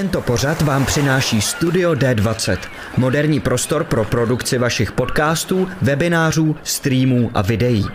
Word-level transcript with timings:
Tento 0.00 0.20
pořad 0.20 0.62
vám 0.62 0.84
přináší 0.84 1.40
Studio 1.40 1.92
D20, 1.92 2.58
moderní 2.96 3.40
prostor 3.40 3.84
pro 3.84 4.04
produkci 4.04 4.58
vašich 4.58 4.92
podcastů, 4.92 5.68
webinářů, 5.82 6.56
streamů 6.62 7.30
a 7.34 7.42
videí. 7.42 7.86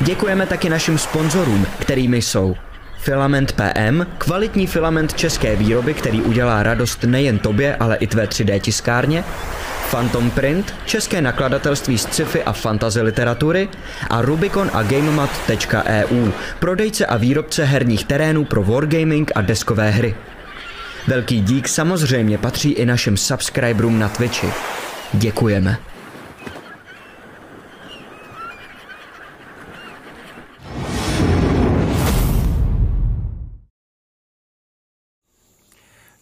Děkujeme 0.00 0.46
taky 0.46 0.68
našim 0.68 0.98
sponzorům, 0.98 1.66
kterými 1.78 2.22
jsou 2.22 2.56
Filament 2.98 3.52
PM, 3.52 4.06
kvalitní 4.18 4.66
filament 4.66 5.14
české 5.14 5.56
výroby, 5.56 5.94
který 5.94 6.22
udělá 6.22 6.62
radost 6.62 7.04
nejen 7.04 7.38
tobě, 7.38 7.76
ale 7.76 7.96
i 7.96 8.06
tvé 8.06 8.26
3D 8.26 8.60
tiskárně, 8.60 9.24
Phantom 9.90 10.30
Print, 10.30 10.74
české 10.84 11.20
nakladatelství 11.20 11.98
z 11.98 12.02
sci-fi 12.02 12.42
a 12.42 12.52
fantasy 12.52 13.00
literatury 13.00 13.68
a 14.10 14.22
Rubicon 14.22 14.70
a 14.72 14.82
GameMat.eu, 14.82 16.30
prodejce 16.58 17.06
a 17.06 17.16
výrobce 17.16 17.64
herních 17.64 18.04
terénů 18.04 18.44
pro 18.44 18.62
wargaming 18.62 19.32
a 19.34 19.40
deskové 19.40 19.90
hry. 19.90 20.14
Velký 21.08 21.40
dík 21.40 21.68
samozřejmě 21.68 22.38
patří 22.38 22.72
i 22.72 22.86
našim 22.86 23.16
subscriberům 23.16 23.98
na 23.98 24.08
Twitchi. 24.08 24.46
Děkujeme. 25.14 25.78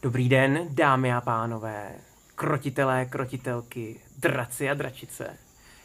Dobrý 0.03 0.29
den, 0.29 0.69
dámy 0.71 1.13
a 1.13 1.21
pánové, 1.21 1.91
krotitelé, 2.35 3.07
krotitelky, 3.07 4.01
draci 4.19 4.71
a 4.71 4.75
dračice. 4.75 5.37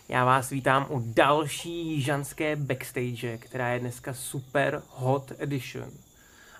Já 0.09 0.25
vás 0.25 0.49
vítám 0.49 0.85
u 0.89 1.03
další 1.15 2.01
žanské 2.01 2.55
backstage, 2.55 3.37
která 3.37 3.69
je 3.69 3.79
dneska 3.79 4.13
super 4.13 4.81
hot 4.89 5.31
edition. 5.37 6.08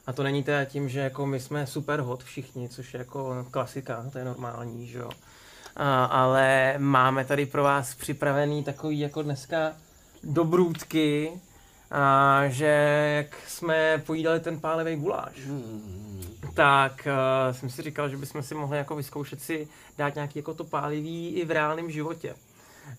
A 0.08 0.14
to 0.14 0.24
není 0.24 0.44
teda 0.44 0.66
tím, 0.66 0.90
že 0.90 1.00
jako 1.00 1.26
my 1.26 1.40
jsme 1.40 1.68
super 1.68 2.02
hot 2.02 2.24
všichni, 2.24 2.70
což 2.70 2.94
je 2.94 2.98
jako 2.98 3.46
klasika, 3.52 4.06
to 4.12 4.18
je 4.18 4.26
normální, 4.26 4.88
že 4.88 5.00
jo. 5.00 5.10
A, 5.76 6.06
ale 6.06 6.76
máme 6.78 7.26
tady 7.26 7.46
pro 7.46 7.64
vás 7.64 7.96
připravený 7.96 8.64
takový 8.64 9.00
jako 9.00 9.22
dneska 9.22 9.74
dobrůdky, 10.24 11.32
a 11.92 12.42
že 12.48 12.66
jak 13.16 13.36
jsme 13.48 14.04
pojídali 14.06 14.40
ten 14.40 14.60
pálevý 14.60 14.96
guláš, 14.96 15.36
tak 16.54 17.08
uh, 17.08 17.56
jsem 17.56 17.70
si 17.70 17.82
říkal, 17.82 18.10
že 18.10 18.18
bychom 18.18 18.44
si 18.44 18.56
mohli 18.56 18.78
jako 18.78 18.96
vyzkoušet 18.96 19.42
si 19.42 19.68
dát 19.98 20.16
nějaký 20.16 20.40
jako 20.40 20.54
to 20.54 20.64
pálivý 20.64 21.30
i 21.30 21.46
v 21.46 21.52
reálném 21.52 21.92
životě. 21.92 22.36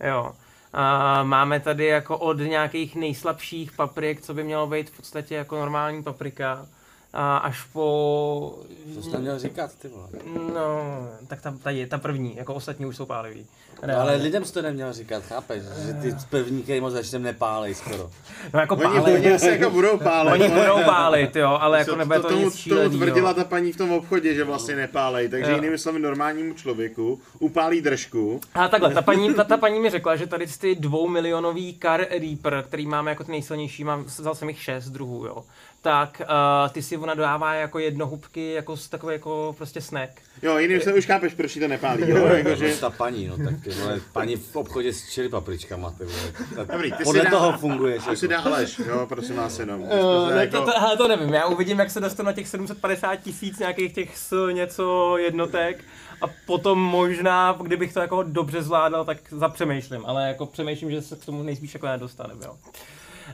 Jo. 0.05 0.33
A 0.73 1.23
máme 1.23 1.61
tady 1.61 1.87
jako 1.87 2.19
od 2.19 2.39
nějakých 2.39 2.97
nejslabších 2.97 3.73
paprik, 3.73 4.21
co 4.21 4.35
by 4.35 4.45
mělo 4.45 4.67
být 4.67 4.91
v 4.91 4.97
podstatě 4.97 5.35
jako 5.35 5.57
normální 5.57 6.03
paprika, 6.03 6.67
a 7.13 7.37
až 7.37 7.63
po... 7.73 8.59
To 8.95 9.03
jsi 9.03 9.11
tam 9.11 9.21
měl 9.21 9.39
říkat, 9.39 9.75
ty 9.75 9.89
vole. 9.89 10.09
No, 10.55 10.81
tak 11.27 11.41
ta, 11.41 11.55
ta, 11.63 11.71
je, 11.71 11.87
ta 11.87 11.99
první, 11.99 12.37
jako 12.37 12.55
ostatní 12.55 12.87
už 12.87 12.97
jsou 12.97 13.07
pálivý. 13.07 13.47
No, 13.87 14.01
ale 14.01 14.17
lidem 14.17 14.45
jsi 14.45 14.53
to 14.53 14.63
neměl 14.63 14.93
říkat, 14.93 15.23
chápeš? 15.23 15.63
Že 15.87 15.93
ty 15.93 16.17
první, 16.31 16.63
který 16.63 16.81
moc 16.81 16.93
začnem 16.93 17.23
nepálej 17.23 17.75
skoro. 17.75 18.11
No 18.55 18.61
jako 18.61 18.75
Oni, 18.75 18.83
pálit. 18.83 19.15
oni 19.15 19.33
asi 19.33 19.49
jako 19.49 19.71
budou 19.71 19.99
pálit. 19.99 20.33
Oni 20.33 20.49
budou 20.49 20.85
pálit, 20.85 21.37
jo, 21.37 21.59
ale 21.61 21.79
jako 21.79 21.91
to, 21.91 21.97
nebude 21.97 22.19
to, 22.19 22.23
to, 22.23 22.29
tomu, 22.29 22.45
nic 22.45 22.53
tomu 22.53 22.63
šílený, 22.63 22.97
tvrdila 22.97 23.31
jo. 23.31 23.35
ta 23.35 23.45
paní 23.45 23.73
v 23.73 23.77
tom 23.77 23.93
obchodě, 23.93 24.35
že 24.35 24.45
vlastně 24.45 24.77
nepálej, 24.77 25.29
takže 25.29 25.51
Jo. 25.51 25.57
jinými 25.57 25.79
slovy 25.79 25.99
normálnímu 25.99 26.55
člověku 26.55 27.21
upálí 27.39 27.81
držku. 27.81 28.41
A 28.55 28.69
takhle, 28.69 28.95
ta 28.95 29.03
paní, 29.03 29.35
ta, 29.35 29.45
ta 29.45 29.57
paní 29.57 29.81
mi 29.81 29.91
řekla, 29.91 30.17
že 30.17 30.27
tady 30.27 30.47
ty 30.47 30.75
dvoumilionový 30.75 31.79
Car 31.83 32.07
Reaper, 32.11 32.65
který 32.69 32.87
máme 32.87 33.11
jako 33.11 33.25
ty 33.25 33.31
nejsilnější, 33.31 33.85
mám, 33.85 34.05
vzal 34.05 34.35
jsem 34.35 34.49
jich 34.49 34.63
šest 34.63 34.89
druhů, 34.89 35.27
jo, 35.27 35.45
tak 35.83 36.23
uh, 36.65 36.73
ty 36.73 36.83
si 36.83 36.97
ona 36.97 37.15
dodává 37.15 37.55
jako 37.55 37.79
jednohubky, 37.79 38.53
jako 38.53 38.77
s- 38.77 38.89
takový 38.89 39.13
jako 39.13 39.55
prostě 39.59 39.81
snack. 39.81 40.11
Jo, 40.43 40.59
jiným 40.59 40.81
slovy 40.81 40.99
už 40.99 41.07
chápeš, 41.07 41.35
proč 41.35 41.55
to 41.55 41.69
nepálí. 41.69 42.11
Jo, 42.11 42.27
jakože, 42.27 42.69
Že... 42.69 42.77
Ta 42.81 42.91
paní, 42.91 43.27
no 43.29 43.37
tak 43.37 43.65
ty 43.65 43.71
vole, 43.71 44.01
paní 44.13 44.37
v 44.37 44.57
obchodě 44.57 44.93
s 44.93 45.11
čili 45.11 45.29
papričkama, 45.29 45.91
ty 45.91 46.05
vole. 46.05 46.67
Dobrý, 46.73 46.91
ty 46.93 46.97
si 46.99 47.05
Podle 47.05 47.25
dá- 47.25 47.31
toho 47.31 47.59
funguješ. 47.59 48.05
to 48.05 48.17
si 48.17 48.27
Jako. 48.33 48.49
dá 48.49 48.55
Aleš, 48.57 48.79
jo, 48.79 49.07
prosím 49.09 49.37
vás 49.37 49.59
jenom. 49.59 49.81
Uh, 49.81 49.89
to, 49.89 50.31
jako- 50.31 50.65
to, 50.65 50.71
hele, 50.81 50.97
to 50.97 51.09
nevím, 51.09 51.35
já 51.35 51.47
uvidím, 51.47 51.79
jak 51.79 51.91
se 51.91 52.01
dostanu 52.01 52.27
na 52.27 52.33
těch 52.33 52.49
750 52.49 53.17
tisíc 53.17 53.59
nějakých 53.59 53.93
těch 53.95 54.19
s 54.19 54.49
něco 54.53 55.17
jednotek 55.19 55.85
a 56.23 56.25
potom 56.47 56.79
možná, 56.79 57.59
kdybych 57.63 57.93
to 57.93 58.01
jako 58.01 58.23
dobře 58.23 58.63
zvládal, 58.63 59.05
tak 59.05 59.19
zapřemýšlím, 59.31 60.07
ale 60.07 60.29
jako 60.29 60.47
přemýšlím, 60.47 60.91
že 60.91 61.03
se 61.03 61.17
k 61.17 61.25
tomu 61.25 61.43
nejspíš 61.43 61.75
jako 61.75 61.87
nedostaneme, 61.87 62.47
jo. 62.47 62.57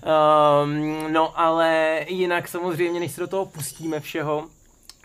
Um, 0.03 1.13
no 1.13 1.41
ale 1.41 2.01
jinak 2.09 2.49
samozřejmě, 2.49 3.01
než 3.01 3.13
se 3.13 3.21
do 3.21 3.27
toho 3.27 3.47
pustíme 3.47 4.01
všeho, 4.01 4.47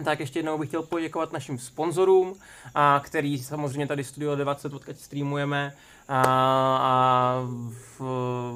tak 0.03 0.19
ještě 0.19 0.39
jednou 0.39 0.57
bych 0.57 0.69
chtěl 0.69 0.83
poděkovat 0.83 1.33
našim 1.33 1.59
sponzorům, 1.59 2.35
a 2.75 3.01
který 3.03 3.39
samozřejmě 3.39 3.87
tady 3.87 4.03
Studio 4.03 4.35
20 4.35 4.73
odkud 4.73 4.99
streamujeme 4.99 5.73
a, 6.07 6.21
a 6.81 7.41
v, 7.41 7.99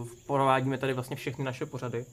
v, 0.03 0.25
provádíme 0.27 0.77
tady 0.77 0.93
vlastně 0.93 1.15
všechny 1.15 1.45
naše 1.45 1.65
pořady. 1.65 2.05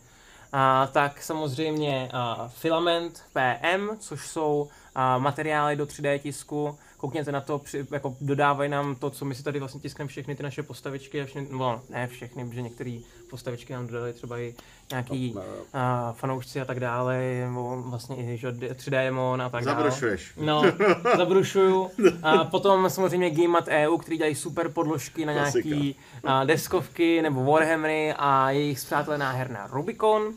A, 0.52 0.88
tak 0.92 1.22
samozřejmě 1.22 2.10
a, 2.12 2.48
Filament 2.48 3.24
PM, 3.32 3.96
což 3.98 4.26
jsou 4.26 4.68
a, 4.94 5.18
materiály 5.18 5.76
do 5.76 5.84
3D 5.84 6.18
tisku. 6.18 6.78
Koukněte 6.96 7.32
na 7.32 7.40
to, 7.40 7.58
při, 7.58 7.86
jako 7.90 8.16
dodávají 8.20 8.70
nám 8.70 8.94
to, 8.94 9.10
co 9.10 9.24
my 9.24 9.34
si 9.34 9.42
tady 9.42 9.58
vlastně 9.58 9.80
tiskneme 9.80 10.08
všechny 10.08 10.36
ty 10.36 10.42
naše 10.42 10.62
postavičky, 10.62 11.22
a 11.22 11.24
všechny, 11.24 11.48
no, 11.50 11.82
ne 11.90 12.06
všechny, 12.06 12.44
protože 12.48 12.62
některé 12.62 12.98
postavičky 13.32 13.72
nám 13.72 13.86
dodali 13.86 14.12
třeba 14.12 14.38
i 14.38 14.54
nějaký 14.90 15.34
a, 15.72 16.12
fanoušci 16.12 16.60
a 16.60 16.64
tak 16.64 16.80
dále, 16.80 17.18
nebo 17.44 17.82
vlastně 17.82 18.16
i 18.16 18.36
že, 18.36 18.52
3D 18.52 18.90
Demon 18.90 19.42
a 19.42 19.48
tak 19.48 19.64
dále. 19.64 19.76
Zabrušuješ. 19.76 20.32
No, 20.36 20.62
zabrušuju. 21.16 21.90
A 22.22 22.44
potom 22.54 22.90
samozřejmě 22.90 23.30
GameMat 23.30 23.68
EU, 23.68 23.98
který 23.98 24.16
dělají 24.16 24.34
super 24.34 24.68
podložky 24.68 25.26
na 25.26 25.32
nějaký 25.32 25.96
a, 26.24 26.44
deskovky 26.44 27.22
nebo 27.22 27.44
Warhammery 27.44 28.14
a 28.16 28.50
jejich 28.50 28.80
zpřátelená 28.80 29.32
herna 29.32 29.66
Rubicon. 29.66 30.34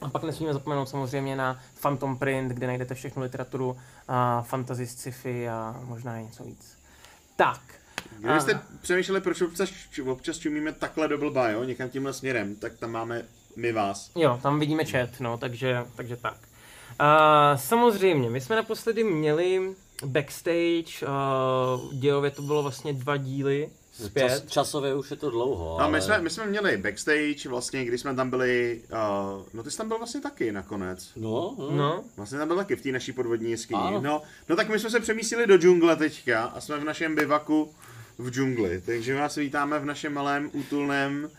A 0.00 0.08
pak 0.08 0.22
nesmíme 0.22 0.52
zapomenout 0.52 0.88
samozřejmě 0.88 1.36
na 1.36 1.60
Phantom 1.82 2.16
Print, 2.18 2.52
kde 2.52 2.66
najdete 2.66 2.94
všechnu 2.94 3.22
literaturu 3.22 3.76
a 4.08 4.42
fantasy, 4.42 4.86
sci-fi 4.86 5.48
a 5.48 5.80
možná 5.84 6.18
i 6.18 6.22
něco 6.22 6.44
víc. 6.44 6.78
Tak. 7.36 7.79
Kdybyste 8.18 8.60
přemýšleli, 8.80 9.20
proč 9.20 9.40
občas, 9.40 9.70
občas 10.06 10.38
čumíme 10.38 10.72
takhle 10.72 11.08
do 11.08 11.18
blba, 11.18 11.48
jo, 11.48 11.64
někam 11.64 11.88
tímhle 11.88 12.12
směrem, 12.12 12.56
tak 12.56 12.78
tam 12.78 12.90
máme 12.90 13.22
my 13.56 13.72
vás. 13.72 14.10
Jo, 14.16 14.38
tam 14.42 14.60
vidíme 14.60 14.84
chat, 14.84 15.20
no, 15.20 15.38
takže, 15.38 15.84
takže 15.96 16.16
tak. 16.16 16.36
A 16.98 17.56
samozřejmě, 17.56 18.30
my 18.30 18.40
jsme 18.40 18.56
naposledy 18.56 19.04
měli 19.04 19.74
backstage, 20.04 20.84
uh, 21.02 21.94
dějově 21.94 22.30
to 22.30 22.42
bylo 22.42 22.62
vlastně 22.62 22.92
dva 22.92 23.16
díly 23.16 23.68
Čas, 23.98 24.06
zpět. 24.06 24.44
časově 24.50 24.94
už 24.94 25.10
je 25.10 25.16
to 25.16 25.30
dlouho, 25.30 25.64
No, 25.78 25.84
ale... 25.84 25.92
my, 25.92 26.02
jsme, 26.02 26.20
my 26.20 26.30
jsme 26.30 26.46
měli 26.46 26.76
backstage, 26.76 27.48
vlastně, 27.48 27.84
když 27.84 28.00
jsme 28.00 28.14
tam 28.14 28.30
byli, 28.30 28.80
uh, 28.92 29.42
no 29.54 29.62
ty 29.62 29.70
jsi 29.70 29.76
tam 29.76 29.88
byl 29.88 29.98
vlastně 29.98 30.20
taky 30.20 30.52
nakonec. 30.52 31.10
No, 31.16 31.54
no. 31.58 31.70
No, 31.70 32.04
Vlastně 32.16 32.38
tam 32.38 32.48
byl 32.48 32.56
taky 32.56 32.76
v 32.76 32.82
té 32.82 32.92
naší 32.92 33.12
podvodní 33.12 33.50
jeskyni. 33.50 33.80
No, 34.00 34.22
no 34.48 34.56
tak 34.56 34.68
my 34.68 34.78
jsme 34.78 34.90
se 34.90 35.00
přemístili 35.00 35.46
do 35.46 35.56
džungle 35.58 35.96
teďka 35.96 36.42
a 36.44 36.60
jsme 36.60 36.78
v 36.78 36.84
našem 36.84 37.14
bivaku 37.14 37.72
v 38.18 38.30
džungli. 38.30 38.82
Takže 38.86 39.14
vás 39.14 39.36
vítáme 39.36 39.78
v 39.78 39.84
našem 39.84 40.14
malém 40.14 40.50
útulném 40.52 41.30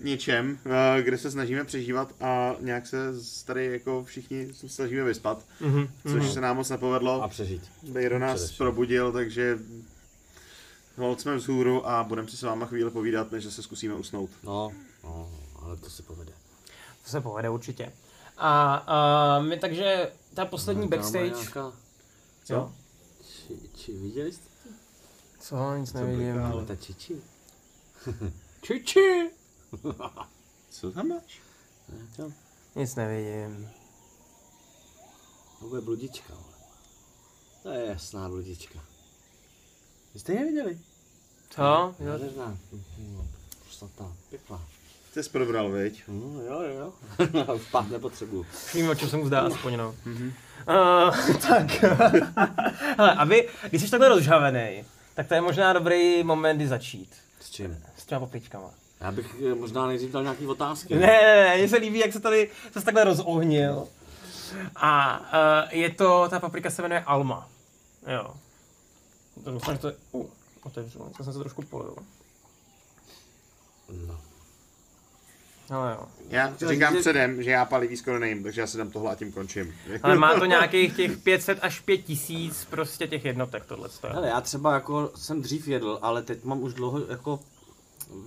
něčem, 0.00 0.58
eh, 0.98 1.02
kde 1.02 1.18
se 1.18 1.30
snažíme 1.30 1.64
přežívat 1.64 2.12
a 2.20 2.54
nějak 2.60 2.86
se 2.86 3.12
z- 3.12 3.42
tady 3.42 3.66
jako 3.66 4.04
všichni 4.04 4.48
se 4.54 4.68
snažíme 4.68 5.04
vyspat, 5.04 5.44
mhm, 5.60 5.88
což 6.12 6.30
se 6.32 6.40
nám 6.40 6.56
moc 6.56 6.70
nepovedlo. 6.70 7.22
A 7.22 7.28
přežít. 7.28 7.62
Bejro 7.82 8.18
nás 8.18 8.34
Především. 8.34 8.56
probudil, 8.58 9.12
takže 9.12 9.58
hold 10.96 11.20
jsme 11.20 11.36
vzhůru 11.36 11.88
a 11.88 12.04
budeme 12.04 12.28
si 12.28 12.36
s 12.36 12.42
váma 12.42 12.66
chvíli 12.66 12.90
povídat, 12.90 13.32
než 13.32 13.44
se 13.44 13.62
zkusíme 13.62 13.94
usnout. 13.94 14.30
No, 14.42 14.72
no, 15.04 15.30
ale 15.62 15.76
to 15.76 15.90
se 15.90 16.02
povede. 16.02 16.32
to 17.04 17.10
se 17.10 17.20
povede 17.20 17.50
určitě. 17.50 17.92
A, 18.36 18.74
a 18.74 19.38
my 19.40 19.58
takže 19.58 20.12
ta 20.34 20.44
poslední 20.44 20.88
backstage, 20.88 21.30
Nějaká... 21.30 21.72
co? 22.44 22.72
Či, 23.22 23.60
či, 23.76 23.92
viděli 23.92 24.32
jste? 24.32 24.48
Co, 25.40 25.74
nic 25.76 25.92
nevidím. 25.92 26.42
Ale 26.42 26.64
ta 26.66 26.76
čiči. 26.76 27.22
Čiči! 28.62 29.30
Co 30.70 30.92
tam 30.92 31.08
máš? 31.08 31.40
Ne, 31.88 32.06
to, 32.16 32.32
Nic 32.76 32.94
nevidím. 32.94 33.70
to 35.60 35.66
bude 35.68 35.80
bludička, 35.80 36.32
ale. 36.34 36.54
To 37.62 37.68
je 37.70 37.86
jasná 37.86 38.28
bludička. 38.28 38.78
Vy 40.14 40.20
jste 40.20 40.32
ji 40.32 40.38
neviděli? 40.38 40.80
Co? 41.54 41.62
Jo, 41.62 41.94
Nádherná. 41.98 42.56
Prostata, 43.62 44.12
pěkná. 44.30 44.60
Ty 45.14 45.22
jsi 45.22 45.30
probral, 45.30 45.70
viď? 45.70 46.02
No, 46.08 46.40
jo, 46.42 46.62
jo, 46.62 46.92
jo. 47.38 47.58
Spát 47.68 47.90
nepotřebuju. 47.90 48.46
Vím, 48.74 48.88
o 48.88 48.94
čem 48.94 49.08
se 49.08 49.16
mu 49.16 49.26
zdá 49.26 49.40
aspoň, 49.40 49.76
no. 49.76 49.94
Uh, 50.08 51.36
tak. 51.48 51.70
Hele, 52.96 53.14
aby, 53.14 53.48
když 53.70 53.82
jsi 53.82 53.90
takhle 53.90 54.08
rozžhavený, 54.08 54.84
tak 55.14 55.28
to 55.28 55.34
je 55.34 55.40
možná 55.40 55.72
dobrý 55.72 56.24
moment, 56.24 56.56
kdy 56.56 56.68
začít. 56.68 57.14
S 57.40 57.50
čím? 57.50 57.78
S 57.96 58.06
těma 58.06 58.20
papričkama. 58.20 58.70
Já 59.00 59.12
bych 59.12 59.36
eh, 59.50 59.54
možná 59.54 59.86
nejdřív 59.86 60.10
dal 60.10 60.22
nějaký 60.22 60.46
otázky. 60.46 60.94
Ne, 60.94 61.06
ne, 61.06 61.36
ne, 61.36 61.56
mně 61.56 61.68
se 61.68 61.76
líbí, 61.76 61.98
jak 61.98 62.12
se 62.12 62.20
tady 62.20 62.50
se 62.72 62.84
takhle 62.84 63.04
rozohnil. 63.04 63.88
A 64.76 65.20
uh, 65.20 65.78
je 65.78 65.90
to, 65.90 66.26
ta 66.30 66.40
paprika 66.40 66.70
se 66.70 66.82
jmenuje 66.82 67.00
Alma. 67.00 67.48
Jo. 68.06 68.34
To 69.44 69.50
doufám, 69.50 69.74
že 69.74 69.80
to 69.80 69.88
je, 69.88 69.94
uh, 70.12 70.26
otevřu, 70.64 70.98
to 71.16 71.24
jsem 71.24 71.32
se 71.32 71.38
trošku 71.38 71.62
polil. 71.62 71.96
No. 74.06 74.20
No 75.70 75.90
jo. 75.90 76.08
Já 76.28 76.50
Chtěl 76.50 76.68
říkám 76.68 76.92
říct, 76.92 77.00
předem, 77.00 77.42
že 77.42 77.50
já 77.50 77.64
palivý 77.64 77.96
skoro 77.96 78.18
nejím, 78.18 78.42
takže 78.42 78.60
já 78.60 78.66
si 78.66 78.78
dám 78.78 78.90
tohle 78.90 79.12
a 79.12 79.14
tím 79.14 79.32
končím. 79.32 79.74
Ale 80.02 80.16
má 80.16 80.38
to 80.38 80.44
nějakých 80.44 80.96
těch 80.96 81.18
500 81.18 81.58
až 81.62 81.80
5000 81.80 82.64
prostě 82.64 83.08
těch 83.08 83.24
jednotek 83.24 83.64
tohle. 83.64 83.88
Hele, 84.02 84.28
já 84.28 84.40
třeba 84.40 84.74
jako 84.74 85.10
jsem 85.14 85.42
dřív 85.42 85.68
jedl, 85.68 85.98
ale 86.02 86.22
teď 86.22 86.44
mám 86.44 86.62
už 86.62 86.74
dlouho 86.74 87.00
jako... 87.08 87.40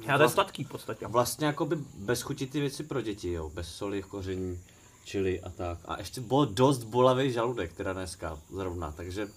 Já 0.06 0.18
to 0.18 0.24
je 0.24 0.30
sladký 0.30 0.64
v 0.64 0.70
podstatě. 0.70 1.08
Vlastně 1.08 1.48
jako 1.48 1.66
by 1.66 1.76
bez 1.96 2.22
chuti 2.22 2.48
ty 2.48 2.60
věci 2.60 2.84
pro 2.84 3.02
děti, 3.02 3.32
jo. 3.32 3.50
Bez 3.50 3.68
soli, 3.68 4.04
koření, 4.04 4.62
čili 5.06 5.42
a 5.42 5.50
tak. 5.50 5.78
A 5.86 6.00
ještě 6.00 6.22
byl 6.22 6.46
dost 6.46 6.84
bolavý 6.84 7.32
žaludek 7.32 7.74
teda 7.74 7.94
dneska 7.94 8.40
zrovna, 8.50 8.92
takže 8.92 9.28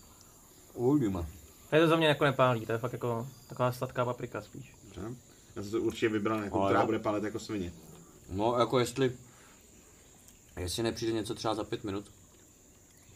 uvidíme. 0.75 1.27
Je 1.73 1.81
to 1.81 1.89
za 1.89 1.97
mě 1.97 2.07
jako 2.07 2.25
nepálí, 2.25 2.67
to 2.67 2.73
je 2.73 2.79
fakt 2.79 2.93
jako 2.93 3.27
taková 3.49 3.73
sladká 3.73 4.05
paprika 4.05 4.41
spíš. 4.41 4.75
Dobře. 4.85 5.01
Já 5.57 5.63
jsem 5.63 5.71
to 5.71 5.81
určitě 5.81 6.09
vybral 6.09 6.39
nějakou, 6.39 6.61
Ale 6.61 6.71
která 6.71 6.81
jo. 6.81 6.87
bude 6.87 6.99
pálit 6.99 7.25
jako 7.25 7.39
svině. 7.39 7.73
No 8.33 8.59
jako 8.59 8.79
jestli, 8.79 9.13
jestli 10.61 10.83
nepřijde 10.83 11.13
něco 11.13 11.35
třeba 11.35 11.55
za 11.55 11.65
pět 11.65 11.85
minut, 11.85 12.05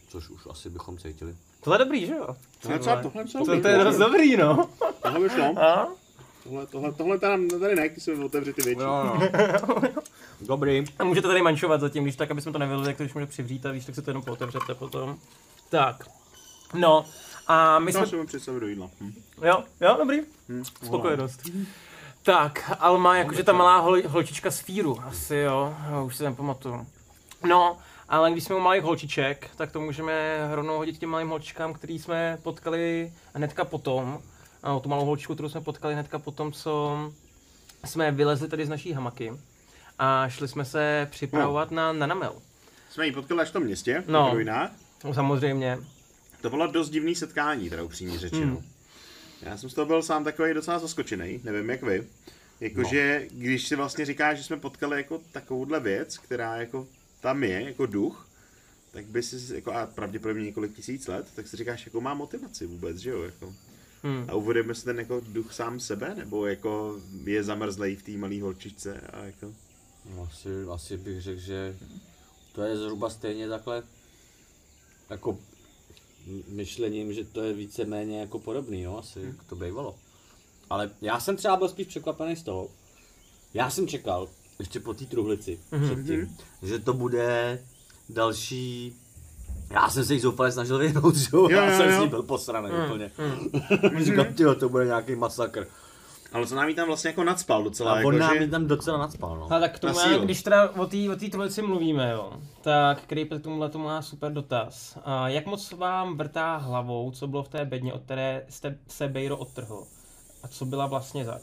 což 0.07 0.29
už 0.29 0.41
asi 0.49 0.69
bychom 0.69 0.97
cítili. 0.97 1.35
Tohle 1.61 1.75
je 1.79 1.85
dobrý, 1.85 2.05
že 2.05 2.13
jo? 2.13 2.35
Tohle 2.61 2.79
co, 2.79 2.89
tohle 3.01 3.25
co, 3.27 3.39
To, 3.39 3.61
to 3.61 3.67
je 3.67 3.83
dost 3.83 3.97
dobrý, 3.97 4.37
no. 4.37 4.69
Tohle 5.03 5.19
by 5.19 5.29
šlo. 5.29 5.59
A? 5.59 5.87
Tohle, 6.43 6.65
tohle, 6.67 6.91
tohle 6.91 7.19
tady, 7.19 7.47
tady 7.47 7.75
ne, 7.75 7.89
když 7.89 8.03
se 8.03 8.13
otevře 8.13 8.53
ty 8.53 8.61
větší. 8.61 8.79
no. 8.81 9.19
Dobrý. 10.41 10.83
A 10.99 11.03
můžete 11.03 11.27
tady 11.27 11.41
mančovat 11.41 11.81
zatím, 11.81 12.03
když 12.03 12.15
tak, 12.15 12.31
aby 12.31 12.41
jsme 12.41 12.51
to 12.51 12.57
nevylili, 12.59 12.85
tak 12.85 12.97
to 12.97 13.03
když 13.03 13.13
může 13.13 13.25
přivřít 13.25 13.65
a 13.65 13.71
víš, 13.71 13.85
tak 13.85 13.95
se 13.95 14.01
to 14.01 14.09
jenom 14.09 14.23
pootevřete 14.23 14.75
potom. 14.75 15.17
Tak. 15.69 16.09
No, 16.73 17.05
a 17.47 17.79
my 17.79 17.93
jsme... 17.93 18.07
si 18.07 18.15
mi 18.15 18.25
představit 18.25 18.59
do 18.59 18.67
jídla. 18.67 18.89
Hm. 19.01 19.13
Jo, 19.43 19.63
jo, 19.81 19.95
dobrý. 19.97 20.19
Hm. 20.49 20.65
Spokojenost. 20.65 21.41
Tak, 22.23 22.71
Alma, 22.79 23.15
jakože 23.17 23.43
ta 23.43 23.53
malá 23.53 23.77
hol, 23.77 24.01
holčička 24.07 24.51
z 24.51 24.59
Fíru, 24.59 25.01
asi 25.05 25.35
jo, 25.35 25.75
už 26.05 26.15
si 26.15 26.23
nepamatuju. 26.23 26.87
No, 27.47 27.77
ale 28.09 28.31
když 28.31 28.43
jsme 28.43 28.55
u 28.55 28.59
malých 28.59 28.83
holčiček, 28.83 29.49
tak 29.55 29.71
to 29.71 29.79
můžeme 29.79 30.37
rovnou 30.51 30.77
hodit 30.77 30.97
těm 30.97 31.09
malým 31.09 31.29
holčičkám, 31.29 31.73
který 31.73 31.99
jsme 31.99 32.37
potkali 32.43 33.13
hnedka 33.33 33.65
potom. 33.65 34.19
Ano, 34.63 34.79
tu 34.79 34.89
malou 34.89 35.05
holčičku, 35.05 35.33
kterou 35.33 35.49
jsme 35.49 35.61
potkali 35.61 35.93
hnedka 35.93 36.19
potom, 36.19 36.51
co 36.51 36.97
jsme 37.85 38.11
vylezli 38.11 38.47
tady 38.47 38.65
z 38.65 38.69
naší 38.69 38.93
hamaky 38.93 39.33
a 39.99 40.29
šli 40.29 40.47
jsme 40.47 40.65
se 40.65 41.07
připravovat 41.11 41.71
na 41.71 41.93
nanamel. 41.93 42.33
Jsme 42.89 43.05
ji 43.05 43.11
potkali 43.11 43.41
až 43.41 43.49
v 43.49 43.53
tom 43.53 43.63
městě, 43.63 44.03
No. 44.07 44.19
no. 44.19 44.29
v 44.29 44.33
ruinách. 44.33 44.71
No, 45.03 45.13
samozřejmě. 45.13 45.77
To 46.45 46.49
bylo 46.49 46.67
dost 46.67 46.89
divný 46.89 47.15
setkání, 47.15 47.69
teda 47.69 47.83
upřímně 47.83 48.19
řečeno. 48.19 48.55
Hmm. 48.55 48.65
Já 49.41 49.57
jsem 49.57 49.69
z 49.69 49.73
toho 49.73 49.85
byl 49.85 50.01
sám 50.01 50.23
takový 50.23 50.53
docela 50.53 50.79
zaskočený, 50.79 51.41
nevím 51.43 51.69
jak 51.69 51.81
vy. 51.83 52.07
Jakože, 52.59 53.27
no. 53.31 53.39
když 53.39 53.67
si 53.67 53.75
vlastně 53.75 54.05
říkáš, 54.05 54.37
že 54.37 54.43
jsme 54.43 54.57
potkali 54.57 54.97
jako 54.97 55.21
takovouhle 55.31 55.79
věc, 55.79 56.17
která 56.17 56.55
jako 56.55 56.87
tam 57.21 57.43
je, 57.43 57.61
jako 57.61 57.85
duch, 57.85 58.27
tak 58.91 59.05
by 59.05 59.23
si, 59.23 59.55
jako 59.55 59.71
a 59.71 59.85
pravděpodobně 59.85 60.45
několik 60.45 60.75
tisíc 60.75 61.07
let, 61.07 61.27
tak 61.35 61.47
si 61.47 61.57
říkáš, 61.57 61.85
jakou 61.85 62.01
má 62.01 62.13
motivaci 62.13 62.65
vůbec, 62.65 62.97
že 62.97 63.09
jo, 63.09 63.21
jako. 63.21 63.55
Hmm. 64.03 64.25
A 64.27 64.33
uvedeme 64.33 64.75
si 64.75 64.85
ten 64.85 64.99
jako 64.99 65.21
duch 65.27 65.53
sám 65.53 65.79
sebe, 65.79 66.15
nebo 66.15 66.45
jako 66.45 67.01
je 67.23 67.43
zamrzlej 67.43 67.95
v 67.95 68.03
té 68.03 68.11
malé 68.11 68.41
holčičce 68.41 69.01
a 69.01 69.23
jako... 69.23 69.53
No, 70.15 70.29
asi, 70.31 70.49
asi 70.73 70.97
bych 70.97 71.21
řekl, 71.21 71.41
že 71.41 71.77
to 72.51 72.61
je 72.61 72.77
zhruba 72.77 73.09
stejně 73.09 73.49
takhle 73.49 73.83
jako 75.09 75.39
myšlením, 76.47 77.13
že 77.13 77.23
to 77.23 77.41
je 77.43 77.53
víceméně 77.53 78.19
jako 78.19 78.39
podobný, 78.39 78.83
no, 78.83 78.99
asi 78.99 79.19
jak 79.21 79.43
to 79.43 79.55
bývalo. 79.55 79.95
Ale 80.69 80.89
já 81.01 81.19
jsem 81.19 81.35
třeba 81.37 81.55
byl 81.55 81.69
spíš 81.69 81.87
překvapený 81.87 82.35
z 82.35 82.43
toho. 82.43 82.67
Já 83.53 83.69
jsem 83.69 83.87
čekal, 83.87 84.29
ještě 84.59 84.79
po 84.79 84.93
té 84.93 85.05
truhlici, 85.05 85.59
předtím, 85.85 86.37
že 86.63 86.79
to 86.79 86.93
bude 86.93 87.59
další 88.09 88.95
já 89.71 89.89
jsem 89.89 90.05
se 90.05 90.13
jich 90.13 90.21
zoufale 90.21 90.51
snažil 90.51 90.77
vyhnout, 90.77 91.15
že 91.15 91.27
jo? 91.33 91.41
Jo, 91.41 91.49
Já 91.49 91.71
jo, 91.71 91.77
jsem 91.77 91.89
jo. 91.89 91.97
s 91.97 92.01
ní 92.01 92.07
byl 92.07 92.23
posraný 92.23 92.69
Hmm. 92.69 92.85
úplně. 92.85 93.11
Říkám, 94.03 94.33
tyjo, 94.33 94.55
to 94.55 94.69
bude 94.69 94.85
nějaký 94.85 95.15
masakr. 95.15 95.67
Ale 96.35 96.47
co 96.47 96.55
nám 96.55 96.69
jí 96.69 96.75
tam 96.75 96.87
vlastně 96.87 97.07
jako 97.07 97.23
nadspal 97.23 97.63
docela, 97.63 97.93
A 97.93 97.97
jako, 97.97 98.07
on 98.07 98.17
nám 98.19 98.33
že... 98.33 98.43
je 98.43 98.47
tam 98.47 98.67
docela 98.67 98.97
nadspal, 98.97 99.37
no. 99.37 99.53
A 99.53 99.59
tak 99.59 99.75
k 99.75 99.79
tomu, 99.79 99.93
Na 99.93 100.01
já, 100.01 100.07
sílu. 100.07 100.25
když 100.25 100.43
teda 100.43 100.69
o 100.69 100.85
té 100.85 100.97
o 101.09 101.29
trojici 101.31 101.61
mluvíme, 101.61 102.11
jo, 102.11 102.33
tak 102.61 103.01
Creeper 103.05 103.39
k 103.39 103.43
tomuhle 103.43 103.69
tomu 103.69 103.85
má 103.85 104.01
super 104.01 104.31
dotaz. 104.33 104.97
A 105.05 105.29
jak 105.29 105.45
moc 105.45 105.71
vám 105.71 106.17
vrtá 106.17 106.55
hlavou, 106.57 107.11
co 107.11 107.27
bylo 107.27 107.43
v 107.43 107.49
té 107.49 107.65
bedně, 107.65 107.93
od 107.93 108.01
které 108.03 108.45
jste 108.49 108.77
se 108.87 109.07
Bejro 109.07 109.37
odtrhl? 109.37 109.83
A 110.43 110.47
co 110.47 110.65
byla 110.65 110.85
vlastně 110.87 111.25
zač? 111.25 111.41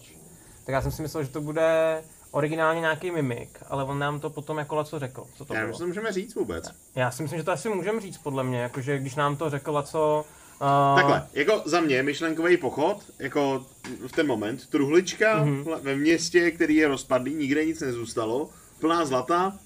Tak 0.67 0.73
já 0.73 0.83
jsem 0.83 0.93
si 0.93 1.03
myslel, 1.03 1.25
že 1.25 1.31
to 1.31 1.41
bude 1.41 2.03
originálně 2.31 2.81
nějaký 2.81 3.11
mimik, 3.11 3.63
ale 3.69 3.85
on 3.85 3.99
nám 3.99 4.21
to 4.21 4.31
potom 4.31 4.59
jako 4.59 4.75
Laco 4.75 4.99
řekl, 4.99 5.25
co 5.37 5.45
to 5.45 5.55
Já 5.55 5.61
bylo. 5.61 5.69
myslím, 5.69 5.89
že 5.89 5.95
to 5.95 6.01
můžeme 6.01 6.13
říct 6.13 6.35
vůbec. 6.35 6.71
Já 6.95 7.11
si 7.11 7.23
myslím, 7.23 7.39
že 7.41 7.45
to 7.45 7.53
asi 7.53 7.69
můžeme 7.69 8.01
říct 8.01 8.19
podle 8.19 8.45
mě, 8.45 8.61
jakože 8.61 8.99
když 8.99 9.15
nám 9.15 9.37
to 9.37 9.51
řekl 9.51 9.73
Laco... 9.73 10.25
Uh, 10.63 10.97
Takhle, 10.97 11.27
jako 11.33 11.63
za 11.65 11.81
mě 11.81 12.03
myšlenkový 12.03 12.57
pochod, 12.57 12.97
jako 13.19 13.67
v 14.07 14.13
ten 14.13 14.27
moment, 14.27 14.67
truhlička 14.69 15.45
Mhm. 15.45 15.63
mm-hmm. 15.65 15.81
ve 15.83 15.97
městě, 15.97 16.51
který 16.51 16.77
je 16.77 16.89
rozpadlý, 16.89 17.35
nikde 17.35 17.65
nic 17.65 17.81
nezůstalo, 17.81 18.51
plná 18.81 19.05
zlata, 19.05 19.59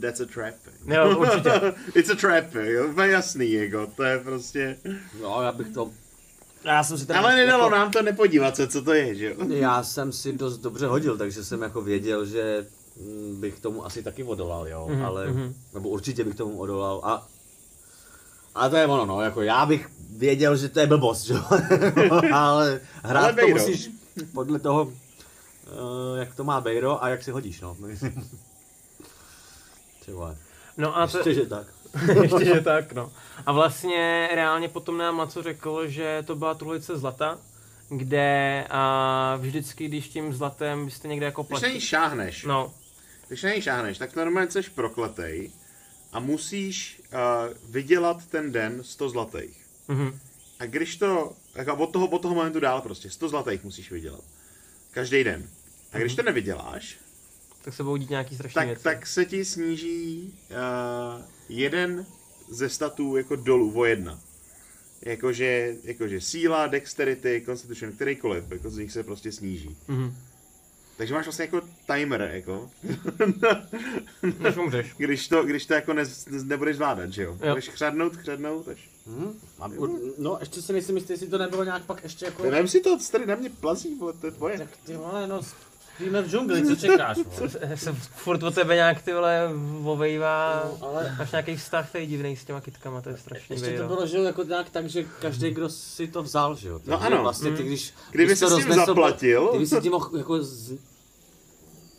that's 0.00 0.20
a 0.20 0.24
trap. 0.34 0.54
Jo, 0.86 1.18
určitě. 1.18 1.50
It's 1.94 2.10
a 2.10 2.14
trap, 2.14 2.54
jo, 2.54 2.86
úplně 2.88 3.08
jasný, 3.08 3.52
jako, 3.52 3.86
to 3.96 4.02
je 4.02 4.18
prostě... 4.18 4.76
No, 5.22 5.42
já 5.42 5.52
bych 5.52 5.68
to... 5.68 5.90
Já 6.64 6.84
jsem 6.84 6.98
si 6.98 7.06
Ale 7.06 7.34
nedalo 7.36 7.64
jako, 7.64 7.76
nám 7.76 7.90
to 7.90 8.02
nepodívat 8.02 8.56
se, 8.56 8.66
co 8.68 8.82
to 8.82 8.92
je, 8.94 9.14
že 9.14 9.26
jo? 9.26 9.34
Já 9.48 9.82
jsem 9.82 10.12
si 10.12 10.32
dost 10.32 10.58
dobře 10.58 10.86
hodil, 10.86 11.18
takže 11.18 11.44
jsem 11.44 11.62
jako 11.62 11.80
věděl, 11.80 12.26
že 12.26 12.66
bych 13.38 13.60
tomu 13.60 13.86
asi 13.86 14.02
taky 14.02 14.24
odolal, 14.24 14.68
jo, 14.68 14.88
Mhm, 14.90 15.04
ale, 15.04 15.26
mhm. 15.26 15.54
nebo 15.74 15.88
určitě 15.88 16.24
bych 16.24 16.34
tomu 16.34 16.58
odolal 16.58 17.00
a 17.04 17.26
a 18.54 18.68
to 18.68 18.76
je 18.76 18.86
ono, 18.86 19.06
no, 19.06 19.20
jako 19.22 19.42
já 19.42 19.66
bych 19.66 19.88
věděl, 20.14 20.56
že 20.56 20.68
to 20.68 20.80
je 20.80 20.86
blbost, 20.86 21.28
jo, 21.30 21.42
ale 22.32 22.80
hrát 23.02 23.22
Ale 23.22 23.32
to 23.32 23.36
Bejro. 23.36 23.58
musíš 23.60 23.90
podle 24.32 24.58
toho, 24.58 24.92
eh, 25.66 26.18
jak 26.18 26.34
to 26.34 26.44
má 26.44 26.60
Bejro 26.60 27.04
a 27.04 27.08
jak 27.08 27.22
si 27.22 27.30
hodíš, 27.30 27.60
no. 27.60 27.76
Ty 30.04 30.12
vole, 30.12 30.36
No 30.76 30.96
a 30.98 31.06
to, 31.06 31.18
ještě, 31.18 31.34
že 31.34 31.46
tak. 31.46 31.66
Ještě, 32.22 32.44
že 32.44 32.60
tak, 32.60 32.92
no. 32.92 33.12
A 33.46 33.52
vlastně 33.52 34.28
reálně 34.34 34.68
potom 34.68 34.98
nám 34.98 35.18
Laco 35.18 35.42
řekl, 35.42 35.86
že 35.88 36.22
to 36.26 36.36
byla 36.36 36.54
truhlice 36.54 36.98
zlata, 36.98 37.38
kde 37.88 38.64
a 38.70 39.36
vždycky, 39.40 39.88
když 39.88 40.08
tím 40.08 40.32
zlatem 40.34 40.84
byste 40.84 41.08
někde 41.08 41.26
jako 41.26 41.42
Když 41.42 41.50
na 41.50 41.56
ní 41.68 41.72
platili... 41.72 41.80
šáhneš, 41.80 42.44
No, 42.44 42.74
když 43.28 43.42
na 43.42 43.54
ní 43.54 43.62
šáhneš, 43.62 43.98
tak 43.98 44.16
normálně 44.16 44.50
jsi 44.50 44.62
prokletej 44.62 45.50
a 46.12 46.20
musíš 46.20 47.02
uh, 47.12 47.18
vydělat 47.72 48.26
ten 48.26 48.52
den 48.52 48.78
100 48.82 49.08
zlatých. 49.08 49.63
Mhm. 49.88 50.18
A 50.58 50.66
když 50.66 50.96
to, 50.96 51.32
jako 51.54 51.76
od 51.76 51.92
toho, 51.92 52.06
od 52.06 52.22
toho 52.22 52.34
momentu 52.34 52.60
dál 52.60 52.80
prostě, 52.80 53.10
100 53.10 53.28
zlatých 53.28 53.64
musíš 53.64 53.90
vydělat. 53.90 54.24
Každý 54.90 55.24
den. 55.24 55.48
A 55.92 55.98
když 55.98 56.14
to 56.14 56.22
nevyděláš, 56.22 56.98
tak 57.64 57.74
se 57.74 57.82
budou 57.82 57.96
dít 57.96 58.10
nějaký 58.10 58.34
strašný 58.34 58.54
tak, 58.54 58.66
věci. 58.66 58.82
tak 58.82 59.06
se 59.06 59.24
ti 59.24 59.44
sníží 59.44 60.34
uh, 60.50 61.22
jeden 61.48 62.06
ze 62.50 62.68
statů 62.68 63.16
jako 63.16 63.36
dolů 63.36 63.78
o 63.78 63.84
jedna. 63.84 64.20
Jakože, 65.02 65.76
jakože 65.84 66.20
síla, 66.20 66.66
dexterity, 66.66 67.42
constitution, 67.44 67.92
kterýkoliv, 67.92 68.44
jako 68.50 68.70
z 68.70 68.78
nich 68.78 68.92
se 68.92 69.02
prostě 69.02 69.32
sníží. 69.32 69.76
Mhm. 69.88 70.16
Takže 70.96 71.14
máš 71.14 71.24
vlastně 71.24 71.44
jako 71.44 71.60
timer, 71.94 72.30
jako, 72.32 72.70
Než 74.38 74.56
umřeš. 74.56 74.94
když 74.98 75.28
to, 75.28 75.44
když 75.44 75.66
to 75.66 75.74
jako 75.74 75.92
ne, 75.92 76.02
nebudeš 76.44 76.76
zvládat, 76.76 77.12
že 77.12 77.22
jo? 77.22 77.38
Jo. 77.42 77.48
Budeš 77.48 77.68
chřadnout, 77.68 78.16
chřadnout, 78.16 78.68
až... 78.68 78.88
Hm? 79.06 79.40
A, 79.60 79.70
no, 80.18 80.36
ještě 80.40 80.62
si 80.62 80.72
nejsem 80.72 80.96
jistý, 80.96 81.12
jestli 81.12 81.26
to 81.26 81.38
nebylo 81.38 81.64
nějak 81.64 81.84
pak 81.84 82.02
ještě 82.04 82.24
jako... 82.24 82.42
Vem 82.42 82.68
si 82.68 82.80
to, 82.80 82.98
tady 83.12 83.26
na 83.26 83.34
mě 83.34 83.50
plazí, 83.50 83.94
vole, 83.94 84.12
to 84.12 84.26
je 84.26 84.32
tvoje. 84.32 84.58
Tak 84.58 84.68
ty 84.86 84.96
vole, 84.96 85.26
no, 85.26 85.40
spíme 85.94 86.22
v 86.22 86.30
džungli, 86.30 86.66
co 86.66 86.76
čekáš, 86.76 87.18
vole? 87.38 87.50
Se 87.76 87.92
furt 87.92 88.42
o 88.42 88.50
tebe 88.50 88.74
nějak 88.74 89.02
ty 89.02 89.12
vole 89.12 89.48
ovejvá. 89.84 90.70
No, 90.80 90.86
ale- 90.88 91.16
Máš 91.18 91.30
nějaký 91.32 91.56
vztah 91.56 91.92
tady 91.92 92.06
divný 92.06 92.36
s 92.36 92.44
těma 92.44 92.60
kytkama, 92.60 93.00
to 93.00 93.08
je 93.08 93.16
strašný 93.16 93.54
Ještě 93.56 93.66
to 93.66 93.70
vejro. 93.72 93.88
bylo, 93.88 94.06
že 94.06 94.16
jo, 94.18 94.24
jako 94.24 94.42
nějak 94.42 94.70
tak, 94.70 94.86
že 94.88 95.04
každý, 95.20 95.50
kdo 95.50 95.68
si 95.68 96.08
to 96.08 96.22
vzal, 96.22 96.56
že 96.56 96.68
jo. 96.68 96.80
No 96.86 97.02
ano. 97.02 97.22
Vlastně 97.22 97.50
ty, 97.52 97.62
Mm. 97.62 97.68
když... 97.68 97.94
Kdyby 98.10 98.26
když 98.26 98.38
jsi 98.38 98.44
to 98.44 98.50
s 98.50 98.56
tím 98.56 98.66
roznesl- 98.72 98.86
zaplatil. 98.86 99.48
Kdyby 99.50 99.66
si 99.66 99.80
tím 99.80 99.92
mohl 99.92 100.10
jako 100.18 100.42
z, 100.42 100.72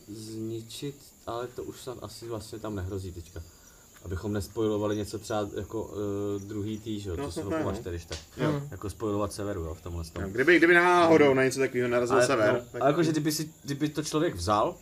zničit, 0.07 0.95
ale 1.27 1.47
to 1.47 1.63
už 1.63 1.81
snad 1.81 1.97
asi 2.01 2.27
vlastně 2.27 2.59
tam 2.59 2.75
nehrozí 2.75 3.11
teďka. 3.11 3.41
Abychom 4.05 4.33
nespojovali 4.33 4.97
něco 4.97 5.19
třeba 5.19 5.47
jako 5.57 5.81
uh, 5.83 6.41
druhý 6.47 6.79
tý, 6.79 6.99
že 6.99 7.09
jo, 7.09 7.15
No, 7.17 7.31
to 7.31 7.41
opovažte, 7.41 7.89
když 7.89 8.05
tak. 8.05 8.17
Jo. 8.37 8.61
Jako 8.71 8.89
spojovat 8.89 9.33
severu, 9.33 9.61
jo, 9.61 9.73
v 9.73 9.81
tomhle 9.81 10.03
No, 10.15 10.21
tom. 10.21 10.31
kdyby, 10.31 10.57
kdyby 10.57 10.73
náhodou 10.73 11.33
na 11.33 11.43
něco 11.43 11.59
takového 11.59 11.89
narazil 11.89 12.15
Ale, 12.15 12.27
sever, 12.27 12.53
no, 12.53 12.59
tak... 12.71 12.81
ale 12.81 12.91
jakože 12.91 13.11
kdyby, 13.11 13.31
si, 13.31 13.49
kdyby 13.63 13.89
to 13.89 14.03
člověk 14.03 14.35
vzal 14.35 14.75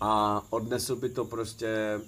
a 0.00 0.42
odnesl 0.50 0.96
by 0.96 1.08
to 1.08 1.24
prostě 1.24 2.00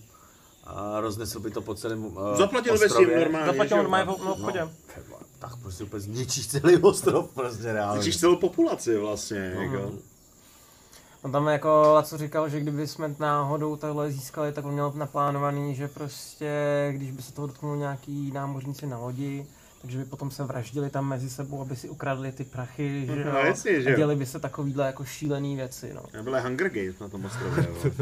a 0.64 1.00
roznesl 1.00 1.40
by 1.40 1.50
to 1.50 1.60
po 1.62 1.74
celém 1.74 2.04
uh, 2.04 2.36
Zaplatili 2.36 2.78
by 2.78 2.88
si 2.88 3.00
jim 3.02 3.18
normálně, 3.20 3.46
Zaplatil 3.46 3.76
normálně 3.76 4.04
v 4.04 4.24
no, 4.24 4.32
obchodě. 4.34 4.68
Tyba, 4.94 5.18
Tak 5.38 5.56
prostě 5.56 5.84
úplně 5.84 6.00
zničíš 6.00 6.46
celý 6.48 6.76
ostrov, 6.76 7.30
prostě 7.34 7.72
reálně. 7.72 8.02
Zničíš 8.02 8.20
celou 8.20 8.36
populaci 8.36 8.96
vlastně, 8.98 9.38
jako. 9.58 9.92
On 11.22 11.32
tam 11.32 11.46
jako 11.46 11.92
Laco 11.94 12.18
říkal, 12.18 12.48
že 12.48 12.60
kdyby 12.60 12.86
jsme 12.86 13.14
náhodou 13.18 13.76
takhle 13.76 14.10
získali, 14.10 14.52
tak 14.52 14.64
on 14.64 14.72
měl 14.72 14.92
naplánovaný, 14.94 15.74
že 15.74 15.88
prostě, 15.88 16.52
když 16.92 17.10
by 17.10 17.22
se 17.22 17.32
toho 17.32 17.46
dotknul 17.46 17.76
nějaký 17.76 18.30
námořníci 18.32 18.86
na 18.86 18.98
lodi, 18.98 19.46
takže 19.82 19.98
by 19.98 20.04
potom 20.04 20.30
se 20.30 20.44
vraždili 20.44 20.90
tam 20.90 21.08
mezi 21.08 21.30
sebou, 21.30 21.60
aby 21.60 21.76
si 21.76 21.88
ukradli 21.88 22.32
ty 22.32 22.44
prachy, 22.44 23.06
že 23.06 23.24
No, 23.24 23.30
jo, 23.30 23.46
jasně, 23.46 23.82
že 23.82 23.88
a 23.88 23.90
jo. 23.90 23.96
děli 23.96 24.16
by 24.16 24.26
se 24.26 24.40
takovýhle 24.40 24.86
jako 24.86 25.04
šílený 25.04 25.56
věci, 25.56 25.94
no. 25.94 26.22
Byly 26.22 26.40
Hunger 26.40 26.68
Games 26.70 26.98
na 26.98 27.08
tom 27.08 27.24
ostrově, 27.24 27.66
jo. 27.68 27.92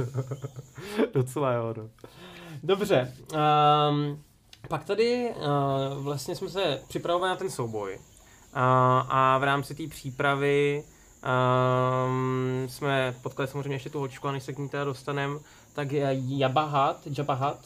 Docela 1.15 1.53
jo, 1.53 1.75
no. 1.77 1.89
Dobře, 2.63 3.15
um, 3.33 4.23
pak 4.69 4.85
tady 4.85 5.31
uh, 5.37 6.05
vlastně 6.05 6.37
jsme 6.37 6.49
se 6.49 6.81
připravovali 6.89 7.31
na 7.31 7.37
ten 7.37 7.51
souboj 7.51 7.95
uh, 7.95 8.01
a 9.09 9.39
v 9.39 9.45
rámci 9.45 9.75
té 9.75 9.83
přípravy 9.87 10.85
um, 11.23 12.69
jsme 12.69 13.15
potkali 13.23 13.49
samozřejmě 13.49 13.75
ještě 13.75 13.91
tu 13.91 13.99
hočku 13.99 14.29
a 14.29 14.33
než 14.33 14.43
se 14.43 14.53
k 14.53 14.59
ní 14.59 14.69
teda 14.69 14.85
dostanem, 14.85 15.41
tak 15.75 15.93
je 15.93 16.23
Jabahat, 16.27 17.01
Jabahat, 17.19 17.59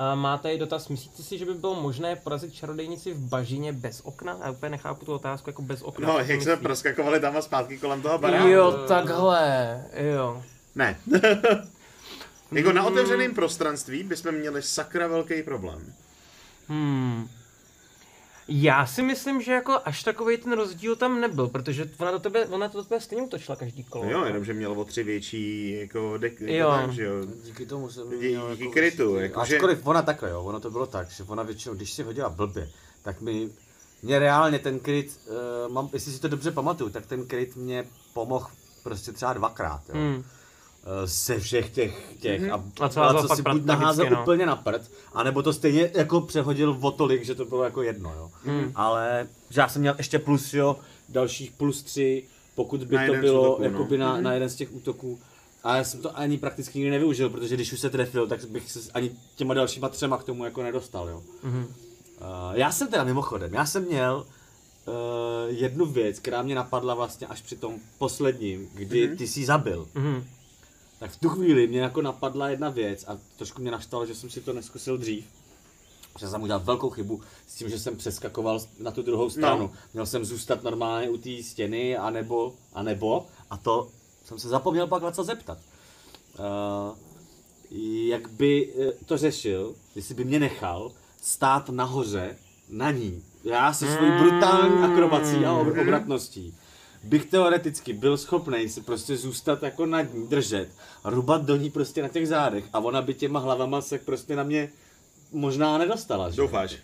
uh, 0.00 0.20
má 0.20 0.38
tady 0.38 0.58
dotaz, 0.58 0.88
myslíte 0.88 1.22
si, 1.22 1.38
že 1.38 1.44
by 1.44 1.54
bylo 1.54 1.74
možné 1.74 2.16
porazit 2.16 2.54
čarodejnici 2.54 3.14
v 3.14 3.18
bažině 3.18 3.72
bez 3.72 4.00
okna? 4.04 4.38
Já 4.44 4.50
úplně 4.50 4.70
nechápu 4.70 5.04
tu 5.04 5.12
otázku 5.12 5.50
jako 5.50 5.62
bez 5.62 5.82
okna. 5.82 6.08
No, 6.08 6.18
jak 6.18 6.42
jsme 6.42 6.56
proskakovali 6.56 7.20
tam 7.20 7.36
a 7.36 7.42
zpátky 7.42 7.78
kolem 7.78 8.02
toho 8.02 8.18
baráku. 8.18 8.48
Jo, 8.48 8.72
takhle, 8.88 9.84
jo. 9.96 10.42
Ne. 10.74 10.98
jako 12.52 12.72
na 12.72 12.84
otevřeném 12.84 13.34
prostranství 13.34 14.02
bychom 14.02 14.32
měli 14.32 14.62
sakra 14.62 15.06
velký 15.06 15.42
problém. 15.42 15.92
Hmm. 16.68 17.28
Já 18.48 18.86
si 18.86 19.02
myslím, 19.02 19.42
že 19.42 19.52
jako 19.52 19.78
až 19.84 20.02
takový 20.02 20.36
ten 20.36 20.52
rozdíl 20.52 20.96
tam 20.96 21.20
nebyl, 21.20 21.46
protože 21.48 21.90
ona 21.98 22.10
do 22.10 22.18
tebe, 22.18 22.46
ona 22.46 22.68
to 22.68 22.78
do 22.78 22.84
tebe 22.84 23.00
stejně 23.00 23.22
utočila 23.24 23.56
každý 23.56 23.84
kolo. 23.84 24.04
No 24.04 24.10
jo, 24.10 24.24
jenomže 24.24 24.52
měl 24.54 24.72
o 24.80 24.84
tři 24.84 25.02
větší 25.04 25.70
jako 25.80 26.18
dek, 26.18 26.40
jako 26.40 26.54
Jo. 26.54 26.70
tak, 26.70 26.92
že 26.92 27.04
jo. 27.04 27.14
Díky 27.44 27.66
tomu 27.66 27.90
jsem 27.90 28.10
Dí- 28.10 28.16
měl 28.28 28.50
díky 28.50 28.62
jako 28.64 28.72
krytu, 28.72 29.14
jako 29.16 29.44
že- 29.44 29.54
Ačkoliv 29.56 29.86
ona 29.86 30.02
takhle, 30.02 30.30
jo, 30.30 30.42
ono 30.44 30.60
to 30.60 30.70
bylo 30.70 30.86
tak, 30.86 31.10
že 31.10 31.24
ona 31.24 31.42
většinou, 31.42 31.74
když 31.74 31.92
si 31.92 32.02
hodila 32.02 32.28
blbě, 32.28 32.68
tak 33.02 33.20
mi, 33.20 33.50
mě 34.02 34.18
reálně 34.18 34.58
ten 34.58 34.78
kryt, 34.80 35.20
uh, 35.66 35.72
mám, 35.72 35.88
jestli 35.92 36.12
si 36.12 36.20
to 36.20 36.28
dobře 36.28 36.50
pamatuju, 36.50 36.90
tak 36.90 37.06
ten 37.06 37.26
kryt 37.26 37.56
mě 37.56 37.84
pomohl 38.12 38.46
prostě 38.82 39.12
třeba 39.12 39.32
dvakrát, 39.32 39.82
jo. 39.88 39.94
Hmm. 39.94 40.24
Eh, 40.86 41.06
ze 41.06 41.38
všech 41.40 41.70
těch, 41.70 42.02
těch 42.20 42.40
Mhm. 42.40 42.52
a, 42.52 42.64
A 42.80 42.88
co 42.88 43.02
a 43.02 43.22
co 43.22 43.36
si 43.36 43.42
buď 43.42 43.64
naházel 43.64 44.10
no. 44.10 44.22
úplně 44.22 44.46
na 44.46 44.56
prd, 44.56 44.90
anebo 45.14 45.42
to 45.42 45.52
stejně 45.52 45.90
jako 45.94 46.20
přehodil 46.20 46.78
o 46.80 46.90
tolik, 46.90 47.24
že 47.24 47.34
to 47.34 47.44
bylo 47.44 47.64
jako 47.64 47.82
jedno, 47.82 48.12
jo. 48.16 48.30
Hmm. 48.44 48.72
Ale, 48.74 49.26
že 49.50 49.60
já 49.60 49.68
jsem 49.68 49.80
měl 49.82 49.94
ještě 49.98 50.18
plus, 50.18 50.54
jo, 50.54 50.76
dalších 51.08 51.50
plus 51.50 51.82
tři, 51.82 52.24
pokud 52.54 52.84
by 52.84 52.96
Na 52.96 53.06
to 53.06 53.12
bylo 53.14 53.42
útoků, 53.42 53.62
no. 53.62 53.68
jakoby 53.68 53.98
na, 53.98 54.20
na 54.20 54.32
jeden 54.32 54.48
z 54.48 54.54
těch 54.54 54.74
útoků. 54.74 55.18
A 55.64 55.76
já 55.76 55.84
jsem 55.84 56.02
to 56.02 56.18
ani 56.18 56.38
prakticky 56.38 56.78
nikdy 56.78 56.90
nevyužil, 56.90 57.30
protože 57.30 57.54
když 57.54 57.72
už 57.72 57.80
se 57.80 57.90
trefil, 57.90 58.26
tak 58.26 58.44
bych 58.44 58.72
se 58.72 58.80
ani 58.94 59.10
těma 59.36 59.54
dalšíma 59.54 59.88
třema 59.88 60.18
k 60.18 60.24
tomu 60.24 60.44
jako 60.44 60.62
nedostal, 60.62 61.08
jo. 61.08 61.22
Mhm. 61.42 61.64
Uh, 61.64 61.66
já 62.52 62.72
jsem 62.72 62.88
teda 62.88 63.04
mimochodem, 63.04 63.54
já 63.54 63.66
jsem 63.66 63.84
měl 63.84 64.26
uh, 64.86 64.94
jednu 65.48 65.86
věc, 65.86 66.18
která 66.18 66.42
mě 66.42 66.54
napadla 66.54 66.94
vlastně 66.94 67.26
až 67.26 67.40
při 67.42 67.56
tom 67.56 67.74
posledním, 67.98 68.68
kdy 68.74 69.06
Mhm. 69.08 69.16
ty 69.16 69.26
jsi 69.28 69.44
zabil. 69.44 69.88
Mhm. 69.94 70.24
Tak 71.04 71.12
v 71.12 71.20
tu 71.20 71.28
chvíli 71.28 71.66
mě 71.66 71.80
jako 71.80 72.02
napadla 72.02 72.48
jedna 72.48 72.70
věc 72.70 73.04
a 73.08 73.18
trošku 73.36 73.62
mě 73.62 73.70
naštalo, 73.70 74.06
že 74.06 74.14
jsem 74.14 74.30
si 74.30 74.40
to 74.40 74.52
neskusil 74.52 74.98
dřív. 74.98 75.24
Že 76.18 76.28
jsem 76.28 76.42
udělal 76.42 76.60
velkou 76.60 76.90
chybu 76.90 77.20
s 77.46 77.54
tím, 77.54 77.68
že 77.68 77.78
jsem 77.78 77.96
přeskakoval 77.96 78.60
na 78.78 78.90
tu 78.90 79.02
druhou 79.02 79.30
stranu. 79.30 79.62
No. 79.62 79.72
Měl 79.92 80.06
jsem 80.06 80.24
zůstat 80.24 80.62
normálně 80.62 81.08
u 81.08 81.16
té 81.16 81.42
stěny, 81.42 81.96
anebo, 81.96 82.54
anebo, 82.74 83.26
a 83.50 83.56
to 83.56 83.88
jsem 84.24 84.38
se 84.38 84.48
zapomněl 84.48 84.86
pak 84.86 85.14
co 85.14 85.24
zeptat. 85.24 85.58
Uh, 86.38 86.96
jak 88.08 88.30
by 88.30 88.72
eh, 88.78 88.92
to 89.06 89.18
řešil, 89.18 89.74
jestli 89.94 90.14
by 90.14 90.24
mě 90.24 90.40
nechal 90.40 90.92
stát 91.22 91.68
nahoře 91.68 92.36
na 92.68 92.90
ní. 92.90 93.22
Já 93.44 93.72
se 93.72 93.94
svojí 93.94 94.12
brutální 94.12 94.82
akrobací 94.82 95.44
a 95.44 95.52
ob- 95.52 95.78
obratností 95.82 96.54
bych 97.04 97.24
teoreticky 97.24 97.92
byl 97.92 98.16
schopný 98.16 98.68
si 98.68 98.80
prostě 98.80 99.16
zůstat 99.16 99.62
jako 99.62 99.86
nad 99.86 100.14
ní, 100.14 100.26
držet 100.26 100.68
rubat 101.04 101.44
do 101.44 101.56
ní 101.56 101.70
prostě 101.70 102.02
na 102.02 102.08
těch 102.08 102.28
zádech 102.28 102.64
a 102.72 102.78
ona 102.78 103.02
by 103.02 103.14
těma 103.14 103.38
hlavama 103.38 103.80
se 103.80 103.98
prostě 103.98 104.36
na 104.36 104.42
mě 104.42 104.70
možná 105.32 105.78
nedostala, 105.78 106.30
že? 106.30 106.36
Doufáš. 106.36 106.76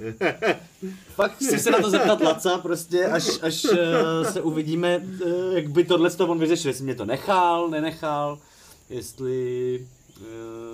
Fakt 1.14 1.34
chci 1.34 1.58
se 1.58 1.70
na 1.70 1.80
to 1.80 1.90
zeptat 1.90 2.20
Laca, 2.20 2.58
prostě 2.58 3.06
až, 3.06 3.28
až 3.42 3.64
uh, 3.64 3.70
se 4.32 4.40
uvidíme, 4.40 4.98
uh, 4.98 5.54
jak 5.54 5.68
by 5.68 5.84
tohle 5.84 6.10
to 6.10 6.28
on 6.28 6.38
vyřešil, 6.38 6.68
jestli 6.68 6.84
mě 6.84 6.94
to 6.94 7.04
nechal, 7.04 7.68
nenechal, 7.68 8.38
jestli... 8.90 9.86
Uh, 10.20 10.69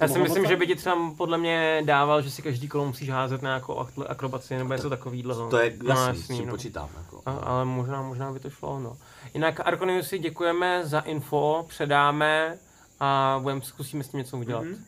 Já 0.00 0.08
si 0.08 0.18
myslím, 0.18 0.46
že 0.46 0.56
by 0.56 0.66
ti 0.66 0.74
třeba 0.74 0.96
podle 1.16 1.38
mě 1.38 1.82
dával, 1.84 2.22
že 2.22 2.30
si 2.30 2.42
každý 2.42 2.68
kolo 2.68 2.86
musíš 2.86 3.10
házet 3.10 3.42
na 3.42 3.48
nějakou 3.48 3.74
ak- 3.74 4.06
akrobaci 4.08 4.56
nebo 4.56 4.72
něco 4.72 4.90
takového. 4.90 5.50
To 5.50 5.58
je 5.58 5.76
no, 5.82 5.90
jasný, 5.90 6.22
s 6.22 6.26
čím 6.26 6.46
no. 6.46 6.52
počítám. 6.52 6.88
Jako. 6.96 7.22
A, 7.26 7.32
ale 7.32 7.64
možná, 7.64 8.02
možná 8.02 8.32
by 8.32 8.40
to 8.40 8.50
šlo, 8.50 8.80
no. 8.80 8.96
Jinak 9.34 9.60
Arkoniusi 9.66 10.18
děkujeme 10.18 10.80
za 10.84 11.00
info, 11.00 11.64
předáme 11.68 12.58
a 13.00 13.38
budeme, 13.42 13.60
zkusíme 13.60 14.04
s 14.04 14.08
tím 14.08 14.18
něco 14.18 14.38
udělat. 14.38 14.64
Mm-hmm. 14.64 14.78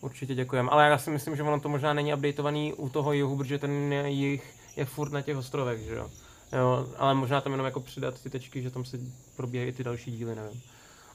Určitě 0.00 0.34
děkujeme, 0.34 0.70
ale 0.70 0.88
já 0.88 0.98
si 0.98 1.10
myslím, 1.10 1.36
že 1.36 1.42
ono 1.42 1.60
to 1.60 1.68
možná 1.68 1.92
není 1.92 2.14
updateovaný 2.14 2.72
u 2.72 2.88
toho 2.88 3.12
jihu, 3.12 3.36
protože 3.36 3.58
ten 3.58 3.92
jich 3.92 4.54
je 4.76 4.84
furt 4.84 5.12
na 5.12 5.22
těch 5.22 5.36
ostrovech, 5.36 5.80
že 5.80 5.94
jo. 5.94 6.10
jo. 6.52 6.86
ale 6.98 7.14
možná 7.14 7.40
tam 7.40 7.52
jenom 7.52 7.66
jako 7.66 7.80
přidat 7.80 8.22
ty 8.22 8.30
tečky, 8.30 8.62
že 8.62 8.70
tam 8.70 8.84
se 8.84 8.98
probíhají 9.36 9.72
ty 9.72 9.84
další 9.84 10.10
díly, 10.10 10.34
nevím. 10.34 10.60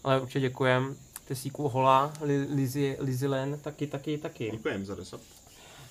Ale 0.03 0.21
určitě 0.21 0.39
děkujeme. 0.39 0.87
Tesíku 1.29 1.67
Hola, 1.69 2.13
Li- 2.21 2.47
Lizi, 2.55 2.97
Lizilen, 2.99 3.59
taky, 3.61 3.87
taky, 3.87 4.17
taky. 4.17 4.49
Děkujeme 4.51 4.85
za 4.85 4.95
resub. 4.95 5.21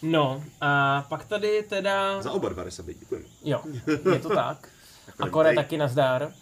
No, 0.02 0.45
a 0.61 1.02
pak 1.09 1.25
tady 1.25 1.64
teda... 1.68 2.23
Za 2.23 2.30
oba 2.30 2.49
dva 2.49 2.62
resuby, 2.62 2.95
děkujeme. 2.95 3.26
Jo, 3.45 3.61
je 4.12 4.18
to 4.18 4.28
tak. 4.28 4.68
A 5.09 5.11
Akorát 5.12 5.30
Kore 5.30 5.54
taky 5.54 5.76
nazdar. 5.76 6.33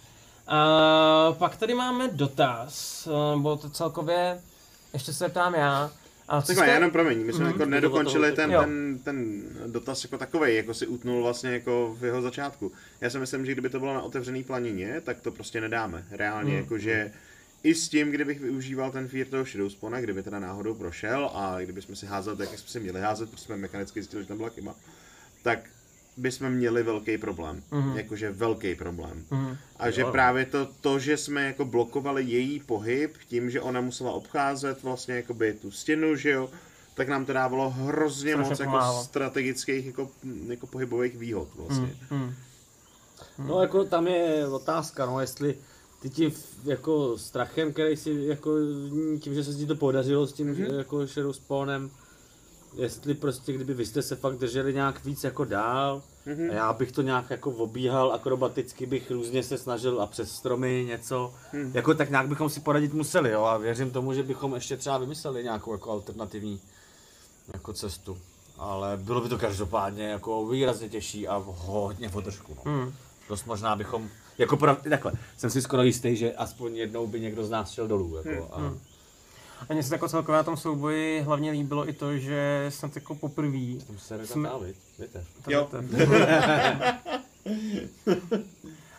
A 0.47 1.33
pak 1.39 1.57
tady 1.57 1.75
máme 1.75 2.09
dotaz, 2.13 3.07
eh, 3.07 3.39
bo 3.39 3.57
to 3.57 3.71
celkově, 3.71 4.41
ještě 4.93 5.13
se 5.13 5.29
ptám 5.29 5.55
já. 5.55 5.91
A 6.29 6.41
Takhle, 6.43 6.65
jste- 6.67 6.75
jenom 6.75 6.91
promiň, 6.91 7.27
my 7.27 7.33
jsme 7.33 7.45
Mhm. 7.45 7.53
jako 7.53 7.65
nedokončili 7.71 8.33
ten, 8.33 8.51
ten, 8.51 8.99
ten 9.05 9.43
dotaz 9.67 10.05
jako 10.05 10.19
takovej, 10.19 10.57
jako 10.57 10.75
si 10.75 10.87
utnul 10.87 11.23
vlastně 11.23 11.51
jako 11.51 11.97
v 12.01 12.05
jeho 12.05 12.23
začátku. 12.23 12.73
Já 13.01 13.11
si 13.11 13.19
myslím, 13.19 13.47
že 13.47 13.53
kdyby 13.53 13.69
to 13.71 13.81
bylo 13.81 13.95
na 13.95 14.03
otevřený 14.03 14.45
planině, 14.45 15.01
tak 15.01 15.21
to 15.21 15.31
prostě 15.31 15.61
nedáme. 15.61 16.05
Reálně, 16.11 16.53
Mhm. 16.53 16.63
jakože 16.63 17.13
i 17.63 17.75
s 17.75 17.89
tím, 17.89 18.11
kdybych 18.11 18.41
využíval 18.41 18.91
ten 18.93 19.09
fear 19.09 19.27
toho 19.27 19.45
Shadowspawna, 19.45 20.01
kdyby 20.01 20.23
teda 20.23 20.39
náhodou 20.39 20.75
prošel 20.75 21.31
a 21.35 21.61
kdyby 21.61 21.83
jsme 21.83 21.97
si 21.97 22.07
házeli 22.07 22.37
tak, 22.37 22.51
jak 22.51 22.61
jsme 22.61 22.69
si 22.69 22.81
měli 22.81 23.01
házet, 23.01 23.31
protože 23.31 23.45
jsme 23.45 23.57
mechanicky 23.57 24.01
zjistili, 24.01 24.23
že 24.23 24.29
tam 24.29 24.37
byla 24.37 24.49
chyba, 24.49 24.75
tak 25.43 25.59
bychom 26.17 26.51
měli 26.51 26.83
velký 26.83 27.19
problém. 27.19 27.63
Mhm. 27.71 27.97
Jakože 27.97 28.31
velký 28.31 28.75
problém. 28.75 29.25
Mhm. 29.31 29.57
A 29.77 29.91
že 29.91 30.01
Jo. 30.01 30.13
právě 30.13 30.45
to, 30.45 30.69
to, 30.81 30.99
že 30.99 31.17
jsme 31.17 31.45
jako 31.45 31.65
blokovali 31.65 32.25
její 32.25 32.61
pohyb 32.61 33.17
tím, 33.29 33.51
že 33.51 33.61
ona 33.61 33.81
musela 33.81 34.13
obcházet 34.13 34.83
vlastně 34.83 35.15
jakoby 35.15 35.53
tu 35.53 35.71
stěnu, 35.71 36.17
že 36.17 36.31
jo, 36.31 36.51
tak 36.95 37.09
nám 37.09 37.25
to 37.25 37.33
dávalo 37.33 37.71
hrozně 37.71 38.33
Strašně 38.33 38.51
moc 38.51 38.61
jako 38.61 39.03
strategických 39.05 39.87
jako, 39.87 40.11
jako 40.49 40.67
pohybových 40.67 41.17
výhod 41.17 41.49
vlastně. 41.57 41.97
Mhm. 42.11 42.21
Mhm. 42.21 42.35
No 43.39 43.63
jako 43.63 43.85
tam 43.85 44.07
je 44.07 44.49
otázka, 44.49 45.07
no 45.07 45.21
jestli 45.21 45.55
ty 46.11 46.31
v- 46.31 46.57
jako 46.65 47.19
strachem, 47.19 47.73
který 47.73 47.97
si 47.97 48.11
jako 48.27 48.51
tím, 49.21 49.35
že 49.35 49.45
se 49.45 49.55
ti 49.55 49.67
to 49.67 49.77
podařilo 49.77 50.27
s 50.27 50.33
tím 50.33 50.55
mm-hmm. 50.55 50.75
jako 50.77 51.07
Shadow 51.07 51.33
Spawnem, 51.33 51.91
jestli 52.77 53.15
prostě 53.15 53.53
kdyby 53.53 53.75
vy 53.75 53.87
jste 53.87 54.03
se 54.03 54.17
fakt 54.17 54.37
drželi 54.37 54.75
nějak 54.75 55.05
víc 55.05 55.25
jako 55.25 55.45
dál, 55.45 56.03
Mhm. 56.27 56.51
a 56.51 56.55
já 56.55 56.73
bych 56.73 56.93
to 56.93 57.03
nějak 57.03 57.31
jako 57.31 57.51
obíhal, 57.51 58.13
akrobaticky 58.13 58.87
bych 58.87 59.11
různě 59.11 59.43
se 59.43 59.59
snažil 59.59 60.01
a 60.03 60.07
přes 60.07 60.33
stromy 60.33 60.85
něco, 60.89 61.35
Mhm. 61.53 61.71
jako 61.75 61.95
tak 61.95 62.11
nějak 62.11 62.29
bychom 62.29 62.51
si 62.51 62.61
poradit 62.61 62.93
museli, 62.95 63.31
jo, 63.31 63.45
a 63.45 63.57
věřím 63.59 63.91
tomu, 63.91 64.15
že 64.15 64.23
bychom 64.23 64.55
ještě 64.55 64.77
třeba 64.77 64.99
vymysleli 64.99 65.43
nějakou 65.43 65.73
jako 65.73 65.91
alternativní 65.91 66.61
jako 67.53 67.73
cestu. 67.73 68.19
Ale 68.59 68.97
bylo 68.97 69.21
by 69.21 69.29
to 69.29 69.39
každopádně 69.39 70.05
jako 70.09 70.47
výrazně 70.47 70.89
těžší 70.89 71.29
a 71.29 71.43
hodně 71.47 72.09
podržku. 72.09 72.57
No. 72.67 72.73
Mhm. 72.73 72.95
Dost 73.29 73.47
možná 73.47 73.77
bychom, 73.77 74.09
jako 74.39 74.57
prav, 74.57 74.79
takhle, 74.91 75.13
jsem 75.37 75.51
si 75.51 75.63
skoro 75.63 75.83
jistý, 75.83 76.17
že 76.17 76.33
aspoň 76.33 76.77
jednou 76.77 77.07
by 77.07 77.21
někdo 77.21 77.45
z 77.45 77.51
nás 77.51 77.71
šel 77.71 77.89
dolů, 77.89 78.17
jako, 78.25 78.49
a, 78.55 78.73
A 79.69 79.73
mně 79.73 79.83
se 79.83 79.95
jako 79.95 80.09
celkově 80.09 80.37
na 80.37 80.43
tom 80.43 80.57
souboji 80.57 81.21
hlavně 81.21 81.51
líbilo 81.51 81.89
i 81.89 81.93
to, 81.93 82.19
že 82.19 82.67
snad 82.69 82.95
jako 82.95 83.15
poprvé 83.15 83.59
Tam 83.87 83.99
se 83.99 84.27
Jsme- 84.27 84.43
nedá 84.49 84.59
víte. 84.99 85.25
Jo. 85.49 85.69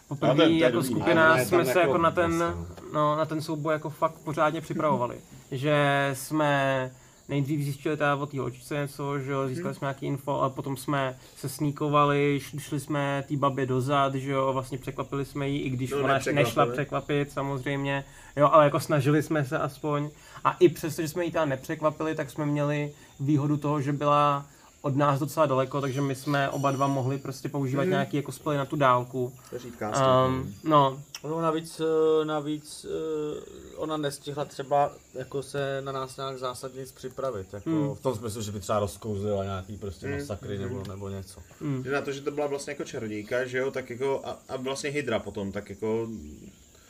Poprvé 0.07 0.27
No, 0.29 0.35
to 0.35 0.41
je- 0.41 0.47
to 0.47 0.53
je 0.53 0.59
jako 0.59 0.75
dobrý. 0.75 0.89
skupina 0.91 1.35
ne, 1.35 1.45
jsme 1.45 1.65
se 1.65 1.69
jako 1.69 1.79
jako 1.79 1.97
na 1.97 2.11
ten, 2.11 2.37
vlastně. 2.37 2.65
no, 2.93 3.15
na 3.15 3.25
ten 3.25 3.41
souboj 3.41 3.73
jako 3.73 3.89
fakt 3.89 4.13
pořádně 4.23 4.61
připravovali. 4.61 5.17
Že 5.51 6.09
jsme 6.13 6.91
nejdřív 7.29 7.63
zjistili 7.63 7.97
teda 7.97 8.15
o 8.15 8.25
té 8.25 8.39
holčičce 8.39 8.75
něco, 8.75 9.19
že 9.19 9.31
jo, 9.31 9.47
získali 9.47 9.75
jsme 9.75 9.85
nějaký 9.85 10.05
info, 10.05 10.41
a 10.41 10.49
potom 10.49 10.77
jsme 10.77 11.17
se 11.35 11.49
sníkovali, 11.49 12.39
šli, 12.57 12.79
jsme 12.79 13.23
té 13.27 13.37
babě 13.37 13.65
dozad, 13.65 14.15
že 14.15 14.31
jo, 14.31 14.53
vlastně 14.53 14.77
překvapili 14.77 15.25
jsme 15.25 15.49
ji, 15.49 15.59
i 15.59 15.69
když 15.69 15.91
No, 15.91 15.97
ona 15.97 16.19
nešla 16.31 16.65
překvapit 16.65 17.31
samozřejmě, 17.31 18.03
jo, 18.35 18.49
ale 18.51 18.63
jako 18.63 18.79
snažili 18.79 19.23
jsme 19.23 19.45
se 19.45 19.59
aspoň. 19.59 20.09
A 20.43 20.51
i 20.59 20.69
přesto, 20.69 21.01
že 21.01 21.07
jsme 21.07 21.25
ji 21.25 21.31
teda 21.31 21.45
nepřekvapili, 21.45 22.15
tak 22.15 22.29
jsme 22.29 22.45
měli 22.45 22.91
výhodu 23.19 23.57
toho, 23.57 23.81
že 23.81 23.93
byla 23.93 24.45
od 24.87 24.95
nás 24.95 25.19
docela 25.19 25.45
daleko, 25.45 25.81
takže 25.81 26.01
my 26.01 26.15
jsme 26.15 26.49
oba 26.49 26.71
dva 26.71 26.87
mohli 26.87 27.17
prostě 27.17 27.49
používat 27.49 27.81
Mhm. 27.83 27.89
nějaký 27.91 28.17
jako 28.17 28.31
spely 28.31 28.57
na 28.57 28.65
tu 28.65 28.75
dálku. 28.75 29.33
To 29.49 29.59
říká 29.59 30.25
Um, 30.27 30.53
no, 30.63 31.01
No 31.23 31.41
navíc, 31.41 31.79
eh, 32.21 32.25
navíc 32.25 32.85
eh, 32.89 33.75
ona 33.75 33.97
nestihla 33.97 34.45
třeba 34.45 34.91
jako 35.13 35.43
se 35.43 35.81
na 35.81 35.91
nás 35.91 36.17
nějak 36.17 36.37
zásadně 36.39 36.79
nic 36.81 36.91
připravit. 36.91 37.53
Jako 37.53 37.69
Hmm. 37.69 37.95
V 37.95 37.99
tom 37.99 38.15
smyslu, 38.15 38.41
že 38.41 38.51
by 38.51 38.59
třeba 38.59 38.79
rozkouzlila 38.79 39.43
nějaký 39.43 39.77
prostě 39.77 40.07
Hmm. 40.07 40.17
masakry 40.19 40.57
nebo, 40.57 40.83
nebo 40.89 41.09
něco. 41.09 41.39
mm, 41.61 41.83
na 41.91 42.01
to, 42.01 42.11
že 42.11 42.21
to 42.21 42.31
byla 42.31 42.47
vlastně 42.47 42.71
jako 42.71 42.83
čarodějka, 42.83 43.45
že 43.45 43.57
jo, 43.57 43.71
tak 43.71 43.89
jako, 43.89 44.21
a, 44.23 44.37
a 44.49 44.57
vlastně 44.57 44.89
Hydra 44.89 45.19
potom, 45.19 45.51
tak 45.51 45.69
jako, 45.69 46.07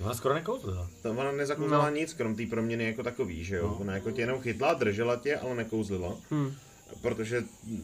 Ona 0.06 0.14
skoro 0.14 0.34
nekouzlila. 0.34 0.88
tam 1.02 1.18
ona 1.18 1.32
nezakouzlila 1.32 1.90
No. 1.90 1.96
nic, 1.96 2.14
krom 2.14 2.36
té 2.36 2.46
proměny 2.50 2.84
jako 2.86 3.04
takový, 3.04 3.44
že 3.44 3.56
jo. 3.56 3.68
No. 3.68 3.78
Ona 3.82 3.94
jako 3.94 4.12
tě 4.12 4.22
jenom 4.22 4.42
chytla, 4.42 4.74
držela 4.74 5.16
tě, 5.16 5.38
ale 5.38 5.56
nekouzlila. 5.56 6.16
mm, 6.32 6.54
Protože, 7.02 7.44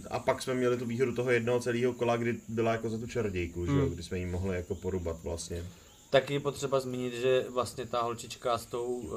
a 0.10 0.19
pak 0.19 0.41
jsme 0.41 0.53
měli 0.53 0.77
tu 0.77 0.86
výhodu 0.86 1.15
toho 1.15 1.31
jednoho 1.31 1.60
celého 1.60 1.93
kola, 1.93 2.17
kdy 2.17 2.39
byla 2.48 2.72
jako 2.72 2.89
za 2.89 2.98
tu 2.98 3.07
čarodějku, 3.07 3.65
že 3.65 3.72
jo, 3.72 3.77
Hmm. 3.86 3.89
kdy 3.93 4.03
jsme 4.03 4.19
jí 4.19 4.25
mohli 4.25 4.55
jako 4.55 4.75
porubat 4.75 5.17
vlastně. 5.24 5.63
Taky 6.10 6.33
je 6.33 6.39
potřeba 6.39 6.79
zmínit, 6.79 7.13
že 7.13 7.45
vlastně 7.50 7.86
ta 7.86 8.01
holčička 8.01 8.57
s 8.57 8.65
tou 8.65 8.86
uh, 8.86 9.12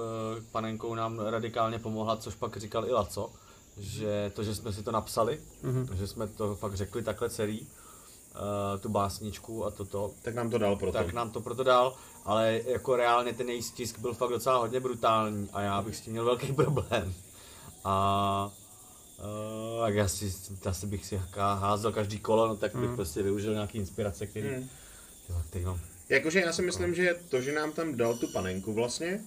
panenkou 0.53 0.95
nám 0.95 1.19
radikálně 1.19 1.79
pomohla, 1.79 2.17
což 2.17 2.35
pak 2.35 2.57
říkal 2.57 2.87
i 2.89 2.93
Laco, 2.93 3.31
že 3.79 4.33
to, 4.35 4.43
že 4.45 4.55
jsme 4.55 4.73
si 4.73 4.83
to 4.83 4.91
napsali, 4.93 5.41
mhm. 5.63 5.89
že 5.97 6.07
jsme 6.07 6.27
to 6.27 6.55
fakt 6.57 6.75
řekli 6.75 7.03
takhle 7.03 7.31
celý, 7.31 7.61
uh, 7.61 8.81
tu 8.81 8.89
básničku 8.89 9.65
a 9.65 9.71
toto, 9.71 10.11
Tak 10.23 10.35
nám 10.35 10.51
to 10.51 10.59
dal 10.59 10.77
proto. 10.77 10.99
tak 10.99 11.13
nám 11.13 11.31
to 11.31 11.41
proto 11.41 11.65
dal, 11.65 11.95
ale 12.25 12.61
jako 12.67 12.97
reálně 12.97 13.33
ten 13.33 13.49
její 13.49 13.63
stisk 13.63 13.99
byl 13.99 14.15
fakt 14.15 14.31
docela 14.31 14.57
hodně 14.59 14.81
brutální 14.81 15.49
a 15.53 15.61
já 15.61 15.83
bych 15.83 15.97
s 15.97 16.01
tím 16.01 16.13
měl 16.13 16.25
velký 16.25 16.53
problém. 16.53 17.15
A 17.85 18.51
uh, 18.53 18.66
tak 19.85 19.95
já 19.95 20.09
si, 20.09 20.33
asi 20.67 20.87
bych 20.87 21.07
si 21.07 21.21
há- 21.37 21.55
házel 21.55 21.93
každý 21.93 22.19
kolo, 22.19 22.49
no 22.49 22.57
tak 22.57 22.77
bych 22.77 22.91
Mm. 22.91 22.97
prostě 22.97 23.23
využil 23.23 23.53
nějaký 23.55 23.79
inspirace, 23.79 24.27
který, 24.27 24.49
Hmm. 24.49 24.69
jo, 25.29 25.43
který 25.51 25.65
mám. 25.65 25.81
Jakože 26.09 26.41
já 26.41 26.53
si 26.53 26.63
myslím, 26.63 26.95
že 26.95 27.17
to, 27.29 27.41
že 27.41 27.53
nám 27.55 27.73
tam 27.73 27.95
dal 27.97 28.15
tu 28.17 28.29
panenku 28.33 28.73
vlastně 28.73 29.21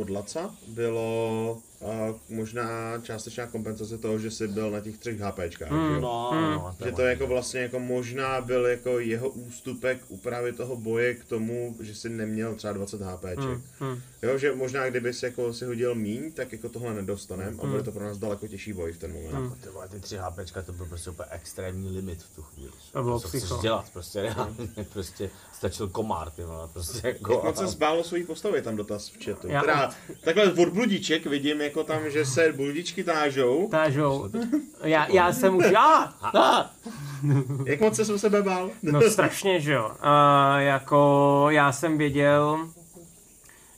od 0.00 0.10
Laca, 0.10 0.54
bylo 0.68 1.58
uh, 1.82 2.16
možná 2.36 2.98
částečná 3.02 3.46
kompenzace 3.46 3.98
toho, 3.98 4.18
že 4.18 4.30
jsi 4.30 4.48
byl 4.48 4.70
na 4.70 4.80
těch 4.80 4.98
třech 4.98 5.20
HPčkách, 5.20 5.70
Hmm. 5.70 5.88
že 5.88 5.94
jo? 5.94 6.00
No, 6.00 6.30
Hmm. 6.32 6.42
no, 6.52 6.76
Že 6.84 6.92
to 6.92 7.02
jako 7.02 7.26
vlastně 7.26 7.60
jako 7.60 7.78
možná 7.80 8.40
byl 8.40 8.66
jako 8.66 8.98
jeho 8.98 9.28
ústupek 9.28 9.98
u 10.08 10.16
právě 10.16 10.52
toho 10.52 10.76
boje 10.76 11.14
k 11.14 11.24
tomu, 11.24 11.76
že 11.80 11.94
si 11.94 12.08
neměl 12.08 12.54
třeba 12.54 12.72
20 12.72 13.00
HPček. 13.00 13.38
Mm, 13.38 13.62
mm. 13.80 14.00
Jo, 14.22 14.38
že 14.38 14.54
možná 14.54 14.90
kdyby 14.90 15.12
si 15.14 15.24
jako 15.24 15.52
si 15.54 15.64
hodil 15.64 15.94
míň, 15.94 16.32
tak 16.32 16.52
jako 16.52 16.68
tohle 16.68 16.94
nedostanem 16.94 17.60
a 17.60 17.62
Hmm. 17.62 17.70
bude 17.70 17.82
to 17.82 17.92
pro 17.92 18.04
nás 18.04 18.18
daleko 18.18 18.48
těžší 18.48 18.72
boj 18.72 18.92
v 18.92 18.98
ten 18.98 19.12
moment. 19.12 19.42
Jako 19.44 19.56
ty 19.62 19.68
vole, 19.68 19.88
ty 19.88 20.00
tři 20.00 20.16
HPčka, 20.16 20.62
to 20.62 20.72
byl 20.72 20.86
prostě 20.86 21.10
úplně 21.10 21.28
extrémní 21.30 21.90
limit 21.96 22.22
v 22.22 22.34
tu 22.36 22.42
chvíli. 22.42 22.70
To 22.92 23.02
bylo 23.02 23.20
Co 23.20 23.28
psycho. 23.28 23.46
chceš 23.46 23.60
dělat, 23.62 23.90
prostě 23.92 24.22
reálně, 24.22 24.68
prostě 24.92 25.30
stačil 25.62 25.88
komár, 25.88 26.30
ty 26.30 26.42
vole, 26.44 26.68
prostě 26.72 27.06
Jak 27.08 27.16
jako... 27.16 27.40
moc 27.44 27.58
se 27.58 27.66
zbálo 27.66 28.04
svojí 28.04 28.24
postavy, 28.24 28.58
je 28.58 28.62
tam 28.62 28.76
dotaz 28.76 29.08
v 29.08 29.24
chatu. 29.24 29.48
Já- 29.48 29.60
Teda, 29.60 29.90
takhle 30.24 30.52
od 30.52 30.68
bludiček 30.68 31.26
vidím 31.26 31.60
jako 31.60 31.84
tam, 31.84 32.10
že 32.10 32.24
se 32.26 32.52
bludičky 32.52 33.04
tážou. 33.04 33.68
Tážou. 33.70 34.28
Já, 34.82 35.06
já 35.12 35.32
jsem 35.32 35.56
už, 35.56 35.64
já! 35.70 36.14
Jak 37.66 37.80
moc 37.80 37.96
se 37.96 38.14
o 38.14 38.18
sebe 38.18 38.42
bál? 38.42 38.70
No 38.82 39.00
strašně, 39.10 39.60
že 39.60 39.72
jo. 39.72 39.90
A 40.00 40.60
jako 40.60 41.46
já 41.50 41.72
jsem 41.72 41.98
věděl, 41.98 42.68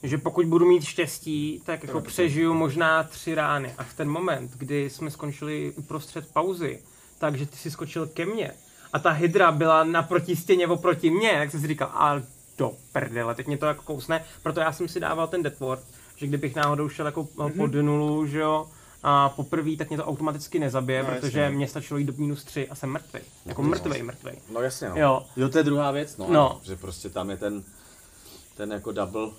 že 0.02 0.18
pokud 0.18 0.46
budu 0.46 0.66
mít 0.66 0.84
štěstí, 0.84 1.62
tak 1.66 1.82
jako 1.84 2.00
přežiju 2.00 2.54
možná 2.54 3.02
tři 3.02 3.34
rány. 3.34 3.74
A 3.78 3.82
v 3.84 3.94
ten 3.94 4.08
moment, 4.08 4.50
kdy 4.56 4.90
jsme 4.90 5.10
skončili 5.10 5.72
uprostřed 5.76 6.32
pauzy, 6.32 6.82
takže 7.18 7.46
ty 7.46 7.56
si 7.56 7.70
skočil 7.70 8.06
ke 8.06 8.26
mně 8.26 8.50
a 8.94 8.98
ta 8.98 9.10
hydra 9.10 9.52
byla 9.52 9.84
naproti 9.84 10.36
stěně 10.36 10.66
oproti 10.66 11.10
mně, 11.10 11.28
jak 11.28 11.50
jsem 11.50 11.60
si 11.60 11.66
říkal, 11.66 11.90
a 11.94 12.22
do 12.58 12.72
prdele, 12.92 13.34
teď 13.34 13.46
mě 13.46 13.58
to 13.58 13.66
jako 13.66 13.82
kousne, 13.82 14.24
proto 14.42 14.60
já 14.60 14.72
jsem 14.72 14.88
si 14.88 15.00
dával 15.00 15.26
ten 15.28 15.42
deadward, 15.42 15.82
že 16.16 16.26
kdybych 16.26 16.54
náhodou 16.54 16.88
šel 16.88 17.06
jako 17.06 17.24
mm-hmm. 17.24 17.56
pod 17.56 17.74
nulu, 17.74 18.26
že 18.26 18.38
jo, 18.38 18.66
a 19.02 19.28
poprvé, 19.28 19.76
tak 19.76 19.88
mě 19.88 19.96
to 19.96 20.04
automaticky 20.04 20.58
nezabije, 20.58 21.02
No, 21.02 21.08
protože 21.08 21.40
jasně. 21.40 21.56
mě 21.56 21.68
stačilo 21.68 21.98
jít 21.98 22.04
do 22.04 22.12
minus 22.16 22.44
3 22.44 22.68
a 22.68 22.74
jsem 22.74 22.90
mrtvý. 22.90 23.20
Jako 23.46 23.62
mrtvej, 23.62 24.02
mrtvej. 24.02 24.34
No 24.52 24.60
jasně, 24.60 24.88
no. 24.88 24.96
Jo. 24.96 25.26
Jo, 25.36 25.48
to 25.48 25.58
je 25.58 25.64
druhá 25.64 25.90
věc, 25.90 26.16
no. 26.16 26.26
No. 26.30 26.60
Že 26.62 26.76
prostě 26.76 27.08
tam 27.10 27.30
je 27.30 27.36
ten, 27.36 27.62
ten 28.56 28.72
jako 28.72 28.92
double. 28.92 29.30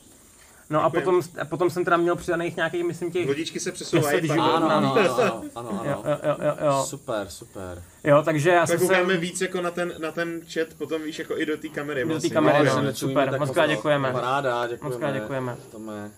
No 0.69 0.83
a 0.83 0.89
potom, 0.89 1.21
a 1.41 1.45
potom 1.45 1.69
jsem 1.69 1.85
teda 1.85 1.97
měl 1.97 2.15
přidaných 2.15 2.55
nějakých, 2.55 2.83
myslím 2.83 3.11
těch... 3.11 3.25
Bludičky 3.25 3.59
se 3.59 3.71
přesouvají. 3.71 4.29
Ano, 4.29 4.53
ano, 4.55 4.69
no. 4.81 4.93
ano, 4.95 5.43
ano, 5.55 5.69
ano, 5.69 5.81
Jo, 5.85 6.01
ano. 6.03 6.17
jo, 6.23 6.35
jo, 6.45 6.55
jo, 6.65 6.83
Super, 6.87 7.25
super. 7.29 7.83
jo, 8.03 8.21
takže 8.23 8.49
já 8.49 8.59
Tak 8.59 8.67
jsem 8.69 8.79
se... 8.79 8.85
koukáme 8.93 9.17
víc 9.17 9.41
jako 9.41 9.61
na 9.61 9.71
ten, 9.71 9.93
na 9.97 10.11
ten 10.11 10.41
chat, 10.53 10.67
potom 10.77 11.01
víš 11.01 11.19
jako 11.19 11.37
i 11.37 11.45
do 11.45 11.57
té 11.57 11.67
kamery. 11.69 12.01
Do 12.01 12.07
té 12.07 12.11
vlastně. 12.13 12.29
kamery, 12.29 12.57
Jo, 12.67 12.75
no. 12.75 12.83
že 12.83 12.93
super, 12.93 13.39
moc 13.39 13.49
krát 13.51 13.67
děkujeme. 13.67 14.11
Paráda, 14.11 14.67
děkujeme. 14.67 14.95
Moc 14.95 14.99
krát 14.99 15.11
děkujeme. 15.11 15.55
Tome. 15.71 16.11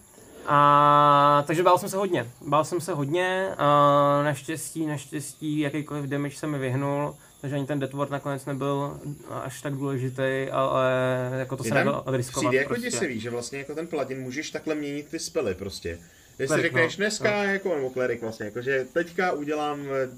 A, 0.48 1.44
takže 1.48 1.64
bál 1.64 1.78
jsem 1.78 1.90
se 1.90 1.98
hodně. 1.98 2.32
Bál 2.48 2.64
jsem 2.66 2.82
se 2.82 2.94
hodně, 2.94 3.50
a 3.58 4.22
naštěstí, 4.24 4.86
naštěstí, 4.86 5.60
jakýkoliv 5.60 6.06
damage 6.06 6.36
se 6.36 6.48
mi 6.48 6.58
vyhnul, 6.60 7.16
takže 7.42 7.56
ani 7.56 7.66
ten 7.66 7.80
deathward 7.80 8.12
nakonec 8.12 8.46
nebyl 8.46 9.00
až 9.30 9.62
tak 9.62 9.74
důležitý, 9.74 10.48
ale 10.52 10.92
jako 11.40 11.58
to 11.58 11.64
se 11.64 11.74
nedalo 11.74 12.04
riskovat 12.08 12.50
Přijde 12.50 12.58
jako 12.58 12.68
prostě. 12.74 12.90
děsivý, 12.90 13.20
že 13.20 13.30
vlastně 13.30 13.60
jako 13.60 13.76
ten 13.76 13.88
paladin 13.88 14.20
můžeš 14.22 14.52
takhle 14.52 14.76
měnit 14.76 15.08
ty 15.12 15.20
spely 15.20 15.56
prostě. 15.56 16.00
Když 16.38 16.50
si 16.50 16.62
řekneš 16.62 16.98
no. 16.98 17.02
dneska 17.02 17.44
jako, 17.44 17.76
nebo 17.76 17.90
klerik 17.90 18.22
vlastně, 18.22 18.46
jako, 18.46 18.62
že 18.62 18.86
teďka 18.94 19.32
udělám 19.32 19.80
eh, 19.82 20.10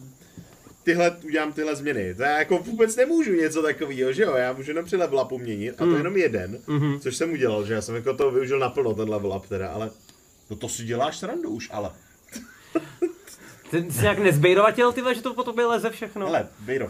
tyhle, 0.83 1.17
udělám 1.25 1.53
tyhle 1.53 1.75
změny. 1.75 2.15
To 2.15 2.23
já 2.23 2.39
jako 2.39 2.57
vůbec 2.57 2.95
nemůžu 2.95 3.31
něco 3.33 3.61
takového, 3.61 4.13
že 4.13 4.23
jo? 4.23 4.35
Já 4.35 4.53
můžu 4.53 4.71
jenom 4.71 4.85
při 4.85 4.95
level 4.95 5.19
upu 5.25 5.37
měnit 5.37 5.71
a 5.75 5.77
to 5.77 5.85
Mm. 5.85 5.95
jenom 5.97 6.17
jeden, 6.17 6.59
Mhm. 6.67 6.99
což 6.99 7.15
jsem 7.15 7.31
udělal, 7.31 7.65
že 7.65 7.73
já 7.73 7.81
jsem 7.81 7.95
jako 7.95 8.13
to 8.13 8.31
využil 8.31 8.59
naplno, 8.59 8.93
ten 8.93 9.09
level 9.09 9.33
up 9.37 9.47
teda, 9.47 9.69
ale 9.69 9.91
no 10.49 10.55
to 10.55 10.69
si 10.69 10.83
děláš 10.83 11.17
srandu 11.17 11.49
už, 11.49 11.69
ale. 11.71 11.91
Ty 13.71 13.91
jsi 13.91 14.01
nějak 14.01 14.19
nezbejrovatěl, 14.19 14.91
ty 14.91 15.01
vole, 15.01 15.15
že 15.15 15.21
to 15.21 15.33
po 15.33 15.43
tobě 15.43 15.65
leze 15.65 15.89
všechno. 15.89 16.25
Hele, 16.25 16.47
Bejro. 16.59 16.87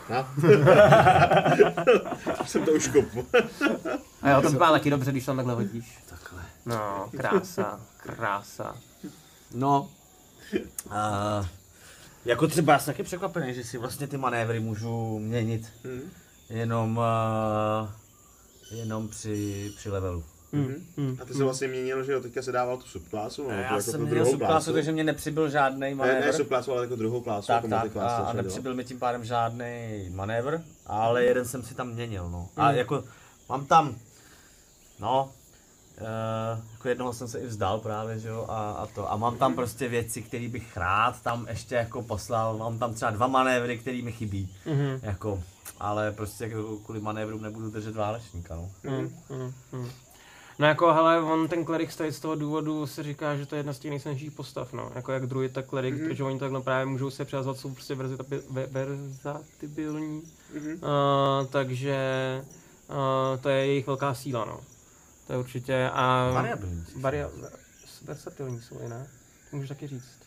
Už 2.41 2.49
jsem 2.49 2.65
to 2.65 2.71
už 2.71 2.87
kopu. 2.87 3.25
A 4.21 4.29
jo, 4.29 4.41
to 4.41 4.49
vypadá 4.49 4.71
taky 4.71 4.89
dobře, 4.89 5.11
když 5.11 5.25
tam 5.25 5.35
takhle 5.35 5.53
hodíš. 5.53 5.97
Takhle. 6.09 6.41
No, 6.65 7.09
krása, 7.17 7.79
krása. 7.97 8.75
No, 9.53 9.89
uh, 10.85 11.45
jako 12.25 12.47
třeba 12.47 12.73
já 12.73 12.79
jsem 12.79 12.93
taky 12.93 13.03
překvapený, 13.03 13.53
že 13.53 13.63
si 13.63 13.77
vlastně 13.77 14.07
ty 14.07 14.17
manévry 14.17 14.59
můžu 14.59 15.19
měnit 15.19 15.67
Hmm. 15.83 16.11
jenom, 16.49 16.97
uh, 16.97 17.89
jenom 18.71 19.07
při, 19.07 19.71
při 19.77 19.89
levelu. 19.89 20.23
Mm, 20.51 20.75
mm, 20.97 21.17
A 21.21 21.25
ty 21.25 21.33
jsi 21.33 21.43
vlastně 21.43 21.67
měnil, 21.67 22.03
že 22.03 22.11
jo, 22.11 22.21
teďka 22.21 22.41
se 22.41 22.51
dával 22.51 22.77
tu 22.77 22.87
subklásu, 22.87 23.43
no, 23.43 23.49
tu 23.49 23.55
Já 23.55 23.61
jako 23.61 23.81
jsem 23.81 24.01
měl 24.01 24.09
druhou 24.15 24.31
subklásu, 24.31 24.51
klásu. 24.51 24.73
takže 24.73 24.91
mě 24.91 25.03
nepřibyl 25.03 25.49
žádný 25.49 25.79
Ne, 25.79 25.95
manévr. 25.95 26.25
ne 26.25 26.33
subklásu, 26.33 26.71
ale 26.71 26.81
jako 26.83 26.95
druhou 26.95 27.21
klásu, 27.21 27.47
tak, 27.47 27.55
jako 27.55 27.67
tak, 27.67 27.77
a, 27.79 27.81
multiklásu, 27.83 28.13
a 28.15 28.31
dělal. 28.31 28.33
nepřibyl 28.33 28.73
mi 28.75 28.83
tím 28.83 28.99
pádem 28.99 29.25
žádný 29.25 30.09
manévr, 30.13 30.59
ale 30.85 31.23
jeden 31.23 31.45
jsem 31.45 31.63
si 31.63 31.75
tam 31.75 31.89
měnil, 31.89 32.29
no. 32.29 32.49
A 32.57 32.71
jako, 32.71 33.03
mám 33.49 33.65
tam, 33.65 33.95
no, 34.99 35.31
Uh, 36.01 36.59
jako 36.73 36.89
jednoho 36.89 37.13
jsem 37.13 37.27
se 37.27 37.39
i 37.39 37.47
vzdal 37.47 37.79
právě, 37.79 38.19
že 38.19 38.27
jo, 38.27 38.45
a, 38.49 38.71
a 38.71 38.85
to. 38.85 39.11
A 39.11 39.17
mám 39.17 39.37
tam 39.37 39.55
prostě 39.55 39.87
věci, 39.87 40.21
které 40.21 40.47
bych 40.47 40.77
rád 40.77 41.21
tam 41.21 41.47
ještě 41.49 41.75
jako 41.75 42.01
poslal. 42.01 42.57
Mám 42.57 42.79
tam 42.79 42.93
třeba 42.93 43.11
dva 43.11 43.27
manévry, 43.27 43.77
které 43.77 44.01
mi 44.01 44.11
chybí. 44.11 44.55
Mhm. 44.65 44.99
Jako, 45.01 45.43
ale 45.79 46.11
prostě 46.11 46.43
jako 46.43 46.77
kvůli 46.77 46.99
manévrům 47.01 47.41
nebudu 47.41 47.69
držet 47.69 47.95
válečníka, 47.95 48.55
no. 48.55 48.69
Mm, 48.83 49.13
mm, 49.29 49.53
mm. 49.71 49.89
No 50.59 50.67
jako, 50.67 50.93
hele, 50.93 51.19
on 51.21 51.47
ten 51.47 51.65
klerik 51.65 51.91
stojí 51.91 52.11
z 52.13 52.19
toho 52.19 52.35
důvodu, 52.35 52.87
se 52.87 53.03
říká, 53.03 53.35
že 53.35 53.45
to 53.45 53.55
je 53.55 53.59
jedna 53.59 53.73
z 53.73 53.79
těch 53.79 53.91
nejsnažších 53.91 54.31
postav, 54.31 54.73
no. 54.73 54.91
Jako 54.95 55.11
jak 55.11 55.25
druid, 55.25 55.53
tak 55.53 55.65
klerik, 55.65 55.93
Mhm. 55.93 56.03
mm-hmm. 56.03 56.07
protože 56.09 56.23
oni 56.23 56.39
takhle 56.39 56.61
právě 56.61 56.85
můžou 56.85 57.09
se 57.09 57.25
přihazovat, 57.25 57.57
jsou 57.57 57.73
prostě 57.73 57.95
verzatibilní. 58.69 60.23
Mhm. 60.53 60.71
Uh, 60.73 60.79
takže 61.49 61.97
uh, 62.89 63.41
to 63.41 63.49
je 63.49 63.65
jejich 63.65 63.87
velká 63.87 64.13
síla, 64.13 64.45
no. 64.45 64.59
To 65.27 65.33
je 65.33 65.39
určitě, 65.39 65.89
a... 65.93 66.31
Variabilní. 66.33 66.85
si 66.85 66.99
Varia, 66.99 67.29
versatilní 68.05 68.61
jsou 68.61 68.87
ne? 68.87 69.07
To 69.51 69.55
můžu 69.57 69.67
taky 69.67 69.87
říct. 69.87 70.18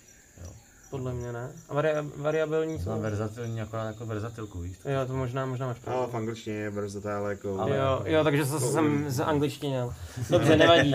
Podle 0.93 1.13
mě, 1.13 1.33
ne? 1.33 1.51
A 1.69 1.75
varia, 1.75 2.05
variabilní 2.17 2.79
jsou... 2.79 2.83
Znám 2.85 3.01
verzatilní 3.01 3.61
akorát 3.61 3.85
jako 3.87 4.07
verzatilku, 4.07 4.61
víš? 4.61 4.77
Jo, 4.85 5.07
to 5.07 5.13
možná, 5.13 5.47
možná 5.47 5.67
máš 5.67 5.79
pravdu. 5.79 6.01
Ale 6.03 6.11
v 6.11 6.15
angličtině 6.17 6.57
je 6.57 6.71
verzatile 6.71 7.31
jako... 7.31 7.61
Ale- 7.61 7.77
Jo, 7.77 8.03
jo, 8.05 8.25
takže 8.25 8.45
zase 8.45 8.67
jsem 8.67 9.05
z 9.11 9.21
angličtinil. 9.21 9.95
Dobře, 10.31 10.57
nevadí. 10.57 10.95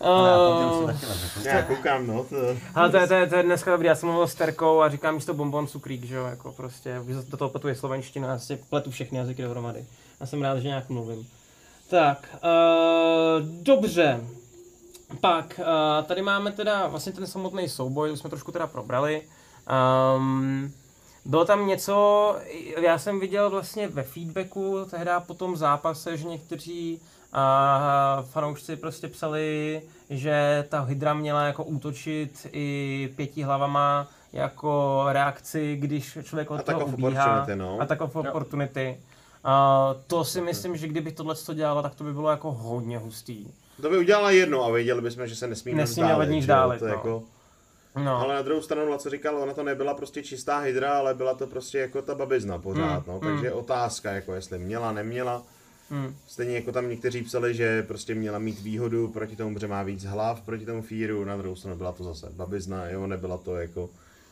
Uh, 0.00 0.90
Já 1.44 1.62
koukám, 1.62 2.06
no. 2.06 2.24
To... 2.24 2.36
ale 2.74 2.90
to 2.90 2.96
je, 2.96 3.06
to, 3.06 3.14
je, 3.14 3.26
to 3.26 3.36
je 3.36 3.42
dneska 3.42 3.70
dobrý, 3.70 3.86
já 3.86 3.94
jsem 3.94 4.08
mluvil 4.08 4.28
s 4.28 4.34
Terkou 4.34 4.80
a 4.80 4.88
říkám 4.88 5.14
místo 5.14 5.34
bonbon 5.34 5.66
cukrík, 5.66 6.04
že 6.04 6.14
jo, 6.14 6.24
jako 6.26 6.52
prostě, 6.52 7.00
do 7.28 7.36
toho 7.36 7.48
pletu 7.48 7.68
je 7.68 7.74
slovenština, 7.74 8.28
já 8.28 8.38
si 8.38 8.56
pletu 8.70 8.90
všechny 8.90 9.18
jazyky 9.18 9.42
dohromady. 9.42 9.84
Já 10.20 10.26
jsem 10.26 10.42
rád, 10.42 10.58
že 10.58 10.68
nějak 10.68 10.88
mluvím. 10.88 11.26
Tak, 11.90 12.36
uh, 12.44 13.48
dobře. 13.62 14.20
Pak, 15.20 15.60
uh, 15.60 16.06
tady 16.06 16.22
máme 16.22 16.52
teda 16.52 16.86
vlastně 16.86 17.12
ten 17.12 17.26
samotný 17.26 17.68
souboj, 17.68 18.12
už 18.12 18.18
jsme 18.18 18.30
trošku 18.30 18.52
teda 18.52 18.66
probrali. 18.66 19.22
Um, 20.16 20.72
bylo 21.24 21.44
tam 21.44 21.66
něco, 21.66 22.36
já 22.80 22.98
jsem 22.98 23.20
viděl 23.20 23.50
vlastně 23.50 23.88
ve 23.88 24.02
feedbacku 24.02 24.86
tehdy 24.90 25.10
po 25.26 25.34
tom 25.34 25.56
zápase, 25.56 26.16
že 26.16 26.28
někteří 26.28 27.00
a 27.32 28.24
fanoušci 28.30 28.76
prostě 28.76 29.08
psali, 29.08 29.82
že 30.10 30.66
ta 30.68 30.80
hydra 30.80 31.14
měla 31.14 31.42
jako 31.42 31.64
útočit 31.64 32.46
i 32.52 33.08
pěti 33.16 33.42
hlavama 33.42 34.08
jako 34.32 35.04
reakci, 35.08 35.76
když 35.76 36.18
člověk 36.22 36.50
od 36.50 36.60
Attack 36.60 36.78
toho 36.78 36.96
ubíhá. 36.96 37.46
no. 37.54 37.80
Attack 37.80 38.00
of 38.00 38.16
opportunity. 38.16 39.00
A 39.44 39.94
to 40.06 40.24
si 40.24 40.40
myslím, 40.40 40.76
že 40.76 40.88
kdyby 40.88 41.12
tohle 41.12 41.34
to 41.34 41.54
dělala, 41.54 41.82
tak 41.82 41.94
to 41.94 42.04
by 42.04 42.12
bylo 42.12 42.30
jako 42.30 42.52
hodně 42.52 42.98
hustý. 42.98 43.46
To 43.82 43.90
by 43.90 43.98
udělala 43.98 44.30
jedno 44.30 44.64
a 44.64 44.70
věděli 44.70 45.02
bychom, 45.02 45.26
že 45.26 45.36
se 45.36 45.46
nesmíme 45.46 45.76
Nesmíme 45.78 46.06
vzdálit. 46.08 46.30
jo, 46.34 46.40
vzdálit, 46.40 46.80
no. 46.82 46.88
jako... 46.88 47.22
No. 48.04 48.16
Ale 48.20 48.34
na 48.34 48.42
druhou 48.42 48.62
stranu, 48.62 48.88
Laco 48.90 49.10
říkal, 49.10 49.36
ona 49.42 49.54
to 49.54 49.62
nebyla 49.62 49.94
prostě 49.94 50.22
čistá 50.22 50.58
hydra, 50.58 50.98
ale 50.98 51.14
byla 51.14 51.34
to 51.34 51.46
prostě 51.46 51.78
jako 51.78 52.02
ta 52.02 52.14
babizna 52.14 52.58
pořád, 52.58 53.06
Mm, 53.06 53.12
no. 53.12 53.20
Takže 53.20 53.46
je 53.46 53.52
otázka, 53.52 54.12
jako 54.12 54.34
jestli 54.34 54.58
měla, 54.58 54.92
neměla. 54.92 55.42
Hmm. 55.90 56.14
Stejně 56.28 56.54
jako 56.54 56.72
tam 56.72 56.88
někteří 56.88 57.22
psali, 57.22 57.54
že 57.54 57.82
prostě 57.82 58.14
měla 58.14 58.38
mít 58.38 58.60
výhodu 58.60 59.08
proti 59.08 59.36
tomu, 59.36 59.58
že 59.58 59.66
má 59.68 59.82
víc 59.82 60.04
hlav, 60.04 60.40
proti 60.40 60.66
tomu 60.66 60.82
fíru, 60.82 61.24
na 61.24 61.36
druhou 61.36 61.56
stranu 61.56 61.76
byla 61.76 61.92
to 61.92 62.04
zase 62.04 62.26
babizna, 62.32 62.88
jo, 62.88 63.06
nebyla 63.06 63.38
to 63.38 63.56
jako 63.56 63.88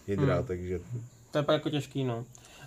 hydra, 0.06 0.34
Hmm. 0.36 0.44
takže 0.46 0.80
To 1.30 1.38
je 1.38 1.44
pak 1.44 1.52
jako 1.54 1.70
těžký, 1.70 2.04
no. 2.04 2.24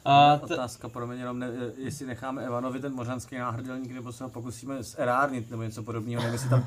A 0.09 0.37
t- 0.37 0.53
Otázka 0.53 0.89
pro 0.89 1.07
mě 1.07 1.15
jenom, 1.17 1.39
ne, 1.39 1.47
jestli 1.77 2.05
necháme 2.05 2.45
Evanovi 2.45 2.79
ten 2.79 2.93
mořanský 2.95 3.37
náhrdelník, 3.37 3.91
nebo 3.91 4.11
se 4.11 4.23
ho 4.23 4.29
pokusíme 4.29 4.83
zerárnit, 4.83 5.51
nebo 5.51 5.63
něco 5.63 5.83
podobného, 5.83 6.21
nevím, 6.21 6.33
jestli 6.33 6.49
tam 6.49 6.65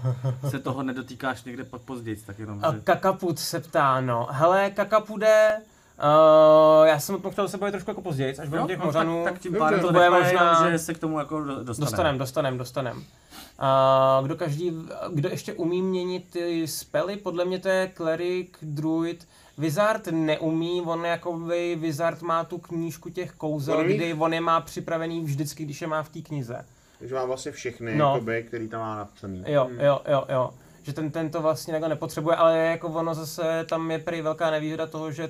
se 0.48 0.58
toho 0.58 0.82
nedotýkáš 0.82 1.44
někde 1.44 1.64
pod 1.64 1.82
později, 1.82 2.16
tak 2.26 2.38
jenom, 2.38 2.60
A 2.64 2.72
že... 2.72 2.80
Kakaput 2.80 3.38
se 3.38 3.60
ptá, 3.60 4.00
no. 4.00 4.28
Hele, 4.30 4.70
Kakapude, 4.70 5.52
uh, 5.98 6.86
já 6.86 7.00
jsem 7.00 7.14
o 7.14 7.18
tom 7.18 7.30
chtěl 7.30 7.48
se 7.48 7.58
bavit 7.58 7.72
trošku 7.72 7.90
jako 7.90 8.02
později, 8.02 8.36
až 8.38 8.48
budeme 8.48 8.66
těch 8.68 8.78
no, 8.78 8.84
mořanů. 8.84 9.24
tak, 9.24 9.32
tak 9.32 9.42
tím 9.42 9.54
pádem 9.54 9.80
To 9.80 9.92
bude 9.92 10.10
možná- 10.10 10.70
že 10.70 10.78
se 10.78 10.94
k 10.94 10.98
tomu 10.98 11.18
jako 11.18 11.40
do- 11.40 11.64
dostaneme. 11.64 11.90
Dostanem, 11.90 12.18
dostanem, 12.18 12.58
dostanem. 12.58 13.04
A 13.58 14.20
kdo 14.24 14.36
každý, 14.36 14.72
kdo 15.12 15.28
ještě 15.28 15.52
umí 15.52 15.82
měnit 15.82 16.24
ty 16.30 16.68
spely, 16.68 17.16
podle 17.16 17.44
mě 17.44 17.58
to 17.58 17.68
je 17.68 17.92
Cleric, 17.96 18.48
Druid, 18.62 19.28
Wizard 19.60 20.06
neumí, 20.06 20.80
on 20.82 21.04
jakoby 21.06 21.76
Wizard 21.80 22.22
má 22.22 22.44
tu 22.44 22.58
knížku 22.58 23.10
těch 23.10 23.32
kouzel, 23.32 23.78
On 23.78 23.84
kdy 23.84 24.14
on 24.14 24.34
je 24.34 24.40
má 24.40 24.60
připravený 24.60 25.24
vždycky, 25.24 25.64
když 25.64 25.80
je 25.80 25.86
má 25.86 26.02
v 26.02 26.08
té 26.08 26.20
knize. 26.20 26.64
takže 26.98 27.14
má 27.14 27.24
vlastně 27.24 27.52
všechny, 27.52 27.96
No. 27.96 28.12
jakoby, 28.14 28.42
který 28.42 28.68
tam 28.68 28.80
má 28.80 28.96
napsaný. 28.96 29.44
Jo, 29.46 29.64
Hmm. 29.64 29.80
jo, 29.80 30.00
jo, 30.08 30.24
jo. 30.28 30.50
Že 30.82 30.92
ten, 30.92 31.10
ten 31.10 31.30
to 31.30 31.42
vlastně 31.42 31.74
jako 31.74 31.88
nepotřebuje, 31.88 32.36
ale 32.36 32.58
jako 32.58 32.88
ono 32.88 33.14
zase, 33.14 33.64
tam 33.68 33.90
je 33.90 33.98
prý 33.98 34.20
velká 34.22 34.50
nevýhoda 34.50 34.86
toho, 34.86 35.12
že 35.12 35.28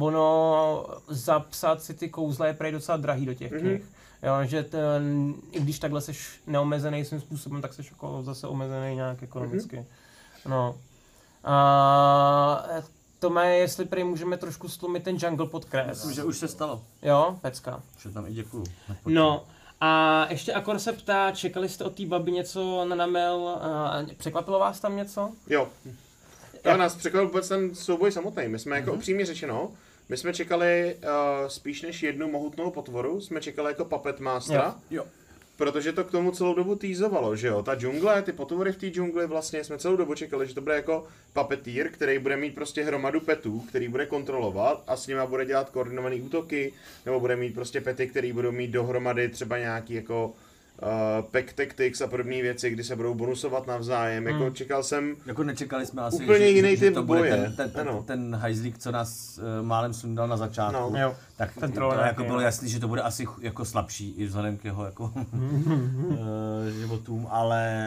ono 0.00 0.86
zapsat 1.08 1.82
si 1.82 1.94
ty 1.94 2.08
kouzla 2.08 2.46
je 2.46 2.54
prý 2.54 2.72
docela 2.72 2.96
drahý 2.96 3.26
do 3.26 3.34
těch 3.34 3.52
Mhm. 3.52 3.60
knih. 3.60 3.82
Jo, 4.22 4.32
že 4.42 4.62
ten, 4.62 5.34
i 5.52 5.60
když 5.60 5.78
takhle 5.78 6.00
jsi 6.00 6.12
neomezený 6.46 7.04
svým 7.04 7.20
způsobem, 7.20 7.62
tak 7.62 7.74
jsi 7.74 7.82
jako 7.90 8.22
zase 8.22 8.46
omezený 8.46 8.94
nějak 8.94 9.22
ekonomicky. 9.22 9.76
Mhm. 9.76 9.86
No. 10.50 10.74
A 11.44 12.64
to 13.18 13.30
má, 13.30 13.44
jestli 13.44 13.84
prý 13.84 14.04
můžeme 14.04 14.36
trošku 14.36 14.68
stlumit 14.68 15.02
ten 15.04 15.16
jungle 15.20 15.46
pod 15.46 15.64
kres. 15.64 15.88
Myslím, 15.88 16.12
že 16.12 16.24
už 16.24 16.38
se 16.38 16.48
stalo. 16.48 16.82
Jo, 17.02 17.38
pecka. 17.42 17.82
Že 18.02 18.10
tam 18.10 18.26
i 18.26 18.32
děkuju. 18.32 18.64
No, 19.06 19.44
a 19.80 20.26
ještě 20.30 20.52
Akor 20.52 20.78
se 20.78 20.92
ptá, 20.92 21.30
čekali 21.30 21.68
jste 21.68 21.84
od 21.84 21.94
té 21.94 22.06
baby 22.06 22.32
něco 22.32 22.84
na 22.84 22.96
namel, 22.96 23.48
a 23.48 24.02
překvapilo 24.16 24.58
vás 24.58 24.80
tam 24.80 24.96
něco? 24.96 25.30
Jo. 25.48 25.68
To 26.62 26.76
nás 26.76 26.94
překvapil 26.94 27.28
vůbec 27.28 27.48
ten 27.48 27.74
souboj 27.74 28.12
samotný. 28.12 28.48
My 28.48 28.58
jsme 28.58 28.76
jako 28.76 28.92
upřímně 28.92 29.26
řečeno, 29.26 29.70
my 30.08 30.16
jsme 30.16 30.32
čekali 30.32 30.96
uh, 30.96 31.48
spíš 31.48 31.82
než 31.82 32.02
jednu 32.02 32.28
mohutnou 32.30 32.70
potvoru, 32.70 33.20
jsme 33.20 33.40
čekali 33.40 33.70
jako 33.70 33.84
Puppet 33.84 34.20
Mastera, 34.20 34.74
Jo. 34.90 34.96
Jo. 34.96 35.04
Protože 35.58 35.92
to 35.92 36.04
k 36.04 36.10
tomu 36.10 36.30
celou 36.30 36.54
dobu 36.54 36.74
týzovalo, 36.74 37.36
že 37.36 37.48
jo. 37.48 37.62
Ta 37.62 37.74
džungle, 37.74 38.22
ty 38.22 38.32
potvory 38.32 38.72
v 38.72 38.76
té 38.76 38.86
džungli 38.86 39.26
vlastně 39.26 39.64
jsme 39.64 39.78
celou 39.78 39.96
dobu 39.96 40.14
čekali, 40.14 40.46
že 40.46 40.54
to 40.54 40.60
bude 40.60 40.74
jako 40.74 41.06
puppeteer, 41.32 41.88
který 41.88 42.18
bude 42.18 42.36
mít 42.36 42.54
prostě 42.54 42.84
hromadu 42.84 43.20
petů, 43.20 43.60
který 43.60 43.88
bude 43.88 44.06
kontrolovat 44.06 44.82
a 44.86 44.96
s 44.96 45.06
nima 45.06 45.26
bude 45.26 45.46
dělat 45.46 45.70
koordinované 45.70 46.16
útoky, 46.16 46.72
nebo 47.06 47.20
bude 47.20 47.36
mít 47.36 47.54
prostě 47.54 47.80
pety, 47.80 48.06
který 48.06 48.32
budou 48.32 48.52
mít 48.52 48.70
dohromady 48.70 49.28
třeba 49.28 49.58
nějaký 49.58 49.94
jako 49.94 50.26
uh, 50.26 51.30
pack 51.30 51.52
tactics 51.52 52.00
a 52.00 52.06
podobné 52.06 52.42
věci, 52.42 52.70
kdy 52.70 52.84
se 52.84 52.96
budou 52.96 53.14
bonusovat 53.14 53.66
navzájem. 53.66 54.24
Hmm. 54.24 54.34
Jako 54.34 54.50
čekal 54.50 54.82
jsem 54.82 55.16
Jako 55.26 55.42
nečekali 55.42 55.86
jsme 55.86 56.02
asi, 56.02 56.22
Úplně 56.22 56.38
že, 56.38 56.48
jiný 56.48 56.70
že, 56.70 56.76
že 56.76 56.86
typ 56.86 56.94
to 56.94 57.02
bude 57.02 57.18
boje, 57.18 57.30
ten, 57.30 57.56
ten, 57.56 57.70
ten, 57.70 57.88
ano. 57.88 58.04
ten 58.06 58.34
hajzlík, 58.34 58.78
co 58.78 58.90
nás 58.90 59.38
uh, 59.38 59.66
málem 59.66 59.94
sundal 59.94 60.28
na 60.28 60.36
začátku. 60.36 60.92
No. 60.92 61.00
Jo. 61.00 61.16
Tak 61.38 61.54
Ten 61.54 61.60
ten 61.60 61.72
troll 61.72 61.90
to 61.90 61.96
nějaký, 61.96 62.10
jako 62.10 62.22
bylo 62.24 62.36
no. 62.36 62.40
jasný, 62.44 62.68
že 62.68 62.80
to 62.80 62.88
bude 62.88 63.02
asi 63.02 63.26
jako 63.40 63.64
slabší 63.64 64.10
i 64.10 64.26
vzhledem 64.26 64.56
k 64.56 64.64
jeho 64.64 64.84
jako 64.84 65.12
eh, 66.12 66.70
životům, 66.72 67.26
ale 67.30 67.78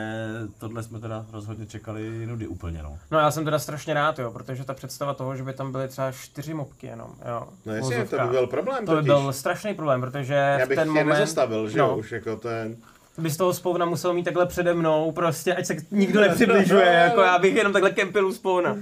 tohle 0.58 0.84
jsme 0.84 1.00
teda 1.00 1.26
rozhodně 1.32 1.66
čekali 1.66 2.26
nudy 2.28 2.48
úplně, 2.48 2.84
no. 2.84 2.98
No 3.12 3.20
já 3.20 3.32
jsem 3.32 3.46
teda 3.46 3.60
strašně 3.60 3.94
rád, 3.94 4.20
jo, 4.20 4.32
protože 4.32 4.64
ta 4.64 4.74
představa 4.74 5.14
toho, 5.14 5.36
že 5.36 5.44
by 5.44 5.54
tam 5.54 5.72
byly 5.72 5.88
třeba 5.88 6.12
čtyři 6.12 6.54
mobky 6.54 6.88
jenom, 6.88 7.08
jo. 7.30 7.48
No 7.66 7.74
v 7.74 7.76
jasně, 7.76 8.06
to 8.06 8.18
by 8.20 8.28
byl 8.28 8.48
problém 8.48 8.86
To 8.86 8.92
by 8.92 8.96
totiž. 8.98 9.08
byl 9.08 9.34
strašný 9.34 9.74
problém, 9.74 10.02
protože 10.02 10.34
Já 10.34 10.66
v 10.66 10.70
bych 10.70 10.78
ten 10.78 10.88
je 10.88 10.94
moment... 11.04 11.20
nezastavil, 11.20 11.70
že 11.70 11.78
no, 11.80 11.86
jo, 11.88 11.98
už 11.98 12.12
jako 12.12 12.36
ten... 12.36 12.76
by 13.18 13.30
z 13.30 13.38
toho 13.38 13.54
spawna 13.54 13.86
musel 13.86 14.14
mít 14.14 14.24
takhle 14.24 14.46
přede 14.46 14.74
mnou, 14.74 15.12
prostě, 15.12 15.56
ať 15.56 15.66
se 15.66 15.76
nikdo 15.92 16.22
nepřibližuje, 16.22 16.86
jako 16.86 17.22
já 17.22 17.40
bych 17.40 17.56
jenom 17.56 17.74
takhle 17.74 17.92
kempil 17.92 18.28
u 18.28 18.34
spawna. 18.34 18.78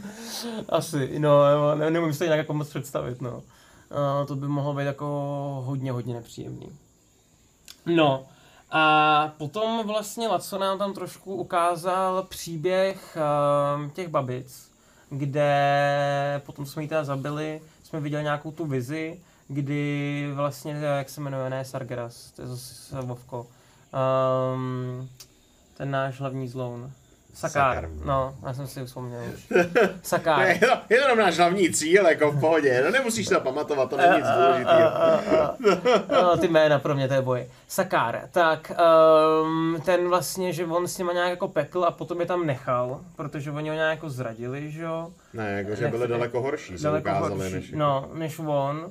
Asi, 0.69 1.19
no, 1.19 1.41
ne, 1.75 1.91
nemůžu 1.91 2.13
si 2.13 2.17
to 2.19 2.23
jinak 2.23 2.37
jako 2.37 2.53
moc 2.53 2.69
představit, 2.69 3.21
no. 3.21 3.41
A 3.91 4.25
to 4.25 4.35
by 4.35 4.47
mohlo 4.47 4.73
být 4.73 4.85
jako 4.85 5.05
hodně, 5.65 5.91
hodně 5.91 6.13
nepříjemný. 6.13 6.69
No, 7.85 8.25
a 8.71 9.33
potom 9.37 9.87
vlastně 9.87 10.27
Laco 10.27 10.57
nám 10.57 10.77
tam 10.77 10.93
trošku 10.93 11.35
ukázal 11.35 12.23
příběh 12.23 13.17
um, 13.77 13.89
těch 13.89 14.07
babic, 14.07 14.71
kde 15.09 16.41
potom 16.45 16.65
jsme 16.65 16.81
ji 16.81 16.87
teda 16.87 17.03
zabili, 17.03 17.61
jsme 17.83 17.99
viděli 17.99 18.23
nějakou 18.23 18.51
tu 18.51 18.65
vizi, 18.65 19.19
kdy 19.47 20.31
vlastně, 20.33 20.71
jak 20.71 21.09
se 21.09 21.21
jmenuje, 21.21 21.49
ne 21.49 21.65
Sargeras, 21.65 22.31
to 22.31 22.41
je 22.41 22.47
zase 22.47 23.01
Vovko, 23.01 23.47
um, 24.53 25.09
ten 25.77 25.91
náš 25.91 26.19
hlavní 26.19 26.47
zloun. 26.47 26.91
Sakár. 27.39 27.75
Sakár. 27.75 27.89
No, 28.05 28.35
já 28.45 28.53
jsem 28.53 28.67
si 28.67 28.85
vzpomněl 28.85 29.21
už. 29.33 29.47
Sakár. 30.03 30.39
Ne, 30.39 30.47
je, 30.47 30.59
to, 30.59 30.65
je 30.65 30.97
to 30.97 31.03
jenom 31.03 31.17
náš 31.17 31.37
hlavní 31.37 31.73
cíl, 31.73 32.07
jako 32.07 32.31
v 32.31 32.39
pohodě, 32.39 32.81
no 32.85 32.91
nemusíš 32.91 33.27
to 33.27 33.39
pamatovat, 33.39 33.89
to 33.89 33.97
není 33.97 34.17
nic 34.17 34.25
důležitého. 34.35 34.91
No, 36.11 36.37
ty 36.37 36.47
jména 36.47 36.79
pro 36.79 36.95
mě, 36.95 37.07
to 37.07 37.13
je 37.13 37.21
boj. 37.21 37.47
Sakár, 37.67 38.21
tak 38.31 38.71
um, 39.43 39.81
ten 39.85 40.09
vlastně, 40.09 40.53
že 40.53 40.65
on 40.65 40.87
s 40.87 40.97
nima 40.97 41.13
nějak 41.13 41.29
jako 41.29 41.47
pekl 41.47 41.83
a 41.83 41.91
potom 41.91 42.19
je 42.19 42.25
tam 42.25 42.45
nechal, 42.45 43.01
protože 43.15 43.51
oni 43.51 43.69
ho 43.69 43.75
nějak 43.75 43.97
jako 43.97 44.09
zradili, 44.09 44.71
že 44.71 44.81
jo. 44.81 45.09
Ne, 45.33 45.51
jako 45.51 45.75
že 45.75 45.87
byly 45.87 46.07
daleko 46.07 46.41
horší, 46.41 46.77
se 46.77 46.83
daleko 46.83 47.09
ukázali, 47.09 47.39
horší, 47.39 47.53
než... 47.55 47.71
no, 47.71 48.09
než 48.13 48.39
on. 48.39 48.89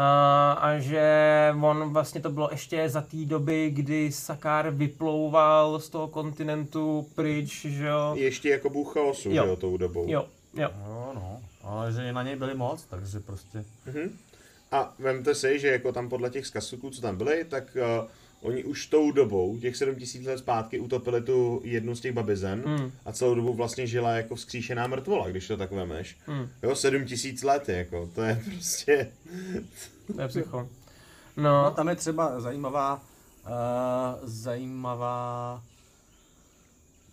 A, 0.00 0.52
a 0.52 0.78
že 0.78 1.54
on 1.60 1.92
vlastně 1.92 2.20
to 2.20 2.30
bylo 2.30 2.48
ještě 2.52 2.88
za 2.88 3.00
té 3.00 3.16
doby, 3.16 3.70
kdy 3.70 4.12
Sakár 4.12 4.70
vyplouval 4.70 5.80
z 5.80 5.88
toho 5.88 6.08
kontinentu 6.08 7.06
pryč, 7.14 7.64
že 7.64 7.86
jo. 7.86 8.12
Ještě 8.16 8.48
jako 8.48 8.70
bůh 8.70 8.92
chaosu, 8.92 9.28
Jo. 9.30 9.42
že 9.44 9.48
jo, 9.48 9.56
tou 9.56 9.76
dobou. 9.76 10.04
Jo, 10.08 10.26
jo. 10.54 10.68
No, 10.86 11.12
no, 11.14 11.40
ale 11.62 11.92
že 11.92 12.12
na 12.12 12.22
něj 12.22 12.36
byli 12.36 12.54
moc, 12.54 12.84
takže 12.84 13.20
prostě... 13.20 13.64
Mhm. 13.86 14.18
A 14.72 14.94
vemte 14.98 15.34
si, 15.34 15.58
že 15.58 15.68
jako 15.68 15.92
tam 15.92 16.08
podle 16.08 16.30
těch 16.30 16.46
zkazů, 16.46 16.90
co 16.90 17.00
tam 17.00 17.16
byly, 17.16 17.44
tak 17.44 17.64
uh, 18.00 18.08
oni 18.42 18.64
už 18.64 18.86
tou 18.86 19.12
dobou, 19.12 19.58
těch 19.58 19.76
7000 19.76 20.26
let 20.26 20.38
zpátky, 20.38 20.78
utopili 20.80 21.20
tu 21.22 21.60
jednu 21.64 21.94
z 21.94 22.00
těch 22.00 22.12
babizen 22.12 22.62
Hmm. 22.66 22.92
a 23.04 23.12
celou 23.12 23.34
dobu 23.34 23.54
vlastně 23.54 23.86
žila 23.86 24.10
jako 24.10 24.34
vzkříšená 24.34 24.86
mrtvola, 24.86 25.28
když 25.30 25.46
to 25.48 25.56
tak 25.56 25.72
vemeš. 25.72 26.16
Hmm. 26.26 26.48
Jo, 26.62 26.74
7000 26.74 27.42
let, 27.42 27.68
jako, 27.68 28.10
to 28.14 28.22
je 28.22 28.42
prostě... 28.54 29.12
To 30.14 30.20
je 30.22 30.28
psycho. 30.28 30.58
No, 30.58 30.68
No, 31.42 31.70
tam 31.70 31.88
je 31.88 31.94
třeba 31.96 32.40
zajímavá, 32.40 33.02
uh, 33.46 34.28
zajímavá 34.28 35.62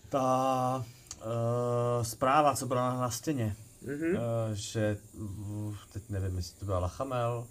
ta 0.10 0.86
uh, 1.26 2.04
zpráva, 2.04 2.56
co 2.56 2.66
byla 2.66 3.00
na 3.02 3.12
stěně. 3.12 3.56
Mhm. 3.86 4.10
Uh, 4.16 4.20
že, 4.54 4.98
uh, 5.14 5.76
teď 5.94 6.04
nevím, 6.10 6.38
jestli 6.38 6.60
to 6.60 6.66
byla 6.66 6.80
Lachamel, 6.80 7.48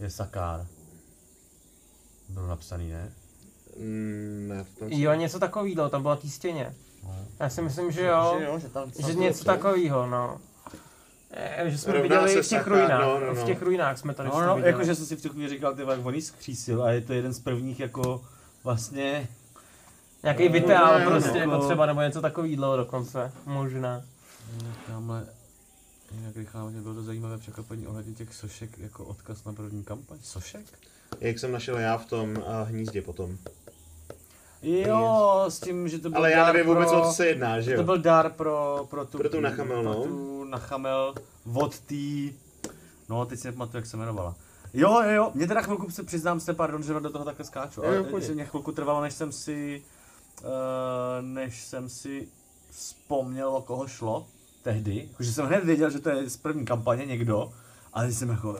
je 0.00 0.10
Sakár. 0.10 0.66
Bylo 2.30 2.46
napsaný, 2.46 2.90
ne? 2.90 3.12
Mm, 3.78 4.48
ne, 4.48 4.64
v 4.64 4.78
tom 4.78 4.88
jo, 4.92 5.14
něco 5.14 5.38
takového, 5.38 5.88
tam 5.88 6.02
bylo 6.02 6.14
na 6.14 6.20
té 6.20 6.28
stěně. 6.28 6.74
No. 7.04 7.14
Já 7.40 7.48
si 7.50 7.62
myslím, 7.62 7.92
že 7.92 8.06
jo. 8.06 8.36
Že 8.38 8.44
jo, 8.44 8.58
že 8.58 8.68
tam 8.68 8.92
Že 9.06 9.14
něco 9.14 9.44
takového, 9.44 10.06
no. 10.06 10.40
Eh, 11.30 11.70
Že 11.70 11.78
jsme 11.78 11.92
Rovná 11.92 12.02
viděli 12.22 12.42
v 12.42 12.48
těch 12.48 12.66
ruinách, 12.66 13.00
no, 13.02 13.20
no, 13.20 13.26
no. 13.26 13.34
v 13.34 13.44
těch 13.44 13.62
ruinách 13.62 13.98
jsme 13.98 14.14
tady 14.14 14.28
No, 14.28 14.46
no, 14.46 14.54
viděli. 14.54 14.72
jakože 14.72 14.94
jsem 14.94 15.06
si 15.06 15.16
v 15.16 15.22
tu 15.22 15.28
chvíli 15.28 15.48
říkal, 15.48 15.74
ty 15.74 15.84
on 15.84 16.14
jí 16.14 16.22
skřísil 16.22 16.82
a 16.82 16.90
je 16.90 17.00
to 17.00 17.12
jeden 17.12 17.32
z 17.32 17.40
prvních 17.40 17.80
jako 17.80 18.24
vlastně 18.64 19.28
Nějaký 20.22 20.46
No, 20.46 20.52
vitál 20.52 20.98
no, 20.98 21.04
no, 21.04 21.10
prostě, 21.10 21.46
no. 21.46 21.52
jako 21.52 21.66
třeba, 21.66 21.86
nebo 21.86 22.00
něco 22.00 22.20
takového 22.20 22.76
dokonce, 22.76 23.32
možná. 23.46 24.02
Tamhle, 24.86 25.26
jak 26.24 26.36
rychle, 26.36 26.70
bylo 26.70 26.94
to 26.94 27.02
zajímavé 27.02 27.38
překvapení 27.38 27.86
ohledně 27.86 28.14
těch 28.14 28.34
sošek, 28.34 28.78
jako 28.78 29.04
odkaz 29.04 29.44
na 29.44 29.52
první 29.52 29.84
kampaň. 29.84 30.18
Sošek? 30.22 30.66
Jak 31.20 31.38
jsem 31.38 31.52
našel 31.52 31.78
já 31.78 31.98
v 31.98 32.06
tom 32.06 32.30
uh, 32.36 32.44
hnízdě 32.68 33.02
potom. 33.02 33.38
Jo, 34.62 35.44
s 35.48 35.60
tím, 35.60 35.88
že 35.88 35.98
to 35.98 36.10
byl 36.10 36.18
Ale 36.18 36.30
já 36.30 36.52
nevím 36.52 36.66
vůbec, 36.66 36.88
pro, 36.88 37.02
o 37.02 37.06
co 37.06 37.12
se 37.12 37.26
jedná, 37.26 37.60
že 37.60 37.70
To 37.74 37.80
jo? 37.80 37.84
byl 37.84 37.98
dar 37.98 38.30
pro, 38.32 38.86
pro 38.90 39.04
tu, 39.06 39.18
Pro 39.18 39.28
tu 39.28 39.40
Nachamel, 39.40 39.82
no. 39.82 39.94
Pro 39.94 40.02
tu 40.02 40.44
Nachamel 40.44 41.14
od 41.54 41.78
té, 41.80 41.94
no 43.08 43.26
teď 43.26 43.40
si 43.40 43.48
nepamatuju, 43.48 43.78
jak 43.78 43.86
se 43.86 43.96
jmenovala. 43.96 44.34
Jo, 44.74 45.02
jo, 45.02 45.10
jo, 45.10 45.30
mě 45.34 45.46
teda 45.46 45.62
chvilku 45.62 45.90
se 45.90 46.02
přiznám 46.02 46.40
se, 46.40 46.54
pardon, 46.54 46.82
že 46.82 46.92
do 47.00 47.10
toho 47.10 47.24
takhle 47.24 47.44
skáču, 47.44 47.80
Jo, 47.80 47.92
jo, 47.92 48.00
ale 48.00 48.10
pojď. 48.10 48.24
že 48.24 48.34
mě 48.34 48.44
chvilku 48.44 48.72
trvalo, 48.72 49.00
než 49.00 49.14
jsem 49.14 49.32
si, 49.32 49.82
uh, 50.42 50.48
než 51.20 51.64
jsem 51.64 51.88
si 51.88 52.28
vzpomněl, 52.70 53.48
o 53.48 53.62
koho 53.62 53.86
šlo 53.88 54.26
tehdy. 54.62 55.08
Jakože 55.10 55.32
jsem 55.32 55.46
hned 55.46 55.64
věděl, 55.64 55.90
že 55.90 55.98
to 55.98 56.10
je 56.10 56.30
z 56.30 56.36
první 56.36 56.64
kampaně 56.64 57.06
někdo, 57.06 57.52
ale 57.92 58.12
jsem 58.12 58.28
jako, 58.28 58.58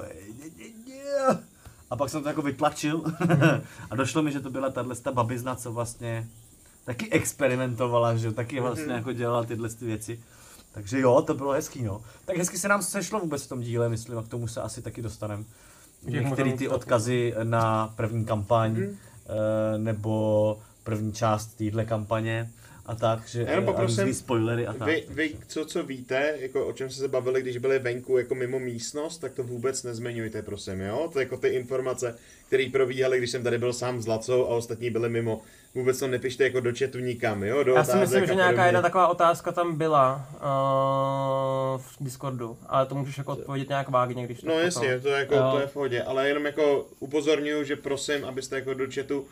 a 1.91 1.97
pak 1.97 2.11
jsem 2.11 2.23
to 2.23 2.29
jako 2.29 2.43
vytlačil 2.43 3.03
a 3.91 3.97
došlo 3.97 4.23
mi, 4.23 4.33
že 4.33 4.41
to 4.41 4.51
byla 4.51 4.71
tahle 4.71 4.97
ta 4.97 5.13
babizna, 5.13 5.55
co 5.55 5.73
vlastně 5.73 6.29
taky 6.85 7.11
experimentovala, 7.11 8.17
že 8.17 8.27
jo, 8.27 8.33
taky 8.33 8.61
vlastně 8.61 8.93
jako 8.95 9.13
dělala 9.13 9.45
tyhle 9.45 9.69
ty 9.69 9.85
věci. 9.85 10.21
Takže 10.73 11.01
jo, 11.01 11.23
to 11.23 11.35
bylo 11.35 11.53
hezký, 11.53 11.83
no. 11.83 12.03
Tak 12.25 12.37
hezky 12.37 12.59
se 12.59 12.69
nám 12.69 12.83
sešlo 12.83 13.21
vůbec 13.21 13.43
v 13.45 13.49
tom 13.49 13.61
díle, 13.61 13.89
myslím, 13.89 14.19
a 14.19 14.23
k 14.23 14.29
tomu 14.29 14.49
se 14.49 14.61
asi 14.63 14.83
taky 14.83 15.03
dostaneme. 15.03 15.45
Některé 16.03 16.53
ty 16.53 16.69
odkazy 16.69 17.35
na 17.43 17.93
první 17.97 18.25
kampaň, 18.25 18.71
Mhm. 18.73 18.97
eh, 19.27 19.79
nebo 19.79 20.59
první 20.85 21.13
část 21.13 21.47
téhle 21.47 21.85
kampaně 21.85 22.51
a 22.91 22.95
tak, 22.95 23.29
že 23.29 23.43
Já 23.43 23.51
jenom 23.51 23.65
eh, 23.65 23.69
a 23.69 23.73
poprosím, 23.73 24.15
spoilery 24.15 24.67
a 24.67 24.73
tak. 24.73 24.89
Vy, 24.89 25.05
vy, 25.09 25.31
co, 25.47 25.65
co 25.65 25.83
víte, 25.83 26.35
jako 26.41 26.67
o 26.67 26.73
čem 26.73 26.91
jste 26.91 27.01
se 27.01 27.09
bavili, 27.09 27.43
když 27.43 27.59
byli 27.59 27.79
venku 27.79 28.19
jako 28.19 28.35
mimo 28.35 28.59
místnost, 28.59 29.19
tak 29.19 29.33
to 29.35 29.43
vůbec 29.43 29.83
nezmiňujte, 29.83 30.43
prosím, 30.43 30.81
jo? 30.81 31.11
To 31.13 31.21
jako 31.21 31.37
ty 31.37 31.49
informace, 31.49 32.17
které 32.47 32.69
probíhaly, 32.73 33.19
když 33.19 33.31
jsem 33.31 33.43
tady 33.43 33.59
byl 33.59 33.73
sám 33.73 34.03
s 34.03 34.07
Lacou 34.07 34.45
a 34.45 34.49
ostatní 34.49 34.91
byli 34.91 35.09
mimo. 35.09 35.41
Vůbec 35.75 35.99
to 35.99 36.07
nepište 36.07 36.45
jako 36.45 36.61
do 36.61 36.73
chatu 36.79 36.99
nikam, 36.99 37.43
jo? 37.43 37.63
Do 37.63 37.75
Já 37.75 37.85
si 37.85 37.97
myslím, 37.97 38.27
že 38.27 38.35
nějaká 38.35 38.67
jedna 38.67 38.83
taková 38.83 39.09
otázka 39.09 39.53
tam 39.53 39.79
byla 39.79 40.29
uh, 40.35 41.81
v 41.81 41.97
Discordu, 42.01 42.57
ale 42.67 42.87
to 42.87 42.95
můžeš 42.95 43.19
jako 43.19 43.33
odpovědět 43.33 43.69
nějak 43.69 43.89
vágně, 43.89 44.25
když 44.25 44.41
to 44.41 44.47
No 44.47 44.55
jasně, 44.59 45.01
to 45.01 45.09
je, 45.09 45.19
jako, 45.19 45.35
Jo. 45.35 45.49
to 45.53 45.61
je 45.61 45.67
v 45.67 45.77
hodě, 45.77 46.03
ale 46.03 46.29
jenom 46.29 46.47
jako 46.47 46.87
upozorňuju, 46.99 47.65
že 47.65 47.77
prosím, 47.77 48.25
abyste 48.25 48.57
jako 48.57 48.75
do 48.75 48.87
chatu 48.95 49.27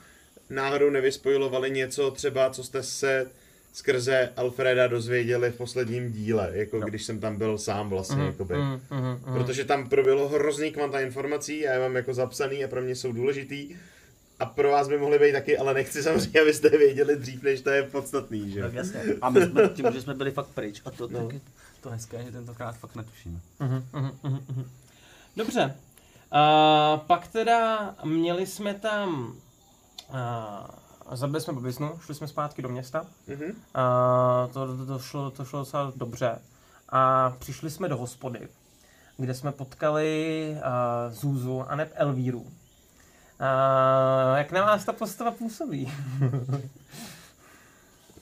náhodou 0.51 0.91
nevyspojovali 0.91 1.71
něco 1.71 2.11
třeba, 2.11 2.51
co 2.51 2.65
jste 2.65 2.83
se 2.83 3.27
skrze 3.73 4.33
Alfreda 4.37 4.87
dozvěděli 4.87 5.51
v 5.51 5.57
posledním 5.57 6.13
díle, 6.13 6.51
jako 6.53 6.81
když 6.81 7.05
jsem 7.05 7.21
tam 7.21 7.37
byl 7.37 7.59
sám 7.59 7.89
vlastně, 7.89 8.17
Mhm, 8.17 8.27
jakoby. 8.27 8.55
mhm, 8.57 8.81
mhm, 8.91 9.21
mhm. 9.27 9.35
Protože 9.35 9.65
tam 9.65 9.89
proběhlo 9.89 10.29
hrozný 10.29 10.73
kvanta 10.73 11.01
informací 11.01 11.69
a 11.69 11.73
já 11.73 11.81
mám 11.81 11.97
jako 11.97 12.15
zapsaný 12.15 12.65
a 12.65 12.69
pro 12.69 12.83
mě 12.83 12.95
jsou 12.97 13.13
důležitý. 13.13 13.77
A 14.41 14.47
pro 14.47 14.71
vás 14.71 14.89
by 14.89 14.99
mohly 14.99 15.19
být 15.19 15.33
taky, 15.33 15.59
ale 15.59 15.75
nechci 15.75 16.03
samozřejmě, 16.03 16.41
abyste 16.41 16.69
je 16.73 16.79
věděli 16.79 17.17
dřív, 17.17 17.43
než 17.43 17.61
to 17.61 17.71
je 17.71 17.83
podstatný, 17.83 18.51
že? 18.51 18.61
Tak 18.63 18.75
jasně. 18.75 19.01
A 19.23 19.31
my 19.31 19.43
jsme 19.47 19.69
tím, 19.69 19.87
že 19.93 20.03
jsme 20.03 20.15
byli 20.15 20.31
fakt 20.31 20.47
pryč 20.49 20.83
a 20.85 20.91
to, 20.91 21.09
No. 21.09 21.21
no. 21.21 21.27
tak 21.27 21.35
je 21.35 21.41
to 21.81 21.91
hezké, 21.91 22.23
že 22.25 22.33
tentokrát 22.33 22.77
fakt 22.79 22.97
netušíme. 22.97 23.41
Mhm, 23.61 23.85
mhm, 23.93 24.11
mhm. 24.23 24.71
Dobře. 25.37 25.75
Uh, 26.33 27.01
pak 27.01 27.29
teda 27.29 27.95
měli 28.05 28.47
jsme 28.47 28.75
tam... 28.75 29.37
Uh, 30.11 30.17
zabili 31.17 31.41
jsme 31.41 31.53
babiznu, 31.53 31.99
šli 32.05 32.15
jsme 32.15 32.29
zpátky 32.29 32.63
do 32.63 32.69
města. 32.69 33.07
Mhm. 33.27 33.45
Uh, 33.45 34.53
to, 34.53 34.77
to, 34.77 34.87
to, 34.87 34.99
šlo, 34.99 35.31
to 35.31 35.45
šlo 35.45 35.59
docela 35.59 35.93
dobře. 35.97 36.39
A 36.89 37.31
přišli 37.39 37.71
jsme 37.71 37.89
do 37.89 37.97
hospody, 37.97 38.49
kde 39.17 39.35
jsme 39.35 39.53
potkali 39.53 40.57
uh, 40.57 41.13
Zuzu 41.13 41.63
a 41.69 41.77
neb 41.77 41.93
Elvíru. 41.95 42.41
Uh, 42.41 42.49
jak 44.37 44.53
na 44.53 44.65
vás 44.65 44.85
ta 44.85 44.93
postava 44.93 45.31
působí? 45.31 45.93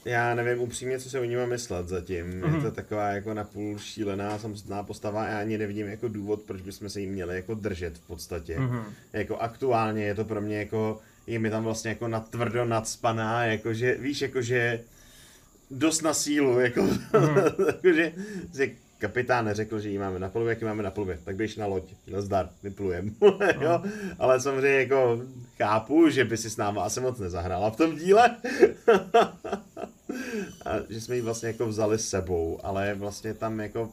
Já 0.06 0.34
nevím 0.34 0.62
upřímně, 0.62 0.98
co 0.98 1.10
se 1.10 1.20
o 1.20 1.24
ní 1.24 1.36
mám 1.36 1.48
myslet 1.48 1.88
zatím. 1.88 2.26
Mhm. 2.26 2.54
Je 2.54 2.62
to 2.62 2.70
taková 2.70 3.08
jako 3.08 3.34
napůl 3.34 3.78
šílená, 3.78 4.38
samostná 4.38 4.82
postava 4.82 5.24
a 5.24 5.28
já 5.28 5.40
ani 5.40 5.58
nevidím 5.58 5.86
jako 5.86 6.08
důvod, 6.08 6.42
proč 6.42 6.60
bychom 6.62 6.88
se 6.88 7.00
jí 7.00 7.06
měli 7.06 7.36
jako 7.36 7.54
držet 7.54 7.98
v 7.98 8.06
podstatě. 8.06 8.58
Mhm. 8.58 8.84
Jako 9.12 9.36
aktuálně 9.36 10.04
je 10.04 10.14
to 10.14 10.24
pro 10.24 10.40
mě 10.40 10.58
jako, 10.58 11.00
je 11.26 11.38
mi 11.38 11.50
tam 11.50 11.64
vlastně 11.64 11.88
jako 11.88 12.08
natvrdo 12.08 12.64
nadspaná, 12.64 13.44
jakože, 13.44 13.94
víš, 13.94 14.20
jakože 14.22 14.80
dost 15.70 16.02
na 16.02 16.14
sílu, 16.14 16.60
jako, 16.60 16.82
Mhm. 16.82 17.36
jakože, 17.66 18.12
že 18.54 18.70
kapitán 18.98 19.44
neřekl, 19.44 19.80
že 19.80 19.88
ji 19.88 19.98
máme 19.98 20.18
na 20.18 20.28
palubě, 20.28 20.50
jak 20.50 20.60
ji 20.60 20.66
máme 20.66 20.82
na 20.82 20.90
palubě, 20.90 21.18
tak 21.24 21.36
běž 21.36 21.56
na 21.56 21.66
loď, 21.66 21.82
nazdar, 22.12 22.48
vyplujem, 22.62 23.14
jo, 23.60 23.82
ale 24.18 24.40
samozřejmě 24.40 24.78
jako 24.78 25.20
chápu, 25.58 26.08
že 26.08 26.24
by 26.24 26.36
si 26.36 26.50
s 26.50 26.56
náma 26.56 26.82
asi 26.84 27.00
moc 27.00 27.18
nezahrála 27.18 27.70
v 27.70 27.76
tom 27.76 27.96
díle, 27.96 28.36
a 30.66 30.70
že 30.88 31.00
jsme 31.00 31.14
ji 31.16 31.20
vlastně 31.20 31.48
jako 31.48 31.66
vzali 31.66 31.98
s 31.98 32.08
sebou, 32.08 32.60
ale 32.62 32.94
vlastně 32.94 33.34
tam 33.34 33.60
jako 33.60 33.90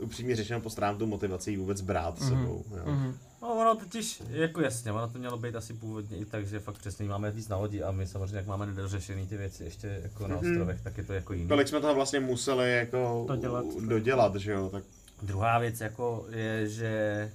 upřímně 0.00 0.36
řečeno 0.36 0.60
postrádám 0.60 0.98
tu 0.98 1.06
motivaci 1.06 1.50
ji 1.50 1.56
vůbec 1.56 1.80
brát 1.80 2.18
s 2.22 2.28
sebou, 2.28 2.64
jo. 2.76 2.82
Mhm. 2.92 3.18
No 3.42 3.54
ono 3.54 3.74
totiž, 3.74 4.22
jako 4.28 4.60
jasně, 4.60 4.92
ono 4.92 5.08
to 5.08 5.18
mělo 5.18 5.38
být 5.38 5.56
asi 5.56 5.74
původně 5.74 6.16
i 6.16 6.24
tak, 6.24 6.46
že 6.46 6.60
fakt 6.60 6.78
přesně 6.78 7.08
máme 7.08 7.30
víc 7.30 7.48
na 7.48 7.56
lodi 7.56 7.82
a 7.82 7.90
my 7.92 8.06
samozřejmě, 8.06 8.36
jak 8.36 8.46
máme 8.46 8.66
nedořešený 8.66 9.26
ty 9.26 9.36
věci 9.36 9.64
ještě 9.64 10.00
jako 10.02 10.28
na 10.28 10.36
Mhm. 10.36 10.50
ostrovech, 10.50 10.80
tak 10.80 10.98
je 10.98 11.04
to 11.04 11.12
jako 11.12 11.32
jiný. 11.32 11.48
Kolik 11.48 11.68
jsme 11.68 11.80
toho 11.80 11.94
vlastně 11.94 12.20
museli 12.20 12.72
jako 12.76 13.24
Dodělat. 13.28 13.64
dodělat 13.80 14.36
že 14.36 14.52
jo, 14.52 14.68
tak 14.70 14.84
Druhá 15.22 15.58
věc 15.58 15.80
jako 15.80 16.26
je, 16.30 16.68
že 16.68 17.30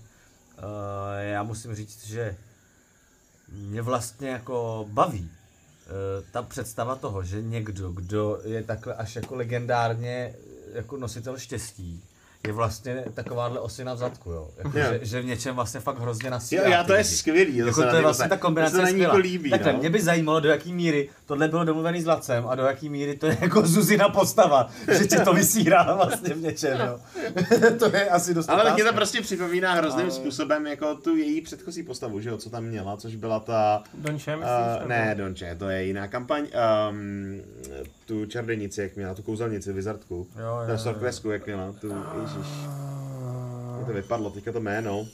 uh, 0.58 0.64
já 1.20 1.44
musím 1.44 1.76
říct, 1.76 2.06
že 2.08 2.36
mě 3.52 3.82
vlastně 3.82 4.30
jako 4.30 4.86
baví 4.92 5.22
uh, 5.30 6.26
ta 6.32 6.42
představa 6.42 6.96
toho, 6.96 7.24
že 7.24 7.42
někdo, 7.42 7.92
kdo 7.92 8.40
je 8.44 8.64
takhle 8.64 8.94
až 8.94 9.16
jako 9.16 9.36
legendárně 9.36 10.34
jako 10.74 10.98
nositel 10.98 11.38
štěstí, 11.38 12.04
je 12.48 12.54
vlastně 12.54 13.04
takováhle 13.14 13.60
osina 13.60 13.94
v 13.94 13.98
zadku, 13.98 14.32
jo. 14.32 14.50
Jako, 14.58 14.78
Jo. 14.78 14.86
že, 14.92 15.00
že, 15.02 15.22
v 15.22 15.26
něčem 15.26 15.56
vlastně 15.56 15.80
fakt 15.80 16.00
hrozně 16.00 16.28
jo, 16.28 16.32
nasírá. 16.32 16.70
já 16.70 16.84
to 16.84 16.94
je 16.94 16.98
lidi. 16.98 17.10
skvělý, 17.10 17.58
Jako 17.58 17.74
se 17.74 17.86
na 17.86 17.90
to 17.92 17.96
je 17.96 18.02
vlastně 18.02 18.30
ta 18.30 18.38
kombinace 18.38 18.72
to 18.72 18.78
se 18.78 18.82
na 18.84 18.90
ní 18.90 18.94
skvělá. 18.94 19.14
jako 19.14 19.18
líbí, 19.18 19.50
Takhle, 19.50 19.74
no. 19.74 19.80
mě 19.80 19.90
by 19.90 20.02
zajímalo, 20.02 20.40
do 20.40 20.50
jaký 20.50 20.74
míry 20.74 21.10
tohle 21.26 21.48
bylo 21.48 21.64
domluvený 21.66 22.02
s 22.02 22.06
Lacem 22.06 22.48
a 22.48 22.56
do 22.56 22.64
jaký 22.64 22.90
míry 22.90 23.18
to 23.18 23.26
je 23.28 23.38
jako 23.42 23.68
Zuzina 23.68 24.10
postava, 24.10 24.70
že 25.00 25.06
tě 25.08 25.20
to 25.20 25.34
vysírá 25.34 25.94
vlastně 25.96 26.34
v 26.34 26.42
něčem, 26.42 26.78
jo. 26.88 27.00
to 27.80 27.86
je 27.98 28.10
asi 28.10 28.34
dost 28.34 28.50
Ale 28.50 28.64
taky 28.64 28.84
to 28.84 28.94
prostě 28.94 29.22
připomíná 29.22 29.74
hrozným 29.74 30.06
Ale- 30.06 30.12
způsobem 30.12 30.68
jako 30.68 30.96
tu 30.96 31.16
její 31.16 31.42
předchozí 31.42 31.84
postavu, 31.84 32.20
že 32.20 32.30
jo, 32.30 32.38
co 32.38 32.50
tam 32.50 32.64
měla, 32.64 32.98
což 32.98 33.16
byla 33.16 33.40
ta... 33.40 33.84
Donče, 33.94 34.36
myslíš? 34.36 34.82
Uh, 34.82 34.88
ne, 34.88 35.16
Donče, 35.18 35.56
to 35.60 35.70
je 35.70 35.84
jiná 35.84 36.08
kampaň. 36.08 36.48
Um, 36.90 37.42
tu 38.08 38.26
čarodějnici, 38.26 38.82
jak 38.82 38.96
měla, 38.96 39.14
tu 39.14 39.22
kouzelnici, 39.22 39.74
vizardku. 39.74 40.28
Jo, 40.40 40.72
jo. 40.72 40.78
Sorkresku, 40.78 41.30
jak 41.32 41.46
měla, 41.46 41.72
tu, 41.82 41.88
ježiš, 42.22 42.48
mě 43.78 43.86
to 43.86 43.94
vypadlo, 43.94 44.30
teďka 44.30 44.52
to 44.52 44.60
jméno. 44.60 45.08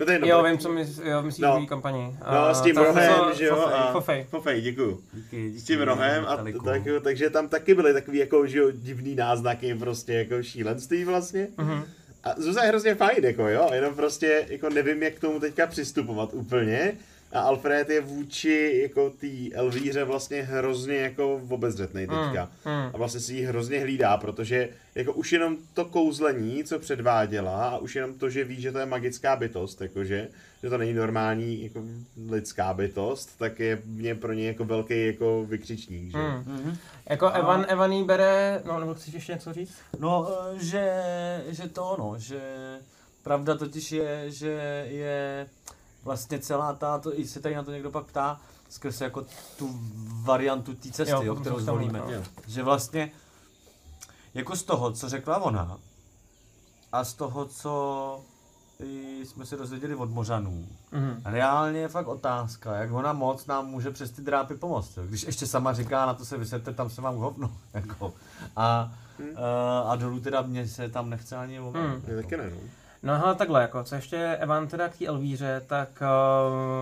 No 0.00 0.06
to 0.06 0.10
je 0.12 0.14
jedno, 0.14 0.28
Jo, 0.28 0.42
vím, 0.42 0.58
co 0.58 0.72
myslíš, 0.72 1.06
jo, 1.06 1.22
myslíš 1.22 1.42
No. 1.42 1.58
no. 1.60 1.66
kampani. 1.66 2.16
No, 2.32 2.54
s 2.54 2.60
tím 2.62 2.76
rohem, 2.76 3.12
co- 3.14 3.34
že 3.38 3.44
jo, 3.44 3.56
Fofej, 3.56 3.74
a... 3.78 3.92
Fofej. 3.92 4.26
Fofej, 4.30 4.60
děkuju. 4.60 5.00
Díky, 5.12 5.48
díky, 5.50 5.60
S 5.60 5.64
tím 5.64 5.80
rohem 5.80 6.24
a 6.28 6.36
tak, 6.36 6.82
takže 7.02 7.30
tam 7.30 7.48
taky 7.48 7.74
byly 7.74 7.92
takový 7.92 8.18
jako, 8.18 8.46
že 8.46 8.58
jo, 8.58 8.70
divný 8.70 9.14
náznaky 9.14 9.74
prostě 9.74 10.12
jako 10.14 10.42
šílenství 10.42 11.04
vlastně. 11.04 11.48
Mhm. 11.58 11.84
A 12.24 12.34
Zuza 12.40 12.62
je 12.62 12.68
hrozně 12.68 12.94
fajn, 12.94 13.24
jako 13.24 13.48
jo, 13.48 13.68
jenom 13.72 13.94
prostě 13.94 14.46
jako 14.48 14.70
nevím, 14.70 15.02
jak 15.02 15.14
k 15.14 15.20
tomu 15.20 15.40
teďka 15.40 15.66
přistupovat 15.66 16.34
úplně. 16.34 16.92
A 17.34 17.40
Alfred 17.40 17.90
je 17.90 18.00
vůči 18.00 18.80
jako 18.82 19.10
té 19.10 19.26
Elvíře 19.54 20.04
vlastně 20.04 20.42
hrozně 20.42 20.96
jako 20.96 21.40
obezřetnej 21.48 22.06
teďka. 22.06 22.50
Mm, 22.64 22.72
mm. 22.72 22.90
A 22.94 22.98
vlastně 22.98 23.20
si 23.20 23.34
ji 23.34 23.42
hrozně 23.42 23.80
hlídá, 23.80 24.16
protože 24.16 24.68
jako 24.94 25.12
už 25.12 25.32
jenom 25.32 25.56
to 25.74 25.84
kouzlení, 25.84 26.64
co 26.64 26.78
předváděla, 26.78 27.68
a 27.68 27.78
už 27.78 27.96
jenom 27.96 28.14
to, 28.14 28.30
že 28.30 28.44
ví, 28.44 28.60
že 28.60 28.72
to 28.72 28.78
je 28.78 28.86
magická 28.86 29.36
bytost, 29.36 29.80
jakože, 29.80 30.28
že 30.62 30.70
to 30.70 30.78
není 30.78 30.92
normální 30.92 31.62
jako 31.64 31.82
lidská 32.30 32.74
bytost, 32.74 33.38
tak 33.38 33.60
je 33.60 33.82
mě 33.84 34.14
pro 34.14 34.32
ně 34.32 34.46
jako 34.46 34.64
velký 34.64 35.06
jako 35.06 35.44
vykřičník, 35.48 36.10
že? 36.12 36.18
Mm. 36.18 36.44
Mhm. 36.46 36.76
Jako 37.10 37.26
A- 37.26 37.30
Evan, 37.30 37.66
Evan 37.68 37.92
jí 37.92 38.04
bere, 38.04 38.62
no 38.64 38.80
nebo 38.80 38.94
chceš 38.94 39.14
ještě 39.14 39.32
něco 39.32 39.52
říct? 39.52 39.74
No, 39.98 40.28
eh, 40.30 40.64
že, 40.64 40.92
že 41.48 41.68
to 41.68 41.96
no, 41.98 42.14
že 42.18 42.40
pravda 43.22 43.56
totiž 43.56 43.92
je, 43.92 44.24
že 44.26 44.84
je 44.88 45.46
vlastně 46.04 46.38
celá 46.38 46.72
ta, 46.72 46.98
to, 46.98 47.18
i 47.20 47.26
se 47.26 47.40
tady 47.40 47.54
na 47.54 47.62
to 47.62 47.70
někdo 47.70 47.90
pak 47.90 48.06
ptá, 48.06 48.40
skrz 48.68 49.00
jako 49.00 49.24
tu 49.58 49.80
variantu 50.22 50.74
té 50.74 50.90
cesty, 50.90 51.12
Jo, 51.12 51.22
jo, 51.22 51.34
kterou 51.34 51.60
zvolíme. 51.60 51.98
no. 51.98 52.06
Že 52.46 52.62
vlastně 52.62 53.10
jako 54.34 54.56
z 54.56 54.62
toho, 54.62 54.92
co 54.92 55.08
řekla 55.08 55.38
ona, 55.42 55.78
a 56.92 57.04
z 57.04 57.14
toho, 57.14 57.44
co 57.44 58.20
jsme 59.24 59.46
se 59.46 59.56
dozvěděli 59.56 59.94
od 59.94 60.10
Mořanů, 60.10 60.66
Mhm. 60.92 61.20
reálně 61.24 61.80
je 61.80 61.88
fakt 61.88 62.08
otázka, 62.08 62.74
jak 62.76 62.92
ona 62.92 63.12
moc 63.12 63.46
nám 63.46 63.66
může 63.66 63.90
přes 63.90 64.10
ty 64.10 64.22
drápy 64.22 64.54
pomoct. 64.54 64.96
Jo? 64.96 65.02
Když 65.06 65.22
ještě 65.22 65.46
sama 65.46 65.72
říká, 65.72 66.06
na 66.06 66.14
to 66.14 66.24
se 66.24 66.38
vysvětte, 66.38 66.72
tam 66.74 66.90
se 66.90 67.00
vám 67.02 67.16
hovno. 67.16 67.52
Jako. 67.74 68.14
A, 68.56 68.92
a, 69.36 69.80
a 69.80 69.96
dolů 69.96 70.20
teda 70.20 70.42
mě 70.42 70.68
se 70.68 70.88
tam 70.88 71.10
nechce 71.10 71.36
ani 71.36 71.60
mluvit. 71.60 71.80
Hmm. 71.80 72.02
Je 72.06 72.16
taky 72.22 72.36
ne, 72.36 72.50
no. 72.50 72.56
No 73.04 73.18
hele, 73.18 73.34
takhle, 73.34 73.62
jako, 73.62 73.84
co 73.84 73.94
ještě 73.94 74.16
Evan 74.40 74.68
teda 74.68 74.88
k 74.88 74.96
té 74.96 75.06
Elvíře, 75.06 75.62
tak 75.66 75.88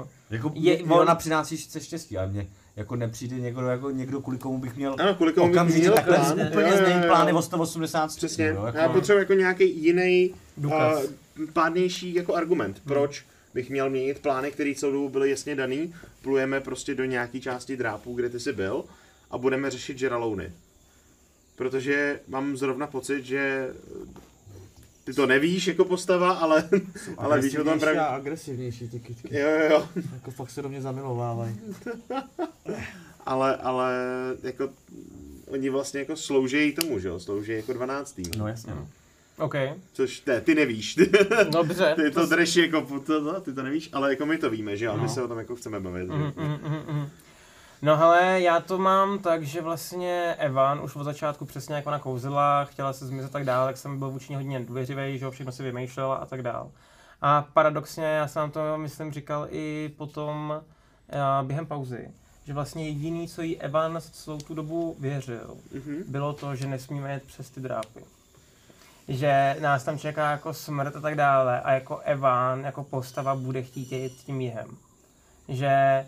uh, 0.00 0.08
Jako 0.30 0.52
Je- 0.54 0.72
je, 0.78 0.82
on- 0.85 0.92
ona 0.92 1.14
přináší 1.14 1.56
sice 1.58 1.80
štěstí, 1.80 2.18
ale 2.18 2.26
mě 2.26 2.46
jako 2.76 2.96
nepřijde 2.96 3.37
někdo, 3.40 3.61
jako 3.66 3.90
někdo, 3.90 4.20
kvůli 4.20 4.38
komu 4.38 4.58
bych 4.58 4.76
měl 4.76 4.96
Ano, 5.00 5.14
kvůli 5.14 5.32
komu 5.32 5.46
bych 5.46 5.54
okamžitě 5.56 5.80
měl 5.80 5.94
takhle 5.94 6.16
plán. 6.16 6.32
úplně 6.48 6.66
Jo, 6.66 6.72
jo, 6.72 6.76
změnit 6.76 7.02
jo. 7.02 7.08
plány 7.08 7.32
o 7.32 7.42
180 7.42 8.08
stupňů, 8.12 8.26
Přesně, 8.28 8.46
jo, 8.46 8.66
jako, 8.66 8.78
já 8.78 8.88
potřebuji 8.88 9.18
jako 9.18 9.32
nějaký 9.32 9.82
jiný 9.85 10.35
uh, 10.64 10.72
pádnější 11.52 12.14
jako 12.14 12.35
argument, 12.35 12.82
proč 12.85 13.24
bych 13.54 13.70
měl 13.70 13.90
měnit 13.90 14.18
plány, 14.18 14.50
které 14.50 14.72
celou 14.76 14.92
dobu 14.92 15.08
byly 15.08 15.30
jasně 15.30 15.54
daný, 15.56 15.94
plujeme 16.22 16.61
prostě 16.61 16.94
do 16.94 17.04
nějaké 17.04 17.40
části 17.40 17.76
drápů, 17.76 18.14
kde 18.14 18.28
ty 18.28 18.40
jsi 18.40 18.52
byl 18.52 18.85
a 19.30 19.38
budeme 19.38 19.70
řešit 19.70 19.98
žeralouny. 19.98 20.52
Protože 21.56 22.20
mám 22.28 22.56
zrovna 22.56 22.87
pocit, 22.87 23.24
že 23.24 23.68
ty 25.04 25.12
to 25.14 25.26
nevíš 25.26 25.66
jako 25.66 25.84
postava, 25.84 26.32
ale, 26.32 26.68
ale 27.18 27.40
víš 27.40 27.56
o 27.56 27.64
tom 27.64 27.72
a 27.72 27.78
právě. 27.78 28.00
agresivnější 28.00 28.88
ty 28.88 29.00
kytky. 29.00 29.38
Jo, 29.38 29.48
jo, 29.50 29.68
jo. 29.70 29.88
Jako 30.14 30.30
fakt 30.30 30.50
se 30.50 30.62
do 30.62 30.68
mě 30.68 30.82
zamilovávají. 30.82 31.60
Ale, 33.26 33.56
ale 33.56 33.94
jako 34.42 34.68
oni 35.48 35.70
vlastně 35.70 36.00
jako 36.00 36.16
slouží 36.16 36.72
tomu, 36.72 36.98
že 36.98 37.08
jo, 37.08 37.20
slouží 37.20 37.52
jako 37.52 37.72
12. 37.72 38.20
No 38.38 38.48
jasně, 38.48 38.74
no. 38.74 38.88
OK. 39.38 39.54
Což 39.92 40.20
te, 40.20 40.40
ty 40.40 40.54
nevíš. 40.54 40.96
Dobře. 41.50 41.92
Ty 41.96 42.10
to 42.10 42.26
drž 42.26 42.56
jako, 42.56 43.00
to, 43.06 43.20
no, 43.20 43.40
ty 43.40 43.52
to 43.52 43.62
nevíš, 43.62 43.88
ale 43.92 44.10
jako 44.10 44.26
my 44.26 44.38
to 44.38 44.50
víme, 44.50 44.76
že 44.76 44.84
jo, 44.84 44.96
my 44.96 45.02
No. 45.02 45.08
se 45.08 45.22
o 45.22 45.28
tom 45.28 45.38
jako 45.38 45.56
chceme 45.56 45.80
bavit. 45.80 46.08
Mhm, 46.08 46.32
mhm, 46.36 46.58
mhm, 46.62 46.82
mhm. 46.88 47.08
No 47.82 47.96
hele, 47.96 48.40
já 48.40 48.60
to 48.60 48.78
mám 48.78 49.18
tak, 49.18 49.42
že 49.42 49.60
vlastně 49.62 50.34
Evan 50.38 50.80
už 50.80 50.96
od 50.96 51.04
začátku 51.04 51.44
přesně 51.44 51.74
jak 51.74 51.86
ona 51.86 51.98
kouzila, 51.98 52.64
chtěla 52.64 52.92
se 52.92 53.06
zmizet 53.06 53.30
a 53.30 53.32
tak 53.32 53.44
dále, 53.44 53.66
tak 53.68 53.76
jsem 53.76 53.98
byl 53.98 54.10
vůči 54.10 54.32
ní 54.32 54.36
hodně 54.36 54.60
důvěřivý, 54.60 55.18
že 55.18 55.24
jo, 55.24 55.30
všechno 55.30 55.52
si 55.52 55.62
vymýšlela 55.62 56.16
a 56.16 56.26
tak 56.26 56.42
dále. 56.42 56.68
A 57.22 57.46
paradoxně, 57.52 58.04
já 58.04 58.28
jsem 58.28 58.50
to, 58.50 58.78
myslím, 58.78 59.12
říkal 59.12 59.46
i 59.50 59.94
potom 59.98 60.62
uh, 61.42 61.46
během 61.46 61.66
pauzy, 61.66 62.10
že 62.44 62.52
vlastně 62.54 62.88
jediný, 62.88 63.28
co 63.28 63.42
jí 63.42 63.60
Evan 63.60 63.98
celou 64.00 64.38
tu 64.38 64.54
dobu 64.54 64.96
věřil, 64.98 65.56
Mhm. 65.74 66.04
bylo 66.08 66.32
to, 66.32 66.56
že 66.56 66.66
nesmíme 66.66 67.12
jet 67.12 67.22
přes 67.22 67.50
ty 67.50 67.60
drápy. 67.60 68.00
Že 69.08 69.56
nás 69.60 69.84
tam 69.84 69.98
čeká 69.98 70.30
jako 70.30 70.54
smrt 70.54 70.96
a 70.96 71.00
tak 71.00 71.14
dále 71.14 71.60
a 71.60 71.72
jako 71.72 71.98
Evan, 71.98 72.60
jako 72.60 72.84
postava 72.84 73.34
bude 73.34 73.62
chtít 73.62 73.92
jít 73.92 74.12
tím 74.12 74.40
jihem. 74.40 74.76
Že 75.48 76.06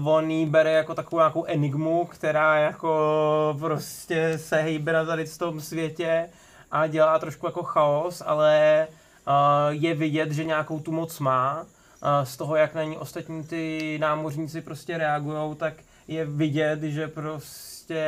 uh, 0.00 0.08
on 0.08 0.30
jí 0.30 0.46
bere 0.46 0.72
jako 0.72 0.94
takovou 0.94 1.20
nějakou 1.20 1.44
enigmu, 1.44 2.04
která 2.04 2.58
jako 2.58 3.56
prostě 3.60 4.38
se 4.38 4.56
hejbe 4.56 4.92
na 4.92 5.04
tady 5.04 5.26
v 5.26 5.38
tom 5.38 5.60
světě 5.60 6.28
a 6.70 6.86
dělá 6.86 7.18
trošku 7.18 7.46
jako 7.46 7.62
chaos, 7.62 8.22
ale 8.26 8.86
uh, 9.26 9.34
je 9.68 9.94
vidět, 9.94 10.30
že 10.30 10.44
nějakou 10.44 10.80
tu 10.80 10.92
moc 10.92 11.18
má. 11.18 11.60
Uh, 11.62 12.24
z 12.24 12.36
toho, 12.36 12.56
jak 12.56 12.74
na 12.74 12.82
ní 12.82 12.96
ostatní 12.96 13.44
ty 13.44 13.98
námořníci 14.00 14.60
prostě 14.60 14.98
reagují, 14.98 15.56
tak 15.56 15.74
je 16.08 16.24
vidět, 16.24 16.82
že 16.82 17.08
prostě 17.08 18.04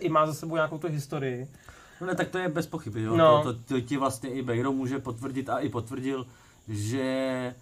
i 0.00 0.08
má 0.08 0.26
za 0.26 0.34
sebou 0.34 0.54
nějakou 0.54 0.78
tu 0.78 0.88
historii. 0.88 1.48
No 2.00 2.06
ne, 2.06 2.14
tak 2.14 2.28
to 2.28 2.38
je 2.38 2.48
bez 2.48 2.66
pochyby, 2.66 3.02
jo. 3.02 3.16
No. 3.16 3.42
To, 3.42 3.52
to, 3.52 3.58
to, 3.68 3.80
ti 3.80 3.96
vlastně 3.96 4.30
i 4.30 4.42
Bejro 4.42 4.72
může 4.72 4.98
potvrdit 4.98 5.48
a 5.48 5.58
i 5.58 5.68
potvrdil, 5.68 6.26
že 6.68 7.54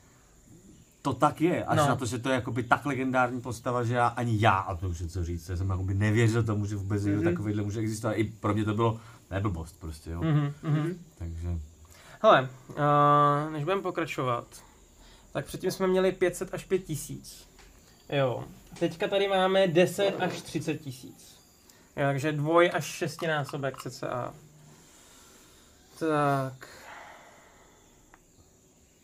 to 1.07 1.14
tak 1.14 1.40
je. 1.40 1.64
Až 1.64 1.77
No. 1.79 1.88
na 1.88 1.97
to, 1.97 2.07
že 2.07 2.19
to 2.19 2.29
je 2.29 2.35
jakoby 2.35 2.62
tak 2.62 2.87
legendární 2.87 3.40
postava, 3.40 3.85
že 3.85 3.95
já 3.95 4.07
ani 4.07 4.37
já, 4.40 4.51
a 4.59 4.77
to 4.77 4.88
už 4.88 5.01
je 5.01 5.09
co 5.09 5.25
říct, 5.25 5.49
já 5.49 5.57
jsem 5.57 5.71
jakoby 5.71 5.95
nevěřil 5.95 6.42
tomu, 6.45 6.66
že 6.66 6.77
vůbec 6.77 7.05
Mhm. 7.05 7.25
takovýhle 7.25 7.62
může 7.62 7.81
existovat. 7.81 8.16
I 8.16 8.25
pro 8.25 8.55
mě 8.55 8.64
to 8.64 8.75
bylo 8.75 9.01
neblbost 9.31 9.81
prostě, 9.81 10.11
jo. 10.11 10.21
Mhm, 10.23 10.53
mhm. 10.62 10.99
Takže, 11.19 11.49
Hele, 12.23 12.49
uh, 12.69 13.53
než 13.53 13.64
budeme 13.64 13.83
pokračovat, 13.83 14.47
tak 15.33 15.45
předtím 15.47 15.71
jsme 15.71 15.87
měli 15.87 16.12
500 16.12 16.55
až 16.55 16.64
5 16.64 16.79
tisíc. 16.79 17.47
Jo. 18.09 18.45
Teďka 18.79 19.09
tady 19.09 19.29
máme 19.29 19.69
10 19.69 20.11
až 20.21 20.42
30 20.42 20.77
tisíc. 20.79 21.37
Jo, 21.97 22.03
takže 22.07 22.33
dvoj 22.33 22.71
až 22.75 22.85
šestinásobek 22.85 23.77
cca. 23.83 24.35
Tak. 25.99 26.69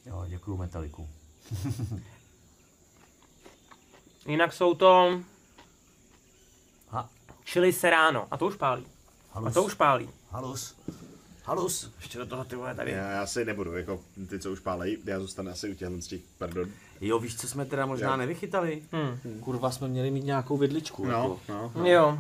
jo, 0.07 0.25
děkuju 0.29 0.57
Metaliku. 0.57 1.09
Jinak 4.27 4.53
jsou 4.53 4.75
to 4.75 5.21
Ha, 6.91 7.09
chili 7.45 7.73
serrano. 7.73 8.27
A 8.31 8.37
to 8.37 8.47
už 8.47 8.57
pálí. 8.57 8.85
A 9.33 9.35
halus, 9.35 9.55
to 9.55 9.63
už 9.65 9.75
pálí. 9.75 10.09
halus, 10.31 10.77
halus. 11.45 11.91
Ještě 12.01 12.19
do 12.19 12.27
toho 12.27 12.45
ty 12.45 12.57
vole 12.57 12.75
tady. 12.75 12.91
Já, 12.91 13.11
já 13.11 13.27
si 13.27 13.45
nebudu, 13.45 13.77
jako 13.77 14.01
ty, 14.29 14.39
co 14.39 14.53
už 14.53 14.61
pálej, 14.61 14.99
já 15.05 15.21
zůstanu 15.21 15.51
asi 15.51 15.71
u 15.71 15.75
těchto 15.75 16.01
z 16.03 16.07
těch, 16.07 16.21
pardon. 16.39 16.69
Jo, 17.01 17.19
víš, 17.19 17.37
co 17.37 17.49
jsme 17.49 17.65
teda 17.65 17.87
možná 17.87 18.11
Jo. 18.11 18.17
nevychytali? 18.17 18.83
Hm. 18.93 19.41
Kurva, 19.41 19.71
jsme 19.71 19.89
měli 19.89 20.11
mít 20.11 20.25
nějakou 20.25 20.57
vidličku. 20.57 21.07
No, 21.07 21.11
Jako. 21.11 21.41
no. 21.79 21.87
Jo. 21.87 22.19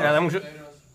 Já 0.00 0.12
nemůžu... 0.12 0.38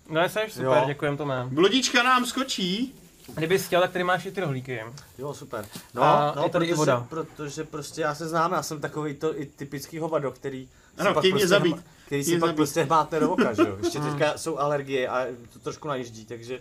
No 0.10 0.30
jsi 0.30 0.40
super, 0.50 0.66
Jo. 0.66 0.84
děkujem 0.88 1.18
to 1.18 1.26
mám. 1.26 1.50
Blodička 1.50 2.04
nám 2.04 2.26
skočí. 2.26 2.96
Kdybys 3.36 3.66
chtěl, 3.68 3.82
tak 3.82 3.92
tady 3.92 4.04
máš 4.04 4.26
i 4.26 4.32
ty 4.32 4.42
rohlíky. 4.42 4.82
Jo, 5.18 5.34
super. 5.34 5.66
A 6.02 6.34
No, 6.36 6.44
je 6.44 6.50
tady 6.50 6.66
i 6.66 6.68
protože, 6.70 6.76
voda. 6.76 7.06
protože 7.10 7.64
prostě 7.64 8.02
já 8.02 8.16
se 8.16 8.28
znám, 8.28 8.52
já 8.54 8.64
jsem 8.64 8.82
takový 8.82 9.14
to 9.14 9.40
i 9.42 9.46
typický 9.46 10.00
hovado, 10.00 10.32
který 10.32 10.68
si 10.96 11.02
Ano, 11.02 11.14
pak 11.14 11.22
chtějí 11.22 11.34
mě 11.34 11.40
prostě 11.40 11.48
zabít. 11.48 11.76
hma- 11.78 11.82
který 12.06 12.24
si 12.24 12.32
pak 12.32 12.40
zabít. 12.40 12.56
prostě 12.56 12.84
hmátne 12.84 13.20
do 13.20 13.32
oka, 13.32 13.54
že 13.54 13.62
jo. 13.62 13.78
Ještě 13.84 14.00
Hmm. 14.00 14.12
teďka 14.12 14.38
jsou 14.38 14.58
alergie 14.58 15.08
a 15.08 15.26
to 15.54 15.60
trošku 15.60 15.88
najíždí, 15.88 16.26
takže... 16.26 16.60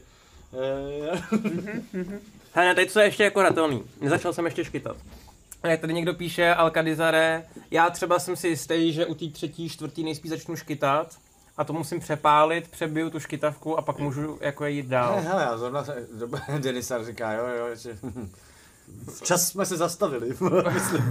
Eh, 1.13 1.23
Hele, 2.53 2.75
teď 2.75 2.91
co 2.91 3.01
je 3.01 3.07
ještě 3.07 3.25
jako 3.25 3.43
ratelný. 3.43 3.85
Nezačal 4.01 4.33
jsem 4.33 4.45
ještě 4.45 4.65
škytat. 4.65 4.97
Jak 5.63 5.81
tady 5.81 5.95
někdo 5.95 6.15
píše, 6.15 6.55
Alcadizare, 6.55 7.45
já 7.71 7.91
třeba 7.91 8.19
jsem 8.19 8.37
si 8.37 8.49
jistý, 8.49 8.93
že 8.93 9.07
u 9.07 9.15
té 9.15 9.29
třetí, 9.29 9.69
čtvrtý 9.69 10.05
nejspíš 10.05 10.31
začnu 10.31 10.57
škytat 10.57 11.17
a 11.61 11.65
to 11.65 11.73
musím 11.73 12.01
přepálit, 12.01 12.69
přebiju 12.69 13.11
tu 13.11 13.21
škytavku 13.21 13.79
a 13.79 13.83
pak 13.83 13.99
můžu 13.99 14.39
jako 14.41 14.67
jít 14.67 14.87
dál. 14.87 15.21
hele, 15.21 15.43
já 15.43 15.59
zrovna 15.59 15.85
se, 15.85 16.07
Denisar 16.59 17.05
říká, 17.05 17.33
jo, 17.33 17.47
jo, 17.47 17.75
že... 17.75 17.99
Včas 19.19 19.49
jsme 19.49 19.67
se 19.67 19.77
zastavili, 19.77 20.29
myslím. 20.73 21.03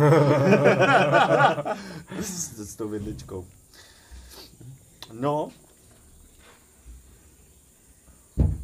s, 2.22 2.58
s 2.58 2.76
tou 2.76 2.88
vidličkou. 2.90 3.46
No. 5.14 5.50
Kolik 8.36 8.58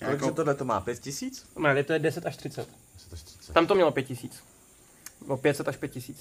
Jako- 0.00 0.12
jako... 0.24 0.30
tohle 0.30 0.54
to 0.54 0.64
má? 0.64 0.80
Pět 0.80 0.98
tisíc? 0.98 1.46
Ne, 1.58 1.84
to 1.84 1.92
je 1.92 1.98
10 1.98 2.26
až 2.26 2.36
30. 2.36 2.68
Tam... 2.68 3.18
Tam 3.54 3.66
to 3.66 3.74
mělo 3.74 3.92
5000. 3.92 4.36
O 5.28 5.36
500 5.36 5.68
až 5.68 5.76
5000. 5.76 6.18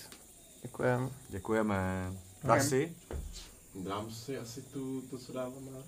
Děkujem. 0.62 1.12
Děkujeme. 1.30 2.12
Dáš 2.44 2.64
si? 2.64 2.96
Dám 3.76 4.12
si 4.12 4.38
asi 4.38 4.62
tu, 4.62 5.02
to, 5.02 5.18
co 5.18 5.34
dávám 5.34 5.68
rád. 5.74 5.86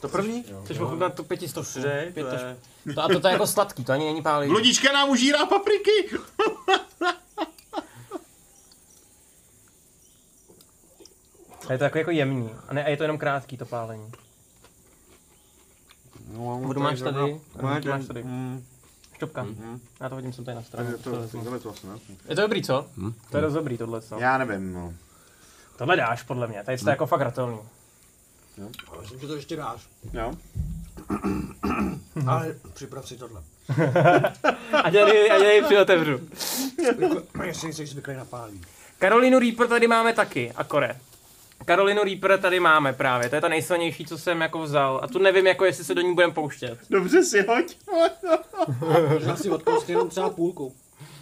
To 0.00 0.08
první? 0.08 0.44
Jo. 0.48 0.62
Chceš 0.64 0.78
ochutnat 0.78 1.14
tu 1.14 1.24
pětistovku? 1.24 1.70
Přidej, 1.70 2.12
Pět 2.12 2.24
to 2.24 2.30
až- 2.34 2.40
je... 2.86 2.94
To, 2.94 3.02
a 3.02 3.08
to, 3.08 3.20
to 3.20 3.28
je 3.28 3.32
jako 3.32 3.46
sladký, 3.46 3.84
to 3.84 3.92
ani 3.92 4.04
není 4.04 4.22
pálí. 4.22 4.48
Blodička 4.48 4.92
nám 4.92 5.10
užírá 5.10 5.46
papriky. 5.46 5.90
A 11.68 11.72
je 11.72 11.78
to 11.78 11.84
jako, 11.84 11.98
jako 11.98 12.10
jemný. 12.10 12.50
A, 12.68 12.74
ne, 12.74 12.84
a 12.84 12.88
je 12.88 12.96
to 12.96 13.02
jenom 13.04 13.18
krátký 13.18 13.56
to 13.56 13.66
pálení. 13.66 14.12
No, 16.32 16.60
Vodu 16.64 16.80
máš 16.80 17.00
tady? 17.00 17.16
No, 17.18 17.40
Rohlíky 17.54 17.88
máš 17.88 18.06
tady. 18.06 18.22
Mm, 18.24 18.64
Šťopka. 19.14 19.42
mm. 19.42 19.80
Já 20.00 20.08
to 20.08 20.14
hodím 20.14 20.32
sem 20.32 20.44
tady 20.44 20.54
na 20.54 20.62
stranu. 20.62 20.92
To, 20.92 21.26
tohle 21.32 21.58
to 21.60 21.70
asi 21.70 21.86
ne. 21.86 21.98
Je 22.28 22.36
to 22.36 22.42
dobrý, 22.42 22.62
co? 22.62 22.86
Hm? 22.96 23.12
To 23.30 23.36
je 23.36 23.40
dost 23.40 23.54
dobrý 23.54 23.78
tohle, 23.78 24.00
co? 24.00 24.18
Já 24.18 24.38
nevím, 24.38 24.72
no. 24.72 24.94
Tohle 25.80 25.96
dáš, 25.96 26.22
podle 26.22 26.46
mě. 26.46 26.64
Tady 26.64 26.74
je 26.74 26.84
to 26.84 26.90
jako 26.90 27.06
fakt 27.06 27.20
ratelný. 27.20 27.58
Myslím, 29.00 29.20
že 29.20 29.26
to 29.26 29.34
ještě 29.34 29.56
dáš. 29.56 29.80
Jo. 30.12 30.34
Ale 32.26 32.54
připrav 32.74 33.08
si 33.08 33.16
tohle. 33.16 33.42
A 34.82 34.90
dělej, 34.90 35.30
a 35.30 35.38
dělej 35.38 35.62
při 35.62 35.78
otevřu. 35.78 36.20
Ještě 37.44 37.66
něco 37.66 37.86
zvyklý 37.86 38.14
na 38.14 38.24
pálí. 38.24 38.60
Karolinu 38.98 39.38
Reaper 39.38 39.68
tady 39.68 39.86
máme 39.86 40.12
taky, 40.12 40.52
a 40.56 40.64
Kore. 40.64 41.00
Karolinu 41.64 42.04
Reaper 42.04 42.40
tady 42.40 42.60
máme 42.60 42.92
právě, 42.92 43.28
to 43.28 43.34
je 43.34 43.40
ta 43.40 43.48
nejsilnější, 43.48 44.06
co 44.06 44.18
jsem 44.18 44.40
jako 44.40 44.62
vzal. 44.62 45.00
A 45.02 45.08
tu 45.08 45.18
nevím, 45.18 45.46
jako 45.46 45.64
jestli 45.64 45.84
se 45.84 45.94
do 45.94 46.00
ní 46.00 46.14
budeme 46.14 46.32
pouštět. 46.32 46.78
Dobře 46.90 47.24
si 47.24 47.42
hoď. 47.42 47.76
Možná 49.08 49.36
si 49.36 49.50
odkousli 49.50 49.92
jenom 49.92 50.08
třeba 50.08 50.30
půlku. 50.30 50.74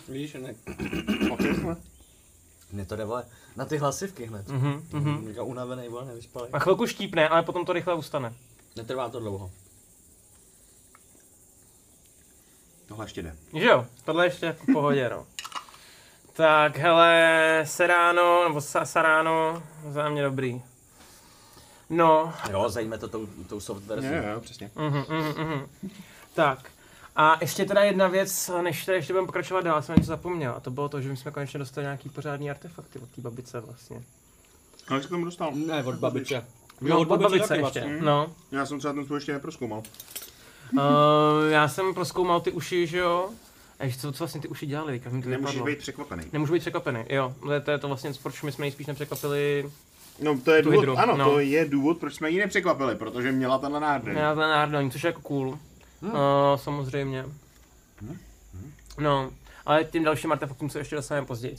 Víš, 0.09 0.35
ne? 0.35 0.55
Mně 2.73 2.85
to 2.87 2.97
jde, 2.97 3.05
vole, 3.05 3.25
na 3.57 3.65
ty 3.65 3.77
hlasivky 3.77 4.27
hned. 4.27 4.49
Mhm, 4.49 4.87
mhm. 4.93 5.35
Unavený, 5.43 5.89
vole, 5.89 6.05
nevyspalý. 6.05 6.49
A 6.53 6.59
chvilku 6.59 6.87
štípne, 6.87 7.29
ale 7.29 7.43
potom 7.43 7.65
to 7.65 7.73
rychle 7.73 7.95
ustane. 7.95 8.35
Netrvá 8.77 9.09
to 9.09 9.21
dlouho. 9.21 9.51
Tohle 12.89 13.05
ještě 13.05 13.23
jde. 13.23 13.37
Že 13.55 13.65
jo, 13.67 13.87
tohle 14.05 14.27
ještě 14.27 14.53
v 14.53 14.73
pohodě, 14.73 15.09
no. 15.09 15.27
Tak, 16.33 16.77
hele, 16.77 17.63
Seráno, 17.67 18.49
nebo 18.49 18.61
sa, 18.61 18.85
Saráno, 18.85 19.63
za 19.89 20.09
mě 20.09 20.23
dobrý. 20.23 20.63
No. 21.91 22.35
Jo, 22.51 22.69
zajíme 22.69 22.99
to 22.99 23.09
tou, 23.09 23.27
tou 23.27 23.61
soft 23.61 23.85
verzi. 23.85 24.07
Jo, 24.07 24.23
jo, 24.33 24.41
přesně. 24.41 24.71
Mhm, 24.77 25.05
mhm, 25.09 25.45
mhm. 25.47 25.67
Tak, 26.35 26.71
a 27.21 27.39
ještě 27.41 27.65
teda 27.65 27.81
jedna 27.85 28.09
věc, 28.09 28.51
než 28.63 28.85
teda 28.85 28.97
ještě 28.97 29.13
budeme 29.13 29.27
pokračovat 29.27 29.61
dál, 29.61 29.83
jsem 29.83 29.97
něco 29.97 30.09
zapomněl. 30.09 30.55
A 30.57 30.61
to 30.61 30.71
bylo 30.71 30.89
to, 30.89 31.01
že 31.01 31.09
my 31.09 31.17
jsme 31.17 31.31
konečně 31.31 31.59
dostali 31.59 31.85
nějaký 31.85 32.09
pořádný 32.09 32.51
artefakty 32.51 32.99
od 32.99 33.09
té 33.09 33.21
babice 33.21 33.61
vlastně. 33.61 34.03
A 34.89 34.95
jak 34.95 35.03
se 35.03 35.07
k 35.07 35.11
tomu 35.11 35.25
dostal? 35.25 35.53
Ne, 35.55 35.85
od 35.85 35.95
babiče. 35.95 36.45
No, 36.81 37.01
od 37.01 37.09
babice 37.09 37.29
taky 37.29 37.43
ještě. 37.43 37.61
vlastně. 37.61 37.99
No. 38.01 38.33
Já 38.53 38.67
jsem 38.67 38.79
třeba 38.79 38.95
ten 38.95 39.07
svůj 39.07 39.17
ještě 39.17 39.33
neproskoumal. 39.33 39.83
Uh, 40.73 40.81
já 41.49 41.69
jsem 41.69 41.95
proskoumal 41.95 42.41
ty 42.41 42.53
uši, 42.53 42.87
že 42.87 42.99
jo. 42.99 43.31
A 43.79 43.85
ještě 43.85 44.01
co, 44.01 44.13
co 44.13 44.25
vlastně 44.25 44.41
ty 44.41 44.49
uši 44.49 44.67
dělali, 44.67 44.93
mi 44.93 45.01
to 45.01 45.11
Nemůžeš 45.11 45.37
vypadlo. 45.37 45.65
být 45.65 45.79
překvapený. 45.79 46.25
Nemůžu 46.33 46.53
být 46.53 46.61
překvapený, 46.61 47.05
jo. 47.09 47.35
To 47.43 47.53
je, 47.53 47.61
to 47.61 47.71
je 47.71 47.79
to 47.79 47.89
vlastně, 47.89 48.13
proč 48.23 48.43
my 48.43 48.53
jsme 48.53 48.67
ji 48.67 48.73
spíš 48.73 48.87
nepřekvapili. 48.87 49.71
No 50.23 50.41
to 50.41 50.51
je 50.51 50.63
důvod, 50.63 50.81
hydru, 50.81 50.99
ano, 50.99 51.17
no. 51.17 51.31
to 51.31 51.39
je 51.39 51.65
důvod, 51.65 51.99
proč 51.99 52.15
jsme 52.15 52.31
ji 52.31 52.39
nepřekvapili, 52.39 52.95
protože 52.95 53.33
měla 53.33 53.59
tenhle 53.59 53.81
nádech. 53.81 54.17
Já 54.17 54.35
to 54.35 54.41
národní, 54.41 54.91
což 54.91 55.05
je 55.05 55.09
jako 55.09 55.21
cool. 55.21 55.59
Hmm. 56.03 56.13
Uh, 56.13 56.19
samozřejmě. 56.57 57.25
No, 58.99 59.31
ale 59.67 59.85
tím 59.85 60.05
dalším 60.05 60.33
artefaktům 60.33 60.71
se 60.71 60.79
ještě 60.79 60.97
dostaneme 60.97 61.27
později. 61.27 61.57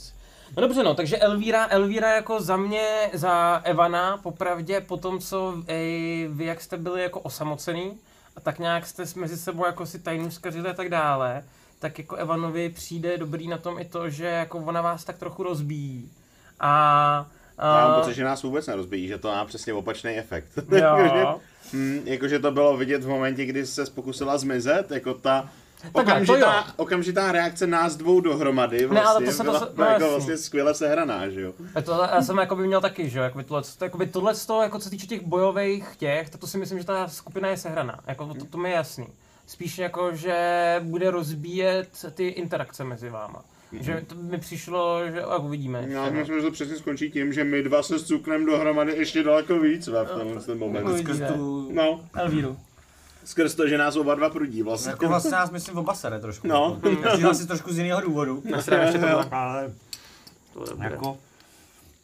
No 0.56 0.60
dobře, 0.60 0.82
no, 0.82 0.94
takže 0.94 1.18
Elvíra, 1.18 1.66
Elvíra 1.70 2.14
jako 2.14 2.40
za 2.40 2.56
mě, 2.56 3.10
za 3.12 3.60
Evana, 3.64 4.16
popravdě, 4.16 4.80
po 4.80 4.96
tom, 4.96 5.18
co 5.18 5.54
ej, 5.66 6.28
vy, 6.32 6.44
jak 6.44 6.60
jste 6.60 6.76
byli 6.76 7.02
jako 7.02 7.20
osamocený, 7.20 7.98
a 8.36 8.40
tak 8.40 8.58
nějak 8.58 8.86
jste 8.86 9.04
mezi 9.16 9.36
sebou 9.36 9.66
jako 9.66 9.86
si 9.86 9.98
tajnu 9.98 10.30
skařili 10.30 10.68
a 10.68 10.72
tak 10.72 10.88
dále, 10.88 11.44
tak 11.78 11.98
jako 11.98 12.16
Evanovi 12.16 12.68
přijde 12.68 13.18
dobrý 13.18 13.48
na 13.48 13.58
tom 13.58 13.78
i 13.78 13.84
to, 13.84 14.10
že 14.10 14.26
jako 14.26 14.58
ona 14.58 14.80
vás 14.80 15.04
tak 15.04 15.18
trochu 15.18 15.42
rozbíjí. 15.42 16.10
A... 16.60 17.26
Já 17.58 17.86
mám 17.86 17.90
a 17.90 18.00
pocit, 18.00 18.14
že 18.14 18.24
nás 18.24 18.42
vůbec 18.42 18.66
nerozbíjí, 18.66 19.08
že 19.08 19.18
to 19.18 19.28
má 19.28 19.44
přesně 19.44 19.72
opačný 19.72 20.10
efekt. 20.10 20.48
jo. 20.72 21.40
Hmm, 21.72 22.00
jakože 22.04 22.38
to 22.38 22.50
bylo 22.50 22.76
vidět 22.76 23.04
v 23.04 23.08
momentě, 23.08 23.44
kdy 23.44 23.66
se 23.66 23.84
pokusila 23.94 24.38
zmizet, 24.38 24.90
jako 24.90 25.14
ta 25.14 25.48
to 25.92 26.00
okamžitá, 26.00 26.64
okamžitá 26.76 27.32
reakce 27.32 27.66
nás 27.66 27.96
dvou 27.96 28.20
dohromady 28.20 28.88
Ne, 28.88 29.02
ale 29.02 29.20
vlastně 29.20 29.26
to 29.26 29.32
se- 29.32 29.38
to 29.38 29.44
byla 29.44 29.58
se- 29.58 29.66
no 29.76 29.84
jako 29.84 30.02
jasný. 30.02 30.08
vlastně 30.16 30.36
skvěle 30.36 30.74
sehraná, 30.74 31.28
že 31.28 31.40
jo. 31.40 31.52
A 31.74 31.80
to, 31.82 31.92
já 32.14 32.22
jsem 32.22 32.38
jako 32.38 32.56
by 32.56 32.66
měl 32.66 32.80
taky, 32.80 33.08
že 33.10 33.18
jo, 33.18 33.24
jakoby 33.24 33.44
tohle, 33.44 33.62
to, 33.78 33.84
jakoby 33.84 34.06
tohle 34.06 34.34
to, 34.46 34.62
jako 34.62 34.78
co 34.78 34.84
se 34.84 34.90
týče 34.90 35.06
těch 35.06 35.22
bojových 35.26 35.86
těch, 35.96 36.30
tak 36.30 36.40
to 36.40 36.46
si 36.46 36.58
myslím, 36.58 36.78
že 36.78 36.84
ta 36.84 37.08
skupina 37.08 37.48
je 37.48 37.56
sehraná, 37.56 38.00
jako 38.06 38.26
to, 38.34 38.44
to 38.44 38.58
mi 38.58 38.68
je 38.70 38.74
jasný. 38.76 39.06
Spíš 39.46 39.78
jako, 39.78 40.16
že 40.16 40.36
bude 40.84 41.10
rozbíjet 41.10 42.04
ty 42.14 42.28
interakce 42.28 42.84
mezi 42.84 43.10
váma. 43.10 43.42
Že 43.72 44.04
to 44.06 44.14
mi 44.14 44.38
přišlo, 44.38 45.00
že 45.10 45.18
jak 45.18 45.42
uvidíme. 45.42 45.84
Já 45.88 46.06
no. 46.06 46.12
myslím, 46.12 46.36
že 46.36 46.42
to 46.42 46.50
přesně 46.50 46.76
skončí 46.76 47.10
tím, 47.10 47.32
že 47.32 47.44
my 47.44 47.62
dva 47.62 47.82
se 47.82 47.98
cukneme 48.04 48.46
dohromady 48.46 48.92
ještě 48.96 49.22
daleko 49.22 49.58
víc 49.58 49.88
ve 49.88 50.04
v 50.04 50.08
tenhle 50.08 50.42
ten 50.42 50.58
moment. 50.58 50.98
Skrz 50.98 51.18
tu... 51.34 51.70
No, 51.72 52.00
Elvíru. 52.14 52.56
skrz 53.24 53.54
to, 53.54 53.68
že 53.68 53.78
nás 53.78 53.96
oba 53.96 54.14
dva 54.14 54.30
prudí 54.30 54.62
vlastně. 54.62 54.90
Jako 54.90 55.08
vlastně 55.08 55.30
nás 55.30 55.50
myslím 55.50 55.78
oba 55.78 55.94
sere 55.94 56.20
trošku. 56.20 56.48
No. 56.48 56.80
Jako. 56.90 57.08
Přijel 57.08 57.34
si 57.34 57.46
trošku 57.46 57.72
z 57.72 57.78
jiného 57.78 58.00
důvodu. 58.00 58.42
Nasrám 58.50 58.80
ještě 58.80 58.98
to 58.98 59.06
bylo. 59.06 59.34
Ale 59.34 59.72
To 60.54 60.64
je 60.64 60.90
jako... 60.90 61.18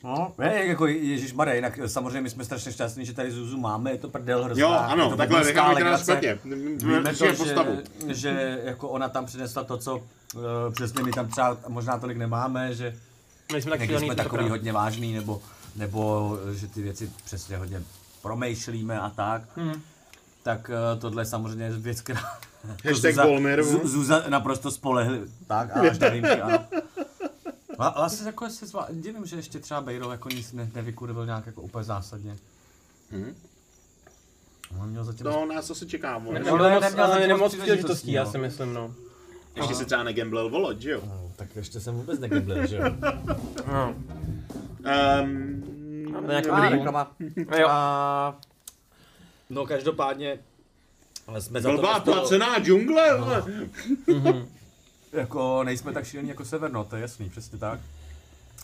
No, 0.04 0.32
ne, 0.38 0.66
jako 0.66 0.86
Ježíš 0.86 1.32
Maria, 1.32 1.54
jinak 1.54 1.78
samozřejmě 1.86 2.20
my 2.20 2.30
jsme 2.30 2.44
strašně 2.44 2.72
šťastní, 2.72 3.06
že 3.06 3.12
tady 3.12 3.30
Zuzu 3.30 3.58
máme, 3.58 3.90
je 3.90 3.98
to 3.98 4.08
prdel 4.08 4.44
hrozná. 4.44 4.62
Jo, 4.62 4.70
ano, 4.70 5.10
to 5.10 5.16
takhle 5.16 5.44
necháme 5.44 5.74
to 5.74 5.80
na 5.84 5.90
legrace. 5.90 6.04
špatně. 6.04 6.38
Víme 6.44 7.14
to, 7.14 7.26
že, 7.26 7.32
postavu. 7.32 7.78
že 8.06 8.60
jako 8.64 8.88
ona 8.88 9.08
tam 9.08 9.26
přinesla 9.26 9.64
to, 9.64 9.76
co 9.76 10.02
uh, 10.34 10.42
přesně 10.72 11.02
my 11.02 11.12
tam 11.12 11.28
třeba 11.28 11.56
možná 11.68 11.98
tolik 11.98 12.16
nemáme, 12.18 12.74
že 12.74 12.96
Nejsme 13.52 13.70
tak 13.70 13.80
jsme 13.80 13.94
takový 13.98 14.08
tentokrát. 14.16 14.48
hodně 14.48 14.72
vážný, 14.72 15.12
nebo, 15.14 15.42
nebo 15.76 16.32
eh, 16.50 16.54
že 16.54 16.66
ty 16.66 16.82
věci 16.82 17.10
přesně 17.24 17.56
hodně 17.56 17.82
promýšlíme 18.22 19.00
a 19.00 19.10
tak. 19.10 19.42
Hmm. 19.56 19.82
Tak 20.42 20.70
uh, 20.94 21.00
tohle 21.00 21.22
je 21.22 21.26
samozřejmě 21.26 21.70
věc, 21.70 22.00
která... 22.00 22.20
Hashtag 22.84 23.14
Zuza- 23.14 23.26
Volmir, 23.26 23.60
Zu- 23.62 23.86
Zuza 23.86 24.24
naprosto 24.28 24.70
spolehli. 24.70 25.20
Tak, 25.46 25.76
a 25.76 25.80
výjimky, 26.10 26.40
ano. 26.40 26.64
Asi 27.78 28.24
jako 28.24 28.50
se 28.50 28.66
zvá, 28.66 28.88
divím, 28.92 29.26
že 29.26 29.36
ještě 29.36 29.58
třeba 29.58 29.80
Bejro 29.80 30.10
jako 30.10 30.28
nic 30.28 30.52
ne, 30.52 30.70
nevykurvil 30.74 31.26
nějak 31.26 31.46
jako 31.46 31.62
úplně 31.62 31.84
zásadně. 31.84 32.36
Mhm. 33.10 33.34
On 34.80 34.88
měl 34.88 35.04
zatím... 35.04 35.24
To 35.24 35.46
nás 35.46 35.70
asi 35.70 35.86
čeká. 35.86 36.18
vole. 36.18 36.34
Neměl 36.34 36.58
ne, 36.58 36.74
moc, 36.74 36.82
neměl 36.82 37.04
ale 37.04 37.14
zatím 37.14 37.28
nemoc 37.28 37.40
moc 37.40 37.52
příležitostí, 37.52 37.82
příležitostí, 37.82 38.12
já 38.12 38.24
no. 38.24 38.30
si 38.30 38.38
myslím, 38.38 38.74
no. 38.74 38.94
Ještě 39.56 39.74
si 39.74 39.84
třeba 39.84 40.02
negamblel 40.02 40.50
volot, 40.50 40.80
že 40.80 40.90
jo? 40.90 41.00
No, 41.06 41.30
tak 41.36 41.56
ještě 41.56 41.80
jsem 41.80 41.94
vůbec 41.94 42.20
negamblil, 42.20 42.66
že 42.66 42.76
jo? 42.76 42.84
no. 43.72 43.94
Um, 45.22 46.12
Máme 46.12 46.28
nějakou 46.28 46.52
A, 46.52 46.60
dobrý. 46.60 46.76
reklama. 46.78 47.12
Jo. 47.58 47.68
A... 47.68 48.36
No 49.50 49.66
každopádně 49.66 50.38
ale 51.26 51.40
jsme 51.40 51.60
za 51.60 51.68
to 51.70 51.76
Blbá 51.76 52.00
prostě- 52.00 52.10
placená 52.10 52.58
džungle, 52.58 53.18
vole. 53.18 53.44
Jako 55.12 55.64
nejsme 55.64 55.92
tak 55.92 56.04
šílení 56.06 56.28
jako 56.28 56.44
Sever, 56.44 56.72
no, 56.72 56.84
to 56.84 56.96
je 56.96 57.02
jasný, 57.02 57.30
přesně 57.30 57.58
tak. 57.58 57.80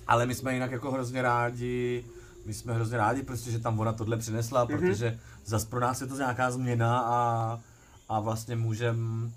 Ale 0.06 0.26
my 0.26 0.34
jsme 0.34 0.54
jinak 0.54 0.70
jako 0.70 0.90
hrozně 0.90 1.22
rádi, 1.22 2.04
my 2.46 2.54
jsme 2.54 2.74
hrozně 2.74 2.96
rádi, 2.96 3.22
prostě, 3.22 3.50
že 3.50 3.58
tam 3.58 3.80
ona 3.80 3.92
tohle 3.92 4.16
přinesla, 4.16 4.66
mm-hmm. 4.66 4.78
protože 4.78 5.18
zas 5.44 5.64
pro 5.64 5.80
nás 5.80 6.00
je 6.00 6.06
to 6.06 6.16
nějaká 6.16 6.50
změna 6.50 7.00
a, 7.00 7.60
a 8.08 8.20
vlastně 8.20 8.56
můžem 8.56 9.30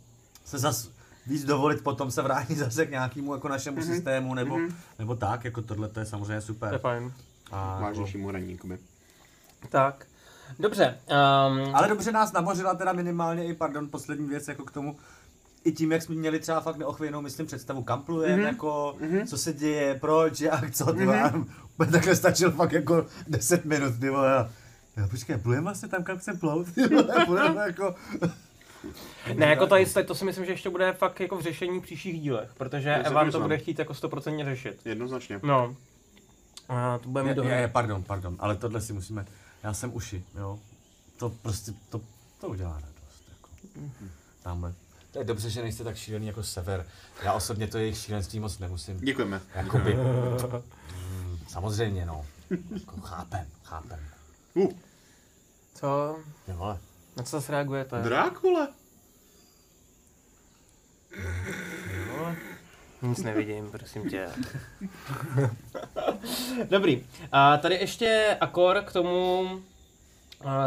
se 0.45 0.60
zas 0.60 0.89
víc 1.28 1.46
dovolit 1.46 1.84
potom 1.84 2.12
se 2.12 2.22
vrátit 2.22 2.58
zase 2.58 2.86
k 2.86 2.92
nějakému 2.92 3.34
jako 3.34 3.48
našemu 3.48 3.78
mm-hmm. 3.78 3.94
systému, 3.94 4.34
nebo, 4.34 4.56
mm-hmm. 4.56 4.74
nebo 5.00 5.16
tak, 5.16 5.46
jako 5.46 5.62
tohle 5.62 5.88
to 5.90 6.00
je 6.00 6.06
samozřejmě 6.06 6.28
To 6.28 6.34
je 6.34 6.42
super. 6.42 6.80
fajn. 6.80 7.14
A, 7.52 7.72
jako, 7.72 7.84
Vážnějšímu 7.84 8.28
hraníkovi. 8.28 8.78
Tak. 9.70 10.06
Dobře. 10.60 10.98
Um, 11.08 11.76
ale 11.76 11.88
dobře 11.88 12.12
nás 12.12 12.34
namořila 12.34 12.76
teda 12.76 12.94
minimálně 12.94 13.46
i, 13.46 13.54
pardon, 13.54 13.90
poslední 13.90 14.28
věc 14.28 14.48
jako 14.48 14.64
k 14.64 14.72
tomu, 14.72 14.98
i 15.64 15.72
tím, 15.72 15.92
jak 15.92 16.02
jsme 16.02 16.16
měli 16.16 16.40
třeba 16.40 16.62
fakt 16.62 16.78
neochvějnou, 16.78 17.22
myslím, 17.22 17.48
představu, 17.48 17.84
kam 17.84 18.02
plujeme, 18.02 18.44
mm-hmm. 18.44 18.48
jako, 18.48 18.96
mm-hmm. 19.02 19.26
co 19.26 19.38
se 19.38 19.54
děje, 19.54 19.96
proč, 19.96 20.42
jak, 20.42 20.72
co, 20.72 20.86
ty 20.86 21.06
mm-hmm. 21.06 21.46
Úplně 21.74 21.92
takhle 21.92 22.16
stačil 22.16 22.52
fakt 22.52 22.72
jako 22.72 23.06
10 23.28 23.66
minut, 23.66 24.00
ty 24.00 24.10
vole. 24.10 24.38
a- 24.38 24.50
Já 24.98 25.08
počkej, 25.08 25.38
plujeme 25.38 25.64
vlastně 25.64 25.90
tam, 25.90 26.04
kam 26.04 26.18
chcem 26.18 26.40
plout, 26.40 26.74
ty 26.74 26.88
vole, 26.88 27.26
plujeme 27.26 27.62
jako... 27.62 27.96
Ne, 29.34 29.46
jako 29.46 29.68
tady, 29.68 29.86
tady 29.86 30.06
to 30.06 30.16
si 30.16 30.26
myslím, 30.26 30.46
že 30.46 30.52
ještě 30.52 30.70
bude 30.70 30.94
fakt 30.94 31.20
jako 31.20 31.38
v 31.38 31.42
řešení 31.42 31.82
příštích 31.82 32.22
dílech, 32.22 32.50
protože 32.58 32.90
Já 32.90 32.96
Evan 32.96 33.32
to 33.32 33.40
bude 33.40 33.58
chtít 33.58 33.80
jako 33.80 33.94
100% 33.94 34.46
řešit. 34.46 34.82
Jednoznačně. 34.86 35.40
No. 35.44 35.76
A 36.70 36.98
to 36.98 37.10
budeme 37.10 37.30
Je, 37.30 37.36
mít 37.36 37.50
je, 37.50 37.56
je, 37.56 37.68
pardon, 37.68 38.04
pardon, 38.04 38.36
ale 38.40 38.56
tohle 38.56 38.82
si 38.82 38.94
musíme, 38.94 39.26
já 39.64 39.74
jsem 39.74 39.96
uši, 39.96 40.24
jo. 40.38 40.60
To 41.18 41.30
prostě, 41.30 41.74
to, 41.90 42.02
to 42.42 42.48
udělá 42.48 42.74
radost, 42.74 43.24
jako. 43.30 43.50
Tamhle. 44.44 44.74
To 45.12 45.20
je 45.20 45.26
dobře, 45.26 45.50
že 45.50 45.62
nejste 45.62 45.84
tak 45.84 45.96
šílený 45.96 46.28
jako 46.28 46.44
Sever. 46.44 46.86
Já 47.24 47.34
osobně 47.34 47.68
to 47.68 47.78
jejich 47.78 47.98
šílenství 47.98 48.40
moc 48.40 48.60
nemusím. 48.60 48.98
Děkujeme. 49.00 49.42
Jakoby, 49.56 49.94
mm, 49.96 51.40
samozřejmě 51.48 52.06
no. 52.06 52.26
Jako 52.74 53.02
chápem, 53.02 53.48
chápem. 53.64 54.00
Uh, 54.54 54.72
Co? 55.74 56.18
Jo. 56.48 56.80
Na 57.18 57.24
co 57.24 57.30
zase 57.30 57.51
reagujete? 57.51 58.01
Drákule. 58.01 58.68
Nic 63.01 63.24
nevidím, 63.24 63.72
prosím 63.72 64.09
tě. 64.09 64.30
Dobrý. 66.70 67.05
A 67.32 67.57
tady 67.57 67.76
ještě 67.76 68.38
Akor 68.41 68.82
k 68.82 68.93
tomu, 68.93 69.49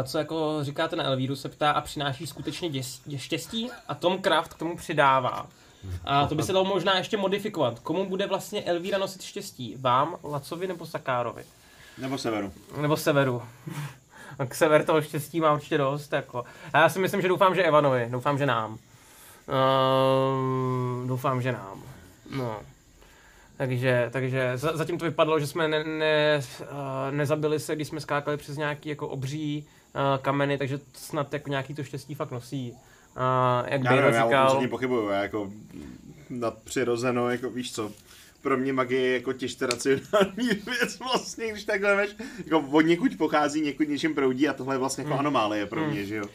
co 0.03 0.17
jako 0.17 0.57
říkáte 0.61 0.95
na 0.95 1.03
Elvíru, 1.03 1.35
se 1.35 1.49
ptá 1.49 1.71
a 1.71 1.81
přináší 1.81 2.27
skutečně 2.27 2.69
děs, 2.69 3.01
dě, 3.05 3.19
štěstí 3.19 3.69
a 3.87 3.95
Tom 3.95 4.21
Kraft 4.21 4.53
k 4.53 4.57
tomu 4.57 4.77
přidává. 4.77 5.47
A 6.05 6.27
to 6.27 6.35
by 6.35 6.43
se 6.43 6.53
dalo 6.53 6.65
možná 6.65 6.97
ještě 6.97 7.17
modifikovat. 7.17 7.79
Komu 7.79 8.09
bude 8.09 8.27
vlastně 8.27 8.63
Elvíra 8.63 8.97
nosit 8.97 9.21
štěstí? 9.21 9.75
Vám, 9.79 10.15
Lacovi 10.23 10.67
nebo 10.67 10.85
Sakárovi? 10.85 11.43
Nebo 11.97 12.17
severu. 12.17 12.53
Nebo 12.81 12.97
Severu? 12.97 13.41
Tak 14.39 14.55
Sever 14.55 14.83
toho 14.83 15.01
štěstí 15.01 15.41
má 15.41 15.53
určitě 15.53 15.77
dost. 15.77 16.13
Jako. 16.13 16.43
A 16.73 16.79
já 16.79 16.89
si 16.89 16.99
myslím, 16.99 17.21
že 17.21 17.27
doufám, 17.27 17.55
že 17.55 17.63
Evanovi. 17.63 18.07
Doufám, 18.09 18.37
že 18.37 18.45
nám. 18.45 18.71
Uh, 18.71 18.77
doufám, 21.07 21.41
že 21.41 21.51
nám. 21.51 21.83
No. 22.35 22.59
Takže, 23.57 24.09
takže 24.11 24.57
za- 24.57 24.77
zatím 24.77 24.97
to 24.97 25.05
vypadalo, 25.05 25.39
že 25.39 25.47
jsme 25.47 25.67
ne, 25.67 25.83
ne, 25.83 26.41
uh, 26.61 26.67
nezabili 27.11 27.59
se, 27.59 27.75
když 27.75 27.87
jsme 27.87 28.01
skákali 28.01 28.37
přes 28.37 28.57
nějaký 28.57 28.89
jako 28.89 29.07
obří 29.07 29.67
uh, 29.95 30.01
kameny, 30.21 30.57
takže 30.57 30.79
snad 30.93 31.33
jako 31.33 31.49
nějaký 31.49 31.73
to 31.73 31.83
štěstí 31.83 32.15
fakt 32.15 32.31
nosí. 32.31 32.71
Uh, 32.71 32.77
jak 33.69 33.83
Já 33.83 33.91
nevím, 33.95 34.13
já 34.13 34.25
o 34.25 34.29
tom 34.29 34.49
říkal, 34.59 34.67
pochybuju, 34.69 35.09
já 35.09 35.21
jako 35.21 35.49
nadpřirozeno, 36.29 37.29
jako 37.29 37.49
víš 37.49 37.73
co, 37.73 37.91
pro 38.41 38.57
mě 38.57 38.73
magie 38.73 39.01
je 39.01 39.13
jako 39.13 39.33
těžce 39.33 39.65
racionální 39.67 40.47
věc 40.65 40.99
vlastně, 40.99 41.51
když 41.51 41.63
takhle 41.63 41.95
veš, 41.95 42.15
jako 42.45 42.59
od 42.71 42.81
někud 42.81 43.17
pochází, 43.17 43.61
někud 43.61 43.89
něčím 43.89 44.15
proudí 44.15 44.47
a 44.47 44.53
tohle 44.53 44.75
je 44.75 44.79
vlastně 44.79 45.01
jako 45.01 45.09
Hmm. 45.13 45.19
anomálie 45.19 45.65
pro 45.65 45.87
mě, 45.87 46.05
že 46.05 46.15
jo. 46.15 46.25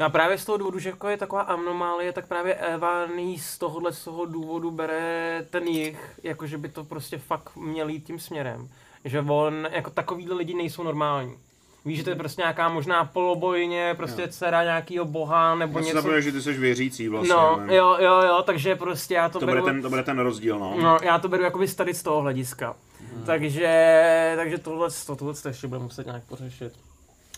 No 0.00 0.06
a 0.06 0.08
právě 0.08 0.38
z 0.38 0.44
toho 0.44 0.58
důvodu, 0.58 0.78
že 0.78 0.88
jako 0.88 1.08
je 1.08 1.16
taková 1.16 1.42
anomálie, 1.42 2.12
tak 2.12 2.26
právě 2.28 2.54
Evan 2.54 3.18
jí 3.18 3.38
z 3.38 3.58
tohohle 3.58 3.92
z 3.92 4.04
toho 4.04 4.24
důvodu 4.26 4.70
bere 4.70 5.46
ten 5.50 5.64
jich, 5.66 6.20
jako 6.22 6.46
že 6.46 6.58
by 6.58 6.68
to 6.68 6.84
prostě 6.84 7.18
fakt 7.18 7.56
měl 7.56 7.88
jít 7.88 8.06
tím 8.06 8.18
směrem. 8.18 8.68
Že 9.04 9.20
on, 9.20 9.68
jako 9.72 9.90
takovýhle 9.90 10.36
lidi 10.36 10.54
nejsou 10.54 10.82
normální. 10.82 11.38
Víš, 11.84 11.98
že 11.98 12.04
to 12.04 12.10
je 12.10 12.16
prostě 12.16 12.42
nějaká 12.42 12.68
možná 12.68 13.04
polobojně, 13.04 13.94
prostě 13.96 14.22
Jo. 14.22 14.28
dcera 14.30 14.64
nějakého 14.64 15.04
boha 15.04 15.54
nebo 15.54 15.78
Já 15.78 15.84
něco. 15.84 15.96
zapomněl, 15.96 16.20
že 16.20 16.32
ty 16.32 16.42
jsi 16.42 16.52
věřící 16.52 17.08
vlastně. 17.08 17.34
No, 17.34 17.56
ne? 17.56 17.74
jo, 17.74 17.96
jo, 18.00 18.22
jo, 18.22 18.42
takže 18.46 18.76
prostě 18.76 19.14
já 19.14 19.28
to, 19.28 19.38
To 19.40 19.46
beru... 19.46 19.60
bude, 19.60 19.72
ten, 19.72 19.82
to 19.82 19.88
bude 19.88 20.02
ten 20.02 20.18
rozdíl, 20.18 20.58
no. 20.58 20.76
No, 20.82 20.98
já 21.02 21.18
to 21.18 21.28
beru 21.28 21.42
jakoby 21.42 21.68
tady 21.68 21.94
z 21.94 22.02
toho 22.02 22.20
hlediska. 22.20 22.76
Hmm. 23.14 23.24
Takže, 23.24 24.32
takže 24.36 24.58
tohle, 24.58 24.88
to, 25.06 25.16
tohle 25.16 25.34
to 25.34 25.48
ještě 25.48 25.66
budeme 25.66 25.84
muset 25.84 26.06
nějak 26.06 26.22
pořešit. 26.24 26.72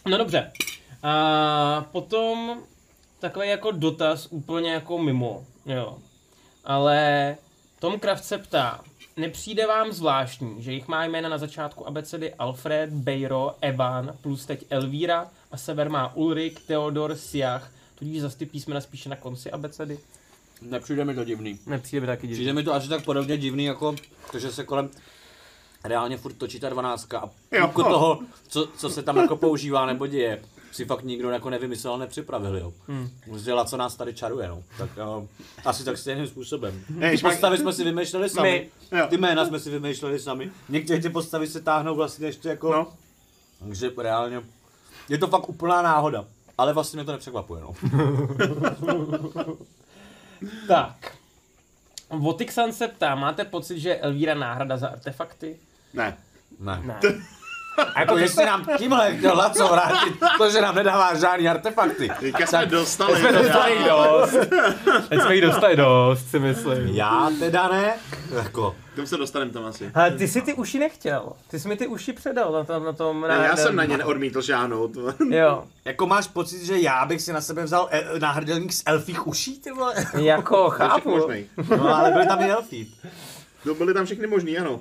No 0.06 0.18
dobře. 0.18 0.52
A 1.02 1.84
potom 1.92 2.56
takový 3.20 3.48
jako 3.48 3.70
dotaz 3.70 4.26
úplně 4.30 4.72
jako 4.72 4.98
mimo, 4.98 5.44
jo. 5.66 5.96
Ale 6.64 7.36
Tom 7.78 8.00
Kraft 8.00 8.24
se 8.24 8.38
ptá, 8.38 8.80
nepřijde 9.16 9.66
vám 9.66 9.92
zvláštní, 9.92 10.62
že 10.62 10.72
jich 10.72 10.88
má 10.88 11.04
jména 11.04 11.28
na 11.28 11.38
začátku 11.38 11.86
abecedy 11.86 12.34
Alfred, 12.34 12.90
Bejro, 12.90 13.54
Evan, 13.60 14.14
plus 14.20 14.46
teď 14.46 14.64
Elvíra 14.70 15.30
a 15.50 15.56
sever 15.56 15.90
má 15.90 16.16
Ulrik, 16.16 16.60
Theodor, 16.60 17.16
Siach, 17.16 17.70
tudíž 17.94 18.20
zase 18.20 18.38
ty 18.38 18.46
písmena 18.46 18.80
spíše 18.80 19.08
na 19.08 19.16
konci 19.16 19.50
abecedy? 19.50 19.98
Nepřijde 20.62 21.04
mi 21.04 21.14
to 21.14 21.24
divný. 21.24 21.58
Nepřijde 21.66 22.00
mi 22.00 22.06
taky 22.06 22.26
divný. 22.26 22.36
Přijde 22.36 22.52
mi 22.52 22.62
to 22.62 22.74
asi 22.74 22.88
tak 22.88 23.04
podobně 23.04 23.36
divný, 23.36 23.64
jako 23.64 23.94
to, 24.32 24.38
že 24.38 24.52
se 24.52 24.64
kolem 24.64 24.90
reálně 25.84 26.16
furt 26.16 26.32
točí 26.32 26.60
ta 26.60 26.68
dvanáctka 26.68 27.18
a 27.18 27.30
půlku 27.60 27.82
toho, 27.82 28.20
co, 28.48 28.68
co 28.76 28.90
se 28.90 29.02
tam 29.02 29.16
jako 29.16 29.36
používá 29.36 29.86
nebo 29.86 30.06
děje, 30.06 30.42
si 30.76 30.84
fakt 30.84 31.02
nikdo 31.02 31.30
jako 31.30 31.50
nevymyslel 31.50 31.98
nepřipravil, 31.98 32.56
jo. 32.56 32.72
Hmm. 32.88 33.10
Vzděla, 33.26 33.64
co 33.64 33.76
nás 33.76 33.96
tady 33.96 34.14
čaruje, 34.14 34.48
no. 34.48 34.62
Tak 34.78 34.90
uh, 35.18 35.26
asi 35.64 35.84
tak 35.84 35.98
stejným 35.98 36.26
způsobem. 36.26 36.84
Ne, 36.88 37.10
Ty 37.10 37.18
postavy 37.18 37.58
jsme 37.58 37.72
si 37.72 37.84
vymýšleli 37.84 38.28
sami. 38.28 38.70
My. 38.92 38.98
Jo. 38.98 39.06
Ty 39.10 39.18
jména 39.18 39.46
jsme 39.46 39.60
si 39.60 39.70
vymýšleli 39.70 40.18
sami. 40.18 40.50
Některé 40.68 41.00
ty 41.00 41.10
postavy 41.10 41.46
se 41.46 41.60
táhnou 41.60 41.94
vlastně 41.94 42.26
ještě 42.26 42.48
jako... 42.48 42.72
No. 42.72 42.92
Takže 43.58 43.90
reálně... 43.98 44.42
Je 45.08 45.18
to 45.18 45.26
fakt 45.26 45.48
úplná 45.48 45.82
náhoda. 45.82 46.24
Ale 46.58 46.72
vlastně 46.72 46.96
mě 46.96 47.04
to 47.04 47.12
nepřekvapuje, 47.12 47.62
no. 47.62 47.74
Tak. 50.68 51.16
Votixan 52.10 52.72
se 52.72 52.88
ptá, 52.88 53.14
máte 53.14 53.44
pocit, 53.44 53.80
že 53.80 53.88
je 53.88 53.98
Elvíra 53.98 54.34
náhrada 54.34 54.76
za 54.76 54.88
artefakty? 54.88 55.56
Ne. 55.94 56.16
Ne. 56.60 56.82
Ne. 56.84 57.00
A 57.94 58.00
jako 58.00 58.16
jestli 58.18 58.44
nám 58.46 58.66
tímhle 58.78 59.16
chtěl 59.16 59.36
Laco 59.36 59.68
vrátit 59.68 60.14
to, 60.38 60.50
že 60.50 60.60
nám 60.60 60.74
nedává 60.74 61.14
žádný 61.14 61.48
artefakty. 61.48 62.10
Teďka 62.20 62.46
jsme 62.46 62.66
dostali. 62.66 63.20
Jsme 63.20 63.32
dostali 63.32 63.74
dost. 63.88 64.36
Teď 65.08 65.20
jsme 65.22 65.34
jich 65.34 65.44
dostali 65.44 65.76
dost, 65.76 66.30
si 66.30 66.38
myslím. 66.38 66.86
Já 66.86 67.30
teda 67.38 67.68
ne. 67.68 67.94
Jako, 68.34 68.74
K 68.92 68.94
tomu 68.96 69.06
se 69.06 69.16
dostaneme 69.16 69.50
tam 69.50 69.64
asi. 69.64 69.90
Ale 69.94 70.10
ty 70.10 70.28
si 70.28 70.42
ty 70.42 70.54
uši 70.54 70.78
nechtěl. 70.78 71.32
Ty 71.50 71.60
jsi 71.60 71.68
mi 71.68 71.76
ty 71.76 71.86
uši 71.86 72.12
předal 72.12 72.52
na 72.52 72.64
tom, 72.64 72.84
na 72.84 72.92
tom. 72.92 73.20
Ne, 73.28 73.44
já 73.44 73.56
jsem 73.56 73.76
na 73.76 73.84
ně 73.84 73.98
neodmítl 73.98 74.40
žádnou. 74.42 74.92
Jo. 75.30 75.64
jako 75.84 76.06
máš 76.06 76.26
pocit, 76.26 76.64
že 76.64 76.78
já 76.78 77.04
bych 77.06 77.22
si 77.22 77.32
na 77.32 77.40
sebe 77.40 77.64
vzal 77.64 77.88
e- 77.90 78.04
náhrdelník 78.18 78.72
z 78.72 78.82
elfích 78.86 79.26
uší, 79.26 79.60
ty 79.60 79.72
vole? 79.72 79.94
Jako, 80.14 80.70
Chápu. 80.70 81.28
No 81.76 81.96
ale 81.96 82.10
byly 82.10 82.26
tam 82.26 82.40
i 82.40 82.50
elfí. 82.50 82.94
No, 83.66 83.74
byly 83.74 83.94
tam 83.94 84.06
všechny 84.06 84.26
možný, 84.26 84.58
ano. 84.58 84.80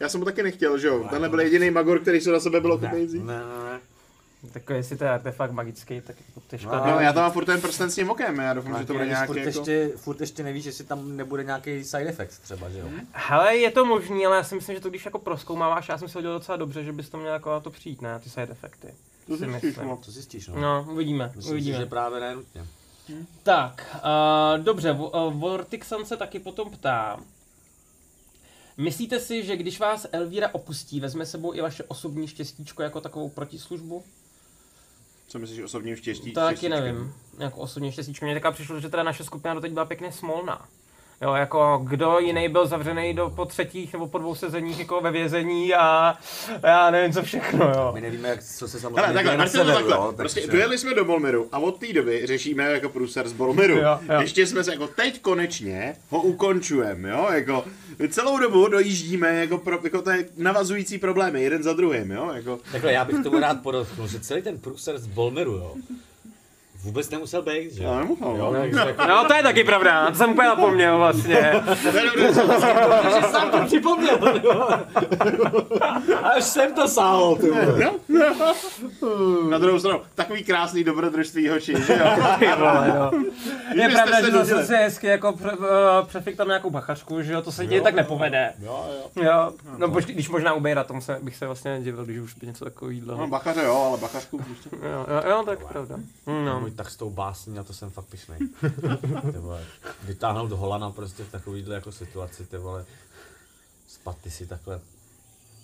Já 0.00 0.08
jsem 0.08 0.20
ho 0.20 0.24
taky 0.24 0.42
nechtěl, 0.42 0.78
že 0.78 0.88
jo. 0.88 1.06
Tenhle 1.10 1.28
byl 1.28 1.40
jediný 1.40 1.70
magor, 1.70 1.98
který 2.00 2.20
se 2.20 2.30
na 2.32 2.40
sebe 2.40 2.60
bylo 2.60 2.78
Ne, 2.78 2.92
ne, 2.92 3.22
ne, 3.24 3.38
ne. 3.64 3.80
Tak 4.52 4.62
jestli 4.70 4.96
to 4.96 5.04
je 5.04 5.10
artefakt 5.10 5.52
magický, 5.52 6.00
tak 6.00 6.16
jako 6.28 6.40
těžko. 6.48 6.76
No, 6.76 6.86
No, 6.86 7.00
já 7.00 7.12
tam 7.12 7.22
mám 7.22 7.32
furt 7.32 7.44
ten 7.44 7.60
prsten 7.60 7.90
s 7.90 7.94
tím 7.94 8.10
okem, 8.10 8.38
já 8.38 8.54
doufám, 8.54 8.78
že 8.78 8.86
to 8.86 8.92
bude 8.92 9.06
nějaký 9.06 9.26
furt, 9.26 9.36
jako... 9.36 9.48
ještě, 9.48 9.90
furt 9.96 10.20
ještě 10.20 10.42
nevíš, 10.42 10.64
jestli 10.64 10.84
tam 10.84 11.16
nebude 11.16 11.44
nějaký 11.44 11.84
side 11.84 12.08
effect 12.08 12.38
třeba, 12.42 12.70
že 12.70 12.78
jo? 12.78 12.88
Hele, 13.12 13.56
je 13.56 13.70
to 13.70 13.84
možný, 13.84 14.26
ale 14.26 14.36
já 14.36 14.42
si 14.44 14.54
myslím, 14.54 14.74
že 14.76 14.80
to 14.80 14.90
když 14.90 15.04
jako 15.04 15.18
proskoumáváš, 15.18 15.88
já 15.88 15.98
jsem 15.98 16.08
si 16.08 16.18
udělal 16.18 16.38
docela 16.38 16.56
dobře, 16.56 16.84
že 16.84 16.92
bys 16.92 17.08
to 17.08 17.18
měl 17.18 17.32
jako 17.32 17.50
na 17.50 17.60
to 17.60 17.70
přijít, 17.70 18.02
ne? 18.02 18.18
Ty 18.24 18.30
side 18.30 18.48
efekty. 18.50 18.88
To 19.26 19.36
si 19.36 19.44
zjistíš, 19.44 19.62
myslím. 19.62 19.88
no. 19.88 19.98
To 20.04 20.10
zjistíš, 20.10 20.48
no. 20.48 20.60
No, 20.60 20.86
uvidíme, 20.90 21.24
Myslím 21.26 21.42
si, 21.42 21.50
uvidíme. 21.50 21.78
že 21.78 21.86
právě 21.86 22.20
ne 22.20 22.34
nutně. 22.34 22.64
Tak, 23.42 23.96
uh, 24.58 24.64
dobře, 24.64 24.92
uh, 24.92 25.32
Vortixan 25.32 26.04
se 26.04 26.16
taky 26.16 26.38
potom 26.38 26.70
ptá. 26.70 27.20
Myslíte 28.78 29.20
si, 29.20 29.44
že 29.44 29.56
když 29.56 29.80
vás 29.80 30.06
Elvíra 30.12 30.48
opustí, 30.54 31.00
vezme 31.00 31.26
sebou 31.26 31.54
i 31.54 31.60
vaše 31.60 31.84
osobní 31.84 32.28
štěstíčko 32.28 32.82
jako 32.82 33.00
takovou 33.00 33.28
protislužbu? 33.28 34.04
Co 35.28 35.38
myslíš 35.38 35.60
osobním 35.60 35.96
štěstí? 35.96 36.32
To 36.32 36.40
taky 36.40 36.68
nevím. 36.68 37.14
Jako 37.38 37.60
osobní 37.60 37.92
štěstíčko. 37.92 38.24
Mně 38.24 38.34
taká 38.34 38.52
přišlo, 38.52 38.80
že 38.80 38.88
teda 38.88 39.02
naše 39.02 39.24
skupina 39.24 39.54
doteď 39.54 39.72
byla 39.72 39.84
pěkně 39.84 40.12
smolná. 40.12 40.68
Jo, 41.22 41.34
jako 41.34 41.80
kdo 41.84 42.18
jiný 42.18 42.48
byl 42.48 42.66
zavřený 42.66 43.14
do, 43.14 43.32
po 43.36 43.44
třetích 43.44 43.92
nebo 43.92 44.06
po 44.08 44.18
dvou 44.18 44.34
sezeních 44.34 44.78
jako 44.78 45.00
ve 45.00 45.10
vězení 45.10 45.74
a 45.74 46.14
já 46.62 46.90
nevím 46.90 47.12
co 47.12 47.22
všechno, 47.22 47.72
jo. 47.76 47.90
My 47.94 48.00
nevíme, 48.00 48.28
jak, 48.28 48.42
co 48.44 48.68
se 48.68 48.80
samozřejmě 48.80 49.00
Hele, 49.00 49.14
takhle, 49.14 49.30
děje 49.32 49.38
na 49.38 49.46
severu, 49.46 49.72
takhle. 49.74 49.96
jo, 49.96 50.12
Prostě 50.16 50.40
takže- 50.40 50.52
dojeli 50.52 50.78
jsme 50.78 50.94
do 50.94 51.04
Bolmiru 51.04 51.48
a 51.52 51.58
od 51.58 51.78
té 51.78 51.92
doby 51.92 52.26
řešíme 52.26 52.64
jako 52.72 52.88
průser 52.88 53.28
z 53.28 53.32
Bolmiru. 53.32 53.76
Jo, 53.76 53.98
jo. 54.14 54.20
Ještě 54.20 54.46
jsme 54.46 54.64
se 54.64 54.70
jako 54.72 54.86
teď 54.86 55.20
konečně 55.20 55.96
ho 56.10 56.22
ukončujeme, 56.22 57.10
jo, 57.10 57.28
jako 57.32 57.64
celou 58.08 58.38
dobu 58.38 58.68
dojíždíme 58.68 59.28
jako, 59.40 59.58
pro, 59.58 59.78
jako 59.84 60.02
to 60.02 60.10
je 60.10 60.24
navazující 60.36 60.98
problémy, 60.98 61.42
jeden 61.42 61.62
za 61.62 61.72
druhým, 61.72 62.10
jo, 62.10 62.30
jako. 62.34 62.58
Takhle, 62.72 62.92
já 62.92 63.04
bych 63.04 63.16
tomu 63.22 63.38
rád 63.38 63.62
podotknul, 63.62 64.08
že 64.08 64.20
celý 64.20 64.42
ten 64.42 64.58
průser 64.58 64.98
z 64.98 65.06
Bolmeru, 65.06 65.52
jo, 65.52 65.74
vůbec 66.88 67.10
nemusel 67.10 67.42
být, 67.42 67.72
že 67.72 67.84
Já 67.84 67.90
jo? 67.92 67.98
nemohl, 67.98 68.36
Jo, 68.38 68.52
no. 68.52 68.60
takže 68.60 68.78
jako, 68.78 69.06
No 69.06 69.24
to 69.24 69.34
je 69.34 69.42
taky 69.42 69.64
pravda, 69.64 70.10
to 70.10 70.14
jsem 70.16 70.30
úplně 70.30 70.48
zapomněl 70.48 70.98
vlastně. 70.98 71.36
že 73.14 73.22
sám 73.30 73.50
to 73.50 73.64
připomněl. 73.66 74.18
Až 76.22 76.44
jsem 76.44 76.74
to 76.74 76.88
sáhl, 76.88 77.36
ty 77.36 77.50
vole. 77.50 77.90
Na 79.50 79.58
druhou 79.58 79.78
stranu, 79.78 80.00
takový 80.14 80.44
krásný 80.44 80.84
dobrodružství 80.84 81.48
hoši, 81.48 81.74
že 81.86 81.92
jo. 81.92 82.06
Ty 82.38 82.46
vole, 82.58 82.94
no. 82.98 83.10
Je 83.74 83.88
pravda, 83.88 84.20
že 84.20 84.30
zase 84.30 84.66
si 84.66 84.74
hezky 84.74 85.06
jako 85.06 85.32
pře, 85.32 85.52
uh, 85.52 85.66
přefik 86.06 86.36
tam 86.36 86.48
nějakou 86.48 86.70
bachařku, 86.70 87.22
že 87.22 87.32
jo, 87.32 87.42
to 87.42 87.52
se 87.52 87.66
ti 87.66 87.80
tak 87.80 87.94
nepovede. 87.94 88.52
Jo, 88.62 88.86
jo. 89.16 89.24
Jo, 89.24 89.52
no 89.78 89.88
počkej, 89.90 90.14
když 90.14 90.28
možná 90.28 90.52
u 90.52 90.60
Bejra, 90.60 90.84
tomu 90.84 91.00
se, 91.00 91.18
bych 91.22 91.36
se 91.36 91.46
vlastně 91.46 91.70
nedivil, 91.70 92.04
když 92.04 92.18
už 92.18 92.34
by 92.34 92.46
něco 92.46 92.64
takového 92.64 92.90
jídlo. 92.90 93.16
No, 93.16 93.26
bachaře 93.26 93.62
jo, 93.64 93.84
ale 93.88 93.98
bachařku 93.98 94.38
prostě. 94.38 94.70
Jo, 94.72 95.06
jo, 95.08 95.30
jo, 95.30 95.42
tak 95.46 95.66
pravda. 95.66 95.96
No. 96.26 96.60
Tak 96.78 96.90
s 96.90 96.96
tou 96.96 97.10
básní, 97.10 97.54
na 97.54 97.64
to 97.64 97.72
jsem 97.72 97.90
fakt 97.90 98.04
pišnej. 98.04 98.38
Ty 99.32 99.38
vole, 99.38 99.64
vytáhnout 100.02 100.52
Holana 100.52 100.90
prostě 100.90 101.24
v 101.24 101.30
takovýhle 101.30 101.74
jako 101.74 101.92
situaci, 101.92 102.46
ty 102.46 102.56
vole, 102.56 102.84
spaty 103.88 104.30
si 104.30 104.46
takhle. 104.46 104.80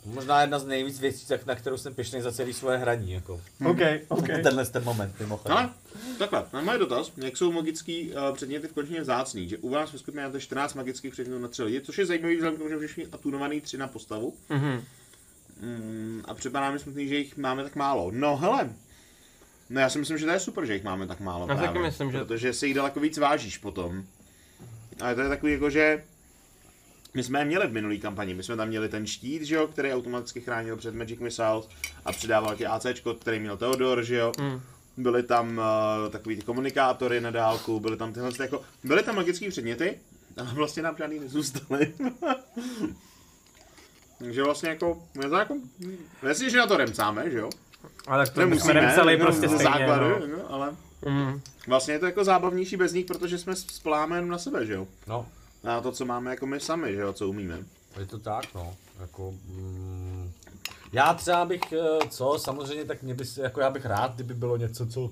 Možná 0.05 0.41
jedna 0.41 0.59
z 0.59 0.67
nejvíc 0.67 1.01
věcí, 1.01 1.27
tak, 1.27 1.47
na 1.47 1.55
kterou 1.55 1.77
jsem 1.77 1.95
pišnej 1.95 2.23
za 2.23 2.33
celý 2.33 2.53
svoje 2.53 2.79
hraní, 2.79 3.13
jako. 3.13 3.41
OK, 3.67 3.79
OK. 4.09 4.27
Tenhle 4.43 4.67
ten 4.67 4.85
moment, 4.85 5.21
mimochodem. 5.21 5.57
Ale, 5.57 5.71
takhle, 6.19 6.47
na 6.53 6.61
můj 6.61 6.79
dotaz, 6.79 7.13
jak 7.17 7.37
jsou 7.37 7.53
magický 7.53 8.13
uh, 8.13 8.35
předměty 8.35 8.69
v 8.69 8.73
končině 8.73 9.01
vzácný, 9.01 9.49
že 9.49 9.59
u 9.59 9.71
vás 9.71 9.93
ve 9.93 9.99
skupině 9.99 10.25
máte 10.25 10.41
14 10.41 10.75
magických 10.75 11.13
předmětů 11.13 11.43
na 11.43 11.49
3 11.49 11.63
lidi, 11.63 11.81
což 11.81 11.99
je 11.99 12.07
zajímavý 12.07 12.35
vzhledem 12.35 12.57
k 12.57 12.59
tomu, 12.59 12.81
že 12.81 12.89
mít 12.97 13.15
atunovaný 13.15 13.61
3 13.61 13.79
na 13.79 13.89
postavu. 13.89 14.35
Mhm. 14.49 14.85
Mm, 15.61 16.23
a 16.25 16.35
připadá 16.35 16.71
mi 16.71 16.79
smutný, 16.79 17.09
že 17.09 17.17
jich 17.17 17.37
máme 17.37 17.63
tak 17.63 17.77
málo. 17.77 18.11
No 18.11 18.37
hele, 18.37 18.71
no 19.75 19.81
já 19.81 19.91
si 19.91 19.99
myslím, 19.99 20.19
že 20.19 20.27
to 20.27 20.33
je 20.33 20.41
super, 20.41 20.67
že 20.67 20.75
jich 20.75 20.85
máme 20.85 21.07
tak 21.07 21.21
málo 21.21 21.47
Já 21.49 21.55
taky 21.55 21.69
právě, 21.69 21.83
myslím, 21.83 22.13
že- 22.13 22.19
protože 22.19 22.53
si 22.53 22.67
jich 22.67 22.75
daleko 22.75 23.01
víc 23.01 23.19
vážíš 23.19 23.59
potom. 23.59 24.05
Ale 25.01 25.15
to 25.15 25.21
je 25.21 25.29
takový 25.29 25.53
jako, 25.53 25.71
že 25.71 26.05
my 27.15 27.23
jsme 27.23 27.39
je 27.39 27.45
měli 27.45 27.67
v 27.67 27.73
minulý 27.73 28.01
kampani, 28.01 28.35
my 28.35 28.43
jsme 28.43 28.57
tam 28.57 28.69
měli 28.69 28.89
ten 28.89 29.07
štít, 29.07 29.43
že 29.43 29.55
jo, 29.55 29.67
který 29.67 29.93
automaticky 29.93 30.41
chránil 30.41 30.77
před 30.77 30.95
Magic 30.95 31.21
Missiles 31.21 31.69
a 32.05 32.13
přidával 32.13 32.57
ti 32.57 32.67
AC, 32.67 32.87
který 33.21 33.39
měl 33.39 33.57
Theodor, 33.57 34.05
že 34.05 34.17
jo. 34.17 34.33
Mm. 34.41 34.61
Byly 34.97 35.23
tam 35.23 35.59
uh, 35.59 36.13
takový 36.13 36.37
ty 36.37 36.43
komunikátory 36.43 37.21
na 37.21 37.31
dálku, 37.31 37.81
byly 37.81 37.97
tam 37.97 38.13
tyhle, 38.13 38.31
jako, 38.41 38.63
byly 38.85 39.03
tam 39.03 39.17
magické 39.17 39.51
předměty, 39.51 39.99
ale 40.37 40.55
vlastně 40.55 40.83
nám 40.83 40.97
žádný 40.99 41.21
nezůstaly. 41.21 41.95
Takže 44.19 44.43
vlastně 44.43 44.69
jako, 44.69 45.03
je 45.23 45.29
to 45.29 45.37
jako, 45.37 45.57
že 46.49 46.59
na 46.59 46.67
to 46.67 46.77
remcáme, 46.77 47.31
že 47.31 47.39
jo? 47.39 47.51
Ale 48.07 48.27
tak 48.27 48.35
to 48.35 48.41
Nemusíme, 48.41 48.73
jsme 48.81 48.93
celý 48.95 49.17
no, 49.19 49.25
prostě 49.25 49.49
ze 49.49 49.55
stejně, 49.59 49.65
základu, 49.73 50.09
no. 50.09 50.27
no, 50.37 50.53
ale 50.53 50.73
Mm. 51.07 51.41
vlastně 51.67 51.95
je 51.95 51.99
to 51.99 52.07
jako 52.07 52.25
zábavnější 52.25 52.77
bez 52.77 52.93
nich, 52.93 53.07
protože 53.07 53.39
jsme 53.39 53.57
spoláme 53.57 54.17
jenom 54.17 54.31
na 54.31 54.39
sebe, 54.39 54.67
že 54.67 54.73
jo? 54.73 54.87
No, 55.07 55.27
Na 55.65 55.81
to, 55.81 55.93
co 55.93 56.05
máme 56.05 56.31
jako 56.31 56.47
my 56.47 56.61
sami, 56.61 56.95
že 56.95 57.01
jo, 57.01 57.13
co 57.13 57.29
umíme. 57.29 57.59
je 58.01 58.07
to 58.07 58.19
tak, 58.19 58.45
no. 58.55 58.75
Jako, 59.01 59.31
mm, 59.47 60.33
já 60.93 61.15
třeba 61.15 61.45
bych, 61.45 61.73
eh, 61.73 62.09
co, 62.09 62.39
samozřejmě, 62.39 62.85
tak 62.85 63.03
mě 63.03 63.15
by 63.15 63.25
se, 63.25 63.43
jako 63.43 63.61
já 63.61 63.71
bych 63.71 63.87
rád, 63.87 64.15
kdyby 64.15 64.35
bylo 64.35 64.57
něco, 64.57 64.87
co, 64.87 65.11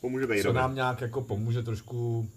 Pomůže 0.00 0.24
co 0.24 0.28
Bejrovi. 0.28 0.56
nám 0.58 0.74
nějak 0.74 1.00
jako 1.00 1.20
pomůže 1.20 1.62
trošku 1.62 2.28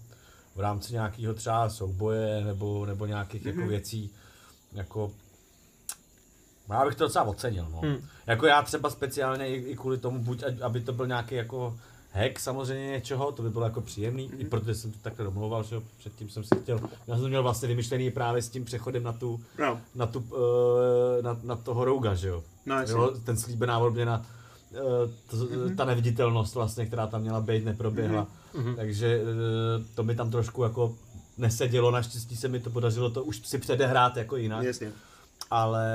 v 0.54 0.60
rámci 0.60 0.92
nějakého 0.92 1.34
třeba 1.34 1.70
souboje 1.70 2.44
nebo, 2.44 2.86
nebo 2.86 3.06
nějakých 3.06 3.44
Mhm. 3.44 3.58
jako 3.58 3.68
věcí. 3.70 4.10
jako 4.72 5.10
já 6.70 6.84
bych 6.86 6.94
to 6.94 7.04
docela 7.04 7.24
ocenil, 7.24 7.66
no. 7.72 7.80
Hmm. 7.80 7.96
Jako 8.26 8.46
já 8.46 8.62
třeba 8.62 8.90
speciálně 8.90 9.48
i, 9.48 9.54
i 9.54 9.76
kvůli 9.76 9.98
tomu, 9.98 10.18
buď 10.18 10.42
aby 10.62 10.80
to 10.80 10.92
byl 10.92 11.06
nějaký 11.06 11.34
jako 11.34 11.76
hack 12.12 12.40
samozřejmě 12.40 12.90
něčeho, 12.90 13.32
to 13.32 13.42
by 13.42 13.50
bylo 13.50 13.64
jako 13.64 13.80
příjemný, 13.80 14.30
i 14.38 14.44
protože 14.44 14.74
jsem 14.74 14.92
to 14.92 14.98
takhle 15.02 15.24
domlouval, 15.24 15.62
že 15.62 15.76
předtím 15.98 16.28
jsem 16.28 16.44
si 16.44 16.54
chtěl, 16.62 16.80
já 17.06 17.16
jsem 17.16 17.28
měl 17.28 17.42
vlastně 17.42 17.68
vymyšlený 17.68 18.10
právě 18.10 18.42
s 18.42 18.48
tím 18.48 18.64
přechodem 18.64 19.02
na 19.02 19.12
tu, 19.12 19.40
No, 19.58 19.80
na, 19.94 20.06
tu, 20.06 20.18
uh, 20.18 20.36
na, 21.22 21.36
na 21.42 21.56
toho 21.56 21.84
Rouga, 21.84 22.14
že 22.14 22.28
jo. 22.28 22.42
no 22.66 22.82
jo 22.88 23.14
ten 23.24 23.36
slíbená 23.36 23.78
odměna, 23.78 24.26
uh, 24.70 24.78
to, 25.30 25.36
Mhm. 25.36 25.76
ta 25.76 25.84
neviditelnost 25.84 26.54
vlastně, 26.54 26.86
která 26.86 27.06
tam 27.06 27.20
měla 27.20 27.40
být, 27.40 27.64
neproběhla. 27.64 28.26
Mhm. 28.54 28.76
Takže 28.76 29.22
uh, 29.22 29.28
to 29.94 30.02
mi 30.02 30.14
tam 30.14 30.30
trošku 30.30 30.62
jako 30.62 30.94
nesedělo, 31.38 31.90
naštěstí 31.90 32.36
se 32.36 32.48
mi 32.48 32.60
to 32.60 32.70
podařilo 32.70 33.10
to 33.10 33.24
už 33.24 33.46
si 33.46 33.58
předehrát 33.58 34.16
jako 34.16 34.36
jinak, 34.36 34.64
Jasně. 34.64 34.92
ale, 35.50 35.86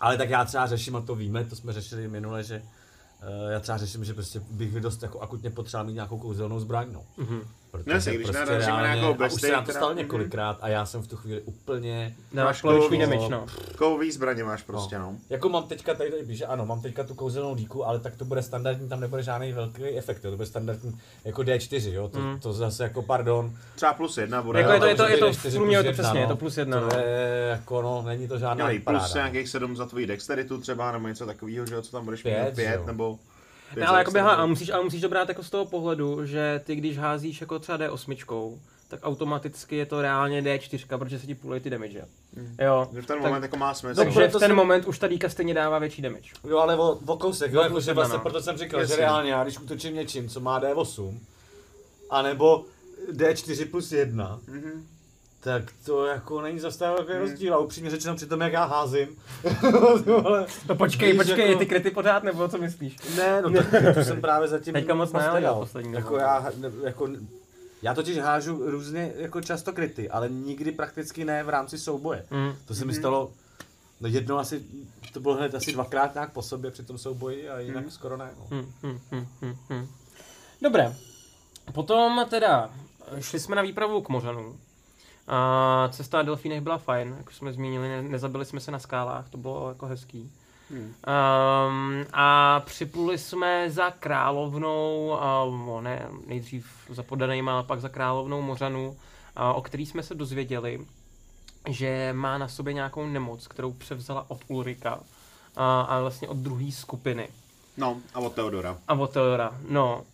ale 0.00 0.16
tak 0.16 0.30
já 0.30 0.44
třeba 0.44 0.66
řeším, 0.66 0.96
a 0.96 1.00
to 1.00 1.14
víme, 1.14 1.44
to 1.44 1.56
jsme 1.56 1.72
řešili 1.72 2.08
minule, 2.08 2.42
že 2.42 2.62
uh, 2.62 3.50
já 3.50 3.60
třeba 3.60 3.78
řeším, 3.78 4.04
že 4.04 4.14
prostě 4.14 4.40
bych 4.50 4.72
dost 4.80 5.02
jako 5.02 5.20
akutně 5.20 5.50
potřeboval 5.50 5.86
mít 5.86 5.94
nějakou 5.94 6.18
kouzelnou 6.18 6.60
zbraň, 6.60 6.92
no. 6.92 7.04
Mhm. 7.16 7.40
Protože 7.84 7.94
Jasně, 7.96 8.14
když 8.14 8.30
narazíme 8.30 8.72
na 8.82 8.94
nějakou 8.94 9.22
a 9.22 9.26
už 9.26 9.40
se 9.40 9.52
nám 9.52 9.64
to 9.64 9.70
stalo 9.72 9.86
která- 9.90 10.02
několikrát 10.02 10.58
a 10.60 10.68
já 10.68 10.86
jsem 10.86 11.02
v 11.02 11.06
tu 11.08 11.16
chvíli 11.16 11.40
úplně 11.40 12.14
Máš 12.32 12.62
kovový- 12.62 12.98
damage, 13.00 13.28
no. 13.28 13.46
Kovový 13.78 14.12
zbraně 14.12 14.44
máš 14.44 14.62
prostě, 14.62 14.98
no. 14.98 15.14
Jako 15.30 15.48
mám 15.48 15.68
teďka 15.68 15.94
tady, 15.94 16.10
tady 16.10 16.22
píše, 16.22 16.46
ano, 16.46 16.66
mám 16.66 16.82
teďka 16.82 17.04
tu 17.04 17.14
kouzelnou 17.14 17.54
díku, 17.54 17.86
ale 17.86 17.98
tak 18.00 18.16
to 18.16 18.24
bude 18.24 18.42
standardní, 18.42 18.88
tam 18.88 19.00
nebude 19.00 19.22
žádný 19.22 19.52
velký 19.52 19.84
efekt, 19.84 20.24
jo, 20.24 20.30
to 20.30 20.36
bude 20.36 20.46
standardní 20.46 20.98
jako 21.24 21.42
D4, 21.42 21.92
jo, 21.92 22.08
to, 22.08 22.18
Mm. 22.18 22.40
to 22.40 22.52
zase 22.52 22.82
jako 22.82 23.02
pardon. 23.02 23.52
Třeba 23.74 23.92
plus 23.92 24.18
jedna 24.18 24.42
bude. 24.42 24.60
Jako 24.60 24.72
je 24.72 24.80
to, 24.80 24.86
je 24.86 24.94
to, 24.94 25.08
je 25.08 25.16
to, 25.18 25.32
v 25.32 25.54
průměru 25.54 25.86
je 25.86 25.92
to 25.92 25.96
plus 25.96 25.98
jedna, 25.98 26.02
přesně, 26.04 26.20
je 26.20 26.26
no. 26.26 26.32
to 26.32 26.36
plus 26.36 26.56
jedna, 26.56 26.80
no. 26.80 26.88
To 26.88 26.98
je 26.98 27.46
jako, 27.50 27.82
no, 27.82 28.02
není 28.02 28.28
to 28.28 28.38
žádná 28.38 28.64
Měli 28.66 28.80
plus 28.80 29.14
nějakých 29.14 29.48
7 29.48 29.76
za 29.76 29.86
tvojí 29.86 30.06
dexteritu 30.06 30.60
třeba, 30.60 30.92
nebo 30.92 31.08
něco 31.08 31.26
takového, 31.26 31.66
že 31.66 31.74
jo, 31.74 31.82
co 31.82 31.92
tam 31.92 32.04
budeš 32.04 32.24
mít, 32.24 32.34
pět, 32.54 32.86
nebo... 32.86 33.18
Ne, 33.76 33.86
ale 33.86 33.98
jako 33.98 34.10
dexteritu. 34.10 34.12
běhá, 34.12 34.30
a 34.30 34.46
musíš, 34.46 34.70
ale 34.70 34.84
musíš 34.84 35.00
to 35.00 35.08
brát 35.08 35.28
jako 35.28 35.42
z 35.42 35.50
toho 35.50 35.64
pohledu, 35.66 36.26
že 36.26 36.60
ty 36.64 36.76
když 36.76 36.98
házíš 36.98 37.40
jako 37.40 37.58
třeba 37.58 37.78
D8, 37.78 38.58
tak 38.88 39.00
automaticky 39.02 39.76
je 39.76 39.86
to 39.86 40.02
reálně 40.02 40.42
D4, 40.42 40.98
protože 40.98 41.18
se 41.18 41.26
ti 41.26 41.34
půlej 41.34 41.60
ty 41.60 41.70
damage. 41.70 42.04
Jo. 42.60 42.88
Že 42.94 43.02
v 43.02 43.06
ten 43.06 43.16
Tak- 43.16 43.26
moment 43.26 43.42
jako 43.42 43.56
má 43.56 43.74
smysl. 43.74 43.94
Dobře, 44.04 44.14
Takže 44.20 44.32
to 44.32 44.38
v 44.38 44.40
ten 44.40 44.48
jsem- 44.48 44.56
moment 44.56 44.86
už 44.86 44.98
ta 44.98 45.08
díka 45.08 45.28
stejně 45.28 45.54
dává 45.54 45.78
větší 45.78 46.02
damage. 46.02 46.30
Jo, 46.48 46.58
ale 46.58 46.76
o, 46.76 46.98
o 47.06 47.16
kousek, 47.16 47.52
jo, 47.52 47.60
O 47.60 47.62
jako, 47.62 47.72
plus 47.72 47.84
že 47.84 47.90
jedna, 47.90 48.00
vlastně, 48.00 48.16
no. 48.16 48.22
proto 48.22 48.42
jsem 48.42 48.56
říkal, 48.56 48.80
Jasně. 48.80 48.94
že 48.96 49.00
reálně 49.00 49.30
já, 49.32 49.42
když 49.44 49.58
útočím 49.58 49.94
něčím, 49.94 50.28
co 50.28 50.40
má 50.40 50.60
D8, 50.60 51.18
anebo 52.10 52.64
D4 53.12 53.70
plus 53.70 53.92
1, 53.92 54.40
Mhm. 54.46 54.86
Tak 55.46 55.72
to 55.84 56.06
jako 56.06 56.40
není 56.40 56.60
zase 56.60 56.78
tak 56.78 56.92
velký 56.94 57.12
rozdíl 57.12 57.54
a 57.54 57.58
upřímně 57.58 57.90
řečeno 57.90 58.16
při 58.16 58.26
tom, 58.26 58.40
jak 58.40 58.52
já 58.52 58.64
házím. 58.64 59.08
ale, 60.24 60.46
No 60.68 60.76
počkej, 60.76 61.12
Víš, 61.12 61.22
počkej, 61.22 61.46
jako- 61.48 61.58
ty 61.58 61.66
kryty 61.66 61.90
pořád, 61.90 62.22
nebo 62.22 62.48
co 62.48 62.58
myslíš? 62.58 62.96
ne, 63.16 63.42
no 63.42 63.50
tak 63.50 63.66
to 63.94 64.04
jsem 64.04 64.20
právě 64.20 64.48
zatím 64.48 64.74
Teďka 64.74 64.94
moc 64.94 65.12
ne, 65.12 65.28
ale 65.28 65.40
nedal. 65.40 65.54
jo, 65.54 65.60
poslední 65.60 65.92
jako 65.92 66.16
já, 66.16 66.50
ne, 66.56 66.70
jako, 66.82 67.08
já 67.82 67.94
totiž 67.94 68.18
hážu 68.18 68.70
různě 68.70 69.12
jako 69.16 69.40
často 69.40 69.72
kryty, 69.72 70.10
ale 70.10 70.28
nikdy 70.28 70.72
prakticky 70.72 71.24
ne 71.24 71.44
v 71.44 71.48
rámci 71.48 71.78
souboje. 71.78 72.24
Mm. 72.30 72.52
To 72.66 72.74
se 72.74 72.84
mi 72.84 72.94
stalo, 72.94 73.30
no 74.00 74.08
jedno 74.08 74.38
asi, 74.38 74.62
to 75.12 75.20
bylo 75.20 75.34
hned 75.34 75.54
asi 75.54 75.72
dvakrát 75.72 76.14
nějak 76.14 76.32
po 76.32 76.42
sobě 76.42 76.70
při 76.70 76.82
tom 76.82 76.98
souboji 76.98 77.48
a 77.48 77.58
jinak 77.60 77.84
skoro 77.88 78.16
ne. 78.16 78.30
No. 78.38 78.46
Hmm, 78.50 78.72
hmm, 78.82 79.00
hmm, 79.10 79.26
hmm, 79.42 79.56
hmm. 79.68 79.88
Dobré. 80.62 80.94
Potom 81.72 82.26
teda 82.30 82.70
šli 83.20 83.40
jsme 83.40 83.56
na 83.56 83.62
výpravu 83.62 84.02
k 84.02 84.08
mořanům. 84.08 84.58
A 85.28 85.88
cesta 85.92 86.16
na 86.16 86.22
delfínech 86.22 86.60
byla 86.60 86.78
fajn, 86.78 87.14
jak 87.18 87.30
jsme 87.30 87.52
zmínili, 87.52 87.88
ne, 87.88 88.02
nezabili 88.02 88.44
jsme 88.44 88.60
se 88.60 88.70
na 88.70 88.78
skálách, 88.78 89.28
to 89.28 89.38
bylo 89.38 89.68
jako 89.68 89.86
hezký. 89.86 90.32
Hmm. 90.70 90.80
Um, 90.80 92.06
a 92.12 92.60
připluli 92.60 93.18
jsme 93.18 93.70
za 93.70 93.90
královnou, 93.90 95.18
uh, 95.68 95.82
ne, 95.82 96.08
nejdřív 96.26 96.66
za 96.90 97.02
podanejma, 97.02 97.52
ale 97.52 97.62
pak 97.62 97.80
za 97.80 97.88
královnou 97.88 98.42
Mořanů, 98.42 98.88
uh, 98.88 98.96
o 99.58 99.62
který 99.62 99.86
jsme 99.86 100.02
se 100.02 100.14
dozvěděli, 100.14 100.80
že 101.68 102.12
má 102.12 102.38
na 102.38 102.48
sobě 102.48 102.72
nějakou 102.72 103.06
nemoc, 103.06 103.46
kterou 103.46 103.72
převzala 103.72 104.24
od 104.28 104.38
Ulrika 104.48 104.96
uh, 104.96 105.02
a 105.62 106.00
vlastně 106.00 106.28
od 106.28 106.36
druhé 106.36 106.72
skupiny. 106.72 107.28
No, 107.76 107.96
a 108.14 108.18
od 108.18 108.32
Teodora. 108.32 108.78
A 108.88 108.94
od 108.94 109.10
Teodora, 109.10 109.54
no. 109.68 110.04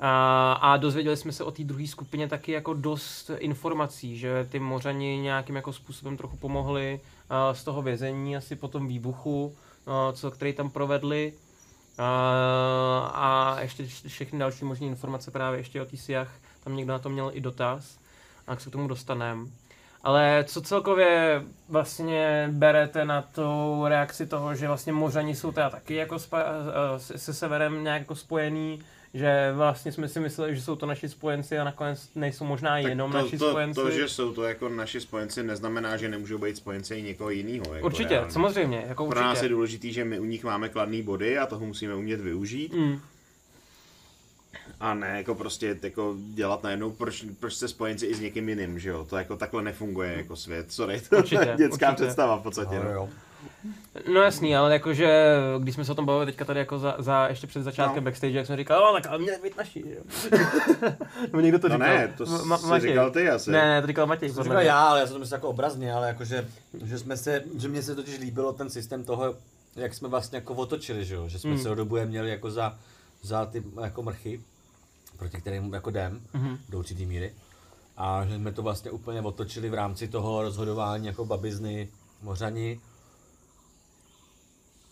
A, 0.00 0.52
a 0.52 0.76
dozvěděli 0.76 1.16
jsme 1.16 1.32
se 1.32 1.44
o 1.44 1.50
té 1.50 1.64
druhé 1.64 1.86
skupině 1.86 2.28
taky 2.28 2.52
jako 2.52 2.74
dost 2.74 3.30
informací, 3.38 4.18
že 4.18 4.46
ty 4.50 4.58
mořani 4.58 5.18
nějakým 5.18 5.56
jako 5.56 5.72
způsobem 5.72 6.16
trochu 6.16 6.36
pomohli 6.36 7.00
a, 7.30 7.54
z 7.54 7.64
toho 7.64 7.82
vězení 7.82 8.36
asi 8.36 8.56
po 8.56 8.68
tom 8.68 8.88
výbuchu, 8.88 9.56
a, 9.86 10.12
co, 10.12 10.30
který 10.30 10.52
tam 10.52 10.70
provedli. 10.70 11.32
A, 11.98 13.10
a 13.14 13.60
ještě 13.60 13.86
všechny 13.86 14.38
další 14.38 14.64
možné 14.64 14.86
informace 14.86 15.30
právě 15.30 15.60
ještě 15.60 15.82
o 15.82 15.86
Siach, 15.94 16.32
tam 16.64 16.76
někdo 16.76 16.92
na 16.92 16.98
to 16.98 17.08
měl 17.08 17.30
i 17.34 17.40
dotaz, 17.40 17.98
a 18.46 18.50
jak 18.50 18.60
se 18.60 18.70
k 18.70 18.72
tomu 18.72 18.88
dostaneme. 18.88 19.46
Ale 20.02 20.44
co 20.48 20.62
celkově 20.62 21.42
vlastně 21.68 22.48
berete 22.52 23.04
na 23.04 23.22
tu 23.22 23.80
reakci 23.86 24.26
toho, 24.26 24.54
že 24.54 24.66
vlastně 24.66 24.92
Mořani 24.92 25.34
jsou 25.34 25.52
teda 25.52 25.70
taky 25.70 25.94
jako 25.94 26.18
spa- 26.18 26.44
se 26.98 27.34
severem 27.34 27.84
nějak 27.84 28.00
jako 28.00 28.14
spojený, 28.14 28.82
že 29.14 29.52
vlastně 29.54 29.92
jsme 29.92 30.08
si 30.08 30.20
mysleli, 30.20 30.56
že 30.56 30.62
jsou 30.62 30.76
to 30.76 30.86
naši 30.86 31.08
spojenci 31.08 31.58
a 31.58 31.64
nakonec 31.64 32.08
nejsou 32.14 32.44
možná 32.44 32.78
jenom 32.78 33.12
to, 33.12 33.18
naši 33.18 33.38
to, 33.38 33.50
spojenci. 33.50 33.80
to, 33.80 33.90
že 33.90 34.08
jsou 34.08 34.32
to 34.32 34.42
jako 34.44 34.68
naši 34.68 35.00
spojenci, 35.00 35.42
neznamená, 35.42 35.96
že 35.96 36.08
nemůžou 36.08 36.38
být 36.38 36.56
spojenci 36.56 36.94
i 36.94 37.02
někoho 37.02 37.30
jiného. 37.30 37.74
Jako 37.74 37.86
určitě, 37.86 38.14
reálně. 38.14 38.30
samozřejmě, 38.32 38.84
jako 38.88 39.06
Pro 39.06 39.20
nás 39.20 39.26
je 39.36 39.40
určitě. 39.40 39.48
důležitý, 39.54 39.92
že 39.92 40.04
my 40.04 40.18
u 40.20 40.24
nich 40.24 40.44
máme 40.44 40.68
kladné 40.68 41.02
body 41.02 41.38
a 41.38 41.46
toho 41.46 41.66
musíme 41.66 41.94
umět 41.94 42.20
využít. 42.20 42.72
Mm, 42.72 43.00
A 44.80 44.94
ne 44.94 45.14
jako 45.16 45.34
prostě 45.34 45.76
jako 45.82 46.14
dělat 46.34 46.62
najednou, 46.62 46.90
proč, 46.90 47.24
proč 47.40 47.54
jste 47.54 47.68
spojenci 47.68 48.06
i 48.06 48.14
s 48.14 48.20
někým 48.20 48.48
jiným, 48.48 48.78
že 48.78 48.88
jo? 48.90 49.04
To 49.10 49.16
jako 49.16 49.36
takhle 49.36 49.62
nefunguje 49.62 50.12
jako 50.16 50.36
svět, 50.36 50.72
sorry. 50.72 51.00
To 51.00 51.16
Určitě, 51.16 51.44
je 51.50 51.54
dětská 51.56 51.88
určitě. 51.90 52.04
představa 52.04 52.36
v 52.36 52.42
podstatě. 52.42 52.76
No, 52.76 52.82
No, 52.84 52.90
jo. 52.90 53.08
No 54.14 54.20
jasný, 54.22 54.56
ale 54.56 54.72
jakože, 54.72 55.36
když 55.58 55.74
jsme 55.74 55.84
se 55.84 55.92
o 55.92 55.94
tom 55.94 56.06
bavili 56.06 56.26
teďka 56.26 56.44
tady 56.44 56.58
jako 56.58 56.78
za, 56.78 56.94
za 56.98 57.28
ještě 57.28 57.46
před 57.46 57.62
začátkem 57.62 58.04
No. 58.04 58.10
backstage, 58.10 58.32
jak 58.38 58.46
jsem 58.46 58.56
říkal, 58.56 58.80
no 58.80 59.00
tak 59.00 59.06
ale 59.10 59.18
měli 59.18 59.38
být 59.42 59.56
naši, 59.56 59.84
jo. 59.86 60.02
Nebo 61.22 61.40
někdo 61.40 61.58
to 61.58 61.68
no 61.68 61.74
říkal. 61.74 61.88
ne, 61.88 62.14
to 62.18 62.24
Ma- 62.24 62.58
jsi 62.58 62.66
Matěj. 62.66 62.88
říkal 62.88 63.10
ty 63.10 63.28
asi. 63.30 63.50
Ne, 63.50 63.60
ne, 63.68 63.80
to 63.80 63.86
říkal 63.86 64.06
Matěj. 64.06 64.32
To 64.32 64.42
říkal 64.42 64.60
já, 64.62 64.80
ale 64.88 65.00
já 65.00 65.06
jsem 65.06 65.12
to 65.14 65.18
myslel 65.18 65.36
jako 65.36 65.48
obrazně, 65.48 65.94
ale 65.94 66.08
jakože, 66.08 66.48
že 66.84 66.98
jsme 66.98 67.16
se, 67.16 67.42
že 67.58 67.68
mně 67.68 67.82
se 67.82 67.94
totiž 67.94 68.18
líbilo 68.18 68.52
ten 68.52 68.70
systém 68.70 69.04
toho, 69.04 69.34
jak 69.76 69.94
jsme 69.94 70.08
vlastně 70.08 70.36
jako 70.36 70.54
otočili, 70.54 71.04
že 71.04 71.14
jo, 71.14 71.28
že 71.28 71.38
jsme 71.38 71.50
Mm. 71.50 71.58
se 71.58 71.68
do 71.68 71.74
dobu 71.74 71.96
měli 72.06 72.30
jako 72.30 72.50
za, 72.50 72.78
za 73.22 73.46
ty 73.46 73.62
jako 73.82 74.02
mrchy, 74.02 74.40
proti 75.18 75.40
kterým 75.40 75.74
jako 75.74 75.90
jdem, 75.90 76.20
Mhm. 76.34 76.58
do 76.68 76.78
určitý 76.78 77.06
míry. 77.06 77.32
A 77.96 78.24
že 78.28 78.34
jsme 78.36 78.52
to 78.52 78.62
vlastně 78.62 78.90
úplně 78.90 79.20
otočili 79.22 79.70
v 79.70 79.74
rámci 79.74 80.08
toho 80.08 80.42
rozhodování 80.42 81.06
jako 81.06 81.24
babizny, 81.24 81.88
mořani. 82.22 82.80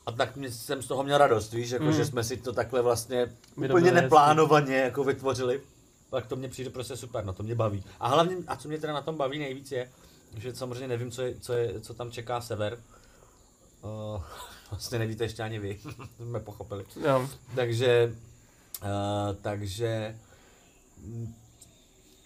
A 0.09 0.13
tak 0.13 0.37
mě, 0.37 0.51
jsem 0.53 0.83
z 0.83 0.87
toho 0.87 1.05
měl 1.05 1.19
radost, 1.19 1.53
víš, 1.53 1.71
jako, 1.71 1.85
Mm. 1.85 1.93
že 1.93 2.07
jsme 2.07 2.25
si 2.25 2.37
to 2.37 2.53
takhle 2.53 2.83
vlastně 2.83 3.27
to 3.27 3.61
úplně 3.63 3.93
neplánovaně 3.93 4.77
jako 4.77 5.05
vytvořili. 5.05 5.61
Tak 6.11 6.27
to 6.27 6.37
mě 6.37 6.49
přijde 6.49 6.71
prostě 6.71 6.97
super, 6.97 7.25
no 7.25 7.33
to 7.33 7.43
mě 7.43 7.55
baví. 7.55 7.85
A 8.01 8.09
hlavně, 8.09 8.37
a 8.47 8.57
co 8.57 8.69
mě 8.69 8.79
teda 8.79 8.93
na 8.93 9.03
tom 9.03 9.17
baví 9.17 9.39
nejvíc 9.39 9.73
je, 9.73 9.91
že 10.37 10.55
samozřejmě 10.55 10.89
nevím, 10.89 11.11
co, 11.11 11.23
je, 11.23 11.35
co, 11.41 11.53
je, 11.53 11.81
co 11.81 11.95
tam 11.95 12.11
čeká 12.11 12.41
sever. 12.41 12.79
Uh, 13.83 14.23
vlastně 14.71 14.99
nevíte 14.99 15.25
ještě 15.25 15.43
ani 15.43 15.59
vy, 15.59 15.81
jsme 16.17 16.41
pochopili. 16.41 16.85
Jo. 17.07 17.29
Takže, 17.55 18.15
uh, 18.83 19.37
takže 19.43 20.19
mm, 21.05 21.35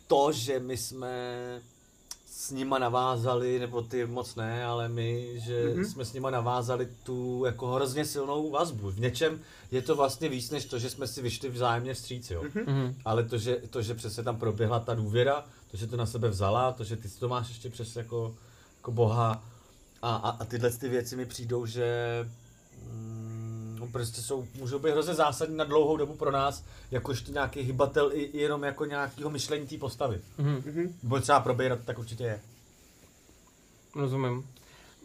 to, 0.07 0.33
že 0.33 0.59
my 0.61 0.77
jsme 0.77 1.13
s 2.43 2.51
nima 2.51 2.79
navázali, 2.79 3.59
nebo 3.59 3.83
ty 3.83 4.07
moc 4.07 4.35
ne, 4.35 4.65
ale 4.65 4.89
my, 4.89 5.41
že 5.41 5.65
Mhm. 5.65 5.75
mm-hmm. 5.83 5.91
jsme 5.93 6.05
s 6.05 6.13
nima 6.13 6.31
navázali 6.31 6.89
tu 7.03 7.43
jako 7.47 7.67
hrozně 7.67 8.05
silnou 8.05 8.51
vazbu. 8.51 8.91
V 8.91 9.01
něčem 9.01 9.41
je 9.71 9.83
to 9.83 9.97
vlastně 9.97 10.29
víc, 10.29 10.51
než 10.51 10.65
to, 10.65 10.79
že 10.79 10.91
jsme 10.91 11.07
si 11.07 11.23
vyšli 11.23 11.49
vzájemně 11.49 11.95
vstříc, 11.95 12.31
jo. 12.31 12.43
Mm-hmm. 12.43 12.65
Mhm. 12.67 12.95
Ale 13.05 13.25
to 13.25 13.39
že, 13.39 13.57
to, 13.71 13.83
že 13.83 13.95
přesně 13.95 14.23
tam 14.23 14.37
proběhla 14.37 14.81
ta 14.81 14.95
důvěra, 14.95 15.45
to, 15.71 15.77
že 15.77 15.87
to 15.87 15.97
na 15.97 16.07
sebe 16.07 16.29
vzala, 16.29 16.73
to, 16.73 16.85
že 16.85 16.97
ty 16.97 17.09
si 17.09 17.21
to 17.21 17.29
máš 17.29 17.49
ještě 17.49 17.71
přes 17.71 17.97
jako, 17.97 18.35
jako 18.79 18.93
boha 18.93 19.45
a, 20.03 20.17
a, 20.17 20.31
a 20.31 20.45
tyhle 20.45 20.71
ty 20.71 20.89
věci 20.89 21.17
mi 21.17 21.27
přijdou, 21.27 21.67
že 21.67 21.87
no 23.83 23.89
prostě 23.93 24.21
jsou, 24.21 24.47
můžou 24.55 24.79
být 24.79 24.91
hrozně 24.91 25.15
zásadní 25.15 25.57
na 25.57 25.65
dlouhou 25.65 25.97
dobu 25.97 26.15
pro 26.15 26.31
nás, 26.31 26.65
jakožto 26.91 27.33
nějaký 27.33 27.61
hybatel 27.61 28.11
i, 28.13 28.23
i 28.23 28.39
jenom 28.39 28.63
jako 28.63 28.85
nějakého 28.85 29.31
myšlení 29.31 29.67
té 29.67 29.79
postavy. 29.79 30.21
Mhm. 30.39 30.95
Bude 31.03 31.21
třeba 31.21 31.41
probírat, 31.41 31.79
tak 31.85 31.99
určitě 31.99 32.25
je. 32.25 32.41
Rozumím. 33.97 34.47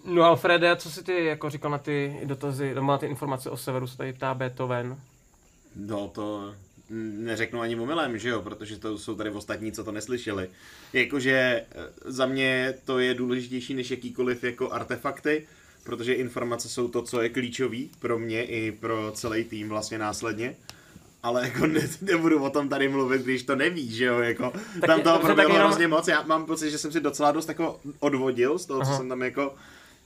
No 0.06 0.24
Alfrede, 0.24 0.76
co 0.76 0.92
si 0.92 1.04
ty 1.04 1.26
jako 1.26 1.50
říkal 1.50 1.72
na 1.72 1.78
ty 1.78 2.20
dotazy, 2.24 2.76
nebo 2.76 2.88
na 2.88 2.98
ty 2.98 3.06
informace 3.06 3.50
o 3.50 3.58
severu, 3.58 3.88
se 3.88 3.98
tady 3.98 4.14
ptá 4.14 4.34
Beethoven. 4.34 4.98
No 5.76 6.08
to, 6.08 6.54
neřeknu 6.90 7.62
ani 7.62 7.76
omylem, 7.76 8.18
že 8.18 8.30
jo, 8.30 8.42
protože 8.42 8.80
to 8.80 8.98
jsou 8.98 9.16
tady 9.16 9.30
ostatní, 9.30 9.72
co 9.72 9.84
to 9.84 9.92
neslyšeli. 9.92 10.50
Jakože 10.94 11.32
eh, 11.32 11.66
za 12.06 12.26
mě 12.26 12.74
to 12.86 13.00
je 13.00 13.14
důležitější 13.14 13.74
než 13.74 13.92
jakýkoliv 13.92 14.44
jako 14.44 14.72
artefakty, 14.72 15.48
protože 15.88 16.14
informace 16.14 16.70
jsou 16.70 16.88
to, 16.88 17.02
co 17.02 17.22
je 17.22 17.30
klíčový 17.30 17.90
pro 18.00 18.20
mě 18.20 18.44
i 18.44 18.72
pro 18.72 19.12
celý 19.14 19.44
tým 19.44 19.70
vlastně 19.70 19.98
následně. 19.98 20.56
Ale 21.24 21.44
jako 21.44 21.68
ne, 21.68 21.88
nebudu 22.02 22.44
o 22.44 22.50
tom 22.50 22.70
tady 22.70 22.90
mluvit, 22.90 23.22
když 23.22 23.44
to 23.44 23.56
nevíš, 23.56 23.96
že 23.96 24.06
jo, 24.06 24.20
jako 24.20 24.52
Tak 24.82 24.88
tam 24.88 25.02
toho 25.02 25.20
proběhlo 25.20 25.54
jenom- 25.56 25.68
hrozně 25.70 25.88
moc, 25.88 26.08
já 26.08 26.24
mám 26.24 26.46
pocit, 26.46 26.72
že 26.72 26.78
jsem 26.78 26.92
si 26.92 27.00
docela 27.00 27.32
dost 27.32 27.50
jako 27.50 27.80
odvodil 28.00 28.60
z 28.60 28.66
toho, 28.66 28.80
co 28.80 28.88
Aha. 28.88 28.98
jsem 28.98 29.10
tam 29.10 29.22
jako 29.22 29.54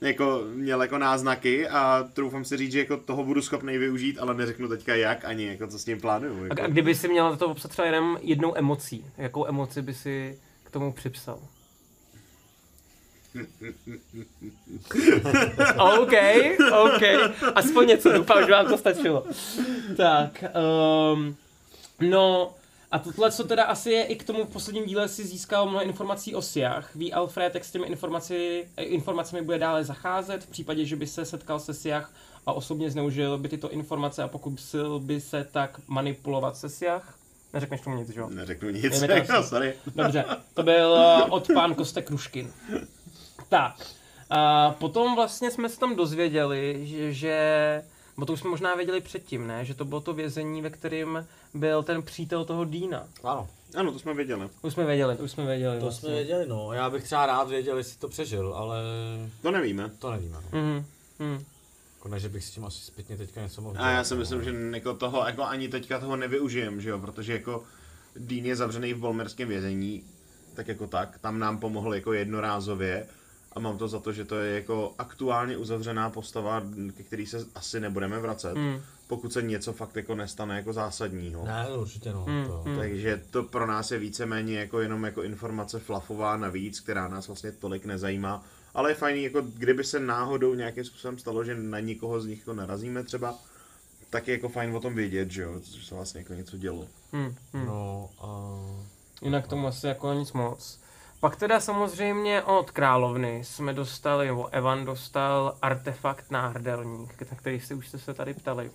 jako 0.01 0.41
měl 0.53 0.81
jako 0.81 0.97
náznaky 0.97 1.67
a 1.67 2.09
troufám 2.13 2.45
si 2.45 2.57
říct, 2.57 2.71
že 2.71 2.79
jako 2.79 2.97
toho 2.97 3.23
budu 3.23 3.41
schopný 3.41 3.77
využít, 3.77 4.17
ale 4.19 4.33
neřeknu 4.33 4.67
teďka 4.67 4.95
jak 4.95 5.25
ani 5.25 5.45
jako 5.47 5.67
co 5.67 5.79
s 5.79 5.85
tím 5.85 6.01
plánuju. 6.01 6.43
A, 6.43 6.47
Jako. 6.47 6.61
a 6.63 6.67
kdyby 6.67 6.95
si 6.95 7.07
měl 7.07 7.37
to 7.37 7.47
popsat 7.47 7.67
třeba 7.71 7.85
jenom 7.85 8.17
jednou 8.21 8.57
emocí, 8.57 9.05
jakou 9.17 9.47
emoci 9.47 9.81
by 9.81 9.93
si 9.93 10.37
k 10.63 10.71
tomu 10.71 10.93
připsal? 10.93 11.39
OK, 15.77 16.13
OK. 16.71 17.01
Aspoň 17.55 17.87
něco, 17.87 18.11
doufám, 18.11 18.45
že 18.45 18.51
vám 18.51 18.67
to 18.67 18.77
stačilo. 18.77 19.25
Tak, 19.97 20.43
um, 21.13 21.35
no, 21.99 22.53
a 22.91 22.99
tohle, 22.99 23.31
co 23.31 23.43
teda 23.43 23.63
asi 23.63 23.91
je 23.91 24.03
i 24.03 24.15
k 24.15 24.23
tomu 24.23 24.45
v 24.45 24.49
posledním 24.49 24.85
díle 24.85 25.07
si 25.07 25.27
získal 25.27 25.69
mnoho 25.69 25.83
informací 25.83 26.35
o 26.35 26.41
Siach. 26.41 26.95
Ví 26.95 27.13
Alfred, 27.13 27.55
jak 27.55 27.65
s 27.65 27.71
těmi 27.71 27.87
informaci, 27.87 28.67
eh, 28.77 28.83
informacemi 28.83 29.41
bude 29.41 29.59
dále 29.59 29.83
zacházet 29.83 30.43
v 30.43 30.47
případě, 30.47 30.85
že 30.85 30.95
by 30.95 31.07
se 31.07 31.25
setkal 31.25 31.59
se 31.59 31.73
Siach 31.73 32.13
a 32.45 32.53
osobně 32.53 32.91
zneužil 32.91 33.37
by 33.37 33.49
tyto 33.49 33.71
informace 33.71 34.23
a 34.23 34.27
pokusil 34.27 34.99
by 34.99 35.21
se 35.21 35.47
tak 35.51 35.79
manipulovat 35.87 36.57
se 36.57 36.69
Siach? 36.69 37.15
Neřekneš 37.53 37.81
tomu 37.81 37.95
nic, 37.95 38.09
že 38.09 38.19
jo? 38.19 38.29
Neřeknu 38.29 38.69
nic, 38.69 39.01
jako, 39.09 39.43
sorry. 39.43 39.73
Dobře, 39.95 40.25
to 40.53 40.63
byl 40.63 40.95
eh, 40.97 41.23
od 41.23 41.47
pán 41.53 41.75
Kostek 41.75 42.09
Ruškin. 42.09 42.53
Tak, 43.51 43.75
a 44.29 44.71
potom 44.79 45.15
vlastně 45.15 45.51
jsme 45.51 45.69
se 45.69 45.79
tam 45.79 45.95
dozvěděli, 45.95 46.81
že, 46.87 47.13
že 47.13 47.83
bo 48.17 48.25
to 48.25 48.33
už 48.33 48.39
jsme 48.39 48.49
možná 48.49 48.75
věděli 48.75 49.01
předtím, 49.01 49.47
ne? 49.47 49.65
Že 49.65 49.73
to 49.73 49.85
bylo 49.85 50.01
to 50.01 50.13
vězení, 50.13 50.61
ve 50.61 50.69
kterém 50.69 51.27
byl 51.53 51.83
ten 51.83 52.01
přítel 52.03 52.45
toho 52.45 52.65
Dýna. 52.65 53.07
Ano, 53.23 53.47
Ano, 53.75 53.91
to 53.91 53.99
jsme 53.99 54.13
věděli. 54.13 54.49
To 54.61 54.67
už 54.67 54.73
jsme 54.73 54.85
věděli, 54.85 55.15
to 55.17 55.23
už 55.23 55.31
jsme 55.31 55.45
věděli. 55.45 55.75
to 55.79 55.85
vlastně. 55.85 56.07
jsme 56.09 56.15
věděli, 56.15 56.47
no. 56.47 56.73
Já 56.73 56.89
bych 56.89 57.03
třeba 57.03 57.25
rád 57.25 57.49
věděl, 57.49 57.77
jestli 57.77 57.97
to 57.99 58.07
přežil, 58.07 58.53
ale 58.55 58.77
To 59.41 59.51
nevíme. 59.51 59.91
to 59.99 60.11
nevíme. 60.11 60.37
No. 60.53 60.59
Mhm, 60.59 60.85
mhm. 61.19 61.45
Jako 61.97 62.07
ne, 62.09 62.19
že 62.19 62.29
bych 62.29 62.43
s 62.45 62.51
tím 62.51 62.65
asi 62.65 62.81
zpětně 62.81 63.17
teďka 63.17 63.41
něco 63.41 63.61
mohl 63.61 63.75
A 63.79 63.85
já 63.85 63.91
dělat, 63.91 64.03
si 64.07 64.13
no. 64.13 64.19
myslím, 64.19 64.43
že 64.43 64.53
jako 64.77 64.93
toho 64.93 65.25
jako 65.27 65.43
ani 65.43 65.69
teďka 65.69 65.99
toho 65.99 66.15
nevyužijem, 66.15 66.81
že 66.81 66.89
jo, 66.89 66.99
protože 66.99 67.33
jako 67.33 67.63
Dean 68.15 68.45
je 68.45 68.55
zavřený 68.55 68.93
v 68.93 68.97
bolmerském 68.99 69.47
vězení, 69.47 70.03
tak 70.55 70.67
jako 70.67 70.87
tak, 70.87 71.19
tam 71.19 71.39
nám 71.39 71.57
pomohl 71.57 71.95
jako 71.95 72.13
jednorázově 72.13 73.05
a 73.53 73.59
mám 73.59 73.77
to 73.77 73.87
za 73.87 73.99
to, 73.99 74.11
že 74.11 74.25
to 74.25 74.39
je 74.39 74.55
jako 74.55 74.93
aktuálně 74.97 75.57
uzavřená 75.57 76.09
postava, 76.09 76.63
ke 76.97 77.03
který 77.03 77.25
se 77.25 77.45
asi 77.55 77.79
nebudeme 77.79 78.19
vracet, 78.19 78.53
Mm. 78.55 78.81
pokud 79.07 79.33
se 79.33 79.41
něco 79.41 79.73
fakt 79.73 79.95
jako 79.95 80.15
nestane 80.15 80.55
jako 80.55 80.73
zásadního. 80.73 81.45
Ne, 81.45 81.67
určitě 81.75 82.13
no. 82.13 82.25
Hmm, 82.25 82.45
to, 82.45 82.61
hmm. 82.65 82.77
Takže 82.77 83.21
to 83.31 83.43
pro 83.43 83.67
nás 83.67 83.91
je 83.91 83.99
víceméně 83.99 84.59
jako 84.59 84.79
jenom 84.79 85.03
jako 85.03 85.23
informace 85.23 85.79
flafová 85.79 86.37
navíc, 86.37 86.79
která 86.79 87.07
nás 87.07 87.27
vlastně 87.27 87.51
tolik 87.51 87.85
nezajímá. 87.85 88.43
Ale 88.73 88.91
je 88.91 88.95
fajn, 88.95 89.17
jako 89.17 89.41
kdyby 89.41 89.83
se 89.83 89.99
náhodou 89.99 90.53
nějakým 90.53 90.83
způsobem 90.83 91.17
stalo, 91.17 91.43
že 91.43 91.55
na 91.55 91.79
nikoho 91.79 92.21
z 92.21 92.25
nich 92.25 92.39
jako 92.39 92.53
narazíme 92.53 93.03
třeba, 93.03 93.35
tak 94.09 94.27
je 94.27 94.33
jako 94.33 94.49
fajn 94.49 94.75
o 94.75 94.79
tom 94.79 94.95
vědět, 94.95 95.31
že 95.31 95.41
jo, 95.41 95.59
že 95.75 95.85
se 95.85 95.95
vlastně 95.95 96.21
jako 96.21 96.33
něco 96.33 96.57
dělo. 96.57 96.87
Hmm, 97.11 97.35
hmm. 97.53 97.65
No, 97.65 98.09
a... 98.19 98.27
Jinak 99.21 99.47
tomu 99.47 99.67
asi 99.67 99.87
jako 99.87 100.13
nic 100.13 100.31
moc. 100.33 100.79
Pak 101.21 101.35
teda 101.35 101.59
samozřejmě 101.59 102.43
od 102.43 102.71
královny 102.71 103.43
jsme 103.43 103.73
dostali, 103.73 104.27
nebo 104.27 104.47
Evan 104.47 104.85
dostal 104.85 105.57
artefakt 105.61 106.31
náhrdelník, 106.31 107.31
na 107.31 107.37
který 107.37 107.59
si 107.59 107.73
už 107.73 107.87
jste 107.87 107.99
se 107.99 108.13
tady 108.13 108.33
ptali, 108.33 108.71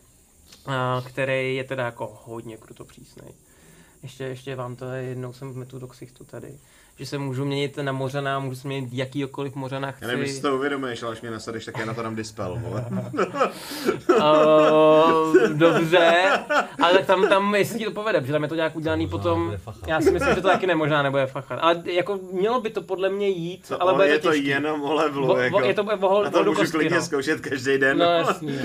který 1.06 1.56
je 1.56 1.64
teda 1.64 1.84
jako 1.84 2.18
hodně 2.24 2.56
kruto 2.56 2.84
přísnej. 2.84 3.34
Ještě, 4.02 4.24
ještě 4.24 4.56
vám 4.56 4.76
to 4.76 4.84
jednou 4.84 5.32
jsem 5.32 5.52
vmetu 5.52 5.78
do 5.78 5.88
ksichtu 5.88 6.24
tady, 6.24 6.58
že 6.98 7.06
se 7.06 7.18
můžu 7.18 7.44
měnit 7.44 7.76
na 7.76 7.92
mořana, 7.92 8.38
můžu 8.38 8.56
se 8.56 8.68
měnit 8.68 8.88
jakýkoliv 8.92 9.54
mořana 9.54 9.90
chci. 9.90 10.04
Já 10.04 10.08
nevím, 10.08 10.24
jestli 10.24 10.42
to 10.42 10.56
uvědomuješ, 10.56 11.02
ale 11.02 11.12
až 11.12 11.20
mě 11.20 11.30
nasadeš, 11.30 11.64
tak 11.64 11.78
já 11.78 11.84
na 11.84 11.94
to 11.94 12.02
dám 12.02 12.16
dispel, 12.16 12.58
vole. 12.62 12.84
Uh, 14.16 15.48
dobře, 15.52 16.12
ale 16.82 16.92
tak 16.92 17.06
tam, 17.06 17.28
tam, 17.28 17.54
jestli 17.54 17.78
ti 17.78 17.84
to 17.84 17.90
povede, 17.90 18.20
protože 18.20 18.32
tam 18.32 18.42
je 18.42 18.48
to 18.48 18.54
nějak 18.54 18.76
udělaný 18.76 19.04
Možná 19.06 19.18
potom, 19.18 19.56
já 19.86 20.00
si 20.00 20.10
myslím, 20.10 20.34
že 20.34 20.40
to 20.40 20.48
taky 20.48 20.66
nemožná 20.66 21.02
nebude 21.02 21.26
fachat, 21.26 21.58
ale 21.62 21.82
jako 21.84 22.20
mělo 22.32 22.60
by 22.60 22.70
to 22.70 22.82
podle 22.82 23.08
mě 23.08 23.28
jít, 23.28 23.68
To, 23.68 23.82
ale 23.82 23.92
bude 23.94 24.06
je 24.06 24.18
to 24.18 24.28
to 24.28 24.32
těžký. 24.34 24.48
jenom 24.48 24.82
o 24.82 24.94
levelu, 24.94 25.36
jako. 25.38 25.60
je 25.60 25.74
to 25.74 25.82
o 25.82 25.86
hol- 25.86 26.26
a 26.26 26.30
to 26.30 26.44
můžu 26.44 26.54
kostky, 26.54 26.76
klidně 26.76 26.96
no. 26.96 27.02
zkoušet 27.02 27.40
každý 27.40 27.78
den. 27.78 27.98
No 27.98 28.04
jasný. 28.18 28.58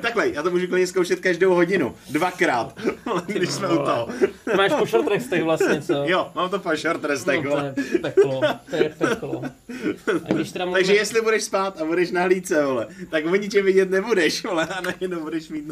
Takhle, 0.00 0.28
já 0.28 0.42
to 0.42 0.50
můžu 0.50 0.66
klidně 0.66 0.86
zkoušet 0.86 1.20
každou 1.20 1.54
hodinu, 1.54 1.94
dvakrát, 2.10 2.78
když 3.26 3.50
jsme 3.50 3.68
u 3.68 3.76
toho. 3.76 4.08
Máš 4.56 4.72
po 4.78 4.86
short 4.86 5.08
vlastně, 5.42 5.82
co? 5.82 5.92
Jo, 5.92 6.30
mám 6.34 6.50
to 6.50 6.58
po 6.70 6.76
short 6.76 7.04
restech, 7.04 7.44
No, 7.44 7.50
to 7.50 7.80
je 7.80 7.98
peklo, 8.02 8.40
to 8.70 8.76
je 8.76 8.88
peklo. 8.98 9.42
A 10.24 10.32
když 10.32 10.52
teda 10.52 10.64
Takže 10.64 10.66
mluvíme, 10.66 10.94
jestli 10.94 11.20
budeš 11.20 11.42
spát 11.44 11.80
a 11.80 11.84
budeš 11.84 12.10
na 12.10 12.22
hlídce, 12.22 12.64
vole, 12.64 12.86
tak 13.10 13.26
o 13.26 13.34
ničem 13.36 13.64
vidět 13.64 13.90
nebudeš, 13.90 14.44
vole, 14.44 14.66
a 14.66 14.80
najednou 14.80 15.20
budeš 15.20 15.48
mít... 15.48 15.64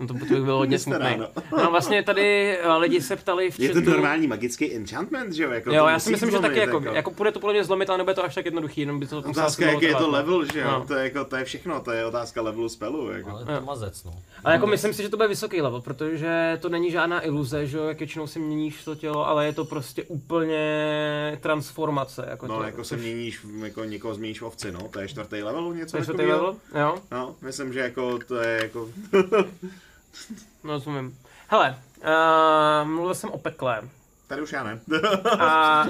no 0.00 0.06
to 0.06 0.14
by 0.14 0.26
bylo 0.26 0.58
hodně 0.58 0.78
smutný. 0.84 1.04
ráno. 1.04 1.28
No 1.52 1.58
a 1.64 1.68
vlastně 1.68 2.02
tady 2.02 2.56
eh, 2.58 2.72
lidi 2.72 3.00
se 3.00 3.16
ptali 3.16 3.50
v 3.50 3.60
Je 3.60 3.68
to 3.68 3.78
chatu- 3.80 3.90
normální 3.90 4.26
magický 4.26 4.74
enchantment, 4.76 5.32
že 5.32 5.42
jo? 5.44 5.50
Jako 5.50 5.72
Jo, 5.74 5.86
já 5.86 5.98
si 5.98 6.10
myslím, 6.10 6.28
že 6.30 6.36
zlomit, 6.36 6.48
taky 6.48 6.60
jako, 6.60 6.82
jako 6.94 7.10
bude 7.10 7.32
to 7.32 7.40
podle 7.40 7.52
mě 7.54 7.64
zlomit, 7.64 7.88
ale 7.90 7.98
nebude 7.98 8.14
to 8.14 8.24
až 8.24 8.34
tak 8.34 8.44
jednoduchý, 8.44 8.80
jenom 8.80 9.00
by 9.00 9.06
to 9.06 9.16
muselo 9.16 9.30
Otázka, 9.30 9.66
jaký 9.66 9.84
je 9.84 9.94
to 9.94 10.00
no. 10.06 10.10
level, 10.10 10.44
že 10.52 10.60
jo? 10.60 10.66
No. 10.70 10.84
To 10.88 10.94
je 10.94 11.04
jako, 11.04 11.24
to 11.24 11.36
je 11.36 11.44
všechno, 11.44 11.80
to 11.80 11.92
je 11.92 12.06
otázka 12.06 12.42
levelu 12.42 12.68
spelu, 12.68 13.10
jako. 13.10 13.30
Ale 13.30 13.44
to 13.44 13.60
mazec, 13.66 14.04
no. 14.04 14.12
Ale 14.44 14.54
jako 14.54 14.66
myslím 14.66 14.94
si, 14.94 15.02
že 15.02 15.08
to 15.08 15.16
bude 15.16 15.28
vysoký 15.28 15.62
level, 15.62 15.80
protože 15.80 16.58
to 16.62 16.68
není 16.68 16.90
žádná 16.90 17.24
iluze, 17.26 17.66
že 17.66 17.78
jo, 17.78 17.84
jak 17.84 17.98
většinou 17.98 18.26
si 18.26 18.38
měníš 18.38 18.84
to 18.84 18.94
tělo, 18.94 19.28
ale 19.28 19.46
je 19.46 19.52
to 19.52 19.64
prostě 19.64 20.04
úplně 20.04 20.58
transformace. 21.40 22.26
Jako 22.30 22.46
No, 22.46 22.54
tělo, 22.54 22.66
jako 22.66 22.84
se 22.84 22.96
měníš, 22.96 23.46
jako 23.64 23.84
někoho 23.84 24.14
změníš 24.14 24.40
v 24.40 24.44
ovci, 24.44 24.72
no, 24.72 24.88
to 24.88 25.00
je 25.00 25.08
čtvrtý 25.08 25.42
level, 25.42 25.74
něco 25.74 25.90
To 25.90 25.96
je 25.96 26.02
čtvrtý 26.02 26.22
level? 26.22 26.56
Jo, 26.78 26.98
No, 27.10 27.34
myslím, 27.40 27.72
že 27.72 27.80
jako 27.80 28.18
to 28.18 28.36
je 28.36 28.62
jako... 28.62 28.88
no 30.64 30.72
rozumím. 30.72 31.18
Hele, 31.48 31.78
uh, 32.82 32.88
mluvil 32.88 33.14
jsem 33.14 33.30
o 33.30 33.38
pekle. 33.38 33.82
Tady 34.26 34.42
už 34.42 34.52
já 34.52 34.64
ne. 34.64 34.80
A, 35.38 35.86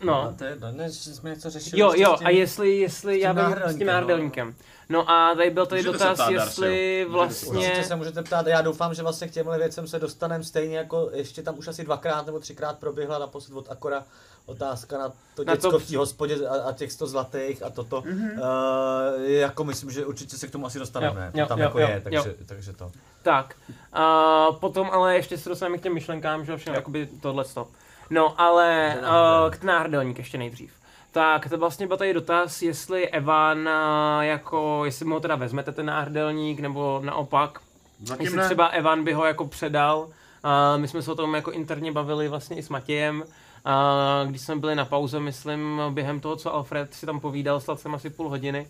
no, 0.04 0.34
to 0.38 0.44
je, 0.44 0.56
ne, 0.72 0.84
že 0.84 1.14
jsme 1.14 1.30
něco 1.30 1.50
řešili. 1.50 1.80
jo, 1.80 1.92
jo, 1.96 2.16
a 2.24 2.30
jestli, 2.30 2.76
jestli, 2.76 3.20
já 3.20 3.32
vím, 3.32 3.40
s 3.42 3.44
tím 3.44 3.50
náhrdelníkem, 3.50 3.86
náhrdelníkem. 3.86 4.54
No 4.90 5.10
a 5.10 5.34
tady 5.34 5.50
byl 5.50 5.66
tady 5.66 5.80
Můžete 5.82 5.98
dotaz, 5.98 6.14
ptát, 6.14 6.30
jestli 6.30 7.06
Můžete 7.08 7.34
se 7.34 7.46
vlastně... 7.46 7.68
Určitě 7.68 7.84
se 7.84 7.96
můžete 7.96 8.22
ptát, 8.22 8.46
já 8.46 8.62
doufám, 8.62 8.94
že 8.94 9.02
vlastně 9.02 9.28
k 9.28 9.30
těmhle 9.30 9.58
věcem 9.58 9.86
se 9.88 9.98
dostaneme 9.98 10.44
stejně 10.44 10.76
jako 10.78 11.10
ještě 11.12 11.42
tam 11.42 11.58
už 11.58 11.68
asi 11.68 11.84
dvakrát 11.84 12.26
nebo 12.26 12.40
třikrát 12.40 12.78
proběhla 12.78 13.18
naposled 13.18 13.56
od 13.56 13.70
Akora 13.70 14.04
otázka 14.46 14.98
na 14.98 15.12
to 15.34 15.44
Na 15.44 15.54
děcko 15.54 15.70
to- 15.70 15.78
v 15.78 15.86
té 15.90 15.96
hospodě 15.96 16.48
a, 16.48 16.68
a 16.68 16.72
těch 16.72 16.92
100 16.92 17.06
zlatých 17.06 17.62
a 17.62 17.70
toto. 17.70 18.02
Mhm. 18.06 18.30
Uh, 18.30 19.22
jako 19.24 19.64
myslím, 19.64 19.90
že 19.90 20.06
určitě 20.06 20.36
se 20.36 20.46
k 20.46 20.50
tomu 20.50 20.66
asi 20.66 20.78
dostaneme, 20.78 21.24
Jo, 21.26 21.30
to 21.32 21.38
jo, 21.40 21.46
tam 21.46 21.58
jo, 21.58 21.64
jako 21.64 21.78
jo, 21.78 21.88
je, 21.88 21.94
jo. 21.94 22.22
takže, 22.22 22.34
takže 22.46 22.72
to. 22.72 22.92
Tak, 23.22 23.54
a 23.92 24.46
potom 24.52 24.90
ale 24.92 25.14
ještě 25.14 25.38
se 25.38 25.48
dostaneme 25.48 25.78
k 25.78 25.82
těm 25.82 25.94
myšlenkám, 25.94 26.44
že 26.44 26.56
všechno, 26.56 26.74
jakoby 26.74 27.08
tohleto. 27.22 27.68
No, 28.10 28.40
ale 28.40 28.96
uh, 29.00 29.50
k 29.54 29.62
náhrdelník 29.62 30.18
ještě 30.18 30.38
nejdřív. 30.38 30.72
Tak 31.12 31.48
to 31.48 31.58
vlastně 31.58 31.86
byl 31.86 31.96
tady 31.96 32.14
dotaz, 32.14 32.62
jestli 32.62 33.08
Evan, 33.08 33.58
uh, 33.58 34.24
jako, 34.24 34.82
jestli 34.84 35.04
mu 35.04 35.14
ho 35.14 35.20
teda 35.20 35.36
vezmete 35.36 35.72
ten 35.72 35.86
náhrdelník, 35.86 36.60
nebo 36.60 37.00
naopak, 37.04 37.58
Zatím 38.04 38.24
jestli 38.24 38.38
ne. 38.38 38.44
třeba 38.44 38.66
Evan 38.66 39.04
by 39.04 39.12
ho 39.12 39.24
jako 39.24 39.46
předal. 39.46 39.98
Uh, 39.98 40.80
my 40.80 40.88
jsme 40.88 41.02
se 41.02 41.12
o 41.12 41.14
tom 41.14 41.34
jako 41.34 41.52
interně 41.52 41.92
bavili 41.92 42.28
vlastně 42.28 42.56
i 42.56 42.62
s 42.62 42.68
Matějem, 42.68 43.22
uh, 43.22 44.30
když 44.30 44.42
jsme 44.42 44.56
byli 44.56 44.74
na 44.74 44.84
pauze, 44.84 45.20
myslím, 45.20 45.80
během 45.90 46.20
toho, 46.20 46.36
co 46.36 46.54
Alfred 46.54 46.94
si 46.94 47.06
tam 47.06 47.20
povídal, 47.20 47.60
snad 47.60 47.80
jsem 47.80 47.94
asi 47.94 48.10
půl 48.10 48.28
hodiny, 48.28 48.66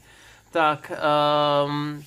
tak 0.50 0.92
um, 1.66 2.04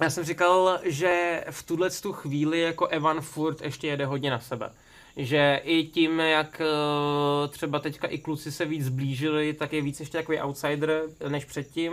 já 0.00 0.10
jsem 0.10 0.24
říkal, 0.24 0.78
že 0.82 1.44
v 1.50 1.62
tuhle 1.62 1.90
tu 1.90 2.12
chvíli 2.12 2.60
jako 2.60 2.86
Evan 2.86 3.20
furt 3.20 3.62
ještě 3.62 3.86
jede 3.86 4.06
hodně 4.06 4.30
na 4.30 4.40
sebe. 4.40 4.70
Že 5.16 5.60
i 5.64 5.84
tím, 5.84 6.20
jak 6.20 6.60
eh, 6.60 7.48
třeba 7.48 7.78
teďka 7.78 8.06
i 8.06 8.18
kluci 8.18 8.52
se 8.52 8.64
víc 8.64 8.84
zblížili, 8.84 9.52
tak 9.52 9.72
je 9.72 9.82
víc 9.82 10.00
ještě 10.00 10.18
takový 10.18 10.40
outsider 10.40 11.02
než 11.28 11.44
předtím, 11.44 11.92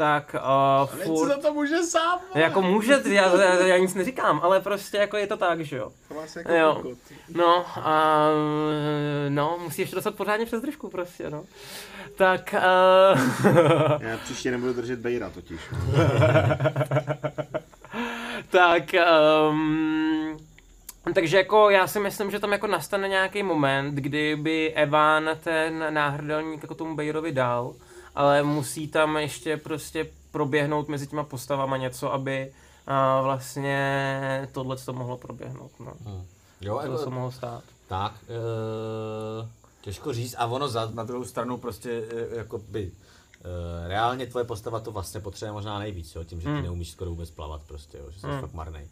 tak 0.00 0.36
uh, 0.82 0.86
furt... 0.86 1.28
za 1.28 1.36
to 1.38 1.54
může 1.54 1.82
sám, 1.82 2.18
vole. 2.28 2.44
Jako 2.44 2.62
může, 2.62 3.00
já, 3.04 3.42
já, 3.42 3.66
já 3.66 3.78
nic 3.78 3.94
neříkám, 3.94 4.40
ale 4.42 4.60
prostě 4.60 4.96
jako 4.96 5.16
je 5.16 5.26
to 5.26 5.36
tak, 5.36 5.60
že 5.60 5.76
jo. 5.76 5.92
Jako 6.36 6.54
Jo. 6.54 6.82
No 7.34 7.66
a 7.76 8.26
no, 9.28 9.58
musí 9.62 9.82
ještě 9.82 9.94
dostat 9.94 10.14
pořádně 10.14 10.46
přes 10.46 10.62
držku 10.62 10.88
prostě, 10.88 11.30
no. 11.30 11.44
Tak 12.16 12.54
uh, 12.54 13.20
Já 14.00 14.16
příště 14.16 14.50
nebudu 14.50 14.72
držet 14.72 14.98
Bejra 14.98 15.30
totiž. 15.30 15.60
tak 18.50 18.82
um, 19.50 20.38
Takže 21.14 21.36
jako 21.36 21.70
já 21.70 21.86
si 21.86 22.00
myslím, 22.00 22.30
že 22.30 22.38
tam 22.38 22.52
jako 22.52 22.66
nastane 22.66 23.08
nějaký 23.08 23.42
moment, 23.42 23.94
kdy 23.94 24.36
by 24.36 24.72
Evan 24.72 25.30
ten 25.44 25.94
náhrdelník 25.94 26.62
jako 26.62 26.74
tomu 26.74 26.96
Bayerovi 26.96 27.32
dal, 27.32 27.74
ale 28.14 28.42
musí 28.42 28.88
tam 28.88 29.16
ještě 29.16 29.56
prostě 29.56 30.06
proběhnout 30.30 30.88
mezi 30.88 31.06
těma 31.06 31.24
postavama 31.24 31.76
něco, 31.76 32.12
aby 32.12 32.52
a 32.86 33.20
vlastně 33.20 34.48
tohle 34.52 34.76
to 34.76 34.92
mohlo 34.92 35.16
proběhnout. 35.16 35.70
No. 35.80 35.92
Jo, 36.60 36.80
To 36.86 36.96
se 36.96 37.00
jako, 37.02 37.10
mohlo 37.10 37.30
stát. 37.32 37.62
tak, 37.88 38.12
e, 38.28 39.48
těžko 39.80 40.12
říct 40.12 40.34
a 40.38 40.46
ono 40.46 40.68
za, 40.68 40.90
na 40.94 41.04
druhou 41.04 41.24
stranu 41.24 41.56
prostě 41.58 41.90
e, 42.32 42.36
jako 42.36 42.58
by 42.58 42.90
e, 43.84 43.88
reálně 43.88 44.26
tvoje 44.26 44.44
postava 44.44 44.80
to 44.80 44.90
vlastně 44.92 45.20
potřebuje 45.20 45.52
možná 45.52 45.78
nejvíc, 45.78 46.14
jo, 46.14 46.24
tím, 46.24 46.40
že 46.40 46.44
ty 46.48 46.52
Hmm. 46.52 46.62
neumíš 46.62 46.90
skoro 46.90 47.10
vůbec 47.10 47.30
plavat 47.30 47.60
prostě, 47.66 47.98
jo, 47.98 48.04
že 48.10 48.20
jsi 48.20 48.26
Hmm. 48.26 48.40
fakt 48.40 48.52
marnej. 48.54 48.88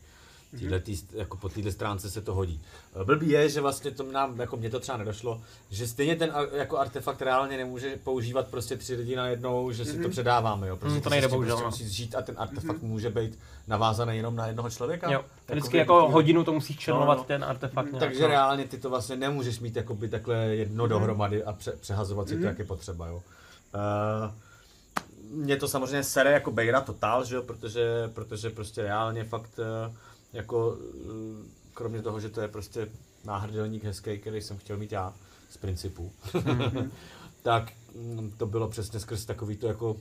Týhle, 0.59 0.81
tý, 0.81 0.97
jako 1.13 1.37
po 1.37 1.49
téhle 1.49 1.73
stránce 1.73 2.11
se 2.11 2.21
to 2.23 2.35
hodí. 2.35 2.61
E, 3.01 3.05
Blbý 3.05 3.29
je, 3.29 3.49
že 3.49 3.61
vlastně 3.61 3.91
to 3.91 4.03
nám, 4.03 4.41
jako 4.41 4.57
mně 4.57 4.71
to 4.71 4.81
třeba 4.81 4.99
nedošlo, 4.99 5.41
že 5.71 5.87
stejně 5.89 6.17
ten 6.17 6.33
jako 6.53 6.79
artefakt 6.79 7.23
reálně 7.23 7.57
nemůže 7.57 7.97
používat 8.05 8.47
prostě 8.49 8.77
tři 8.77 8.95
lidi 8.95 9.17
na 9.17 9.29
jednou, 9.29 9.73
že 9.73 9.85
si 9.85 9.99
to 10.03 10.09
předáváme, 10.09 10.69
jo. 10.69 10.77
Prostě 10.77 10.97
Mm, 10.97 11.03
to 11.03 11.11
nejde 11.11 11.27
tím 11.27 11.31
bohužel, 11.31 11.57
prostě 11.57 11.65
no. 11.65 11.71
musíš 11.71 11.97
žít 11.97 12.15
a 12.15 12.23
ten 12.23 12.35
artefakt 12.39 12.83
může 12.83 13.11
být 13.11 13.39
navázaný 13.67 14.17
jenom 14.17 14.37
na 14.37 14.47
jednoho 14.47 14.71
člověka. 14.71 15.11
Jo, 15.13 15.25
vždycky 15.49 15.77
Jakoby- 15.77 15.99
jako 16.03 16.13
hodinu 16.13 16.45
to 16.45 16.53
musíš 16.53 16.79
černovat 16.79 17.17
No, 17.19 17.23
no. 17.23 17.27
ten 17.27 17.45
artefakt 17.45 17.93
nějak. 17.93 18.05
Takže 18.05 18.23
no. 18.23 18.29
reálně 18.29 18.65
ty 18.65 18.79
to 18.79 18.91
vlastně 18.91 19.17
nemůžeš 19.17 19.61
mít 19.61 19.77
jakoby 19.77 20.09
takhle 20.09 20.37
jedno 20.37 20.87
dohromady 20.87 21.45
a 21.45 21.53
pře- 21.53 21.73
přehazovat 21.81 22.29
si 22.29 22.39
to, 22.41 22.47
jak 22.47 22.59
je 22.59 22.65
potřeba, 22.65 23.07
jo. 23.07 23.17
Uh, 23.75 24.33
mě 25.31 25.57
to 25.57 25.69
samozřejmě 25.69 26.03
sere 26.05 26.33
jako 26.33 26.51
Bejra 26.51 26.81
totál, 26.81 27.25
že 27.25 27.35
jo, 27.37 27.43
protože, 27.43 28.11
protože 28.15 28.51
prostě 28.51 28.83
reálně 28.83 29.25
fakt 29.25 29.51
uh, 29.89 29.95
jako 30.39 30.69
uh, 30.69 30.77
kromě 31.75 32.03
toho, 32.03 32.21
že 32.21 32.29
to 32.29 32.41
je 32.41 32.49
prostě 32.49 32.89
náhrdelník 33.25 33.85
hezký, 33.85 34.19
který 34.19 34.43
jsem 34.43 34.59
chtěl 34.59 34.77
mít 34.77 34.93
já 34.93 35.15
z 35.51 35.57
principu, 35.57 36.13
tak 37.43 37.73
mm, 37.95 38.33
to 38.37 38.47
bylo 38.47 38.69
přesně 38.69 39.01
skrz 39.01 39.25
takový 39.25 39.57
to 39.57 39.67
jako 39.67 39.97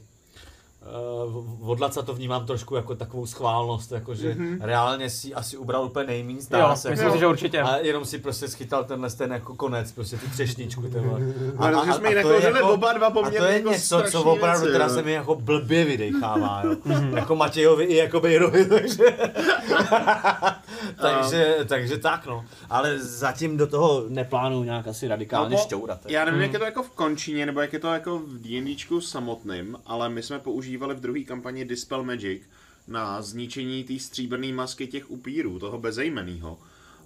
Uh, 0.81 1.69
od 1.69 1.79
Laca 1.79 2.01
to 2.01 2.13
vnímám 2.13 2.45
trošku 2.45 2.75
jako 2.75 2.95
takovou 2.95 3.25
schválnost, 3.25 3.91
jako 3.91 4.15
že 4.15 4.33
mm-hmm. 4.33 4.57
reálně 4.61 5.09
si 5.09 5.33
asi 5.33 5.57
ubral 5.57 5.85
úplně 5.85 6.07
nejméně, 6.07 6.41
zdá 6.41 6.59
Jo, 6.59 6.75
se. 6.75 6.89
myslím 6.89 7.05
jako, 7.05 7.17
si, 7.17 7.19
že 7.19 7.27
určitě. 7.27 7.61
A 7.61 7.77
jenom 7.77 8.05
si 8.05 8.19
prostě 8.19 8.47
schytal 8.47 8.83
tenhle 8.83 9.09
ten 9.09 9.31
jako 9.31 9.55
konec, 9.55 9.91
prostě 9.91 10.17
tu 10.17 10.29
třešničku. 10.29 10.81
Tenhle. 10.81 11.19
Ale 11.57 11.85
že 11.85 11.93
jsme 11.93 12.09
ji 12.09 12.21
to 12.21 12.31
je 12.31 12.33
nakouřili 12.33 12.61
oba 12.61 12.93
dva 12.93 13.07
a 13.07 13.29
to 13.29 13.43
je 13.43 13.53
jako 13.53 13.69
něco, 13.69 14.03
co 14.11 14.23
opravdu 14.23 14.61
věci, 14.61 14.73
teda 14.73 14.89
se 14.89 15.01
mi 15.01 15.11
jako 15.11 15.35
blbě 15.35 15.85
vydechává, 15.85 16.61
jo. 16.65 16.75
jako 17.15 17.35
Matějovi 17.35 17.85
i 17.85 17.95
jako 17.95 18.19
Bejrovi, 18.19 18.65
takže... 18.69 19.03
takže, 21.01 21.57
takže 21.67 21.97
tak 21.97 22.25
no. 22.25 22.45
Ale 22.69 22.99
zatím 22.99 23.57
do 23.57 23.67
toho 23.67 24.03
neplánuju 24.07 24.63
nějak 24.63 24.87
asi 24.87 25.07
radikálně 25.07 25.55
No, 25.55 25.61
šťourat. 25.61 25.99
Já 26.07 26.25
nevím, 26.25 26.41
jak 26.41 26.53
je 26.53 26.59
to 26.59 26.65
jako 26.65 26.83
v 26.83 26.89
končině, 26.89 27.45
nebo 27.45 27.61
jak 27.61 27.73
je 27.73 27.79
to 27.79 27.93
jako 27.93 28.19
v 28.19 28.39
D&Dčku 28.41 29.01
samotným, 29.01 29.77
ale 29.85 30.09
my 30.09 30.23
jsme 30.23 30.39
používali 30.67 30.95
v 30.95 30.99
druhé 30.99 31.19
kampani 31.23 31.65
Dispel 31.65 32.03
Magic 32.03 32.41
na 32.87 33.21
zničení 33.21 33.83
té 33.83 33.99
stříbrné 33.99 34.53
masky 34.53 34.87
těch 34.87 35.11
upírů, 35.11 35.59
toho 35.59 35.77
bezejmenýho. 35.77 36.57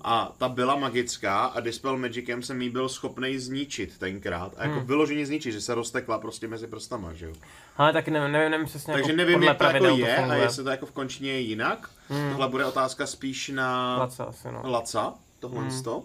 A 0.03 0.35
ta 0.37 0.49
byla 0.49 0.75
magická 0.75 1.45
a 1.45 1.59
Dispel 1.59 1.97
Magicem 1.97 2.41
jsem 2.43 2.61
jí 2.61 2.69
byl 2.69 2.89
schopný 2.89 3.39
zničit 3.39 3.97
tenkrát. 3.97 4.53
A 4.57 4.63
jako 4.63 4.75
Hmm. 4.77 4.85
vyloženě 4.87 5.25
zničit, 5.25 5.51
že 5.53 5.61
se 5.61 5.75
roztekla 5.75 6.17
prostě 6.19 6.47
mezi 6.47 6.67
prstama, 6.67 7.13
že 7.13 7.25
jo. 7.25 7.33
Ale 7.77 7.93
taky 7.93 8.11
nevím, 8.11 8.31
nevím, 8.31 8.51
nevím 8.51 8.65
přesně 8.67 8.93
Takže 8.93 9.11
jako 9.11 9.17
nevím, 9.17 9.43
jak 9.43 9.57
to 9.57 9.63
jako 9.63 9.85
je 9.85 10.15
a 10.15 10.19
funguje. 10.19 10.41
jestli 10.41 10.63
to 10.63 10.69
jako 10.69 10.85
v 10.85 10.91
končině 10.91 11.31
je 11.31 11.39
jinak. 11.39 11.89
Tohle 12.31 12.47
bude 12.49 12.65
otázka 12.65 13.07
spíš 13.07 13.49
na... 13.49 13.97
Laca 13.97 14.23
asi, 14.23 14.47
no. 14.51 14.61
Laca, 14.63 15.13
tohle 15.39 15.63
to. 15.83 16.03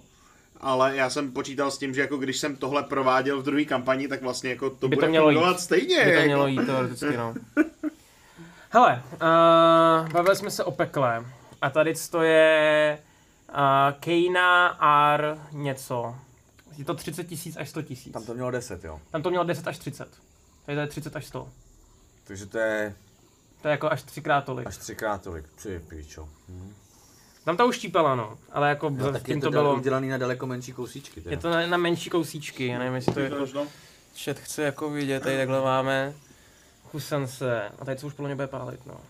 Ale 0.61 0.96
já 0.96 1.11
jsem 1.11 1.32
počítal 1.32 1.70
s 1.70 1.78
tím, 1.78 1.94
že 1.94 2.00
jako 2.00 2.16
když 2.16 2.38
jsem 2.38 2.57
tohle 2.57 2.82
prováděl 2.82 3.40
v 3.40 3.44
druhé 3.44 3.64
kampani, 3.64 4.09
tak 4.09 4.22
vlastně 4.22 4.50
jako 4.50 4.70
to 4.70 4.88
By 4.88 4.96
to 4.96 5.00
bude 5.00 5.09
mělo 5.09 5.26
fungovat 5.26 5.50
jít. 5.57 5.61
stejně. 5.61 5.96
By 5.98 6.04
to 6.04 6.11
jako. 6.11 6.24
mělo 6.26 6.46
jít 6.46 6.66
teoreticky, 6.66 7.16
no. 7.16 7.34
Hele, 8.70 9.02
uh, 9.12 10.09
bavili 10.12 10.36
jsme 10.36 10.50
se 10.50 10.64
o 10.64 10.70
pekle. 10.70 11.26
A 11.62 11.70
tady 11.70 11.94
to 12.11 12.22
je 12.22 12.98
uh, 13.48 13.54
Kejna 14.00 14.78
R 15.14 15.38
něco. 15.52 16.14
Je 16.76 16.84
to 16.84 16.94
30 16.94 17.24
tisíc 17.24 17.57
až 17.57 17.68
100 17.68 17.82
tisíc. 17.82 18.12
Tam 18.12 18.24
to 18.24 18.34
mělo 18.34 18.50
10, 18.50 18.84
jo. 18.84 19.00
Tam 19.11 19.22
to 19.22 19.30
mělo 19.30 19.44
10 19.44 19.68
až 19.68 19.78
30. 19.78 20.09
Tady 20.66 20.76
to 20.76 20.80
je 20.80 20.86
30 20.86 21.16
až 21.16 21.26
100. 21.26 21.48
Takže 22.24 22.46
to 22.46 22.59
je 22.59 22.94
To 23.62 23.68
je 23.68 23.72
jako 23.72 23.90
až 23.90 24.02
třikrát 24.02 24.44
tolik. 24.44 24.66
až 24.66 24.76
třikrát 24.76 25.22
tolik. 25.22 25.44
Ty 25.62 25.80
píčo. 25.88 26.28
Tam 27.47 27.57
to 27.57 27.68
už 27.68 27.76
štípala, 27.76 28.14
no. 28.14 28.38
Ale 28.53 28.68
jako 28.68 28.90
No, 28.90 29.12
tak 29.12 29.28
je 29.28 29.34
tím 29.34 29.40
to, 29.40 29.47
to 29.47 29.51
bylo... 29.51 29.76
udělaný 29.76 30.09
na 30.09 30.18
daleko 30.18 30.47
menší 30.47 30.72
kousíčky. 30.72 31.20
Teda. 31.20 31.30
Je 31.30 31.36
to 31.36 31.51
na, 31.51 31.66
na 31.66 31.76
menší 31.76 32.11
kousíčky, 32.11 32.66
já 32.66 32.78
nevím, 32.78 32.94
jestli 32.94 33.14
to 33.14 33.20
je 33.20 33.30
jako... 33.30 33.66
Chat 34.24 34.38
chce 34.38 34.62
jako 34.62 34.90
vidět, 34.90 35.22
tady 35.22 35.36
takhle 35.36 35.61
máme 35.61 36.14
Husance. 36.92 37.72
A 37.78 37.84
tady 37.84 37.99
co 37.99 38.07
už 38.07 38.12
podle 38.12 38.28
mě 38.28 38.34
bude 38.34 38.47
pálit, 38.47 38.86
no. 38.86 39.01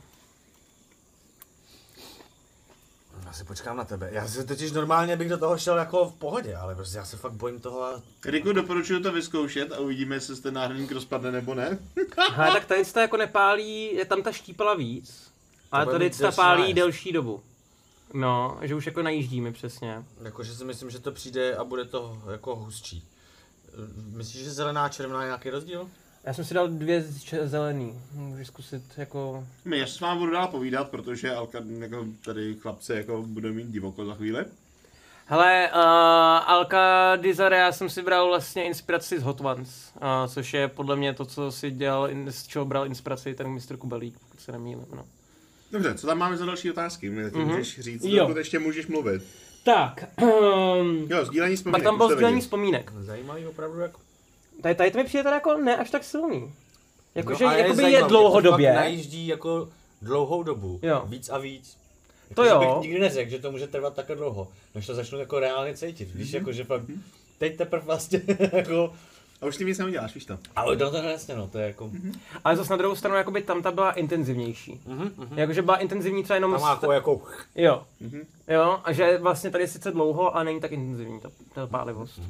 Já 3.27 3.33
si 3.33 3.45
počkám 3.45 3.77
na 3.77 3.85
tebe. 3.85 4.09
Já 4.13 4.29
si 4.29 4.47
totiž 4.47 4.73
normálně 4.73 5.17
bych 5.17 5.29
do 5.29 5.39
toho 5.39 5.59
šel 5.59 5.79
jako 5.79 6.09
v 6.09 6.15
pohodě, 6.15 6.57
ale 6.57 6.75
prostě 6.75 6.99
já 6.99 7.05
se 7.05 7.17
fakt 7.17 7.33
bojím 7.33 7.61
toho 7.61 7.83
a... 7.85 8.03
Riku, 8.25 8.53
doporučuji 8.53 9.01
to 9.01 9.13
vyzkoušet 9.13 9.73
a 9.73 9.79
uvidíme, 9.79 10.17
jestli 10.17 10.37
se 10.37 10.43
ten 10.43 10.55
náhradník 10.55 10.93
rozpadne 10.93 11.33
nebo 11.33 11.55
ne. 11.55 11.79
Ale 12.37 12.53
tak 12.53 12.65
tady 12.65 12.85
to 12.85 13.01
jako 13.01 13.17
nepálí, 13.17 13.95
je 13.95 14.05
tam 14.05 14.23
ta 14.23 14.33
štípala 14.33 14.75
víc. 14.75 15.31
Ale 15.73 15.87
tady 15.87 16.11
ta 16.11 16.33
pálí 16.33 16.75
delší 16.75 17.13
dobu. 17.13 17.43
No, 18.17 18.59
že 18.63 18.75
už 18.75 18.87
jako 18.87 19.03
najíždíme 19.03 19.53
přesně. 19.53 20.05
Jakože 20.23 20.55
si 20.55 20.65
myslím, 20.65 20.91
že 20.91 20.99
to 20.99 21.13
přijde 21.13 21.57
a 21.57 21.65
bude 21.65 21.85
to 21.85 22.23
jako 22.33 22.57
hustší. 22.57 23.09
Myslíš, 24.13 24.45
že 24.45 24.51
zelená 24.51 24.85
a 24.85 24.89
červená 24.89 25.23
je 25.23 25.27
nějaký 25.27 25.51
rozdíl? 25.51 25.89
Já 26.25 26.33
jsem 26.33 26.45
si 26.45 26.55
dal 26.55 26.69
dvě 26.69 27.05
zelený. 27.45 28.01
Můžeš 28.13 28.47
zkusit 28.47 28.83
jako... 28.97 29.47
My 29.65 29.79
já 29.79 29.87
s 29.87 30.01
vám 30.01 30.19
budu 30.19 30.33
dál 30.33 30.49
povídat, 30.49 30.91
protože 30.91 31.35
Alka, 31.35 31.59
jako 31.79 32.07
tady 32.25 32.55
chlapci 32.55 32.93
jako 32.93 33.23
budou 33.23 33.53
mít 33.53 33.69
divoko 33.69 34.05
za 34.07 34.15
chvíli. 34.15 34.45
Hele, 35.27 35.71
uh, 35.75 35.81
Alka 36.51 37.17
Dizare, 37.17 37.57
já 37.57 37.73
jsem 37.73 37.91
si 37.91 38.03
bral 38.03 38.29
vlastně 38.29 38.65
inspiraci 38.65 39.21
z 39.21 39.23
Hot 39.23 39.41
Ones, 39.41 39.93
uh, 39.95 40.03
což 40.29 40.55
je 40.55 40.69
podle 40.69 40.97
mě 40.97 41.15
to, 41.15 41.25
co 41.25 41.53
si 41.53 41.71
dělal, 41.71 42.09
z 42.31 42.47
čeho 42.47 42.65
bral 42.65 42.87
inspiraci 42.87 43.35
ten 43.35 43.49
Mr. 43.49 43.77
Kubelík, 43.77 44.19
pokud 44.19 44.41
se 44.41 44.53
nemýlím. 44.53 44.87
No. 44.95 45.05
Dobře, 45.73 45.95
co 45.95 46.07
tam 46.07 46.19
máme 46.19 46.37
za 46.37 46.47
další 46.47 46.71
otázky? 46.71 47.11
Mě 47.11 47.23
Mhm. 47.25 47.49
můžeš 47.49 47.81
říct, 47.81 48.05
Jo. 48.05 48.19
dokud 48.27 48.37
ještě 48.39 48.59
můžeš 48.59 48.87
mluvit. 48.87 49.23
Tak, 49.65 50.05
um, 50.23 51.07
Jo, 51.11 51.25
sdílení 51.25 51.57
vzpomínek. 51.57 51.79
pak 51.83 51.85
tam 51.85 51.97
bylo 51.97 52.09
to 52.09 52.15
sdílení 52.15 52.41
vzpomínek. 52.41 52.93
Zajímavý 53.01 53.47
opravdu 53.47 53.81
jako... 53.81 54.01
Tady, 54.63 54.75
tady 54.75 54.91
to 54.91 54.99
mi 54.99 55.05
přijde 55.05 55.23
teda 55.23 55.35
jako 55.35 55.57
ne 55.57 55.77
až 55.77 55.91
tak 55.91 56.05
silný. 56.05 56.53
Jakože 57.15 57.45
No 57.45 57.51
jakoby 57.51 57.69
je 57.71 57.75
zajímavý, 57.77 58.03
to 58.03 58.09
dlouhodobě. 58.09 58.69
fakt 58.73 58.77
najíždí 58.81 59.27
jako 59.27 59.69
dlouhou 60.03 60.43
dobu. 60.43 60.81
Jo. 60.83 61.03
Víc 61.07 61.29
a 61.29 61.39
víc. 61.39 61.77
To 62.35 62.45
Jakože 62.45 62.67
jo. 62.67 62.75
bych 62.75 62.83
nikdy 62.89 63.01
neřekl, 63.01 63.31
že 63.31 63.39
to 63.39 63.51
může 63.53 63.67
trvat 63.67 63.95
takhle 63.95 64.17
dlouho, 64.17 64.49
než 64.75 64.87
to 64.87 64.95
začnu 64.95 65.19
jako 65.19 65.41
reálně 65.41 65.75
cítit. 65.77 66.15
Víš, 66.15 66.33
jako 66.33 66.53
že 66.53 66.65
fakt 66.65 66.83
teď 67.39 67.57
teprve 67.57 67.85
vlastně 67.85 68.23
jako... 68.53 68.93
A 69.43 69.47
už 69.47 69.55
s 69.55 69.59
tím 69.59 69.67
nic 69.67 69.79
neuděláš, 69.79 70.15
víš 70.15 70.25
to. 70.25 70.39
Ale 70.57 70.77
no 70.77 70.91
to 70.91 70.97
je 70.97 71.11
jasně, 71.13 71.35
no, 71.35 71.49
to 71.49 71.59
je 71.59 71.67
jako... 71.67 71.91
Ale 72.45 72.57
zase 72.57 72.73
na 72.73 72.77
druhou 72.77 72.97
stranu, 72.97 73.17
jakoby 73.17 73.43
tam 73.43 73.63
ta 73.63 73.71
byla 73.71 73.93
intenzivnější. 73.93 74.81
Mhm, 74.87 75.13
mhm. 75.17 75.39
Jakože 75.39 75.63
byla 75.63 75.77
intenzivní 75.77 76.23
třeba 76.23 76.35
jenom... 76.35 76.53
Tam 76.53 76.61
má 76.61 76.71
jako, 76.71 76.93
jako... 76.93 77.23
Jo. 77.55 77.85
Mhm. 78.01 78.21
Jo, 78.49 78.81
a 78.85 78.93
že 78.93 79.19
vlastně 79.19 79.51
tady 79.51 79.65
je 79.65 79.69
sice 79.69 79.91
dlouho, 79.91 80.37
ale 80.37 80.45
není 80.45 80.61
tak 80.61 80.73
intenzivní 80.73 81.21
ta, 81.21 81.31
ta 81.55 81.67
pálivost. 81.67 82.21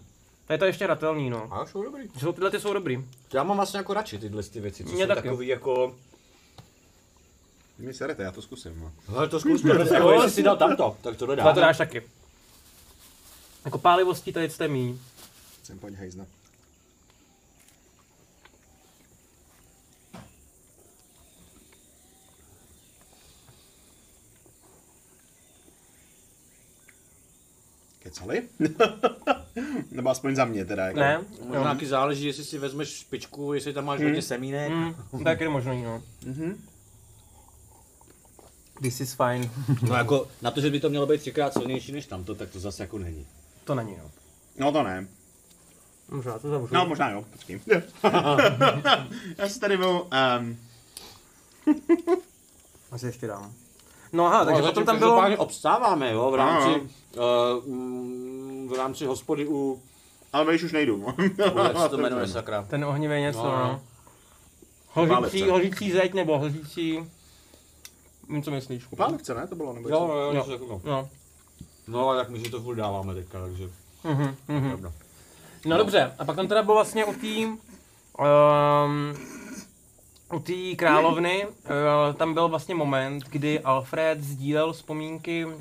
Tady 0.46 0.58
to 0.58 0.64
je 0.64 0.68
ještě 0.68 0.84
hratelný, 0.84 1.30
no. 1.30 1.48
A 1.54 1.66
jsou 1.66 1.82
dobrý. 1.82 2.08
Jsou, 2.18 2.32
tyhle 2.32 2.50
ty 2.50 2.60
jsou 2.60 2.72
dobrý. 2.72 3.04
Já 3.32 3.42
mám 3.42 3.56
vlastně 3.56 3.78
jako 3.78 3.94
radši 3.94 4.18
tyhle 4.18 4.42
ty 4.42 4.60
věci, 4.60 4.84
co 4.84 4.92
Mě 4.92 5.04
jsou 5.04 5.08
taky. 5.08 5.22
takový 5.28 5.46
jako... 5.46 5.94
Mě 7.78 7.94
serete, 7.94 8.22
já 8.22 8.32
to 8.32 8.42
zkusím. 8.42 8.80
No. 8.80 8.92
Hele, 9.08 9.28
to 9.28 9.40
zkus, 9.40 9.64
jako 9.92 10.12
jestli 10.12 10.30
jsi 10.30 10.42
dal 10.42 10.56
tamto, 10.56 10.96
tak 11.02 11.16
tohle 11.16 11.36
Tohle 11.36 11.54
to 11.54 11.60
dá. 11.60 11.66
dáš 11.66 11.78
taky. 11.78 12.02
Jako 13.64 13.78
pálivostí 13.78 14.32
tady 14.32 14.48
to 14.48 14.62
je 14.62 14.68
míň. 14.68 14.98
Jsem 15.62 15.78
pojď 15.78 15.94
hejzna. 15.94 16.26
Kecali? 28.06 28.48
Nebo 29.90 30.10
aspoň 30.10 30.36
za 30.36 30.44
mě 30.44 30.64
teda. 30.64 30.86
Jako. 30.86 31.00
Ne? 31.00 31.20
Možná 31.46 31.74
taky 31.74 31.86
záleží, 31.86 32.26
jestli 32.26 32.44
si 32.44 32.58
vezmeš 32.58 32.88
špičku, 32.88 33.52
jestli 33.52 33.72
tam 33.72 33.84
máš 33.84 34.02
hodně 34.02 34.22
semínek. 34.22 34.72
Mm, 34.72 34.94
tak 35.24 35.40
je 35.40 35.48
možný, 35.48 35.82
no. 35.82 36.02
Mhm. 36.26 36.64
This 38.82 39.00
is 39.00 39.14
fine. 39.14 39.50
No 39.88 39.94
jako 39.94 40.28
na 40.42 40.50
to, 40.50 40.60
že 40.60 40.70
by 40.70 40.80
to 40.80 40.90
mělo 40.90 41.06
být 41.06 41.20
třikrát 41.20 41.52
silnější 41.52 41.92
než 41.92 42.06
tamto, 42.06 42.34
tak 42.34 42.50
to 42.50 42.60
zase 42.60 42.82
jako 42.82 42.98
není. 42.98 43.26
To 43.64 43.74
není, 43.74 43.96
no. 43.96 44.10
No 44.58 44.72
to 44.72 44.82
ne. 44.82 45.06
Možná 46.08 46.38
to 46.38 46.50
zavřu. 46.50 46.74
No 46.74 46.86
možná 46.86 47.10
jo, 47.10 47.24
počkej. 47.32 47.60
já 49.38 49.48
si 49.48 49.60
tady 49.60 49.76
byl... 49.76 50.06
Um, 50.40 50.58
Asi 52.90 53.06
ještě 53.06 53.26
dám. 53.26 53.52
No 54.16 54.26
aha, 54.26 54.44
takže 54.44 54.62
no, 54.62 54.68
potom 54.68 54.84
tam 54.84 54.98
bylo... 54.98 55.36
obstáváme, 55.36 56.12
jo, 56.12 56.30
v 56.30 56.34
rámci, 56.34 56.80
uh, 56.80 58.70
v 58.70 58.74
rámci 58.76 59.06
hospody 59.06 59.46
u, 59.48 59.82
Ale 60.32 60.44
my 60.44 60.54
už 60.54 60.72
nejdu. 60.72 61.06
jak 61.78 61.90
to 61.90 61.96
jmenuje, 62.02 62.26
sakra. 62.28 62.62
Ten 62.70 62.84
ohnivý 62.84 63.20
něco, 63.20 63.42
No. 63.42 63.50
no. 63.58 63.80
Hořící, 64.92 65.14
Pálivce. 65.14 65.50
hořící 65.50 65.92
zeď 65.92 66.14
nebo 66.14 66.38
hořící... 66.38 66.98
Hm, 68.28 68.42
Co 68.42 68.50
myslíš? 68.50 68.84
Pálivce, 68.96 69.34
ne? 69.34 69.46
To 69.46 69.54
bylo, 69.54 69.72
nebo 69.72 69.88
Jo, 69.88 69.98
co? 70.08 70.12
jo, 70.18 70.32
Jo. 70.34 70.42
takového. 70.44 70.80
No. 70.84 71.08
No, 71.88 72.08
ale 72.08 72.16
tak 72.18 72.28
my 72.28 72.40
si 72.40 72.50
to 72.50 72.60
furt 72.62 72.76
dáváme 72.76 73.14
teďka, 73.14 73.40
takže 73.40 73.68
Mhm, 74.04 74.36
mhm. 74.48 74.68
pravda. 74.68 74.92
No 75.66 75.76
dobře, 75.76 76.14
a 76.18 76.24
pak 76.24 76.36
tam 76.36 76.48
teda 76.48 76.62
bylo 76.62 76.74
vlastně 76.74 77.04
u 77.04 77.12
té 77.12 77.26
um, 77.46 77.56
u 80.32 80.38
té 80.38 80.52
královny, 80.76 81.46
uh, 81.46 82.14
tam 82.16 82.34
byl 82.34 82.48
vlastně 82.48 82.74
moment, 82.74 83.22
kdy 83.30 83.60
Alfred 83.60 84.20
sdílel 84.20 84.72
vzpomínky 84.72 85.44
uh, 85.44 85.52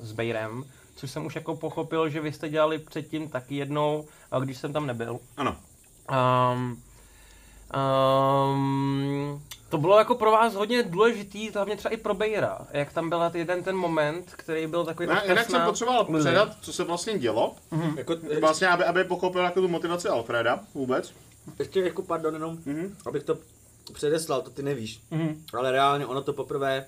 s 0.00 0.12
Bejrem, 0.12 0.64
což 0.96 1.10
jsem 1.10 1.26
už 1.26 1.34
jako 1.34 1.56
pochopil, 1.56 2.08
že 2.08 2.20
vy 2.20 2.32
jste 2.32 2.48
dělali 2.48 2.78
předtím 2.78 3.28
taky 3.28 3.54
jednou, 3.56 4.04
uh, 4.36 4.44
když 4.44 4.58
jsem 4.58 4.72
tam 4.72 4.86
nebyl. 4.86 5.18
Ano. 5.36 5.56
Um, 6.52 6.82
um, 8.54 9.42
to 9.68 9.78
bylo 9.78 9.98
jako 9.98 10.14
pro 10.14 10.30
vás 10.30 10.54
hodně 10.54 10.82
důležitý, 10.82 11.50
hlavně 11.50 11.76
třeba 11.76 11.94
i 11.94 11.96
pro 11.96 12.14
Bejra, 12.14 12.58
jak 12.72 12.92
tam 12.92 13.08
byl 13.08 13.30
jeden 13.34 13.62
ten 13.62 13.76
moment, 13.76 14.34
který 14.36 14.66
byl 14.66 14.84
takový 14.84 15.08
Ne, 15.08 15.22
jinak 15.28 15.50
jsem 15.50 15.62
potřeboval 15.62 16.06
Lily. 16.08 16.20
předat, 16.24 16.56
co 16.60 16.72
se 16.72 16.84
vlastně 16.84 17.18
dělo. 17.18 17.54
Jako, 17.96 18.14
Vlastně, 18.40 18.68
aby, 18.68 18.84
aby 18.84 19.04
pochopil 19.04 19.42
jako 19.42 19.60
tu 19.60 19.68
motivaci 19.68 20.08
Alfreda 20.08 20.60
vůbec. 20.74 21.12
ještě 21.58 21.80
jako 21.80 22.02
pardon, 22.02 22.34
jenom, 22.34 22.58
Mhm. 22.66 22.96
abych 23.06 23.22
to 23.24 23.38
předeslal, 23.90 24.42
to 24.42 24.50
ty 24.50 24.62
nevíš. 24.62 25.02
Mhm. 25.10 25.44
Ale 25.58 25.72
reálně 25.72 26.06
ono 26.06 26.22
to 26.22 26.32
poprvé 26.32 26.84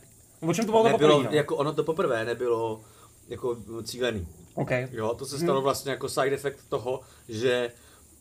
O 0.48 0.55
čem 0.55 0.64
to 0.66 0.70
bylo 0.72 0.82
to 0.82 0.88
nebylo, 0.88 1.12
poprvé, 1.16 1.30
no? 1.30 1.36
jako 1.36 1.57
ono 1.57 1.72
to 1.72 1.84
poprvé 1.84 2.24
nebylo 2.24 2.80
jako 3.28 3.57
cílený. 3.84 4.28
Okay. 4.55 4.88
Jo, 4.92 5.14
to 5.18 5.26
se 5.26 5.38
stalo 5.38 5.61
vlastně 5.62 5.90
jako 5.90 6.09
side 6.09 6.34
effect 6.34 6.59
toho, 6.68 7.00
že 7.28 7.72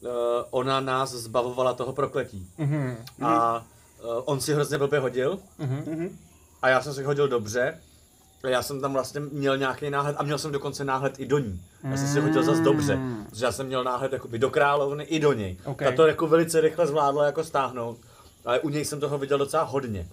uh, 0.01 0.09
ona 0.49 0.79
nás 0.79 1.11
zbavovala 1.11 1.73
toho 1.73 1.93
prokletí. 1.93 2.47
Mhm. 2.57 2.97
A 3.21 3.65
uh, 4.03 4.11
on 4.25 4.41
si 4.41 4.53
hrozně 4.53 4.77
blbě 4.77 4.99
hodil 4.99 5.39
Mhm. 5.59 6.17
a 6.61 6.69
já 6.69 6.81
jsem 6.81 6.93
si 6.93 7.03
hodil 7.03 7.27
dobře. 7.27 7.77
A 8.43 8.47
já 8.47 8.61
jsem 8.63 8.81
tam 8.81 8.93
vlastně 8.93 9.19
měl 9.19 9.57
nějaký 9.57 9.89
náhled 9.89 10.15
a 10.19 10.23
měl 10.23 10.37
jsem 10.37 10.51
dokonce 10.51 10.83
náhled 10.85 11.19
i 11.19 11.25
do 11.25 11.37
ní. 11.39 11.61
Já 11.91 11.97
jsem 11.97 12.07
si 12.07 12.19
hodil 12.19 12.43
zase 12.43 12.61
dobře, 12.61 12.99
protože 13.29 13.45
já 13.45 13.51
jsem 13.51 13.67
měl 13.67 13.83
náhled 13.83 14.13
jakoby 14.13 14.39
do 14.39 14.49
královny 14.49 15.03
i 15.03 15.19
do 15.19 15.33
něj. 15.33 15.57
Ok. 15.65 15.81
A 15.81 15.91
to 15.91 16.07
jako 16.07 16.27
velice 16.27 16.61
rychle 16.61 16.87
zvládlo 16.87 17.23
jako 17.23 17.43
stáhnout. 17.43 17.97
Ale 18.45 18.59
u 18.59 18.69
něj 18.69 18.85
jsem 18.85 18.99
toho 18.99 19.17
viděl 19.17 19.37
docela 19.37 19.63
hodně. 19.63 20.07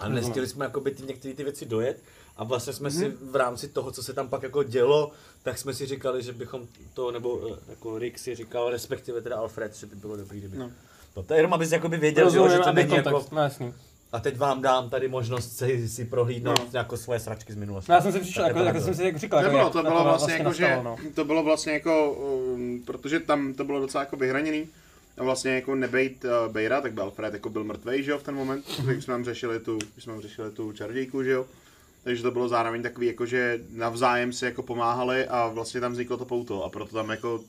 A 0.00 0.08
nestihli 0.08 0.48
jsme 0.48 0.64
jakoby 0.64 0.90
ty 0.90 1.02
některé 1.02 1.34
ty 1.34 1.44
věci 1.44 1.66
dojet. 1.66 2.02
A 2.36 2.44
vlastně 2.44 2.72
jsme 2.72 2.90
si 2.90 3.12
v 3.30 3.36
rámci 3.36 3.68
toho, 3.68 3.90
co 3.92 4.02
se 4.02 4.12
tam 4.12 4.28
pak 4.28 4.42
jako 4.42 4.62
dělo, 4.62 5.10
tak 5.42 5.58
jsme 5.58 5.74
si 5.74 5.86
říkali, 5.86 6.22
že 6.22 6.32
bychom 6.32 6.66
to, 6.94 7.10
nebo 7.10 7.40
eh, 7.52 7.58
jako 7.68 7.98
Rick 7.98 8.18
si 8.18 8.34
říkal, 8.34 8.70
respektive 8.70 9.20
teda 9.22 9.36
Alfred, 9.36 9.76
že 9.76 9.86
by 9.86 9.96
bylo 9.96 10.16
dobrý, 10.16 10.38
kdyby. 10.38 10.56
No. 10.56 10.70
No 11.16 11.22
to 11.22 11.34
je 11.34 11.38
jenom, 11.38 11.54
abys 11.54 11.72
jakoby 11.72 11.96
věděl, 11.96 12.30
že, 12.30 12.36
jo, 12.38 12.48
že 12.48 12.58
to 12.58 12.72
není 12.72 12.94
jako... 12.94 13.10
kontext, 13.10 13.32
no 13.32 13.42
jasný. 13.42 13.74
A 14.12 14.20
teď 14.20 14.38
vám 14.38 14.62
dám 14.62 14.90
tady 14.90 15.08
možnost 15.08 15.56
si, 15.56 15.88
si 15.88 16.04
prohlídnout 16.04 16.58
No. 16.58 16.64
no. 16.64 16.78
jako 16.78 16.96
svoje 16.96 17.20
sračky 17.20 17.52
z 17.52 17.56
minulosti. 17.56 17.90
No, 17.90 17.94
já 17.94 18.02
jsem 18.02 18.12
si 18.12 18.20
přišel, 18.20 18.42
Tak 18.42 18.48
jako, 18.48 18.58
to 18.58 18.66
jako 18.66 18.80
jsem 18.80 18.94
si 18.94 19.04
jako 19.04 19.18
říkal, 19.18 19.38
jako, 19.38 19.48
Nebylo, 19.48 19.64
jak 19.64 19.72
to 19.72 19.82
bylo 19.82 20.04
vlastně 20.04 20.34
jako, 20.34 20.52
že, 20.52 20.62
nastalo, 20.68 20.82
no. 20.82 20.96
to 21.14 21.24
bylo 21.24 21.42
vlastně 21.42 21.72
jako, 21.72 22.12
um, 22.12 22.82
protože 22.86 23.20
tam 23.20 23.54
to 23.54 23.64
bylo 23.64 23.80
docela 23.80 24.02
jako 24.02 24.16
vyhraněný. 24.16 24.68
A 25.16 25.24
vlastně 25.24 25.54
jako 25.54 25.74
nebejt 25.74 26.24
uh, 26.24 26.52
Bejra, 26.52 26.80
tak 26.80 26.92
byl 26.92 27.02
Alfred 27.02 27.34
jako 27.34 27.50
byl 27.50 27.64
mrtvej, 27.64 28.02
že 28.02 28.10
jo, 28.10 28.18
v 28.18 28.22
ten 28.22 28.34
moment, 28.34 28.64
když 28.84 29.04
jsme 29.04 29.14
tam 29.14 29.24
řešili 29.24 29.60
tu, 29.60 29.78
když 29.92 30.04
jsme 30.04 30.12
tam 30.12 30.22
řešili 30.22 30.50
tu 30.50 30.72
čarodějku, 30.72 31.22
že 31.22 31.30
jo. 31.30 31.46
Takže 32.04 32.22
to 32.22 32.30
bylo 32.30 32.48
zároveň 32.48 32.82
takový, 32.82 33.06
jako 33.06 33.26
že 33.26 33.60
navzájem 33.70 34.32
si 34.32 34.44
jako 34.44 34.62
pomáhali 34.62 35.26
a 35.26 35.48
vlastně 35.48 35.80
tam 35.80 35.92
vzniklo 35.92 36.16
to 36.16 36.24
pouto. 36.24 36.64
A 36.64 36.68
proto 36.68 36.94
tam 36.94 37.10
jako 37.10 37.40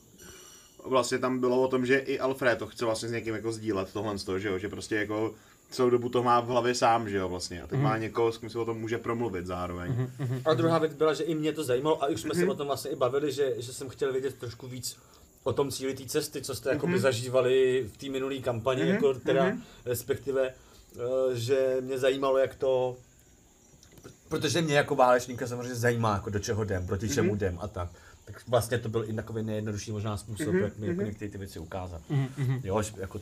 vlastně 0.84 1.18
tam 1.18 1.38
bylo 1.38 1.62
o 1.62 1.68
tom, 1.68 1.86
že 1.86 1.98
i 1.98 2.18
Alfred 2.18 2.58
to 2.58 2.66
chce 2.66 2.84
vlastně 2.84 3.08
s 3.08 3.12
někým 3.12 3.34
jako 3.34 3.52
sdílet 3.52 3.92
tohle 3.92 4.18
z 4.18 4.24
toho, 4.24 4.38
že 4.38 4.48
jo, 4.48 4.58
že 4.58 4.68
prostě 4.68 4.96
jako 4.96 5.34
celou 5.70 5.90
dobu 5.90 6.08
to 6.08 6.22
má 6.22 6.40
v 6.40 6.46
hlavě 6.46 6.74
sám, 6.74 7.08
že 7.08 7.16
jo, 7.16 7.28
vlastně. 7.28 7.62
A 7.62 7.66
teď 7.66 7.78
má 7.78 7.98
někoho, 7.98 8.32
s 8.32 8.38
kým 8.38 8.50
se 8.50 8.58
o 8.58 8.64
tom 8.64 8.78
může 8.78 8.98
promluvit 8.98 9.46
zároveň. 9.46 10.10
A 10.44 10.54
druhá 10.54 10.78
věc 10.78 10.94
byla, 10.94 11.14
že 11.14 11.24
i 11.24 11.34
mě 11.34 11.52
to 11.52 11.64
zajímalo 11.64 12.02
a 12.02 12.06
už 12.06 12.20
jsme 12.20 12.34
se 12.34 12.46
o 12.46 12.54
tom 12.54 12.66
vlastně 12.66 12.90
i 12.90 12.96
bavili, 12.96 13.32
že, 13.32 13.54
že 13.56 13.72
jsem 13.72 13.88
chtěl 13.88 14.12
vědět 14.12 14.34
trošku 14.34 14.68
víc 14.68 14.96
o 15.46 15.52
tom 15.52 15.70
cíli 15.70 15.94
té 15.94 16.06
cesty, 16.06 16.42
co 16.42 16.54
jste 16.54 16.70
jakoby 16.70 16.98
zažívali 16.98 17.84
v 17.92 17.96
té 17.96 18.08
minulé 18.08 18.36
kampani, 18.36 18.88
jako 18.88 19.14
teda 19.14 19.52
respektive, 19.84 20.48
eh, 20.48 21.00
že 21.34 21.76
mě 21.80 21.98
zajímalo, 21.98 22.38
jak 22.38 22.54
to, 22.54 22.96
protože 24.28 24.62
mě 24.62 24.74
jako 24.74 24.94
válečníka 24.94 25.46
samozřejmě 25.46 25.74
zajímá, 25.74 26.14
jako 26.14 26.30
do 26.30 26.38
čeho 26.38 26.62
jdem, 26.62 26.86
proti 26.86 27.08
čemu 27.08 27.34
jdem 27.34 27.58
a 27.60 27.68
tak. 27.68 27.88
Tak 28.24 28.42
vlastně 28.48 28.78
to 28.78 28.88
byl 28.88 29.04
i 29.08 29.12
takový 29.12 29.42
nejjednodušší 29.42 29.92
možná 29.92 30.16
způsob, 30.16 30.54
jak 30.54 30.78
mi 30.78 30.86
jako 30.86 31.02
některé 31.02 31.30
ty 31.30 31.38
věci 31.38 31.58
ukázat. 31.58 32.02
Jo, 32.62 32.82
že 32.82 32.92
jako, 32.96 33.20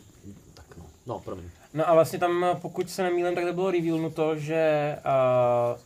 tak 0.55 0.67
no. 0.77 0.85
No, 1.07 1.21
promiň. 1.21 1.45
No 1.75 1.89
a 1.89 1.95
vlastně 1.95 2.19
tam, 2.19 2.47
pokud 2.63 2.91
se 2.91 3.03
nemýlím, 3.03 3.35
tak 3.35 3.45
to 3.45 3.53
bylo 3.53 3.71
revealnuto, 3.71 4.37
že 4.37 4.97
uh, 5.05 5.81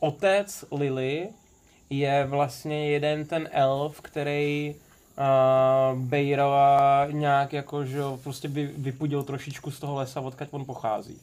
otec 0.00 0.64
Lily 0.70 1.28
je 1.90 2.26
vlastně 2.26 2.90
jeden 2.90 3.26
ten 3.26 3.48
elf, 3.52 4.00
který 4.00 4.74
uh, 5.18 5.98
Bejrova 5.98 7.06
nějak 7.10 7.52
jako, 7.52 7.84
že 7.84 7.96
jo, 7.98 8.20
prostě 8.22 8.48
vy, 8.48 8.74
vypudil 8.76 9.22
trošičku 9.22 9.70
z 9.70 9.80
toho 9.80 9.94
lesa, 9.94 10.20
odkud 10.20 10.48
on 10.50 10.64
pochází. 10.64 11.18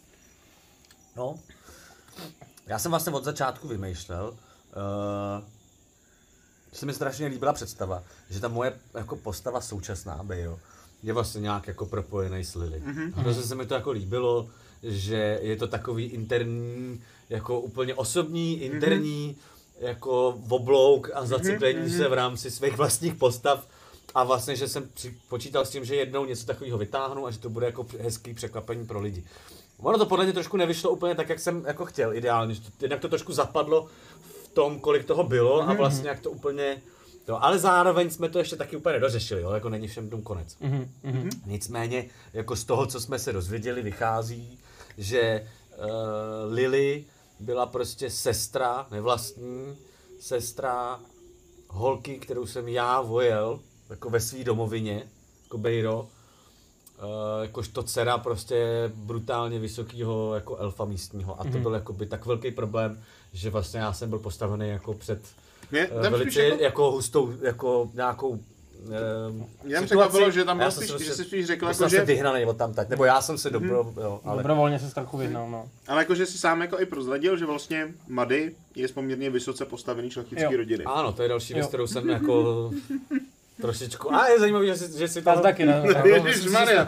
No. 1.15 1.39
Já 2.67 2.79
jsem 2.79 2.91
vlastně 2.91 3.13
od 3.13 3.23
začátku 3.23 3.67
vymýšlel, 3.67 4.29
uh, 4.29 5.43
se 6.73 6.85
mi 6.85 6.93
strašně 6.93 7.27
líbila 7.27 7.53
představa, 7.53 8.03
že 8.29 8.39
ta 8.39 8.47
moje 8.47 8.73
jako 8.93 9.15
postava 9.15 9.61
současná, 9.61 10.23
Bejro, 10.23 10.59
je 11.03 11.13
vlastně 11.13 11.41
nějak 11.41 11.67
jako 11.67 11.85
propojený 11.85 12.43
s 12.43 12.55
Lily. 12.55 12.83
Mm-hmm. 12.85 13.13
Hrozně 13.15 13.43
se 13.43 13.55
mi 13.55 13.65
to 13.65 13.73
jako 13.73 13.91
líbilo, 13.91 14.49
že 14.83 15.39
je 15.41 15.55
to 15.55 15.67
takový 15.67 16.05
interní, 16.05 17.01
jako 17.29 17.59
úplně 17.59 17.95
osobní, 17.95 18.61
interní, 18.61 19.35
mm-hmm. 19.35 19.87
jako 19.87 20.27
oblouk 20.49 21.09
a 21.13 21.25
zaciklení 21.25 21.79
mm-hmm. 21.79 21.97
se 21.97 22.09
v 22.09 22.13
rámci 22.13 22.51
svých 22.51 22.77
vlastních 22.77 23.15
postav. 23.15 23.67
A 24.15 24.23
vlastně, 24.23 24.55
že 24.55 24.67
jsem 24.67 24.89
při, 24.93 25.17
počítal 25.29 25.65
s 25.65 25.69
tím, 25.69 25.85
že 25.85 25.95
jednou 25.95 26.25
něco 26.25 26.45
takového 26.45 26.77
vytáhnu 26.77 27.25
a 27.25 27.31
že 27.31 27.39
to 27.39 27.49
bude 27.49 27.65
jako 27.65 27.85
hezký 27.99 28.33
překvapení 28.33 28.85
pro 28.87 28.99
lidi. 29.01 29.23
Ono 29.79 29.97
to 29.97 30.05
podle 30.05 30.25
mě 30.25 30.33
trošku 30.33 30.57
nevyšlo 30.57 30.89
úplně 30.91 31.15
tak, 31.15 31.29
jak 31.29 31.39
jsem 31.39 31.63
jako 31.67 31.85
chtěl 31.85 32.13
ideálně. 32.13 32.53
že 32.53 32.61
to- 32.61 32.67
Jednak 32.81 32.99
to 32.99 33.09
trošku 33.09 33.33
zapadlo 33.33 33.87
v 34.43 34.47
tom, 34.47 34.79
kolik 34.79 35.05
toho 35.05 35.23
bylo 35.23 35.61
a 35.69 35.73
vlastně 35.73 36.09
jak 36.09 36.19
to 36.19 36.31
úplně... 36.31 36.81
Jo, 37.27 37.37
ale 37.41 37.59
zároveň 37.59 38.09
jsme 38.09 38.29
to 38.29 38.39
ještě 38.39 38.55
taky 38.55 38.75
úplně 38.77 38.93
nedořešili, 38.93 39.41
jo, 39.41 39.51
jako 39.51 39.69
není 39.69 39.87
všem 39.87 40.09
dům 40.09 40.21
konec. 40.21 40.57
Mhm, 40.59 40.91
mhm. 41.03 41.29
Nicméně, 41.45 42.05
jako 42.33 42.55
z 42.55 42.63
toho, 42.63 42.85
co 42.85 42.99
jsme 42.99 43.19
se 43.19 43.33
dozvěděli, 43.33 43.81
vychází, 43.81 44.59
že 44.97 45.47
uh, 45.77 45.85
Lily 46.53 47.05
byla 47.39 47.65
prostě 47.65 48.09
sestra, 48.09 48.87
nevlastní, 48.91 49.77
sestra 50.19 50.99
holky, 51.67 52.19
kterou 52.19 52.45
jsem 52.45 52.67
já 52.67 53.01
vojel, 53.01 53.59
jako 53.91 54.09
ve 54.09 54.19
své 54.19 54.43
domovině, 54.43 55.03
jako 55.43 55.57
Bejro, 55.57 56.01
uh, 56.01 56.07
jakožto 57.41 57.83
dcera 57.83 58.17
prostě 58.17 58.91
brutálně 58.95 59.59
vysokého 59.59 60.35
jako 60.35 60.57
elfa 60.57 60.85
místního. 60.85 61.41
A 61.41 61.43
to 61.43 61.57
byl 61.57 61.73
jakoby 61.73 62.05
tak 62.05 62.25
velký 62.25 62.51
problém, 62.51 63.03
že 63.33 63.49
vlastně 63.49 63.79
já 63.79 63.93
jsem 63.93 64.09
byl 64.09 64.19
postavený 64.19 64.69
jako 64.69 64.93
před 64.93 65.21
Mě 65.71 65.87
uh, 65.87 66.01
tam 66.01 66.11
velice 66.11 66.43
jako, 66.43 66.63
jako 66.63 66.91
hustou, 66.91 67.33
jako 67.41 67.89
nějakou 67.93 68.29
uh, 68.29 68.39
mě 69.63 69.75
tam 69.75 69.85
překvapilo, 69.85 70.31
že 70.31 70.45
tam 70.45 70.57
byl 70.57 70.65
já 70.65 70.71
jsem 70.71 70.83
spíš, 70.83 70.91
se 70.91 70.99
že 70.99 71.05
prostě- 71.05 71.23
jsi 71.23 71.29
spíš 71.29 71.45
řekl, 71.45 71.65
byl 71.65 71.75
jako, 71.75 71.89
že, 71.89 72.05
vyhnaný 72.05 72.45
od 72.45 72.57
tam 72.57 72.73
nebo 72.89 73.05
já 73.05 73.21
jsem 73.21 73.37
se 73.37 73.49
dobro, 73.49 73.93
jo, 74.01 74.21
ale 74.23 74.37
Dobrovolně 74.37 74.79
se 74.79 74.93
trochu 74.93 75.17
vyhnal, 75.17 75.49
no. 75.49 75.69
ale 75.87 76.01
jako, 76.01 76.15
že 76.15 76.25
jsi 76.25 76.37
sám 76.37 76.61
jako 76.61 76.79
i 76.79 76.85
prozradil, 76.85 77.37
že 77.37 77.45
vlastně 77.45 77.93
Mady 78.07 78.55
je 78.75 78.87
z 78.87 78.91
poměrně 78.91 79.29
vysoce 79.29 79.65
postavený 79.65 80.11
šlechtický 80.11 80.55
rodiny. 80.55 80.83
ano, 80.83 81.13
to 81.13 81.23
je 81.23 81.29
další 81.29 81.53
věc, 81.53 81.67
kterou 81.67 81.87
jsem 81.87 82.09
jako 82.19 82.71
trošičku, 83.61 84.13
a 84.13 84.27
je 84.27 84.39
zajímavý, 84.39 84.67
že 84.67 84.75
si, 84.75 84.97
že 84.99 85.07
si 85.07 85.21
To 85.21 85.39
taky, 85.39 85.65
ne? 85.65 85.83
Ježišmarja, 86.03 86.87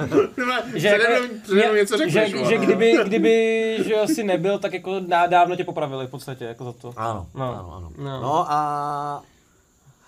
že, 0.76 0.88
jako, 0.88 1.34
předem 1.43 1.76
něco 1.76 1.97
že, 1.97 2.09
řekneš, 2.09 2.32
že, 2.32 2.45
že 2.45 2.57
kdyby, 2.57 2.97
kdyby 3.05 3.78
že 3.86 3.95
asi 3.99 4.24
nebyl, 4.24 4.59
tak 4.59 4.74
jako 4.74 4.99
dávno 5.28 5.55
tě 5.55 5.63
popravili 5.63 6.07
v 6.07 6.09
podstatě, 6.09 6.45
jako 6.45 6.63
za 6.63 6.71
to. 6.74 6.93
Ano, 6.97 7.28
No. 7.34 7.53
ano, 7.59 7.74
ano. 7.76 7.91
No. 7.97 8.21
No. 8.21 8.45
a... 8.51 9.24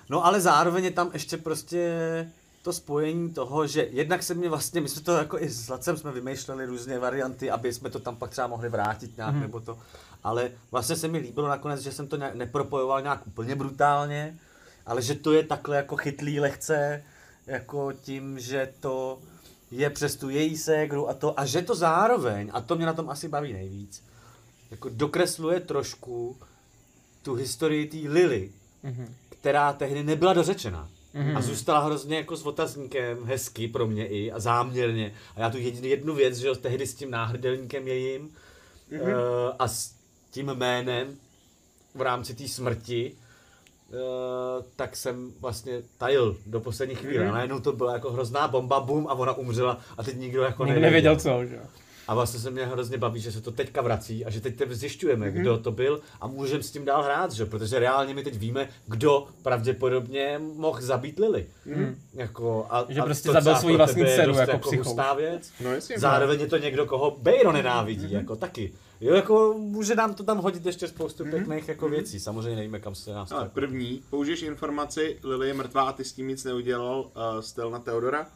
No 0.10 0.26
ale 0.26 0.42
zároveň 0.42 0.84
je 0.84 0.92
tam 0.92 1.10
ještě 1.14 1.38
prostě 1.38 1.92
to 2.64 2.74
spojení 2.74 3.30
toho, 3.30 3.68
že 3.68 3.88
jednak 3.92 4.24
se 4.24 4.34
mě 4.34 4.50
vlastně, 4.50 4.82
my 4.82 4.90
jsme 4.90 5.02
to 5.02 5.12
jako 5.18 5.40
i 5.40 5.50
s 5.50 5.70
Lacem 5.70 5.98
jsme 5.98 6.12
vymýšleli 6.12 6.66
různé 6.66 7.00
varianty, 7.00 7.52
aby 7.52 7.74
jsme 7.74 7.90
to 7.90 8.00
tam 8.00 8.16
pak 8.16 8.30
třeba 8.30 8.48
mohli 8.48 8.70
vrátit 8.70 9.18
nějak 9.18 9.32
Mhm. 9.34 9.42
nebo 9.42 9.60
to, 9.60 9.78
ale 10.24 10.52
vlastně 10.72 10.96
se 10.96 11.08
mi 11.08 11.18
líbilo 11.18 11.48
nakonec, 11.48 11.82
že 11.82 11.92
jsem 11.92 12.08
to 12.08 12.16
nějak 12.18 12.36
nepropojoval 12.36 13.02
nějak 13.02 13.28
úplně 13.28 13.56
brutálně, 13.56 14.36
ale 14.86 15.02
že 15.02 15.16
to 15.16 15.34
je 15.34 15.44
takhle 15.44 15.76
jako 15.76 15.98
chytlý 15.98 16.40
lehce, 16.40 17.04
jako 17.48 17.94
tím, 17.94 18.40
že 18.40 18.74
to 18.80 19.20
je 19.72 19.90
přes 19.90 20.16
tu 20.16 20.30
její 20.30 20.58
ségru 20.58 21.10
a 21.10 21.14
to, 21.14 21.40
a 21.40 21.46
že 21.46 21.62
to 21.62 21.76
zároveň, 21.76 22.50
a 22.54 22.62
to 22.62 22.76
mě 22.76 22.86
na 22.86 22.94
tom 22.94 23.10
asi 23.10 23.28
baví 23.28 23.54
nejvíc, 23.54 24.04
jako 24.72 24.90
dokresluje 24.90 25.60
trošku 25.60 26.38
tu 27.22 27.34
historii 27.34 27.88
té 27.88 28.10
Lily, 28.10 28.52
která 29.30 29.74
tehdy 29.74 30.04
nebyla 30.04 30.34
dořečena. 30.34 30.90
A 31.36 31.42
zůstala 31.42 31.80
hrozně 31.80 32.18
jako 32.18 32.38
s 32.38 32.46
otazníkem, 32.46 33.26
hezky 33.26 33.68
pro 33.68 33.88
mě 33.88 34.08
i 34.08 34.32
a 34.32 34.40
záměrně. 34.40 35.14
A 35.36 35.40
já 35.40 35.50
tu 35.50 35.58
jednu, 35.58 35.88
jednu 35.88 36.16
věc, 36.16 36.38
že 36.38 36.56
tehdy 36.56 36.88
s 36.88 36.96
tím 36.96 37.12
náhrdelníkem 37.12 37.88
jejím 37.88 38.36
mm-hmm. 38.92 39.02
uh, 39.02 39.56
a 39.60 39.68
s 39.68 39.94
tím 40.32 40.46
jménem 40.46 41.18
v 41.96 42.02
rámci 42.02 42.36
té 42.36 42.48
smrti, 42.48 43.16
tak 44.76 44.96
jsem 44.96 45.32
vlastně 45.40 45.82
tajil 45.98 46.38
do 46.46 46.60
poslední 46.60 46.96
chvíle. 46.96 47.26
Mm-hmm. 47.26 47.34
Najednou 47.34 47.60
to 47.60 47.74
byla 47.74 47.94
jako 47.94 48.12
hrozná 48.12 48.48
bomba, 48.48 48.80
bum, 48.80 49.08
a 49.08 49.14
ona 49.14 49.34
umřela 49.34 49.78
a 49.98 50.04
teď 50.04 50.18
nikdo 50.18 50.42
jako 50.42 50.66
Nikdo 50.66 50.82
nevěděl 50.82 51.16
co, 51.16 51.46
že. 51.46 51.60
A 52.08 52.16
vlastně 52.16 52.40
se 52.40 52.52
mě 52.52 52.66
hrozně 52.66 52.98
baví, 52.98 53.20
že 53.22 53.32
se 53.32 53.42
to 53.42 53.52
teďka 53.52 53.82
vrací 53.82 54.26
a 54.26 54.30
že 54.30 54.42
teď 54.42 54.62
zjišťujeme, 54.70 55.28
mm-hmm. 55.30 55.34
kdo 55.34 55.58
to 55.58 55.72
byl 55.72 56.00
a 56.22 56.28
můžeme 56.28 56.64
s 56.64 56.72
tím 56.72 56.86
dál 56.86 57.04
hrát, 57.04 57.32
že? 57.32 57.46
protože 57.46 57.80
reálně 57.80 58.14
my 58.14 58.24
teď 58.24 58.38
víme, 58.38 58.70
kdo 58.88 59.28
pravděpodobně 59.42 60.42
mohl 60.56 60.82
zabít 60.82 61.20
Lily. 61.20 61.46
Mm. 61.66 61.96
Jako, 62.14 62.68
a, 62.70 62.86
Že 62.90 63.02
a 63.02 63.04
prostě 63.04 63.30
to 63.30 63.42
zabil 63.42 63.62
pro 63.62 63.78
vlastní 63.78 64.06
dceru 64.06 64.34
jako 64.34 64.52
jako 64.52 64.70
psychou. 64.70 64.98
věc. 65.18 65.52
No. 65.64 65.70
Zároveň 65.98 66.40
je 66.40 66.48
to 66.48 66.58
někdo, 66.58 66.86
koho 66.86 67.18
Bejro 67.22 67.52
nenávidí, 67.52 68.12
jako 68.12 68.36
taky. 68.36 68.74
Jo, 69.02 69.16
jako 69.16 69.56
může 69.58 69.96
nám 69.96 70.14
to 70.14 70.24
tam 70.24 70.38
hodit 70.38 70.66
ještě 70.66 70.88
spoustu 70.88 71.26
pěkných 71.26 71.68
jako 71.68 71.90
věcí. 71.90 72.20
Samozřejmě 72.20 72.56
nevíme, 72.56 72.80
kam 72.80 72.96
se 72.96 73.14
nás 73.14 73.32
Ale 73.32 73.50
první, 73.50 74.04
použiješ 74.10 74.42
informaci, 74.42 75.20
Lily 75.24 75.48
je 75.48 75.54
mrtvá 75.54 75.84
a 75.84 75.94
ty 75.94 76.04
s 76.04 76.14
tím 76.14 76.28
nic 76.28 76.44
neudělal, 76.44 77.00
uh, 77.00 77.42
styl 77.42 77.70
na 77.72 77.80
Teodora. 77.80 78.28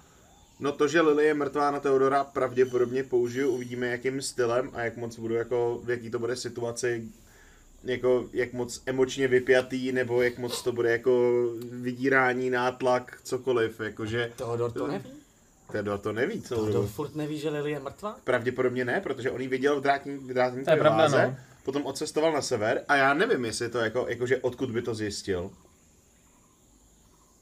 No 0.60 0.72
to, 0.72 0.88
že 0.88 1.02
Lily 1.02 1.26
je 1.26 1.34
mrtvá 1.34 1.72
na 1.72 1.80
Teodora, 1.80 2.24
pravděpodobně 2.24 3.04
použiju, 3.04 3.52
uvidíme 3.52 3.88
jakým 3.88 4.22
stylem 4.22 4.70
a 4.74 4.82
jak 4.82 4.98
moc 4.98 5.20
budu 5.20 5.36
jako, 5.36 5.82
v 5.84 5.90
jaký 5.90 6.10
to 6.10 6.20
bude 6.20 6.36
situaci, 6.36 7.10
jako 7.84 8.30
jak 8.34 8.54
moc 8.54 8.82
emočně 8.86 9.28
vypjatý, 9.28 9.92
nebo 9.92 10.22
jak 10.22 10.38
moc 10.38 10.62
to 10.62 10.72
bude 10.72 10.92
jako 10.92 11.44
vydírání, 11.72 12.50
nátlak, 12.50 13.20
cokoliv, 13.24 13.80
jakože 13.80 14.32
Teodor 14.36 14.72
to 14.72 14.88
neví? 14.88 15.19
Teodor 15.72 16.00
to 16.00 16.14
neví, 16.14 16.42
co 16.42 16.56
Teodor 16.56 16.88
furt 16.88 17.16
neví, 17.16 17.40
že 17.40 17.50
Lily 17.50 17.72
je 17.72 17.80
mrtvá? 17.80 18.16
Pravděpodobně 18.24 18.86
ne, 18.86 19.02
protože 19.02 19.32
on 19.32 19.42
ji 19.42 19.48
viděl 19.48 19.80
v 19.80 19.84
drátní, 19.84 20.18
v 20.18 20.34
drátní 20.34 20.64
To 20.64 20.72
je 20.72 20.78
pravda, 20.78 21.04
váze, 21.04 21.28
no. 21.28 21.36
potom 21.64 21.86
odcestoval 21.86 22.32
na 22.34 22.42
sever 22.42 22.84
a 22.88 22.96
já 22.96 23.14
nevím, 23.14 23.46
jestli 23.46 23.70
to 23.70 23.80
jako, 23.80 24.06
jakože 24.08 24.38
odkud 24.38 24.72
by 24.72 24.82
to 24.82 24.96
zjistil. 24.96 25.52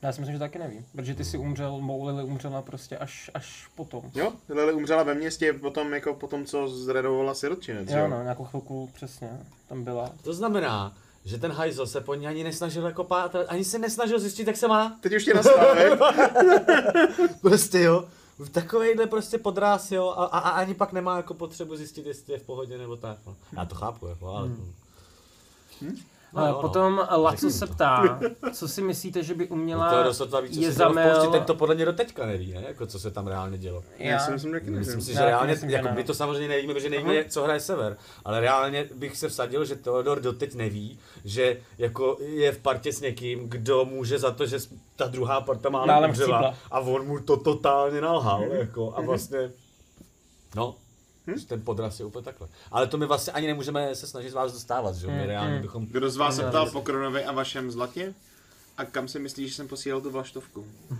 Já 0.02 0.12
si 0.12 0.22
myslím, 0.22 0.36
že 0.36 0.40
taky 0.40 0.60
nevím, 0.60 0.86
protože 0.96 1.16
ty 1.16 1.26
si 1.26 1.38
umřel, 1.38 1.80
mou 1.80 2.06
Lily 2.06 2.24
umřela 2.24 2.62
prostě 2.62 2.98
až, 2.98 3.32
až 3.34 3.68
potom. 3.76 4.12
Jo, 4.16 4.34
Lily 4.50 4.74
umřela 4.74 5.04
ve 5.04 5.14
městě 5.16 5.54
potom, 5.54 5.94
jako 5.94 6.14
potom, 6.14 6.46
co 6.46 6.68
zredovovala 6.70 7.34
sirotčinec, 7.34 7.90
Jo, 7.92 8.08
no, 8.08 8.24
nějakou 8.24 8.46
chvilku 8.46 8.90
přesně, 8.94 9.30
tam 9.70 9.84
byla. 9.84 10.12
To 10.24 10.34
znamená, 10.34 10.98
že 11.26 11.38
ten 11.38 11.52
hajzl 11.52 11.88
se 11.88 12.02
po 12.02 12.16
ní 12.16 12.28
ani 12.28 12.44
nesnažil 12.44 12.86
jako 12.86 13.04
pát, 13.04 13.36
ani 13.48 13.64
se 13.64 13.80
nesnažil 13.80 14.20
zjistit, 14.20 14.48
jak 14.48 14.58
se 14.58 14.68
má. 14.68 14.98
Teď 15.02 15.16
už 15.16 15.26
tě 15.26 15.34
nastavím. 15.34 15.98
Prostě 17.42 17.80
jo. 17.80 18.06
V 18.40 18.50
takovejhle 18.50 19.08
prostě 19.08 19.38
podráz, 19.38 19.92
jo, 19.92 20.10
a, 20.10 20.26
a, 20.26 20.40
a 20.40 20.50
ani 20.50 20.74
pak 20.74 20.94
nemá 20.94 21.18
jako 21.18 21.34
potřebu 21.34 21.76
zjistit, 21.76 22.06
jestli 22.06 22.34
je 22.34 22.40
v 22.40 22.46
pohodě 22.46 22.78
nebo 22.78 22.96
tak. 22.96 23.18
No. 23.26 23.36
Já 23.58 23.66
to 23.66 23.76
chápu, 23.76 24.08
jako, 24.08 24.28
ale... 24.28 24.48
Hmm. 24.48 24.74
No, 26.38 26.62
potom 26.62 27.08
Laco 27.18 27.50
se 27.50 27.68
ptá, 27.68 28.20
co 28.54 28.68
si 28.68 28.82
myslíte, 28.82 29.24
že 29.24 29.34
by 29.34 29.48
No, 29.50 29.56
uměla 29.56 29.90
to 29.90 29.98
je 29.98 30.04
dost 30.04 30.20
ví, 30.42 30.50
co 30.50 30.62
je 30.62 30.72
zamel... 30.72 31.32
ten 31.32 31.44
to 31.44 31.56
podle 31.56 31.76
mě 31.76 31.86
do 31.86 31.94
teďka 31.94 32.26
neví, 32.26 32.54
ne? 32.54 32.64
Jako 32.68 32.88
co 32.88 33.00
se 33.00 33.12
tam 33.12 33.28
reálně 33.28 33.58
dělo. 33.58 33.84
Já 33.98 34.20
si 34.20 34.32
myslím, 34.32 34.52
že 34.52 34.60
taky 34.60 34.72
Myslím 34.72 34.92
nevím. 34.92 35.06
si, 35.06 35.12
Já 35.12 35.20
že 35.20 35.26
reálně, 35.26 35.52
myslím, 35.52 35.70
jako 35.70 35.88
my 35.94 36.04
to 36.04 36.14
samozřejmě 36.14 36.48
nevíme, 36.48 36.74
protože 36.74 36.90
nevíme, 36.90 37.26
co 37.26 37.44
hraje 37.44 37.60
Sever, 37.60 37.98
ale 38.26 38.40
reálně 38.40 38.90
bych 38.96 39.18
se 39.18 39.30
vsadil, 39.30 39.66
že 39.66 39.76
Theodor 39.76 40.20
doteď 40.20 40.56
neví, 40.56 41.00
že 41.26 41.58
jako 41.78 42.18
je 42.20 42.52
v 42.52 42.58
partě 42.58 42.94
s 42.94 43.02
někým, 43.02 43.50
kdo 43.50 43.86
může 43.86 44.20
za 44.20 44.32
to, 44.32 44.46
že 44.46 44.58
ta 44.96 45.08
druhá 45.08 45.42
parta 45.42 45.70
má 45.70 45.86
a 46.72 46.80
on 46.80 47.08
mu 47.08 47.20
to 47.20 47.38
totálně 47.38 48.02
nalhal, 48.02 48.44
jako 48.44 48.94
a 48.98 49.02
vlastně, 49.06 49.52
no, 50.56 50.76
že 51.36 51.46
ten 51.46 51.62
podraz 51.62 52.00
je 52.00 52.06
úplně 52.06 52.26
takhle. 52.26 52.48
Ale 52.72 52.88
to 52.88 52.98
my 52.98 53.06
vlastně 53.06 53.34
ani 53.34 53.48
nemůžeme 53.48 53.96
se 53.96 54.08
snažit 54.08 54.30
z 54.30 54.34
vás 54.34 54.54
dostávat, 54.54 54.96
že 54.96 55.08
jo? 55.08 55.12
My 55.12 55.26
reálně 55.26 55.60
bychom... 55.60 55.86
Kdo 55.86 56.10
z 56.10 56.18
vás 56.18 56.36
se 56.36 56.44
ptal 56.44 56.72
po 56.72 56.82
Kronovi 56.82 57.26
a 57.26 57.32
vašem 57.32 57.72
zlatě? 57.72 58.14
A 58.78 58.86
kam 58.86 59.08
si 59.08 59.20
myslíš, 59.20 59.50
že 59.50 59.56
jsem 59.56 59.68
posílal 59.68 60.02
tu 60.02 60.10
vlaštovku? 60.10 60.66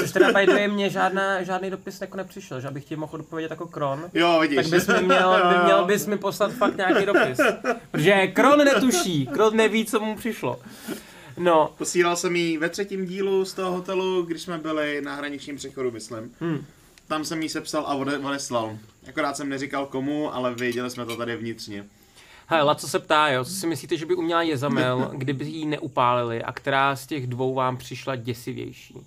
Což 0.00 0.12
teda 0.12 0.32
by 0.32 0.46
the 0.46 0.68
mě 0.68 0.90
žádná, 0.90 1.42
žádný 1.42 1.70
dopis 1.70 2.00
jako 2.00 2.16
nepřišel, 2.16 2.60
že 2.60 2.68
abych 2.68 2.84
ti 2.84 2.96
mohl 2.96 3.14
odpovědět 3.14 3.50
jako 3.50 3.66
Kron. 3.66 4.10
Jo, 4.14 4.38
vidíš. 4.40 4.56
Tak 4.56 4.66
bys 4.66 4.86
mi 4.86 5.02
měl, 5.02 5.48
by 5.48 5.64
měl 5.64 5.84
bys 5.84 6.06
mi 6.06 6.18
poslat 6.18 6.52
fakt 6.52 6.76
nějaký 6.76 7.06
dopis. 7.06 7.38
Protože 7.90 8.26
Kron 8.26 8.58
netuší, 8.58 9.26
Kron 9.26 9.56
neví, 9.56 9.86
co 9.86 10.00
mu 10.00 10.16
přišlo. 10.16 10.60
No, 11.38 11.74
Posílal 11.78 12.16
jsem 12.16 12.36
jí 12.36 12.58
ve 12.58 12.68
třetím 12.68 13.06
dílu 13.06 13.44
z 13.44 13.54
toho 13.54 13.72
hotelu, 13.72 14.22
když 14.22 14.42
jsme 14.42 14.58
byli 14.58 15.00
na 15.00 15.14
hraničním 15.14 15.56
přechodu, 15.56 15.90
myslím. 15.90 16.32
Hmm. 16.40 16.64
Tam 17.08 17.24
jsem 17.24 17.42
jí 17.42 17.48
sepsal 17.48 17.84
a 17.86 17.94
ode- 17.94 18.18
odeslal. 18.28 18.78
Akorát 19.08 19.36
jsem 19.36 19.48
neříkal 19.48 19.86
komu, 19.86 20.34
ale 20.34 20.54
věděli 20.54 20.90
jsme 20.90 21.06
to 21.06 21.16
tady 21.16 21.36
vnitřně. 21.36 21.84
hele, 22.46 22.62
Laco 22.62 22.88
se 22.88 22.98
ptá, 22.98 23.28
jo, 23.28 23.44
co 23.44 23.50
si 23.50 23.66
myslíte, 23.66 23.96
že 23.96 24.06
by 24.06 24.14
uměla 24.14 24.42
Jezamel, 24.42 25.10
kdyby 25.14 25.44
ji 25.44 25.66
neupálili 25.66 26.42
a 26.44 26.52
která 26.52 26.96
z 26.96 27.06
těch 27.06 27.26
dvou 27.26 27.54
vám 27.54 27.76
přišla 27.76 28.16
děsivější? 28.16 29.06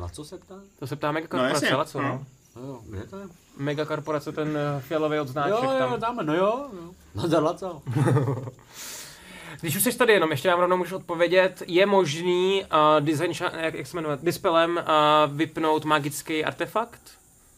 Na 0.00 0.08
co 0.08 0.24
se 0.24 0.38
ptá? 0.38 0.54
To 0.78 0.86
se 0.86 0.96
ptá 0.96 1.06
No 1.06 1.12
megakorporace, 1.12 1.64
jasně. 1.66 1.76
Laco, 1.76 2.02
no. 2.02 2.24
No 2.56 2.62
jo, 2.62 2.80
kde 2.88 3.02
to 3.04 3.16
je? 3.18 3.26
Megakorporace, 3.56 4.32
ten 4.32 4.56
eh, 4.56 4.80
fialový 4.80 5.18
odznáček 5.20 5.62
Jo, 5.64 5.70
jo, 5.72 5.78
tam. 5.78 6.00
dáme, 6.00 6.22
no 6.24 6.34
jo, 6.34 6.68
jo. 6.72 6.90
Nadar 7.14 7.42
Laco. 7.42 7.82
Když 9.60 9.76
už 9.76 9.82
jsi 9.82 9.98
tady 9.98 10.12
jenom, 10.12 10.30
ještě 10.30 10.48
vám 10.50 10.60
rovnou 10.60 10.76
můžu 10.76 10.96
odpovědět, 10.96 11.62
je 11.66 11.86
možný 11.86 12.64
uh, 12.64 13.00
design, 13.04 13.32
jak, 13.60 13.74
jak 13.74 13.86
se 13.86 13.96
jmenuje, 13.96 14.18
dispelem 14.22 14.76
uh, 14.76 15.36
vypnout 15.36 15.84
magický 15.84 16.44
artefakt? 16.44 17.00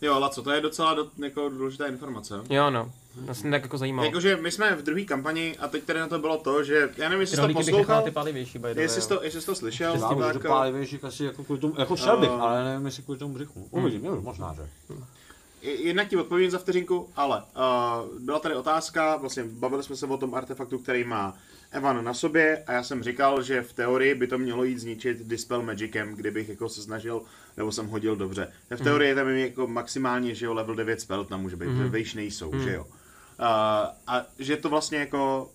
Jo, 0.01 0.21
Laco, 0.21 0.43
to 0.43 0.51
je 0.51 0.61
docela 0.61 0.95
do, 0.95 1.07
jako 1.25 1.49
důležitá 1.49 1.87
informace. 1.87 2.35
jo. 2.35 2.45
Jo, 2.51 2.71
no. 2.71 2.93
Mě 3.43 3.51
tak 3.51 3.63
jako 3.63 3.79
zajímalo. 3.79 4.07
Jakože 4.07 4.37
my 4.37 4.51
jsme 4.51 4.75
v 4.77 4.83
druhé 4.83 5.05
kampani 5.05 5.57
a 5.59 5.69
teď 5.69 5.85
tady 5.85 5.99
na 6.01 6.09
to 6.09 6.19
bylo 6.19 6.39
to, 6.39 6.65
že 6.65 6.89
já 6.97 7.09
nevím, 7.09 7.21
jestli 7.21 7.37
Ty 7.37 7.43
jsi 7.43 7.49
to 7.49 7.55
poslouchal, 7.55 8.03
ty 8.03 8.11
palivější, 8.11 8.59
by 8.59 8.69
jestli 8.77 9.03
jsi 9.03 9.09
to, 9.09 9.23
jestli 9.23 9.41
jsi 9.41 9.47
to 9.47 9.55
slyšel, 9.55 9.95
Já 9.95 10.33
tak, 10.33 10.47
pálivějších 10.47 11.05
asi 11.05 11.25
jako 11.25 11.45
kvůli 11.45 11.61
tomu, 11.61 11.75
jako 11.79 11.97
šel 11.97 12.17
bych, 12.17 12.31
Eh. 12.31 12.41
ale 12.41 12.65
nevím, 12.65 12.87
jestli 12.87 13.03
kvůli 13.03 13.19
tomu 13.19 13.35
břichu. 13.35 13.69
Uvidím, 13.71 14.05
jo, 14.05 14.21
možná, 14.21 14.55
že. 14.55 14.69
Jednak 15.63 16.09
ti 16.09 16.17
odpovím 16.17 16.51
za 16.51 16.59
vteřinku, 16.59 17.09
ale 17.17 17.39
uh, 17.39 18.19
byla 18.21 18.39
tady 18.39 18.55
otázka, 18.55 19.17
vlastně 19.17 19.45
bavili 19.47 19.83
jsme 19.83 19.97
se 19.97 20.07
o 20.07 20.17
tom 20.17 20.35
artefaktu, 20.35 20.79
který 20.79 21.05
má 21.05 21.37
Evan 21.71 22.05
na 22.05 22.15
sobě 22.15 22.65
a 22.67 22.73
já 22.73 22.83
jsem 22.83 23.03
říkal, 23.03 23.43
že 23.43 23.63
v 23.63 23.73
teorii 23.73 24.15
by 24.15 24.27
to 24.27 24.39
mělo 24.39 24.65
jít 24.65 24.79
zničit 24.79 25.19
Dispel 25.19 25.63
Magicem, 25.63 26.15
kdybych 26.15 26.49
jako 26.49 26.69
se 26.69 26.83
snažil, 26.83 27.23
nebo 27.57 27.73
jsem 27.73 27.87
hodil 27.87 28.17
dobře. 28.17 28.53
V 28.71 28.81
teorii 28.81 29.09
je 29.09 29.15
tam 29.15 29.29
jako 29.29 29.67
maximálně, 29.67 30.35
že 30.35 30.47
jo, 30.47 30.55
level 30.55 30.75
9 30.75 31.01
spell 31.01 31.25
tam 31.25 31.41
může 31.43 31.57
být, 31.57 31.69
mm. 31.69 31.91
vejš 31.91 32.15
nejsou, 32.15 32.61
že 32.61 32.73
jo. 32.73 32.85
Uh, 32.85 33.47
a 34.07 34.27
že 34.39 34.57
to 34.57 34.69
vlastně 34.69 34.99
jako 34.99 35.51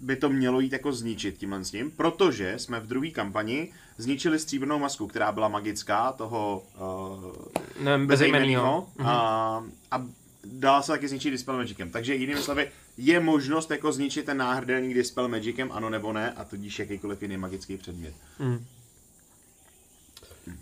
by 0.00 0.16
to 0.16 0.28
mělo 0.28 0.60
jít 0.60 0.72
jako 0.72 0.92
zničit 0.92 1.36
tímhle 1.36 1.64
s 1.64 1.70
tím, 1.70 1.90
protože 1.90 2.58
jsme 2.58 2.80
v 2.80 2.86
druhé 2.86 3.10
kampani 3.10 3.72
zničili 3.98 4.38
stříbrnou 4.38 4.78
masku, 4.78 5.06
která 5.06 5.32
byla 5.32 5.48
magická, 5.48 6.12
toho 6.12 6.62
uh, 6.74 7.84
Nevím, 7.84 8.06
bezejmenýho. 8.06 8.86
bezejmenýho 8.96 9.12
a, 9.12 9.64
a 9.90 10.06
dala 10.44 10.82
se 10.82 10.92
taky 10.92 11.08
zničit 11.08 11.32
Dispel 11.32 11.56
Magicem. 11.56 11.90
Takže 11.90 12.14
jinými 12.14 12.40
slovy, 12.40 12.70
je 12.96 13.20
možnost 13.20 13.70
jako 13.70 13.92
zničit 13.92 14.26
ten 14.26 14.36
náhrdelník 14.36 14.94
Dispel 14.94 15.28
Magicem, 15.28 15.72
ano 15.72 15.90
nebo 15.90 16.12
ne, 16.12 16.32
a 16.32 16.44
tudíž 16.44 16.78
jakýkoliv 16.78 17.22
jiný 17.22 17.36
magický 17.36 17.76
předmět. 17.76 18.14
Mm. 18.38 18.64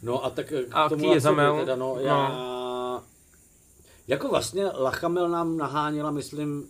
No 0.03 0.25
a 0.25 0.31
tak 0.31 0.47
k 0.47 0.53
A 0.73 0.89
tomu 0.89 1.13
je 1.15 1.21
Zamel? 1.21 1.57
Teda, 1.61 1.77
no, 1.77 1.97
já... 2.01 3.03
Jako 4.09 4.29
vlastně 4.29 4.67
Lachamel 4.67 5.29
nám 5.29 5.57
naháněla, 5.57 6.11
myslím, 6.11 6.65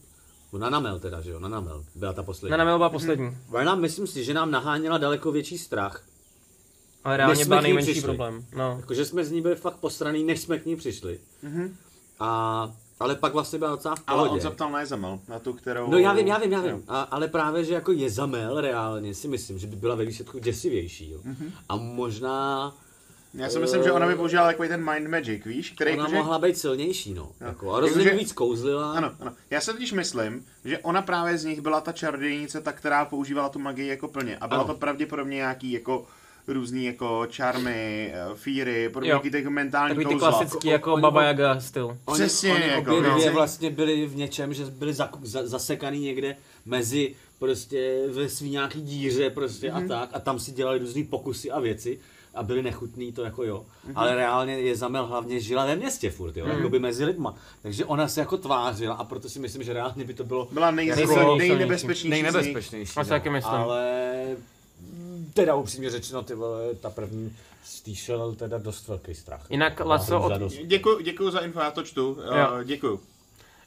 no 0.53 0.59
Nanamel 0.59 0.99
teda, 1.01 1.21
že 1.21 1.31
jo, 1.31 1.41
Nanamel, 1.41 1.85
byla 1.95 2.13
ta 2.13 2.23
poslední. 2.23 2.51
Nanamel 2.51 2.79
byla 2.79 2.89
poslední, 2.91 3.37
Ona 3.53 3.65
nám, 3.65 3.81
myslím 3.81 4.07
si, 4.07 4.25
že 4.25 4.35
nám 4.35 4.51
naháněla 4.51 4.99
daleko 4.99 5.33
větší 5.33 5.59
strach. 5.59 6.03
ale 7.05 7.17
reálně 7.17 7.45
byla 7.45 7.61
nejmenší 7.61 7.91
přišli. 7.91 8.07
problém. 8.07 8.45
No. 8.57 8.77
Jakože 8.81 9.05
jsme 9.05 9.25
z 9.25 9.31
ní 9.31 9.41
byli 9.43 9.57
fakt 9.57 9.77
posraný, 9.77 10.25
než 10.25 10.41
jsme 10.41 10.59
k 10.59 10.67
ní 10.67 10.77
přišli. 10.77 11.21
A, 12.21 12.73
ale 13.01 13.15
pak 13.15 13.33
vlastně 13.33 13.59
byla 13.59 13.71
docela 13.71 13.97
v 13.97 14.03
Ale 14.07 14.17
pohodě. 14.23 14.33
on 14.35 14.41
se 14.51 14.55
ptal 14.55 14.71
na 14.71 14.81
Jezamel, 14.81 15.21
na 15.29 15.39
tu, 15.39 15.53
kterou... 15.53 15.91
No 15.91 15.99
já 15.99 16.13
vím, 16.13 16.27
já 16.27 16.39
vím, 16.39 16.53
já 16.53 16.61
vím. 16.61 16.85
A, 16.89 17.01
ale 17.03 17.29
právě, 17.29 17.65
že 17.65 17.75
jako 17.75 17.93
Jezamel 17.93 18.61
reálně 18.61 19.15
si 19.15 19.29
myslím, 19.29 19.59
že 19.59 19.67
by 19.67 19.77
byla 19.77 19.95
ve 19.95 20.05
výsledku 20.05 20.39
děsivější. 20.39 21.11
Jo. 21.11 21.21
Mhm. 21.25 21.53
A 21.69 21.77
možná 21.77 22.75
Já 23.37 23.49
si 23.49 23.59
myslím, 23.59 23.83
že 23.83 23.93
ona 23.93 24.07
by 24.07 24.15
použila 24.15 24.47
takový 24.47 24.69
ten 24.69 24.91
Mind 24.93 25.09
Magic, 25.09 25.45
víš, 25.45 25.71
který 25.71 25.93
ona 25.93 26.01
jakože... 26.03 26.17
mohla 26.17 26.39
být 26.39 26.59
silnější, 26.59 27.15
no. 27.15 27.33
Jako, 27.41 27.73
a 27.73 27.75
Jakože- 27.77 27.95
rozhodně 27.95 28.19
víc 28.19 28.33
kouzlila. 28.33 28.93
Ano, 28.93 29.13
ano. 29.21 29.33
Já 29.51 29.61
se 29.61 29.73
totiž 29.73 29.93
myslím, 29.93 30.45
že 30.65 30.79
ona 30.79 31.03
právě 31.03 31.39
z 31.39 31.45
nich 31.45 31.61
byla 31.61 31.81
ta 31.81 31.93
čarodějnice, 31.93 32.61
ta, 32.61 32.73
která 32.73 33.05
používala 33.05 33.49
tu 33.49 33.59
magii 33.59 33.89
jako 33.89 34.09
plně. 34.09 34.37
A 34.39 34.49
byla 34.49 34.61
Ano. 34.61 34.73
to 34.73 34.79
pravděpodobně 34.79 35.37
nějaký 35.37 35.73
jako 35.73 36.07
různý 36.49 36.85
jako 36.85 37.27
čarmy, 37.31 38.13
eh, 38.15 38.35
fíry, 38.35 38.89
podobně 38.89 39.31
těch 39.31 39.47
mentální 39.47 39.95
Takový 39.97 40.07
ty 40.07 40.13
kouzla. 40.13 40.31
klasický 40.31 40.69
jako 40.69 40.93
oni- 40.93 41.03
Baba 41.03 41.23
Yaga 41.23 41.61
styl. 41.61 41.99
Oni, 42.05 42.19
Přesně, 42.21 42.53
oni 42.55 42.69
jako, 42.69 42.97
obě 42.99 43.11
no. 43.27 43.33
vlastně 43.33 43.71
byli 43.71 44.07
v 44.07 44.17
něčem, 44.17 44.55
že 44.55 44.65
byli 44.65 44.95
za, 44.95 45.11
za, 45.23 45.47
zasekaný 45.47 46.01
někde 46.01 46.37
mezi 46.67 47.15
prostě 47.39 48.05
ve 48.09 48.29
svý 48.29 48.51
nějaký 48.51 48.83
díře 48.83 49.31
prostě 49.31 49.71
Mhm. 49.73 49.85
a 49.85 49.89
tak 49.89 50.11
a 50.13 50.21
tam 50.21 50.39
si 50.39 50.53
dělali 50.53 50.79
různý 50.79 51.05
pokusy 51.05 51.51
a 51.51 51.61
věci 51.61 51.99
a 52.37 52.43
byli 52.43 52.63
nechutný, 52.63 53.13
to 53.13 53.25
jako 53.25 53.45
jo. 53.45 53.65
Mhm. 53.85 53.93
Ale 53.99 54.15
reálně 54.15 54.53
je 54.59 54.77
Zamel 54.77 55.07
hlavně 55.07 55.41
žila 55.41 55.67
ve 55.67 55.77
městě 55.77 56.11
furt, 56.11 56.37
jo, 56.37 56.47
jako 56.47 56.69
by 56.69 56.79
mezi 56.79 57.05
lidma. 57.05 57.35
Takže 57.63 57.85
ona 57.85 58.09
se 58.09 58.21
jako 58.21 58.37
tvářila 58.37 58.95
a 58.95 59.05
proto 59.05 59.29
si 59.29 59.39
myslím, 59.39 59.63
že 59.63 59.73
reálně 59.73 60.05
by 60.05 60.15
to 60.15 60.25
bylo 60.25 60.49
Byla 60.53 60.67
Jako 60.67 60.77
nejnebezpečnější. 60.77 62.01
z 62.01 62.03
nich. 62.03 62.11
nejnebezpečnější. 62.11 62.93
Si 62.93 62.99
no. 62.99 63.05
taky 63.05 63.31
myslím. 63.31 63.55
Ale 63.55 64.25
teda 65.35 65.55
upřímně 65.55 65.91
řečeno, 65.91 66.23
ty 66.23 66.35
vole, 66.35 66.75
ta 66.75 66.91
první 66.91 67.37
z 67.65 67.81
té 67.81 67.95
šel 67.95 68.35
teda 68.35 68.59
dost 68.59 68.89
velký 68.89 69.15
strach. 69.15 69.47
Jinak, 69.51 69.81
Laco, 69.81 70.19
hrůza 70.21 70.35
od- 70.35 70.39
dost. 70.39 70.55
Děkuji, 70.65 71.01
děkuji 71.05 71.31
za 71.31 71.39
info, 71.41 71.61
já 71.61 71.71
to 71.71 71.83
čtu. 71.83 72.19
Jo. 72.27 72.37
Jo. 72.37 72.63
Děkuji. 72.65 73.01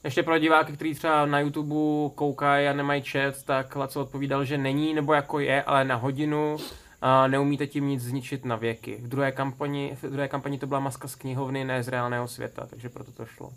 Ještě 0.04 0.24
pro 0.24 0.38
diváky, 0.40 0.72
kteří 0.74 0.94
třeba 0.96 1.26
na 1.26 1.40
YouTube 1.40 1.76
koukají 2.16 2.68
a 2.68 2.74
nemají 2.74 3.02
chat, 3.02 3.44
tak 3.46 3.76
Laco 3.76 4.02
odpovídal, 4.02 4.46
že 4.46 4.58
není, 4.58 4.94
nebo 4.94 5.14
jako 5.14 5.40
je, 5.40 5.64
ale 5.64 5.86
na 5.86 5.96
hodinu 5.96 6.58
a 7.02 7.28
neumíte 7.28 7.68
tím 7.68 7.88
nic 7.88 8.04
zničit 8.04 8.46
na 8.46 8.56
věky. 8.56 8.98
V 9.02 9.08
druhé 9.08 9.32
kampani, 9.32 9.98
v 10.02 10.10
druhé 10.10 10.28
kampani 10.28 10.60
to 10.60 10.68
byla 10.68 10.80
maska 10.80 11.08
z 11.08 11.16
knihovny, 11.16 11.66
ne 11.66 11.84
z 11.84 11.88
reálného 11.88 12.28
světa, 12.28 12.68
takže 12.70 12.90
proto 12.90 13.12
to 13.12 13.26
šlo. 13.26 13.54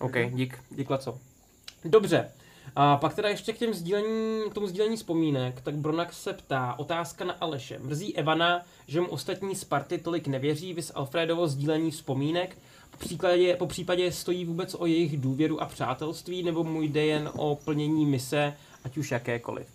OK, 0.00 0.14
dík, 0.30 0.58
dík 0.70 0.90
Laco. 0.90 1.18
Dobře, 1.84 2.30
a 2.76 2.96
pak 2.96 3.14
teda 3.14 3.28
ještě 3.28 3.52
k, 3.52 3.58
těm 3.58 3.74
sdílení, 3.74 4.50
k 4.50 4.54
tomu 4.54 4.66
sdílení 4.66 4.96
vzpomínek, 4.96 5.60
tak 5.60 5.74
Bronak 5.74 6.12
se 6.12 6.32
ptá, 6.32 6.74
otázka 6.78 7.24
na 7.24 7.32
Aleše. 7.40 7.78
Mrzí 7.78 8.16
Evana, 8.16 8.62
že 8.86 9.00
mu 9.00 9.06
ostatní 9.06 9.54
Sparty 9.54 9.98
tolik 9.98 10.26
nevěří, 10.26 10.74
vys 10.74 10.92
Alfredovo 10.94 11.48
sdílení 11.48 11.90
vzpomínek, 11.90 12.58
po 12.90 12.96
případě, 12.96 13.56
po 13.56 13.66
případě 13.66 14.12
stojí 14.12 14.44
vůbec 14.44 14.74
o 14.78 14.86
jejich 14.86 15.20
důvěru 15.20 15.62
a 15.62 15.66
přátelství, 15.66 16.42
nebo 16.42 16.64
mu 16.64 16.82
jde 16.82 17.06
jen 17.06 17.30
o 17.36 17.56
plnění 17.56 18.06
mise, 18.06 18.54
ať 18.84 18.96
už 18.96 19.10
jakékoliv. 19.10 19.66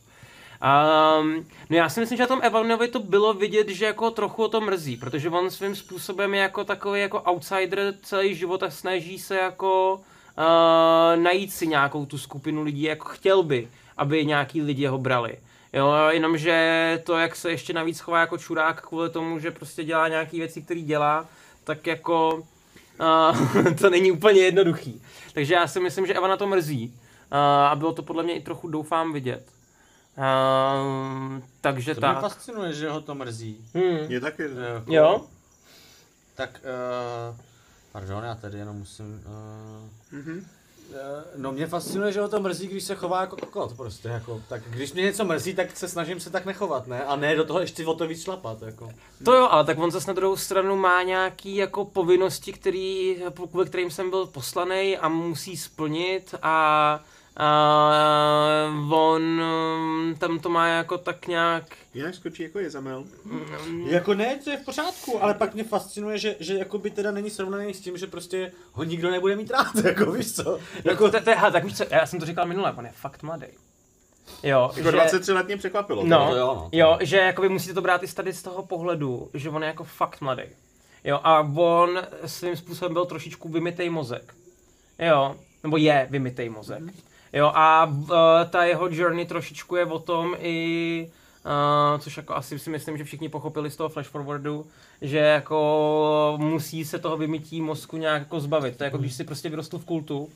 Um, 0.60 1.45
no 1.69 1.77
já 1.77 1.90
si 1.90 1.99
myslím, 1.99 2.18
že 2.18 2.23
na 2.23 2.27
tom 2.27 2.40
Evanovi 2.44 2.88
to 2.88 2.99
bylo 2.99 3.34
vidět, 3.34 3.69
že 3.69 3.86
jako 3.86 4.11
trochu 4.11 4.44
o 4.44 4.48
to 4.48 4.61
mrzí, 4.61 4.98
protože 4.98 5.30
on 5.30 5.49
svým 5.49 5.76
způsobem 5.76 6.34
je 6.34 6.41
jako 6.41 6.64
takový 6.64 7.02
jako 7.02 7.22
outsider 7.22 7.94
celý 8.02 8.36
život 8.36 8.64
a 8.64 8.69
snaží 8.69 9.19
se 9.19 9.36
jako 9.36 9.94
uh, 9.94 11.23
najít 11.23 11.53
si 11.53 11.68
nějakou 11.68 12.06
tu 12.06 12.18
skupinu 12.18 12.64
lidí, 12.64 12.81
jako 12.81 13.07
chtěl 13.07 13.44
by, 13.44 13.68
aby 13.98 14.26
nějaký 14.26 14.61
lidi 14.61 14.86
ho 14.86 14.98
brali. 14.98 15.38
Jo, 15.73 15.94
jenomže 16.10 17.02
to, 17.06 17.18
jak 17.18 17.36
se 17.36 17.52
ještě 17.52 17.73
navíc 17.73 17.99
chová 17.99 18.19
jako 18.19 18.38
čurák 18.38 18.88
kvůli 18.88 19.10
tomu, 19.10 19.40
že 19.40 19.52
prostě 19.52 19.84
dělá 19.84 20.07
nějaké 20.07 20.38
věci, 20.38 20.61
které 20.61 20.81
dělá, 20.81 21.26
tak 21.64 21.88
jako 21.88 22.44
uh, 22.99 23.73
to 23.81 23.90
není 23.90 24.11
úplně 24.11 24.41
jednoduchý. 24.41 25.02
Takže 25.34 25.53
já 25.53 25.68
si 25.68 25.80
myslím, 25.80 26.06
že 26.06 26.14
Eva 26.14 26.27
na 26.27 26.38
to 26.38 26.48
mrzí. 26.48 26.94
Uh, 27.31 27.38
a 27.40 27.76
bylo 27.76 27.94
to 27.94 28.03
podle 28.03 28.23
mě 28.23 28.34
i 28.34 28.41
trochu 28.41 28.68
doufám 28.68 29.14
vidět. 29.14 29.59
Uh, 30.19 31.41
takže 31.61 31.95
To 31.95 32.01
mě 32.01 32.07
tak. 32.13 32.21
fascinuje, 32.21 32.73
že 32.73 32.89
ho 32.89 33.01
to 33.01 33.15
mrzí. 33.15 33.65
Hmm. 33.75 33.97
Je 34.11 34.19
taky. 34.21 34.43
Jako- 34.43 34.93
Jo? 34.93 35.21
Tak, 36.35 36.61
uh, 37.31 37.37
pardon, 37.91 38.23
já 38.23 38.35
tady 38.35 38.57
jenom 38.57 38.75
musím... 38.77 39.23
Uh, 39.25 40.19
Mhm. 40.19 40.45
No 41.35 41.51
mě 41.51 41.67
fascinuje, 41.67 42.11
že 42.11 42.21
ho 42.21 42.27
to 42.27 42.39
mrzí, 42.39 42.67
když 42.67 42.83
se 42.83 42.95
chová 42.95 43.21
jako 43.21 43.35
kokot 43.37 43.73
prostě, 43.77 44.07
jako, 44.07 44.41
tak 44.49 44.61
když 44.69 44.93
mě 44.93 45.03
něco 45.03 45.25
mrzí, 45.25 45.53
tak 45.53 45.77
se 45.77 45.87
snažím 45.87 46.19
se 46.19 46.29
tak 46.29 46.45
nechovat, 46.45 46.87
ne? 46.87 47.03
A 47.05 47.15
ne 47.15 47.35
do 47.35 47.43
toho 47.45 47.59
ještě 47.59 47.85
o 47.85 47.93
to 47.93 48.07
víc 48.07 48.23
šlapat, 48.23 48.61
jako. 48.61 48.91
To 49.25 49.33
jo, 49.33 49.47
ale 49.51 49.65
tak 49.65 49.77
on 49.79 49.91
zase 49.91 50.07
na 50.07 50.13
druhou 50.13 50.37
stranu 50.37 50.75
má 50.75 51.03
nějaký 51.03 51.55
jako 51.55 51.85
povinnosti, 51.85 52.53
který, 52.53 53.17
kvůli 53.49 53.65
kterým 53.65 53.91
jsem 53.91 54.09
byl 54.09 54.25
poslaný 54.25 54.97
a 54.97 55.07
musí 55.09 55.57
splnit 55.57 56.35
a, 56.41 56.99
a 57.39 58.71
on 58.91 59.41
um, 59.41 60.15
tam 60.19 60.39
to 60.39 60.49
má 60.49 60.67
jako 60.67 60.97
tak 60.97 61.27
nějak 61.27 61.63
Jinak 61.93 62.15
skočí 62.15 62.43
jako 62.43 62.59
je 62.59 62.69
zamel. 62.69 63.03
Jako 63.85 64.13
ne, 64.13 64.39
to 64.43 64.49
je 64.49 64.57
v 64.57 64.65
pořádku, 64.65 65.23
ale 65.23 65.33
pak 65.33 65.53
mě 65.53 65.63
fascinuje, 65.63 66.17
že, 66.17 66.35
že 66.39 66.53
jako 66.53 66.77
by 66.77 66.89
teda 66.89 67.11
není 67.11 67.29
srovnaný 67.29 67.73
s 67.73 67.79
tím, 67.79 67.97
že 67.97 68.07
prostě 68.07 68.51
ho 68.71 68.83
nikdo 68.83 69.11
nebude 69.11 69.35
mít 69.35 69.51
rád, 69.51 69.75
jako 69.85 70.11
víš 70.11 70.35
co? 70.35 70.59
Jako, 70.83 71.11
to, 71.11 71.21
to, 71.21 71.31
hele, 71.35 71.51
tak 71.51 71.63
víš 71.63 71.77
co, 71.77 71.85
já 71.91 72.05
jsem 72.05 72.19
to 72.19 72.25
říkal 72.25 72.45
minule, 72.45 72.73
on 72.77 72.85
je 72.85 72.91
fakt 72.91 73.23
mladý. 73.23 73.47
Jo, 74.43 74.71
Jako 74.77 74.91
23 74.91 75.31
let 75.31 75.45
mě 75.47 75.57
překvapilo. 75.57 76.03
No, 76.05 76.29
to 76.29 76.35
jo, 76.35 76.45
no, 76.55 76.69
jo, 76.71 76.97
že 77.01 77.17
jakoby 77.17 77.49
musíte 77.49 77.73
to 77.73 77.81
brát 77.81 78.03
i 78.03 78.07
tady 78.07 78.33
z 78.33 78.43
toho 78.43 78.65
pohledu, 78.65 79.29
že 79.33 79.49
on 79.49 79.63
je 79.63 79.67
jako 79.67 79.83
fakt 79.83 80.21
mladý. 80.21 80.43
Jo, 81.03 81.19
a 81.23 81.39
on 81.55 82.01
svým 82.25 82.55
způsobem 82.55 82.93
byl 82.93 83.05
trošičku 83.05 83.49
vymitej 83.49 83.89
mozek. 83.89 84.33
Jo, 84.99 85.35
nebo 85.63 85.77
je 85.77 86.07
vymitej 86.09 86.49
mozek. 86.49 86.79
Jo, 87.34 87.51
a 87.56 87.85
uh, 87.85 88.10
ta 88.49 88.64
jeho 88.64 88.88
journey 88.91 89.26
trošičku 89.26 89.76
je 89.76 89.85
o 89.85 89.99
tom 89.99 90.35
i, 90.39 91.11
uh, 91.45 91.99
což 91.99 92.18
jako 92.18 92.35
asi 92.35 92.60
si 92.60 92.69
myslím, 92.69 92.97
že 92.97 93.03
všichni 93.03 93.30
pochopili 93.30 93.72
z 93.72 93.76
toho 93.76 93.89
flash 93.89 94.10
forwardu, 94.10 94.68
že 95.01 95.18
jako 95.18 96.35
musí 96.38 96.85
se 96.85 96.99
toho 96.99 97.18
vymytí 97.18 97.61
mozku 97.61 97.97
nějak 97.97 98.22
jako 98.22 98.39
zbavit. 98.39 98.77
To 98.77 98.84
je 98.84 98.85
jako 98.85 98.97
když 98.97 99.14
si 99.14 99.23
prostě 99.23 99.49
vyrostl 99.49 99.77
v 99.77 99.85
kultu, 99.85 100.30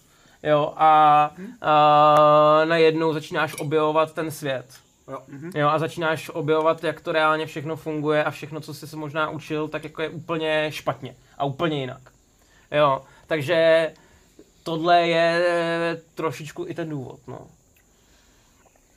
jo, 0.44 0.74
a, 0.78 1.32
a 1.62 2.62
najednou 2.66 3.14
začínáš 3.14 3.56
objevovat 3.60 4.14
ten 4.14 4.32
svět. 4.32 4.66
Jo. 5.08 5.20
Jo, 5.56 5.70
a 5.70 5.80
začínáš 5.80 6.30
objevovat, 6.34 6.84
jak 6.84 7.02
to 7.02 7.12
reálně 7.12 7.46
všechno 7.46 7.76
funguje 7.76 8.24
a 8.24 8.32
všechno, 8.32 8.62
co 8.62 8.74
jsi 8.74 8.88
se 8.88 8.96
možná 8.96 9.30
učil, 9.30 9.68
tak 9.68 9.84
jako 9.84 10.02
je 10.02 10.10
úplně 10.10 10.68
špatně 10.70 11.16
a 11.38 11.46
úplně 11.46 11.80
jinak. 11.80 12.02
Jo, 12.72 13.02
takže 13.28 13.92
tohle 14.64 15.08
je 15.08 16.02
trošičku 16.16 16.66
i 16.68 16.74
ten 16.74 16.90
důvod, 16.90 17.20
no. 17.28 17.48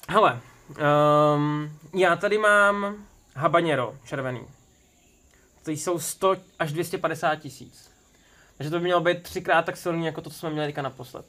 Hele, 0.08 0.40
um, 1.34 1.78
já 1.94 2.16
tady 2.16 2.38
mám 2.38 3.06
habanero 3.34 3.94
červený. 4.04 4.40
To 5.64 5.70
jsou 5.70 5.98
100 5.98 6.36
až 6.58 6.72
250 6.72 7.36
tisíc. 7.36 7.90
Takže 8.56 8.70
to 8.70 8.78
by 8.78 8.84
mělo 8.84 9.00
být 9.00 9.22
třikrát 9.22 9.62
tak 9.62 9.76
silný, 9.76 10.06
jako 10.06 10.20
to, 10.20 10.30
co 10.30 10.38
jsme 10.38 10.50
měli 10.50 10.66
teďka 10.66 10.82
naposled. 10.82 11.26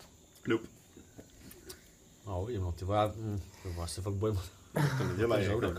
Nope. 0.48 0.68
No, 2.28 2.42
uvidím, 2.42 2.62
no, 2.62 2.72
ty 2.72 2.86
vole, 2.86 2.98
já, 2.98 3.12
hm, 3.16 3.42
to 3.64 3.70
já 3.82 3.88
se 3.88 4.02
fakt 4.02 4.14
bojím. 4.14 4.40
To 4.98 5.04
nedělej, 5.04 5.46
jako. 5.46 5.74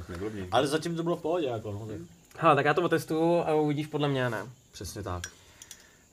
Ale 0.50 0.66
zatím 0.66 0.96
to 0.96 1.02
bylo 1.02 1.16
v 1.16 1.22
pohodě, 1.22 1.46
jako 1.46 1.72
no, 1.72 1.86
tak. 1.86 1.96
Hele, 2.38 2.56
tak 2.56 2.66
já 2.66 2.74
to 2.74 2.82
otestuju 2.82 3.40
a 3.40 3.54
uvidíš 3.54 3.86
podle 3.86 4.08
mě, 4.08 4.30
ne? 4.30 4.46
Přesně 4.72 5.02
tak. 5.02 5.22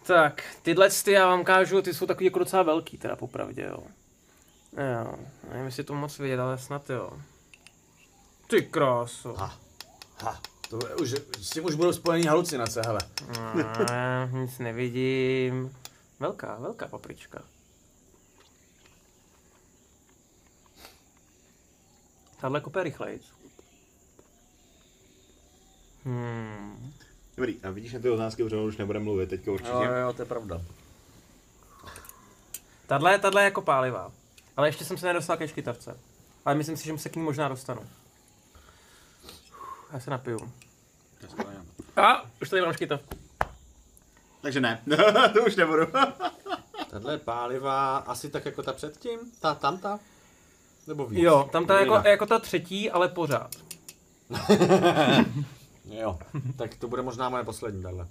Tak, 0.08 0.44
tyhle 0.62 0.90
ty 0.90 1.12
já 1.12 1.28
vám 1.28 1.44
kážu, 1.44 1.82
ty 1.82 1.94
jsou 1.94 2.06
takový 2.06 2.26
jako 2.26 2.40
docela 2.40 2.64
velký, 2.64 2.98
teda 2.98 3.16
popravdě, 3.16 3.62
jo. 3.62 3.84
Jo, 4.78 5.16
nevím, 5.50 5.66
jestli 5.66 5.84
to 5.84 5.94
moc 5.94 6.20
vidět, 6.20 6.40
ale 6.40 6.58
snad 6.58 6.90
jo. 6.90 7.20
Ty 8.48 8.62
krásu. 8.62 9.34
Ha, 9.34 9.60
ha, 10.20 10.42
to 10.70 10.88
je 10.88 10.96
už, 10.96 11.16
s 11.42 11.50
tím 11.50 11.66
už 11.66 11.76
budou 11.76 11.94
spojený 11.94 12.24
halucinace, 12.24 12.82
hele. 12.86 13.00
Ne, 13.56 14.30
nic 14.40 14.60
nevidím. 14.60 15.78
Velká, 16.20 16.56
velká 16.56 16.88
paprička. 16.88 17.42
Tahle 22.42 22.62
kope 22.62 22.84
rychlejc. 22.84 23.22
Hmm. 26.04 26.94
Dobrý, 27.38 27.60
a 27.64 27.70
vidíš 27.70 27.94
na 27.94 28.00
ty 28.00 28.10
otázky, 28.10 28.44
protože 28.44 28.58
už 28.58 28.78
nebudeme 28.78 29.06
mluvit 29.06 29.30
teďka 29.30 29.52
určitě. 29.52 29.72
Jo, 29.72 29.94
jo, 29.94 30.14
to 30.14 30.22
je 30.22 30.26
pravda. 30.26 30.62
Tahle, 32.88 33.20
tahle 33.20 33.42
je 33.42 33.46
jako 33.46 33.62
pálivá. 33.62 34.12
Ale 34.58 34.68
ještě 34.68 34.86
jsem 34.86 34.98
se 34.98 35.08
nedostal 35.08 35.38
ke 35.38 35.48
škytavce. 35.48 35.98
Ale 36.46 36.56
myslím 36.56 36.78
si, 36.78 36.86
že 36.86 36.98
se 36.98 37.10
k 37.10 37.16
ní 37.16 37.24
možná 37.24 37.48
dostanu. 37.48 37.82
Já 39.94 40.00
se 40.00 40.12
napiju. 40.12 40.52
A 41.96 42.26
už 42.42 42.50
tady 42.50 42.62
mám 42.62 42.74
škytavku. 42.74 43.18
Takže 44.42 44.62
ne, 44.62 44.82
to 45.34 45.46
už 45.46 45.56
nebudu. 45.56 45.88
Tahle 46.90 47.14
je 47.14 47.18
pálivá, 47.18 47.98
asi 47.98 48.30
tak 48.30 48.46
jako 48.46 48.64
ta 48.64 48.74
předtím, 48.74 49.20
ta 49.40 49.56
tamta? 49.56 50.00
Nebo 50.88 51.06
víc? 51.06 51.20
Jo, 51.20 51.50
tam 51.52 51.66
ta 51.66 51.80
jako, 51.80 52.10
jako 52.10 52.26
ta 52.26 52.40
třetí, 52.40 52.92
ale 52.92 53.10
pořád. 53.10 53.56
Jo, 55.90 56.20
tak 56.58 56.76
to 56.76 56.88
bude 56.88 57.02
možná 57.02 57.30
moje 57.30 57.44
poslední 57.44 57.84
tahle. 57.84 58.08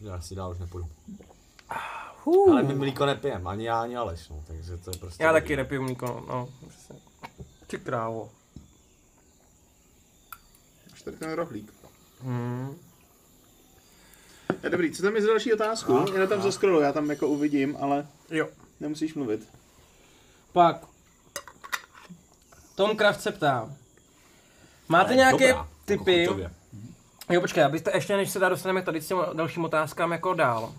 Já 0.00 0.20
si 0.20 0.34
dál 0.34 0.50
už 0.50 0.58
nepůjdu. 0.58 0.88
Uh. 2.24 2.50
Ale 2.52 2.62
my 2.62 2.74
mlíko 2.74 3.06
nepijem, 3.06 3.46
ani 3.46 3.64
já, 3.66 3.80
ani 3.82 3.96
Aleš, 3.96 4.28
no, 4.28 4.44
takže 4.46 4.76
to 4.76 4.90
je 4.90 4.98
prostě... 4.98 5.22
Já 5.24 5.32
taky 5.32 5.56
nepiju 5.56 5.82
mlíko, 5.82 6.06
no, 6.06 6.24
no 6.28 6.48
přesně. 6.68 6.96
Ty 7.66 7.78
krávo. 7.78 8.30
Až 10.92 11.02
tady 11.02 11.16
ten 11.16 11.32
rohlík. 11.32 11.74
Hmm. 12.22 12.76
Je 14.62 14.70
dobrý, 14.70 14.92
co 14.92 15.02
tam 15.02 15.16
je 15.16 15.22
za 15.22 15.28
další 15.28 15.52
otázku? 15.52 15.98
A, 15.98 16.18
Já 16.18 16.26
tam 16.26 16.40
a. 16.40 16.42
zaskrolu, 16.42 16.80
já 16.80 16.92
tam 16.92 17.10
jako 17.10 17.28
uvidím, 17.28 17.76
ale 17.80 18.06
Jo. 18.30 18.48
nemusíš 18.80 19.14
mluvit. 19.14 19.48
Pak. 20.52 20.86
Tom 22.74 22.96
Kraft 22.96 23.20
se 23.20 23.32
ptá. 23.32 23.74
Máte 24.88 25.06
Ale 25.08 25.16
nějaké 25.16 25.48
dobrá, 25.48 25.68
typy 25.84 26.22
jako. 26.22 26.55
Jo, 27.30 27.40
počkej, 27.40 27.64
abyste 27.64 27.90
ještě, 27.94 28.16
než 28.16 28.30
se 28.30 28.38
dá 28.38 28.48
dostaneme 28.48 28.82
tady 28.82 29.00
s 29.00 29.08
těm 29.08 29.18
dalším 29.32 29.64
otázkám 29.64 30.12
jako 30.12 30.34
dál, 30.34 30.74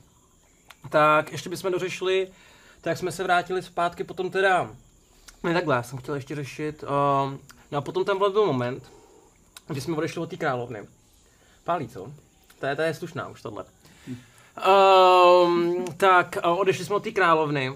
tak 0.90 1.32
ještě 1.32 1.49
bychom 1.49 1.72
dořešili, 1.72 2.28
tak 2.82 2.98
jsme 2.98 3.11
se 3.11 3.24
vrátili 3.24 3.61
zpátky 3.61 4.03
potom 4.03 4.30
teda, 4.30 4.69
ne 5.44 5.53
takhle, 5.53 5.76
já 5.76 5.84
jsem 5.84 5.99
chtěl 5.99 6.15
ještě 6.15 6.36
řešit, 6.36 6.84
uh, 6.84 6.90
no 7.72 7.78
a 7.78 7.82
potom 7.82 8.06
tam 8.06 8.18
byl 8.18 8.45
moment, 8.45 8.91
kdy 9.68 9.82
jsme 9.82 9.98
odešli 9.98 10.22
od 10.22 10.30
té 10.30 10.38
královny. 10.38 10.88
Pálí, 11.64 11.88
co? 11.88 12.11
To 12.60 12.65
je, 12.65 12.76
to 12.76 12.82
je 12.82 12.94
slušná 12.94 13.28
už 13.28 13.41
tohle. 13.41 13.65
Um, 14.68 15.86
tak, 15.98 16.38
uh, 16.45 16.60
odešli 16.60 16.86
jsme 16.86 16.95
od 16.95 17.03
té 17.03 17.11
královny 17.11 17.74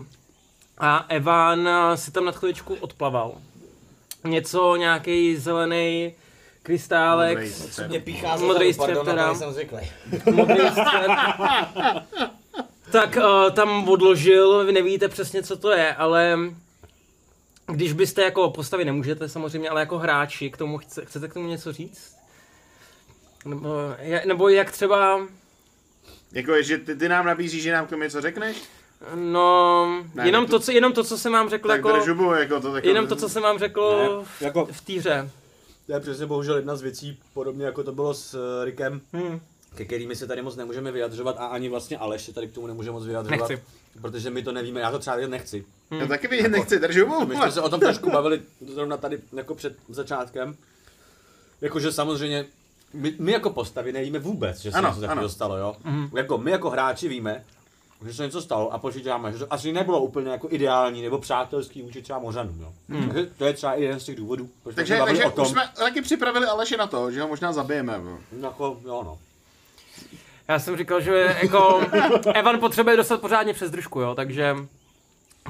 a 0.77 1.06
Evan 1.10 1.60
uh, 1.60 1.93
si 1.95 2.11
tam 2.11 2.26
na 2.26 2.31
chviličku 2.31 2.76
odplaval. 2.76 3.34
Něco, 4.23 4.76
nějaký 4.76 5.38
zelený 5.38 6.14
krystálek, 6.64 7.48
střep. 7.48 7.88
Mě 7.90 8.00
píchá 8.00 8.36
Modrý 8.38 8.74
pardon, 8.74 8.96
střep 8.96 9.08
na 9.08 9.12
teda. 9.24 9.36
jsem 9.36 9.54
zvyklý. 9.54 9.80
modrý 10.32 10.68
střep. 10.70 11.12
tak 12.92 13.16
uh, 13.18 13.52
tam 13.52 13.90
odložil, 13.90 14.66
vy 14.66 14.72
nevíte 14.72 15.08
přesně, 15.08 15.44
co 15.44 15.58
to 15.58 15.72
je, 15.72 15.94
ale 15.96 16.38
když 17.66 17.94
byste 17.94 18.22
jako 18.22 18.50
postavy 18.50 18.86
nemůžete 18.86 19.30
samozřejmě, 19.30 19.70
ale 19.70 19.80
jako 19.82 19.98
hráči 19.98 20.50
k 20.50 20.58
tomu 20.58 20.78
chce, 20.78 21.06
chcete 21.06 21.28
k 21.28 21.34
tomu 21.34 21.48
něco 21.48 21.74
říct? 21.74 22.16
Nebo, 23.46 23.70
je- 24.00 24.24
nebo 24.26 24.50
jak 24.50 24.72
třeba, 24.72 25.22
Jako 26.32 26.54
je, 26.56 26.64
že 26.64 26.78
ty, 26.78 26.96
ty 26.96 27.10
nám 27.10 27.26
nabízíš, 27.26 27.64
že 27.64 27.72
nám 27.74 27.86
k 27.86 27.90
tomu 27.90 28.04
něco 28.04 28.22
řekneš? 28.22 28.58
no, 29.16 29.86
Ne, 30.16 30.26
jenom, 30.28 30.46
to- 30.46 30.52
to, 30.52 30.60
co, 30.60 30.72
jenom 30.72 30.94
to, 30.94 31.04
co 31.04 31.18
jsem 31.18 31.34
vám 31.34 31.50
řekl, 31.50 31.68
Tak 31.68 31.78
jako, 31.78 31.92
držubu, 31.92 32.34
jako 32.34 32.60
to 32.62 32.72
tak 32.74 32.86
jenom 32.86 33.08
to, 33.08 33.16
co 33.16 33.30
jsem 33.30 33.44
vám 33.44 33.60
řekl 33.60 33.98
Ne, 33.98 34.46
jako- 34.46 34.66
v, 34.72 34.90
hře. 34.98 35.30
To 35.91 35.95
je 35.95 36.01
přesně 36.01 36.26
bohužel 36.26 36.55
jedna 36.55 36.76
z 36.76 36.81
věcí, 36.81 37.19
podobně 37.34 37.65
jako 37.65 37.84
to 37.84 37.91
bylo 37.91 38.13
s 38.13 38.34
eh, 38.34 38.65
Rikem, 38.65 39.01
Hmm. 39.13 39.39
ke 39.76 39.85
kterými 39.85 40.15
se 40.15 40.27
tady 40.27 40.41
moc 40.41 40.55
nemůžeme 40.55 40.91
vyjadřovat 40.91 41.35
a 41.39 41.45
ani 41.45 41.69
vlastně 41.69 41.97
Aleš 41.97 42.22
se 42.22 42.34
tady 42.34 42.47
k 42.47 42.51
tomu 42.53 42.68
nemůže 42.68 42.91
moc 42.91 43.05
vyjadřovat. 43.05 43.49
Nechci. 43.49 43.63
Protože 44.01 44.30
my 44.30 44.43
to 44.43 44.51
nevíme, 44.51 44.80
já 44.81 44.91
to 44.91 44.99
třeba 44.99 45.15
vědět 45.15 45.30
nechci. 45.31 45.65
Já 45.99 46.07
taky 46.07 46.27
vidět 46.27 46.47
nechci, 46.49 46.80
držubu. 46.80 47.26
My 47.26 47.35
jsme 47.35 47.51
se 47.51 47.61
o 47.61 47.69
tom 47.69 47.80
trošku 47.80 48.11
bavili 48.11 48.41
zrovna 48.73 48.97
tady 48.97 49.19
jako 49.34 49.55
před 49.55 49.76
začátkem. 49.89 50.55
Jakože 51.61 51.91
samozřejmě 51.91 52.45
my, 52.93 53.15
my 53.19 53.31
jako 53.31 53.49
postavy 53.49 53.91
nevíme 53.93 54.19
vůbec, 54.19 54.59
že 54.59 54.72
se 54.72 54.77
Ano, 54.77 54.88
něco 54.89 55.01
takového 55.01 55.30
stalo, 55.30 55.57
jo. 55.57 55.76
Jako 56.15 56.38
my 56.38 56.51
jako 56.51 56.69
hráči 56.69 57.07
víme, 57.07 57.45
že 58.06 58.14
se 58.14 58.23
něco 58.23 58.41
stalo 58.41 58.73
a 58.73 58.78
počítáme, 58.78 59.32
že 59.32 59.40
to 59.40 59.53
asi 59.53 59.72
nebylo 59.72 60.02
úplně 60.02 60.32
jako 60.32 60.48
ideální 60.52 61.02
nebo 61.02 61.18
přátelský 61.18 61.82
vůči 61.82 62.02
třeba 62.02 62.19
Mořanům, 62.19 62.61
jo. 62.61 62.73
Takže 62.99 63.30
to 63.38 63.45
je 63.45 63.53
třeba 63.53 63.73
i 63.73 63.84
jeden 63.84 63.99
z 63.99 64.03
těch 64.03 64.15
důvodů, 64.15 64.49
proč 64.64 64.73
jsme 64.73 64.84
Takže, 64.84 64.98
bavili 64.98 65.18
takže 65.18 65.26
o 65.26 65.32
tom, 65.36 65.45
už 65.45 65.52
jsme 65.52 65.69
taky 65.76 66.02
připravili 66.02 66.45
Aleše 66.45 66.78
na 66.78 66.88
to, 66.88 67.11
že 67.11 67.22
ho 67.22 67.28
možná 67.28 67.53
zabijeme. 67.53 67.99
bro. 67.99 68.18
jako, 68.41 68.80
jo 68.86 69.03
no. 69.06 69.18
Já 70.48 70.60
jsem 70.60 70.78
říkal, 70.78 71.02
že 71.02 71.36
jako 71.41 71.82
Evan 72.34 72.60
potřebuje 72.60 72.98
dostat 72.98 73.22
pořádně 73.22 73.53
přes 73.53 73.72
držku, 73.72 73.99
jo, 73.99 74.15
takže 74.15 74.56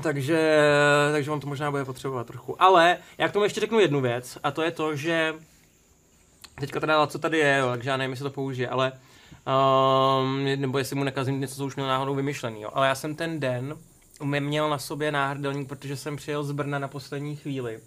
takže, 0.04 0.64
takže 1.12 1.32
on 1.32 1.40
to 1.40 1.48
možná 1.48 1.72
bude 1.72 1.86
potřebovat 1.86 2.28
trochu. 2.28 2.62
Ale 2.62 2.98
já 3.18 3.28
k 3.28 3.32
tomu 3.32 3.46
ještě 3.46 3.60
řeknu 3.60 3.80
jednu 3.80 4.02
věc 4.02 4.38
a 4.44 4.52
to 4.52 4.62
je 4.62 4.72
to, 4.72 4.96
že 4.96 5.34
teďka 6.60 6.80
teda 6.80 7.08
co 7.08 7.20
tady 7.20 7.38
je, 7.38 7.58
jo, 7.58 7.70
takže 7.70 7.90
já 7.90 7.98
nevím, 7.98 8.12
jestli 8.12 8.24
to 8.24 8.30
použije, 8.30 8.70
ale 8.70 8.92
um, 9.48 10.44
nebo 10.56 10.78
jestli 10.78 10.96
mu 10.96 11.04
nekazím 11.04 11.40
něco, 11.40 11.56
co 11.56 11.66
už 11.66 11.76
měl 11.76 11.88
náhodou 11.88 12.16
vymyšlený, 12.16 12.62
jo. 12.62 12.70
Ale 12.74 12.88
já 12.88 12.96
jsem 12.96 13.16
ten 13.16 13.40
den 13.40 13.78
měl 14.24 14.70
na 14.70 14.78
sobě 14.78 15.12
náhrdelník, 15.12 15.68
protože 15.68 15.98
jsem 15.98 16.16
přijel 16.16 16.44
z 16.44 16.52
Brna 16.52 16.80
na 16.80 16.88
poslední 16.88 17.36
chvíli. 17.36 17.80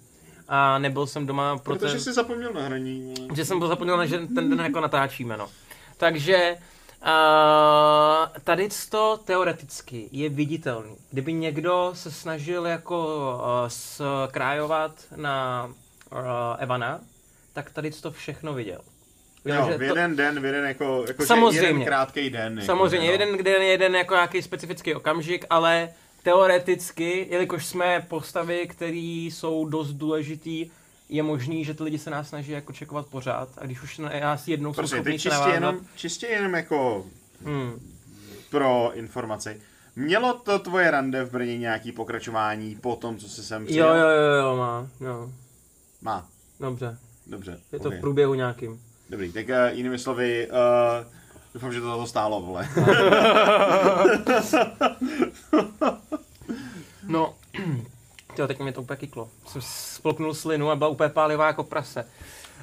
A 0.48 0.78
nebyl 0.78 1.06
jsem 1.06 1.26
doma 1.26 1.58
pro 1.58 1.74
Protože 1.74 1.92
ten 1.92 2.00
jsi 2.00 2.12
zapomněl 2.12 2.52
na 2.52 2.60
hraní. 2.60 3.14
no. 3.28 3.34
že 3.36 3.44
jsem 3.44 3.58
byl 3.58 3.68
zapomněl, 3.68 4.06
že 4.06 4.18
ten 4.18 4.50
den 4.50 4.60
jako 4.60 4.80
natáčíme, 4.80 5.36
no. 5.36 5.48
Takže 5.96 6.56
uh, 7.02 8.28
tady 8.44 8.68
to 8.90 9.20
teoreticky 9.24 10.08
je 10.12 10.28
viditelný. 10.28 10.96
Kdyby 11.10 11.32
někdo 11.32 11.90
se 11.94 12.10
snažil 12.10 12.66
jako 12.66 13.06
uh, 13.36 13.68
skrájovat 14.28 14.92
na 15.16 15.66
uh, 16.12 16.18
Evana, 16.58 17.00
tak 17.52 17.70
tady 17.70 17.90
to 17.90 18.10
všechno 18.10 18.54
viděl. 18.54 18.80
Jo, 19.44 19.62
Protože 19.66 19.78
v 19.78 19.82
jeden 19.82 20.16
den, 20.16 20.40
v 20.40 20.44
jeden 20.44 20.64
jako, 20.64 21.04
jako 21.08 21.26
Samozřejmě. 21.26 21.60
jeden 21.68 21.84
krátký 21.84 22.30
den. 22.30 22.54
Jako, 22.54 22.66
Samozřejmě, 22.66 23.06
no. 23.06 23.12
jeden, 23.12 23.36
kde 23.36 23.50
je 23.50 23.64
jeden 23.64 23.94
jako 23.94 24.14
nějaký 24.14 24.42
specifický 24.42 24.94
okamžik, 24.94 25.44
ale 25.50 25.88
teoreticky, 26.22 27.26
jelikož 27.30 27.66
jsme 27.66 28.06
postavy, 28.08 28.66
které 28.66 28.96
jsou 29.30 29.64
dost 29.68 29.92
důležitý, 29.92 30.70
je 31.08 31.22
možný, 31.22 31.64
že 31.64 31.74
ty 31.74 31.82
lidi 31.82 31.98
se 31.98 32.10
nás 32.10 32.28
snaží 32.28 32.52
jako 32.52 32.72
čekovat 32.72 33.06
pořád 33.06 33.48
a 33.58 33.64
když 33.66 33.82
už 33.82 33.98
na- 33.98 34.20
nás 34.20 34.48
jednou 34.48 34.72
jsou 34.72 34.76
Prostě, 34.76 34.96
schopni 34.96 35.12
se 35.12 35.18
čistě 35.18 35.30
navázat, 35.30 35.54
jenom, 35.54 35.80
čistě 35.96 36.26
jenom 36.26 36.54
jako 36.54 37.06
hmm. 37.44 37.80
pro 38.50 38.90
informaci. 38.94 39.60
Mělo 39.96 40.32
to 40.34 40.58
tvoje 40.58 40.90
rande 40.90 41.24
v 41.24 41.30
Brně 41.32 41.58
nějaký 41.58 41.92
pokračování 41.92 42.74
po 42.80 42.96
tom, 42.96 43.16
co 43.18 43.28
jsi 43.28 43.42
sem 43.42 43.62
Jo, 43.62 43.66
přijel? 43.66 43.96
jo, 43.96 44.08
jo, 44.08 44.34
jo, 44.42 44.56
má, 44.56 44.88
jo, 45.00 45.30
Má, 46.02 46.28
dobře, 46.60 46.98
dobře. 47.26 47.60
je 47.72 47.78
to 47.80 47.90
v 47.90 48.00
průběhu 48.00 48.34
nějakým. 48.34 48.80
Dobrý, 49.14 49.32
tak 49.32 49.48
uh, 49.48 49.54
jinými 49.76 49.98
slovy, 49.98 50.48
uh, 50.50 51.06
doufám, 51.54 51.72
že 51.72 51.80
to 51.80 51.86
za 51.86 51.96
to 51.96 52.06
stálo, 52.06 52.40
vole. 52.40 52.68
No, 57.08 57.34
jo, 58.38 58.46
teď 58.46 58.58
mě 58.58 58.72
to 58.72 58.82
úplně 58.82 58.96
kyklo. 58.96 59.28
Jsem 59.46 59.62
sploknul 59.64 60.34
slinu 60.34 60.70
a 60.70 60.76
byla 60.76 60.90
úplně 60.90 61.08
pálivá 61.08 61.46
jako 61.46 61.64
prase. 61.64 62.08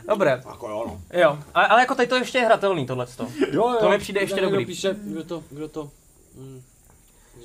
Dobré, 0.07 0.41
Jako 0.49 0.69
jo 0.69 0.86
no. 0.88 1.02
jo, 1.19 1.40
ale, 1.53 1.68
ale 1.68 1.82
jako 1.82 1.95
tady 1.95 2.07
to 2.07 2.15
ještě 2.15 2.38
je 2.38 2.45
hratelný 2.45 2.86
tohleto. 2.86 3.28
Jo, 3.52 3.69
jo. 3.69 3.78
To 3.80 3.90
mi 3.90 3.98
přijde 3.98 4.22
ještě 4.22 4.41
dobrý. 4.41 4.65
Píše, 4.65 4.95
kdo 5.03 5.23
to, 5.23 5.44
kdo 5.49 5.68
to, 5.68 5.90
hm, 6.36 6.61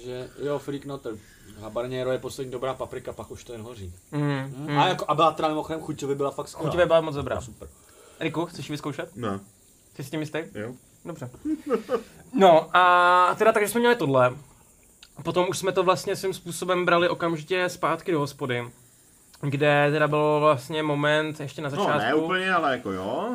že 0.05 0.29
jo, 0.43 0.59
Freak 0.59 0.85
Notter. 0.85 1.13
Habanero 1.61 2.13
je 2.13 2.19
poslední 2.19 2.53
dobrá 2.53 2.75
paprika, 2.75 3.13
pak 3.13 3.31
už 3.31 3.45
to 3.45 3.53
jen 3.53 3.63
hoří. 3.63 3.95
Mm, 4.13 4.55
mm. 4.57 4.79
A, 4.79 4.89
jako, 4.89 5.05
a 5.09 5.15
byla 5.15 5.33
teda 5.33 5.49
mimochodem 5.49 5.83
chuťově 5.83 6.17
byla 6.17 6.31
fakt 6.31 6.49
skvělá. 6.49 6.71
Chuťově 6.71 6.87
byla 6.87 7.01
moc 7.01 7.15
dobrá. 7.15 7.41
Super. 7.41 7.69
Riku, 8.21 8.47
chceš 8.47 8.69
ji 8.69 8.73
vyzkoušet? 8.73 9.11
No, 9.17 9.41
Jsi 9.97 10.05
s 10.05 10.11
tím 10.11 10.21
jistý? 10.21 10.39
jo. 10.55 10.73
Dobře. 11.05 11.31
No 12.39 12.77
a 12.77 13.35
teda 13.39 13.53
takže 13.53 13.69
jsme 13.69 13.81
měli 13.81 13.97
tohle. 13.97 14.33
Potom 15.23 15.47
už 15.49 15.59
jsme 15.59 15.73
to 15.73 15.83
vlastně 15.83 16.17
svým 16.17 16.35
způsobem 16.35 16.85
brali 16.85 17.09
okamžitě 17.09 17.69
zpátky 17.69 18.13
do 18.13 18.19
hospody. 18.19 18.65
Kde 19.41 19.89
teda 19.93 20.09
byl 20.09 20.37
vlastně 20.41 20.83
moment 20.83 21.41
ještě 21.41 21.63
na 21.63 21.69
No, 21.69 21.77
začátku. 21.77 21.99
ne 21.99 22.15
úplně, 22.15 22.53
ale 22.53 22.73
jako 22.73 22.93
jo. 22.93 23.29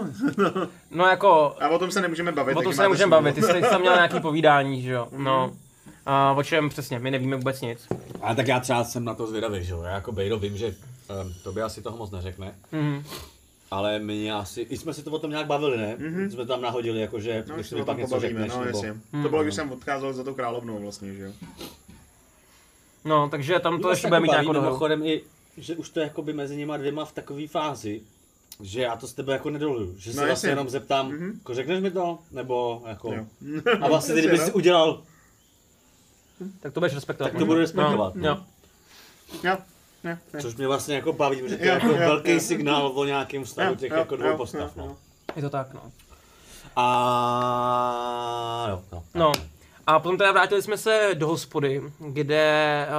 No 0.91 1.05
jako, 1.05 1.55
A 1.61 1.69
o 1.69 1.79
tom 1.79 1.91
se 1.91 2.01
nemůžeme 2.01 2.31
bavit. 2.31 2.57
o 2.57 2.61
tom 2.61 2.73
se 2.73 2.81
nemůžeme 2.81 3.09
bavit, 3.11 3.35
ty 3.35 3.41
jsi 3.41 3.61
tam 3.61 3.81
měl 3.81 3.93
nějaký 3.95 4.19
povídání, 4.21 4.81
že 4.81 4.91
jo? 4.91 5.07
No. 5.17 5.51
A 6.05 6.31
o 6.37 6.43
čem 6.43 6.69
přesně, 6.69 6.99
my 6.99 7.11
nevíme 7.11 7.35
vůbec 7.35 7.61
nic. 7.61 7.87
A 8.21 8.35
tak 8.35 8.47
já 8.47 8.59
třeba 8.59 8.83
jsem 8.83 9.05
na 9.05 9.13
to 9.13 9.27
zvědavý, 9.27 9.63
že 9.65 9.73
jo. 9.73 9.81
Já 9.83 9.91
jako 9.91 10.11
Bejdo 10.11 10.39
vím, 10.39 10.57
že 10.57 10.67
um, 10.67 11.33
to 11.43 11.51
by 11.51 11.61
asi 11.61 11.81
toho 11.81 11.97
moc 11.97 12.11
neřekne. 12.11 12.55
Mhm. 12.71 13.03
Ale 13.71 13.99
my 13.99 14.31
asi, 14.31 14.61
i 14.61 14.77
jsme 14.77 14.93
si 14.93 15.03
to 15.03 15.11
o 15.11 15.19
tom 15.19 15.29
nějak 15.31 15.47
bavili, 15.47 15.77
ne? 15.77 15.95
Mm-hmm. 15.95 16.29
Jsme 16.29 16.45
tam 16.45 16.61
nahodili, 16.61 16.99
jakože, 17.01 17.43
No, 17.47 17.55
když 17.55 17.67
se 17.67 17.85
pak 17.85 17.97
něco 17.97 18.09
pobavíme, 18.15 18.39
řekneš, 18.39 18.57
no 18.57 18.65
nebo... 18.65 18.77
jasně. 18.77 19.01
To 19.23 19.29
bylo, 19.29 19.43
když 19.43 19.55
jsem 19.55 19.71
odcházel 19.71 20.13
za 20.13 20.23
tou 20.23 20.33
královnou 20.33 20.79
vlastně, 20.79 21.13
že 21.13 21.23
jo. 21.23 21.31
No, 23.05 23.29
takže 23.29 23.59
tam 23.59 23.81
to 23.81 23.89
ještě 23.89 24.01
se 24.01 24.07
bude 24.07 24.19
mít 24.19 24.31
nějakou 24.31 24.53
dohodu. 24.53 24.67
Mimochodem 24.69 25.03
i, 25.03 25.21
že 25.57 25.75
už 25.75 25.89
to 25.89 25.99
je 25.99 26.03
jakoby 26.03 26.33
mezi 26.33 26.55
nima 26.55 26.77
dvěma 26.77 27.05
v 27.05 27.11
takové 27.11 27.47
fázi, 27.47 28.01
že 28.61 28.81
já 28.81 28.95
to 28.95 29.07
s 29.07 29.13
tebe 29.13 29.33
jako 29.33 29.49
nedoluju, 29.49 29.95
že 29.97 30.13
se 30.13 30.19
No, 30.21 30.27
vlastně 30.27 30.49
jenom 30.49 30.69
zeptám, 30.69 31.11
mm-hmm. 31.11 31.33
jako 31.33 31.53
řekneš 31.53 31.81
mi 31.81 31.91
to, 31.91 32.19
nebo 32.31 32.83
jako... 32.87 33.13
Jo. 33.13 33.25
A 33.81 33.87
vlastně 33.87 34.15
ty, 34.15 34.21
kdyby 34.21 34.37
no. 34.37 34.45
si 34.45 34.51
udělal, 34.51 35.03
Tak 36.59 36.73
to 36.73 36.79
budeš 36.79 36.95
respektovat. 36.95 37.31
Tak 37.31 37.39
to 37.39 37.45
budu 37.45 37.59
respektovat, 37.59 38.15
No, 38.15 38.21
no. 38.21 38.27
jo. 38.29 38.37
Jo, 39.43 39.57
jo, 40.03 40.17
jo. 40.33 40.39
což 40.41 40.55
mě 40.55 40.67
vlastně 40.67 40.95
jako 40.95 41.13
baví, 41.13 41.49
že 41.49 41.57
to 41.57 41.63
je 41.63 41.69
jako 41.69 41.87
jo, 41.87 41.97
velký 41.97 42.31
jo. 42.31 42.39
signál 42.39 42.91
o 42.95 43.05
nějakém 43.05 43.43
vztahu 43.43 43.75
těch 43.75 43.91
jo, 43.91 43.97
jako 43.97 44.15
dvou 44.15 44.27
jo, 44.27 44.37
postav, 44.37 44.77
jo, 44.77 44.83
no. 44.87 44.97
Je 45.35 45.41
to 45.41 45.49
tak, 45.49 45.73
no. 45.73 45.81
A 46.75 48.65
jo, 48.69 48.81
no. 48.91 49.03
No. 49.15 49.31
A 49.87 49.99
potom 49.99 50.17
teda 50.17 50.31
vrátili 50.31 50.61
jsme 50.61 50.77
se 50.77 51.09
do 51.13 51.27
hospody, 51.27 51.81
kde 51.99 52.41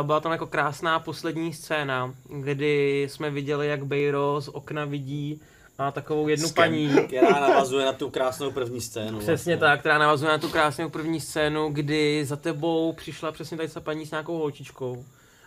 eh, 0.01 0.03
byla 0.03 0.21
tam 0.21 0.33
jako 0.33 0.47
krásná 0.47 0.99
poslední 1.01 1.53
scéna, 1.53 2.15
kdy 2.29 3.03
jsme 3.11 3.31
viděli, 3.31 3.69
jak 3.69 3.85
Bejro 3.87 4.41
z 4.41 4.49
okna 4.49 4.85
vidí 4.85 5.41
a 5.79 5.91
takovou 5.91 6.29
jednu 6.29 6.49
Skem. 6.49 6.63
paní, 6.65 6.89
Která 7.07 7.41
navazuje 7.41 7.87
na 7.87 7.93
tu 7.93 8.11
krásnou 8.11 8.51
první 8.51 8.81
scénu. 8.81 9.19
přesně 9.19 9.33
vlastně. 9.35 9.57
tak, 9.57 9.81
která 9.81 9.99
navazuje 9.99 10.33
na 10.33 10.39
tu 10.39 10.49
krásnou 10.49 10.89
první 10.89 11.21
scénu, 11.21 11.69
kdy 11.73 12.25
za 12.25 12.37
tebou 12.37 12.93
přišla 12.93 13.33
přesně 13.33 13.57
tady 13.57 13.69
ta 13.69 13.81
paní 13.81 14.07
s 14.07 14.11
nějakou 14.11 14.39
holčičkou 14.39 15.05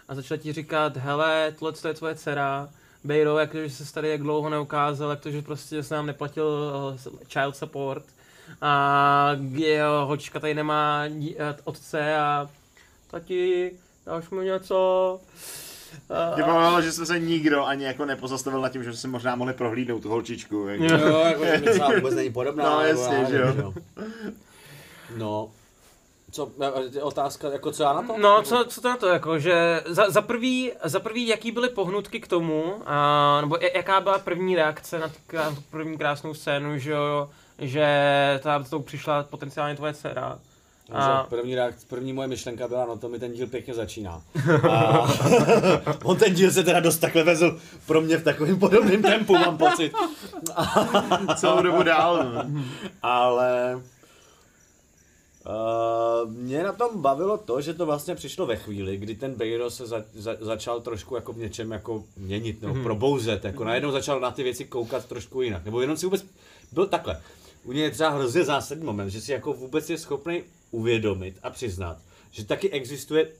a 0.07 0.15
začala 0.15 0.37
ti 0.37 0.53
říkat, 0.53 0.97
hele, 0.97 1.53
tohle 1.59 1.73
je 1.89 1.93
tvoje 1.93 2.15
dcera, 2.15 2.69
Bejro, 3.03 3.37
jak 3.37 3.51
to, 3.51 3.67
že 3.67 3.69
se 3.69 3.93
tady 3.93 4.09
jak 4.09 4.21
dlouho 4.21 4.49
neukázal, 4.49 5.09
jak 5.09 5.19
to, 5.19 5.31
že 5.31 5.41
prostě 5.41 5.83
se 5.83 5.95
nám 5.95 6.05
neplatil 6.05 6.73
eh, 6.95 7.25
child 7.27 7.55
support 7.55 8.05
a 8.61 9.31
jeho 9.51 10.05
holčička 10.05 10.39
tady 10.39 10.53
nemá 10.53 11.03
eh, 11.05 11.55
otce 11.63 12.17
a 12.17 12.49
tati, 13.11 13.71
dáš 14.05 14.29
mi 14.29 14.45
něco? 14.45 15.19
Mě 16.35 16.43
bavilo, 16.43 16.81
že 16.81 16.91
jsme 16.91 17.05
se 17.05 17.19
nikdo 17.19 17.65
ani 17.65 17.85
jako 17.85 18.05
nepozastavil 18.05 18.61
nad 18.61 18.69
tím, 18.69 18.83
že 18.83 18.91
jsme 18.91 18.97
si 18.97 19.07
možná 19.07 19.35
mohli 19.35 19.53
prohlídnout 19.53 20.03
tu 20.03 20.09
holčičku. 20.09 20.67
Jako. 20.67 20.83
Jo, 20.83 21.19
jako 21.19 21.45
že 21.73 21.95
vůbec 21.95 22.15
není 22.15 22.33
podobná. 22.33 22.63
No, 22.63 22.81
jasně, 22.81 23.25
že 23.29 23.37
jo. 23.37 23.45
nevím, 23.45 23.73
no. 25.17 25.51
No, 26.37 26.71
co, 26.71 26.97
je 26.97 27.03
otázka, 27.03 27.49
jako 27.51 27.71
co 27.71 27.83
já 27.83 27.93
na 27.93 28.01
to? 28.01 28.17
No, 28.17 28.41
co, 28.41 28.65
co 28.67 28.81
to 28.81 28.89
na 28.89 28.97
to, 28.97 29.07
jako, 29.07 29.39
že 29.39 29.81
za, 29.85 30.09
za, 30.09 30.21
prvý, 30.21 30.71
za 30.83 30.99
prvý, 30.99 31.27
jaký 31.27 31.51
byly 31.51 31.69
pohnutky 31.69 32.19
k 32.19 32.27
tomu, 32.27 32.73
a, 32.85 33.37
nebo 33.41 33.57
jaká 33.75 34.01
byla 34.01 34.19
první 34.19 34.55
reakce 34.55 34.99
na, 34.99 35.07
t- 35.07 35.37
na 35.37 35.49
tu 35.49 35.61
první 35.71 35.97
krásnou 35.97 36.33
scénu, 36.33 36.77
že 36.77 36.91
jo, 36.91 37.29
že 37.59 37.87
ta 38.43 38.63
tou 38.69 38.79
přišla 38.81 39.23
potenciálně 39.23 39.75
tvoje 39.75 39.93
dcera. 39.93 40.39
A... 40.91 41.05
A, 41.05 41.23
První, 41.23 41.55
reakce, 41.55 41.85
první 41.89 42.13
moje 42.13 42.27
myšlenka 42.27 42.67
byla, 42.67 42.85
no 42.85 42.97
to 42.97 43.09
mi 43.09 43.19
ten 43.19 43.33
díl 43.33 43.47
pěkně 43.47 43.73
začíná. 43.73 44.21
A 44.71 45.07
on 46.03 46.17
ten 46.17 46.33
díl 46.33 46.51
se 46.51 46.63
teda 46.63 46.79
dost 46.79 46.97
takhle 46.97 47.23
vezl 47.23 47.59
pro 47.87 48.01
mě 48.01 48.17
v 48.17 48.23
takovém 48.23 48.59
podobném 48.59 49.01
tempu, 49.01 49.33
mám 49.33 49.57
pocit. 49.57 49.93
Celou 51.35 51.61
dobu 51.61 51.83
dál. 51.83 52.23
no. 52.33 52.61
Ale 53.03 53.79
Uh, 55.45 56.31
mě 56.31 56.63
na 56.63 56.73
tom 56.73 57.01
bavilo 57.01 57.37
to, 57.37 57.61
že 57.61 57.73
to 57.73 57.85
vlastně 57.85 58.15
přišlo 58.15 58.45
ve 58.45 58.55
chvíli, 58.55 58.97
kdy 58.97 59.15
ten 59.15 59.33
Bejro 59.33 59.69
se 59.71 59.87
za, 59.87 60.03
za, 60.13 60.35
začal 60.39 60.81
trošku 60.81 61.15
jako 61.15 61.33
v 61.33 61.37
něčem 61.37 61.71
jako 61.71 62.03
měnit 62.17 62.61
nebo 62.61 62.83
probouzet, 62.83 63.45
jako 63.45 63.63
najednou 63.63 63.91
začal 63.91 64.19
na 64.19 64.31
ty 64.31 64.43
věci 64.43 64.65
koukat 64.65 65.05
trošku 65.05 65.41
jinak, 65.41 65.65
nebo 65.65 65.81
jenom 65.81 65.97
si 65.97 66.05
vůbec, 66.05 66.25
byl 66.71 66.87
takhle, 66.87 67.21
u 67.63 67.71
něj 67.71 67.83
je 67.83 67.91
třeba 67.91 68.09
hrozně 68.09 68.43
zásadní 68.43 68.85
moment, 68.85 69.09
že 69.09 69.21
si 69.21 69.31
jako 69.31 69.53
vůbec 69.53 69.89
je 69.89 69.97
schopný 69.97 70.43
uvědomit 70.71 71.39
a 71.43 71.49
přiznat, 71.49 71.97
že 72.31 72.45
taky 72.45 72.69
existuje, 72.69 73.31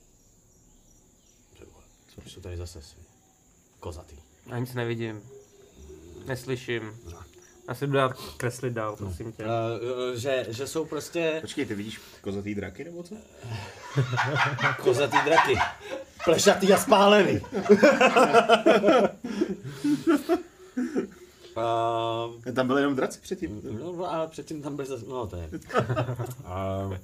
co 2.08 2.30
jsou 2.30 2.40
tady 2.40 2.56
zase 2.56 2.82
svině? 2.82 3.06
kozatý. 3.80 4.16
já 4.46 4.58
nic 4.58 4.74
nevidím. 4.74 5.22
Neslyším. 6.26 6.82
Asi 7.68 7.86
budu 7.86 7.98
dát 7.98 8.12
kreslit 8.36 8.72
dál, 8.72 8.96
prosím 8.96 9.32
tě. 9.32 9.44
Uh, 9.44 9.50
že, 10.14 10.46
že 10.48 10.66
jsou 10.66 10.84
prostě 10.84 11.38
Počkej, 11.40 11.66
ty 11.66 11.74
vidíš 11.74 12.00
kozatý 12.20 12.54
draky 12.54 12.84
nebo 12.84 13.02
co? 13.02 13.14
kozatý 14.82 15.16
draky. 15.24 15.58
Plešatý 16.24 16.72
a 16.72 16.78
spálený. 16.78 17.40
Uh, 21.56 22.52
Tam 22.54 22.66
byly 22.66 22.82
jenom 22.82 22.96
draci 22.96 23.20
předtím. 23.20 23.60
no, 23.80 23.92
no, 23.92 24.12
a 24.12 24.26
předtím 24.26 24.62
tam 24.62 24.76
byl 24.76 24.84
zase, 24.86 25.04
no 25.08 25.26
to 25.26 25.36
je. 25.36 25.50
Uh, 26.86 26.96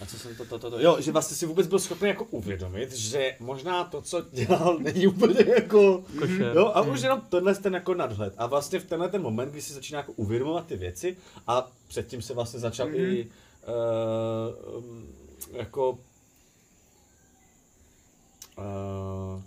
a 0.00 0.06
co 0.06 0.18
jsem 0.18 0.36
to, 0.36 0.44
to, 0.44 0.58
to, 0.58 0.70
to, 0.70 0.80
jo, 0.80 0.96
že 1.00 1.12
vlastně 1.12 1.36
si 1.36 1.46
vůbec 1.46 1.66
byl 1.66 1.78
schopný 1.78 2.08
jako 2.08 2.24
uvědomit, 2.24 2.92
že 2.92 3.36
možná 3.40 3.84
to, 3.84 4.02
co 4.02 4.24
dělal, 4.32 4.78
není 4.80 5.06
úplně 5.06 5.44
jako, 5.54 6.04
Košer. 6.18 6.52
jo, 6.56 6.66
a 6.74 6.80
už 6.80 7.02
jenom 7.02 7.20
tenhle 7.20 7.54
ten 7.54 7.74
jako 7.74 7.94
nadhled. 7.94 8.34
A 8.36 8.46
vlastně 8.46 8.78
v 8.78 8.84
tenhle 8.84 9.08
ten 9.08 9.22
moment, 9.22 9.50
kdy 9.50 9.62
si 9.62 9.72
začíná 9.72 9.98
jako 9.98 10.12
uvědomovat 10.12 10.66
ty 10.66 10.76
věci 10.76 11.16
a 11.46 11.72
předtím 11.88 12.22
se 12.22 12.34
vlastně 12.34 12.60
začal 12.60 12.88
mm-hmm. 12.88 13.14
i 13.14 13.30
uh, 14.66 14.76
um, 14.76 15.08
jako 15.52 15.98
uh, 18.58 19.42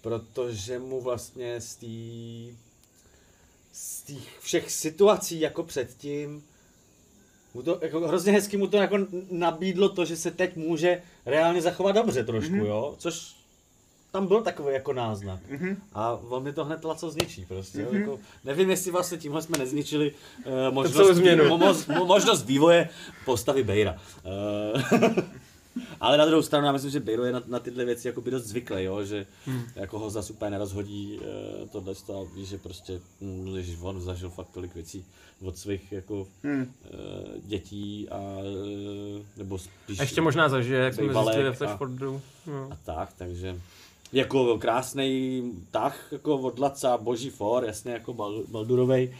protože 0.00 0.78
mu 0.78 1.00
vlastně 1.00 1.60
z 1.60 1.76
té 1.76 2.56
z 3.72 4.02
těch 4.02 4.38
všech 4.40 4.72
situací 4.72 5.40
jako 5.40 5.62
předtím 5.62 6.44
mu 7.56 7.62
to, 7.62 7.78
jako 7.82 8.08
hrozně 8.08 8.32
hezky 8.32 8.56
mu 8.56 8.66
to 8.66 8.76
jako 8.76 8.98
nabídlo 9.30 9.88
to, 9.88 10.04
že 10.04 10.16
se 10.16 10.30
teď 10.30 10.56
může 10.56 11.02
reálně 11.26 11.62
zachovat 11.62 11.92
dobře 11.92 12.24
trošku, 12.24 12.54
mm-hmm. 12.54 12.66
jo, 12.66 12.94
což 12.98 13.34
tam 14.12 14.26
byl 14.26 14.42
takový 14.42 14.74
jako 14.74 14.92
náznak. 14.92 15.40
Mm-hmm. 15.50 15.76
A 15.94 16.12
on 16.28 16.42
mi 16.42 16.52
to 16.52 16.64
hned 16.64 16.84
laco 16.84 17.10
zničí 17.10 17.44
prostě, 17.44 17.78
mm-hmm. 17.78 18.00
jako, 18.00 18.18
nevím, 18.44 18.70
jestli 18.70 18.90
vlastně 18.90 19.18
tímhle 19.18 19.42
jsme 19.42 19.58
nezničili 19.58 20.12
uh, 20.46 20.74
možnost, 20.74 21.20
mo, 21.48 21.58
mo, 21.58 22.04
možnost 22.04 22.46
vývoje 22.46 22.88
postavy 23.24 23.64
Bejra. 23.64 23.96
Uh, 24.24 25.12
ale 26.00 26.18
na 26.18 26.26
druhou 26.26 26.42
stranu, 26.42 26.66
já 26.66 26.72
myslím, 26.72 26.90
že 26.90 27.00
Bejro 27.00 27.24
je 27.24 27.32
na, 27.32 27.42
na 27.46 27.58
tyhle 27.58 27.84
věci 27.84 28.08
jako 28.08 28.20
by 28.20 28.30
dost 28.30 28.44
zvyklý, 28.44 28.82
jo? 28.84 29.04
že 29.04 29.26
hmm. 29.46 29.62
jako 29.74 29.98
ho 29.98 30.10
zase 30.10 30.32
úplně 30.32 30.50
nerozhodí 30.50 31.18
uh, 31.18 31.68
tohle 31.68 31.94
a 32.08 32.34
ví, 32.34 32.44
že 32.46 32.58
prostě, 32.58 33.00
hm, 33.20 33.52
ježiš, 33.56 33.78
on 33.82 34.00
zažil 34.00 34.30
fakt 34.30 34.48
tolik 34.54 34.74
věcí 34.74 35.04
od 35.44 35.58
svých 35.58 35.92
jako 35.92 36.26
Hmm. 36.42 36.60
uh, 36.60 36.68
dětí 37.44 38.08
a 38.10 38.18
uh, 38.18 39.22
nebo 39.36 39.58
spíš 39.58 39.98
A 40.00 40.02
ještě 40.02 40.20
možná 40.20 40.48
zažije, 40.48 40.80
jak 40.80 40.94
jsme 40.94 41.12
zjistili 41.12 41.42
ve 41.42 41.48
a- 41.48 41.52
Flashfordu. 41.52 42.20
No. 42.46 42.68
a 42.72 42.76
tak, 42.84 43.12
takže 43.18 43.60
jako 44.12 44.58
krásný 44.58 45.42
tah 45.70 46.12
jako 46.12 46.36
od 46.38 46.58
Laca, 46.58 46.96
boží 46.98 47.30
for, 47.30 47.64
jasně 47.64 47.92
jako 47.92 48.14
Bal- 48.14 48.44
Baldurovej, 48.48 49.16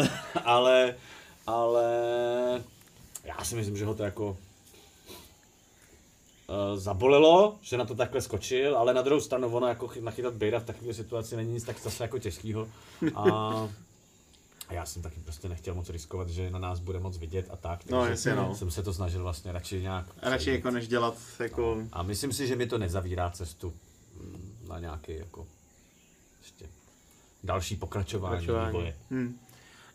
uh, 0.00 0.06
ale, 0.44 0.94
ale 1.46 1.84
já 3.24 3.44
si 3.44 3.54
myslím, 3.56 3.76
že 3.76 3.84
ho 3.84 3.94
to 3.94 4.02
jako 4.02 4.36
uh, 6.48 6.78
zabolelo, 6.78 7.56
že 7.60 7.76
na 7.76 7.84
to 7.84 7.94
takhle 7.94 8.20
skočil, 8.20 8.76
ale 8.78 8.94
na 8.94 9.02
druhou 9.02 9.20
stranu 9.20 9.48
ono 9.48 9.66
jako 9.66 9.86
chy- 9.86 10.02
nachytat 10.02 10.34
Bejra 10.34 10.60
v 10.60 10.64
takové 10.64 10.94
situaci 10.94 11.36
není 11.36 11.52
nic 11.52 11.64
tak 11.64 11.80
zase 11.80 12.04
jako 12.04 12.18
těžkýho. 12.18 12.68
A, 13.14 13.22
a 14.68 14.70
já 14.74 14.86
jsem 14.86 15.02
taky 15.02 15.20
prostě 15.20 15.48
nechtěl 15.48 15.74
moc 15.74 15.90
riskovat, 15.90 16.28
že 16.28 16.50
na 16.50 16.58
nás 16.58 16.80
bude 16.80 17.00
moc 17.00 17.18
vidět 17.18 17.46
a 17.50 17.56
tak, 17.56 17.90
No, 17.90 18.00
takže 18.00 18.12
jasně, 18.12 18.34
no. 18.34 18.54
jsem 18.54 18.70
se 18.70 18.82
to 18.82 18.92
snažil 18.94 19.22
vlastně 19.22 19.52
radši 19.52 19.80
nějak 19.82 20.06
A 20.22 20.30
radši 20.30 20.50
jako 20.50 20.70
než 20.70 20.88
dělat 20.88 21.14
jako... 21.38 21.78
A 21.92 22.02
myslím 22.02 22.32
si, 22.32 22.46
že 22.46 22.56
mi 22.56 22.66
to 22.66 22.78
nezavírá 22.78 23.30
cestu 23.30 23.72
mm, 24.20 24.56
na 24.68 24.78
nějaký 24.78 25.16
jako 25.16 25.46
ještě 26.42 26.66
další 27.44 27.76
pokračování, 27.76 28.36
Pokračování. 28.46 28.68
vývoje. 28.76 28.96
Hm. 29.10 29.38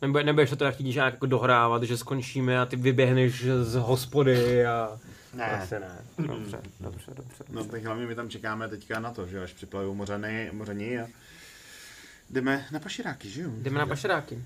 Nebo, 0.01 0.23
nebo 0.23 0.41
ještě 0.41 0.55
teda 0.55 0.71
chtít 0.71 0.93
nějak 0.95 1.13
jako 1.13 1.25
dohrávat, 1.25 1.83
že 1.83 1.97
skončíme 1.97 2.59
a 2.61 2.65
ty 2.65 2.75
vyběhneš 2.75 3.45
z 3.61 3.75
hospody 3.75 4.65
a... 4.65 4.99
Ne. 5.33 5.45
Asi 5.45 5.79
ne. 5.79 6.05
Dobře, 6.17 6.61
dobře, 6.79 7.11
dobře. 7.15 7.43
No 7.49 7.63
tak 7.63 7.83
hlavně 7.83 8.05
my 8.05 8.15
tam 8.15 8.29
čekáme 8.29 8.67
teďka 8.67 8.99
na 8.99 9.11
to, 9.11 9.27
že 9.27 9.43
až 9.43 9.53
připlajou 9.53 9.93
mořany, 9.93 10.49
mořani 10.53 10.99
a 10.99 11.07
jdeme 12.29 12.65
na 12.71 12.79
paširáky, 12.79 13.29
že 13.29 13.41
jo? 13.41 13.49
Jdeme 13.53 13.79
na 13.79 13.85
pašeráky. 13.85 14.43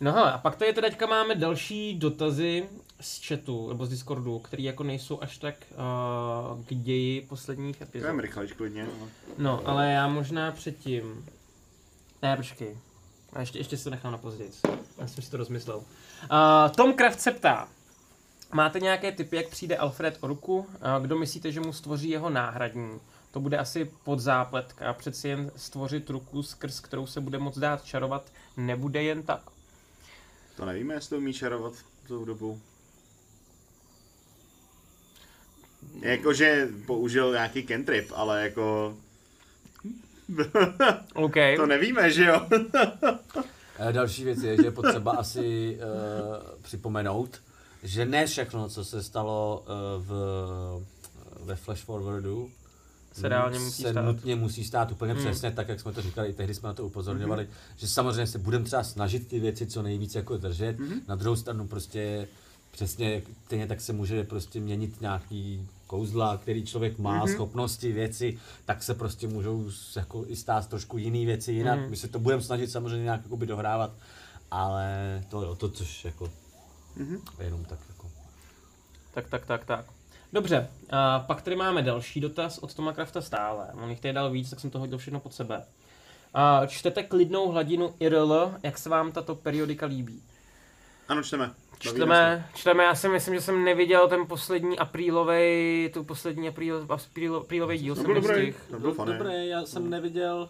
No 0.00 0.12
hele, 0.12 0.32
a 0.32 0.38
pak 0.38 0.56
tady 0.56 0.72
teďka 0.72 1.06
máme 1.06 1.34
další 1.34 1.98
dotazy 1.98 2.68
z 3.00 3.26
chatu, 3.28 3.68
nebo 3.68 3.86
z 3.86 3.88
Discordu, 3.88 4.38
který 4.38 4.64
jako 4.64 4.82
nejsou 4.82 5.22
až 5.22 5.38
tak 5.38 5.54
uh, 5.70 6.64
k 6.64 6.74
ději 6.74 7.20
posledních 7.20 7.80
epizod. 7.80 8.06
Jdeme 8.06 8.22
rychlejš 8.22 8.52
klidně. 8.52 8.86
no. 9.00 9.08
No, 9.38 9.68
ale 9.68 9.92
já 9.92 10.08
možná 10.08 10.52
předtím... 10.52 11.26
Ne, 12.22 12.36
počkej. 12.36 12.78
A 13.32 13.40
ještě, 13.40 13.58
ještě 13.58 13.76
si 13.76 13.84
to 13.84 13.90
nechám 13.90 14.12
na 14.12 14.18
později. 14.18 14.50
Já 14.98 15.06
jsem 15.06 15.24
si 15.24 15.30
to 15.30 15.36
rozmyslel. 15.36 15.76
Uh, 15.76 15.84
Tom 16.76 16.92
Kraft 16.92 17.20
se 17.20 17.30
ptá. 17.30 17.68
Máte 18.52 18.80
nějaké 18.80 19.12
typy, 19.12 19.36
jak 19.36 19.48
přijde 19.48 19.76
Alfred 19.76 20.18
o 20.20 20.26
ruku? 20.26 20.66
Kdo 21.00 21.18
myslíte, 21.18 21.52
že 21.52 21.60
mu 21.60 21.72
stvoří 21.72 22.10
jeho 22.10 22.30
náhradní? 22.30 23.00
To 23.30 23.40
bude 23.40 23.58
asi 23.58 23.90
podzápletka. 24.04 24.92
Přeci 24.92 25.28
jen 25.28 25.50
stvořit 25.56 26.10
ruku, 26.10 26.42
skrz 26.42 26.80
kterou 26.80 27.06
se 27.06 27.20
bude 27.20 27.38
moc 27.38 27.58
dát 27.58 27.84
čarovat, 27.84 28.32
nebude 28.56 29.02
jen 29.02 29.22
tak. 29.22 29.40
To 30.56 30.64
nevíme, 30.64 30.94
jestli 30.94 31.10
to 31.10 31.16
umí 31.16 31.32
čarovat 31.32 31.72
tou 32.08 32.24
dobou. 32.24 32.60
Jakože 36.00 36.68
použil 36.86 37.32
nějaký 37.32 37.66
cantrip, 37.66 38.12
ale 38.14 38.42
jako... 38.42 38.96
OK. 41.14 41.34
To 41.56 41.66
nevíme, 41.66 42.10
že 42.10 42.24
jo? 42.24 42.46
Eh, 43.78 43.92
Další 43.92 44.24
věc 44.24 44.42
je, 44.42 44.56
že 44.56 44.64
je 44.64 44.70
potřeba 44.70 45.12
asi 45.12 45.78
uh, 45.78 46.62
připomenout, 46.62 47.40
že 47.82 48.04
ne 48.06 48.26
všechno, 48.26 48.68
co 48.68 48.84
se 48.84 49.02
stalo 49.02 49.64
uh, 49.66 50.04
v, 50.06 50.12
ve 51.44 51.56
Flash 51.56 51.82
Forwardu, 51.84 52.50
Se 53.12 53.28
reálně 53.28 53.58
musí 53.58 53.82
se 53.82 53.90
stát. 53.90 54.02
nutně 54.04 54.36
musí 54.36 54.64
stát 54.64 54.92
úplně 54.92 55.12
Hmm. 55.12 55.22
přesně 55.24 55.50
tak, 55.50 55.68
jak 55.68 55.80
jsme 55.80 55.92
to 55.92 56.02
říkali, 56.02 56.28
i 56.28 56.32
tehdy 56.32 56.54
jsme 56.54 56.66
na 56.66 56.72
to 56.74 56.86
upozorňovali, 56.86 57.48
že 57.76 57.88
samozřejmě 57.88 58.26
se 58.26 58.38
budeme 58.38 58.64
třeba 58.64 58.84
snažit 58.84 59.28
ty 59.28 59.40
věci 59.40 59.66
co 59.66 59.82
nejvíc 59.82 60.14
jako 60.14 60.36
držet, 60.36 60.76
na 61.08 61.14
druhou 61.14 61.36
stranu 61.36 61.66
prostě 61.66 62.28
přesně 62.70 63.22
stejně 63.46 63.66
tak 63.66 63.80
se 63.80 63.92
může 63.92 64.24
prostě 64.24 64.60
měnit 64.60 65.00
nějaký 65.00 65.68
kouzla, 65.86 66.36
který 66.36 66.64
člověk 66.66 66.98
má, 66.98 67.26
schopnosti, 67.26 67.92
věci, 67.92 68.38
tak 68.64 68.82
se 68.82 68.94
prostě 68.94 69.28
můžou 69.28 69.70
jako 69.96 70.24
i 70.28 70.36
stát 70.36 70.68
trošku 70.68 70.98
jiný 70.98 71.26
věci 71.26 71.52
jinak. 71.52 71.78
Mhm. 71.80 71.90
My 71.90 71.96
se 71.96 72.08
to 72.08 72.18
budeme 72.18 72.42
snažit 72.42 72.70
samozřejmě 72.70 73.02
nějak 73.04 73.20
jakoby 73.24 73.46
dohrávat, 73.46 73.90
ale 74.50 75.22
to 75.28 75.42
jo, 75.42 75.54
to 75.54 75.68
což 75.68 76.04
jako 76.04 76.30
jenom 77.40 77.64
tak 77.64 77.78
jako. 77.88 78.10
Tak, 79.14 79.28
tak, 79.28 79.46
tak, 79.46 79.64
tak. 79.64 79.86
Dobře, 80.32 80.68
a 80.90 81.20
pak 81.20 81.42
tady 81.42 81.56
máme 81.56 81.82
další 81.82 82.20
dotaz 82.20 82.58
od 82.58 82.74
Toma 82.74 82.92
Krafta 82.92 83.20
stále. 83.20 83.68
On 83.82 83.90
jich 83.90 84.00
tady 84.00 84.14
dal 84.14 84.30
víc, 84.30 84.50
tak 84.50 84.60
jsem 84.60 84.70
to 84.70 84.78
hodil 84.78 84.98
všechno 84.98 85.20
pod 85.20 85.34
sebe. 85.34 85.64
A 86.34 86.66
čtete 86.66 87.02
klidnou 87.02 87.50
hladinu 87.50 87.94
IRL, 88.00 88.54
jak 88.62 88.78
se 88.78 88.88
vám 88.88 89.12
tato 89.12 89.34
periodika 89.34 89.86
líbí? 89.86 90.22
Ano, 91.08 91.22
čteme. 91.22 91.50
Čteme, 91.78 92.48
čteme, 92.54 92.84
já 92.84 92.94
si 92.94 93.08
myslím, 93.08 93.34
že 93.34 93.40
jsem 93.40 93.64
neviděl 93.64 94.08
ten 94.08 94.26
poslední 94.26 94.78
aprílový, 94.78 95.90
tu 95.92 96.04
poslední 96.04 96.48
apríl, 96.48 96.86
apríl, 96.88 97.36
aprílový 97.36 97.78
díl, 97.78 97.94
to. 97.94 98.00
jsem 98.00 98.14
No, 98.70 98.80
byl 98.80 98.94
dobrý. 98.94 99.12
Dobré, 99.12 99.46
já 99.46 99.66
jsem 99.66 99.90
neviděl, 99.90 100.48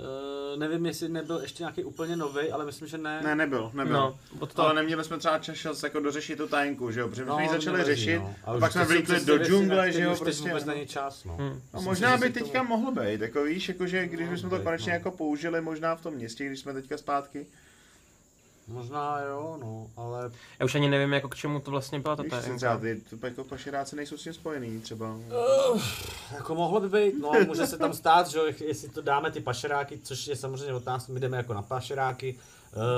uh, 0.00 0.58
nevím 0.58 0.86
jestli 0.86 1.08
nebyl 1.08 1.38
ještě 1.38 1.62
nějaký 1.62 1.84
úplně 1.84 2.16
nový, 2.16 2.52
ale 2.52 2.64
myslím, 2.64 2.88
že 2.88 2.98
ne. 2.98 3.20
Ne, 3.24 3.34
nebyl, 3.34 3.70
nebyl. 3.74 3.92
No, 3.92 4.18
od 4.40 4.54
toho. 4.54 4.66
Ale 4.68 4.74
neměli 4.74 5.04
jsme 5.04 5.18
třeba 5.18 5.38
čas 5.38 5.82
jako 5.82 6.00
dořešit 6.00 6.36
tu 6.38 6.46
tajenku, 6.48 6.90
že 6.90 7.00
jo? 7.00 7.08
Protože 7.08 7.24
my 7.24 7.30
jsme 7.30 7.42
ji 7.42 7.46
No, 7.48 7.52
začali 7.54 7.78
nevadí, 7.78 7.94
řešit, 7.96 8.18
no. 8.18 8.34
a 8.44 8.58
pak 8.58 8.72
jsme 8.72 8.82
to 8.82 8.88
vlítli 8.88 9.24
do 9.24 9.38
džungle, 9.38 9.92
že 9.92 10.02
jo? 10.02 10.16
Prostě. 10.18 10.48
vůbec 10.48 10.64
není 10.64 10.86
čas, 10.86 11.24
no. 11.24 11.36
Hmm. 11.36 11.48
A 11.48 11.52
Myslím 11.76 11.84
možná 11.84 12.16
by 12.16 12.26
že 12.26 12.32
to- 12.32 12.38
teďka 12.40 12.62
mohlo 12.62 12.92
být, 12.92 13.20
jako 13.20 13.42
víš, 13.44 13.68
jakože 13.68 14.06
když 14.06 14.26
No, 14.26 14.32
bychom 14.32 14.50
to 14.50 14.58
konečně 14.60 14.92
no. 14.92 14.96
jako 14.96 15.10
použili 15.10 15.60
možná 15.60 15.96
v 15.96 16.02
tom 16.02 16.14
městě, 16.14 16.46
když 16.46 16.60
jsme 16.60 16.72
teďka 16.72 16.98
zpátky. 16.98 17.46
Možná 18.68 19.20
jo, 19.20 19.58
no, 19.60 19.90
ale 19.96 20.30
Já 20.58 20.64
už 20.64 20.74
ani 20.74 20.88
nevím, 20.88 21.12
jako 21.12 21.28
k 21.28 21.34
čemu 21.34 21.60
to 21.60 21.70
vlastně 21.70 22.00
byla 22.00 22.16
ta 22.16 22.22
Víš, 22.22 22.30
tajenka. 22.30 22.56
třeba 22.56 22.78
ty 22.78 23.00
to 23.20 23.26
jako 23.26 23.44
pašeráci 23.44 23.96
nejsou 23.96 24.16
s 24.16 24.22
tím 24.22 24.32
spojený 24.32 24.80
třeba. 24.80 25.16
jako 26.34 26.54
mohlo 26.54 26.80
by 26.80 26.88
být, 26.88 27.14
no, 27.20 27.32
může 27.46 27.66
se 27.66 27.78
tam 27.78 27.92
stát, 27.92 28.28
že 28.28 28.38
jo, 28.38 28.44
jestli 28.60 28.88
to 28.88 29.02
dáme 29.02 29.30
ty 29.30 29.40
pašeráky, 29.40 29.98
což 30.02 30.26
je 30.26 30.36
samozřejmě 30.36 30.74
otázka, 30.74 31.12
my 31.12 31.20
jdeme 31.20 31.36
jako 31.36 31.54
na 31.54 31.62
pašeráky, 31.62 32.34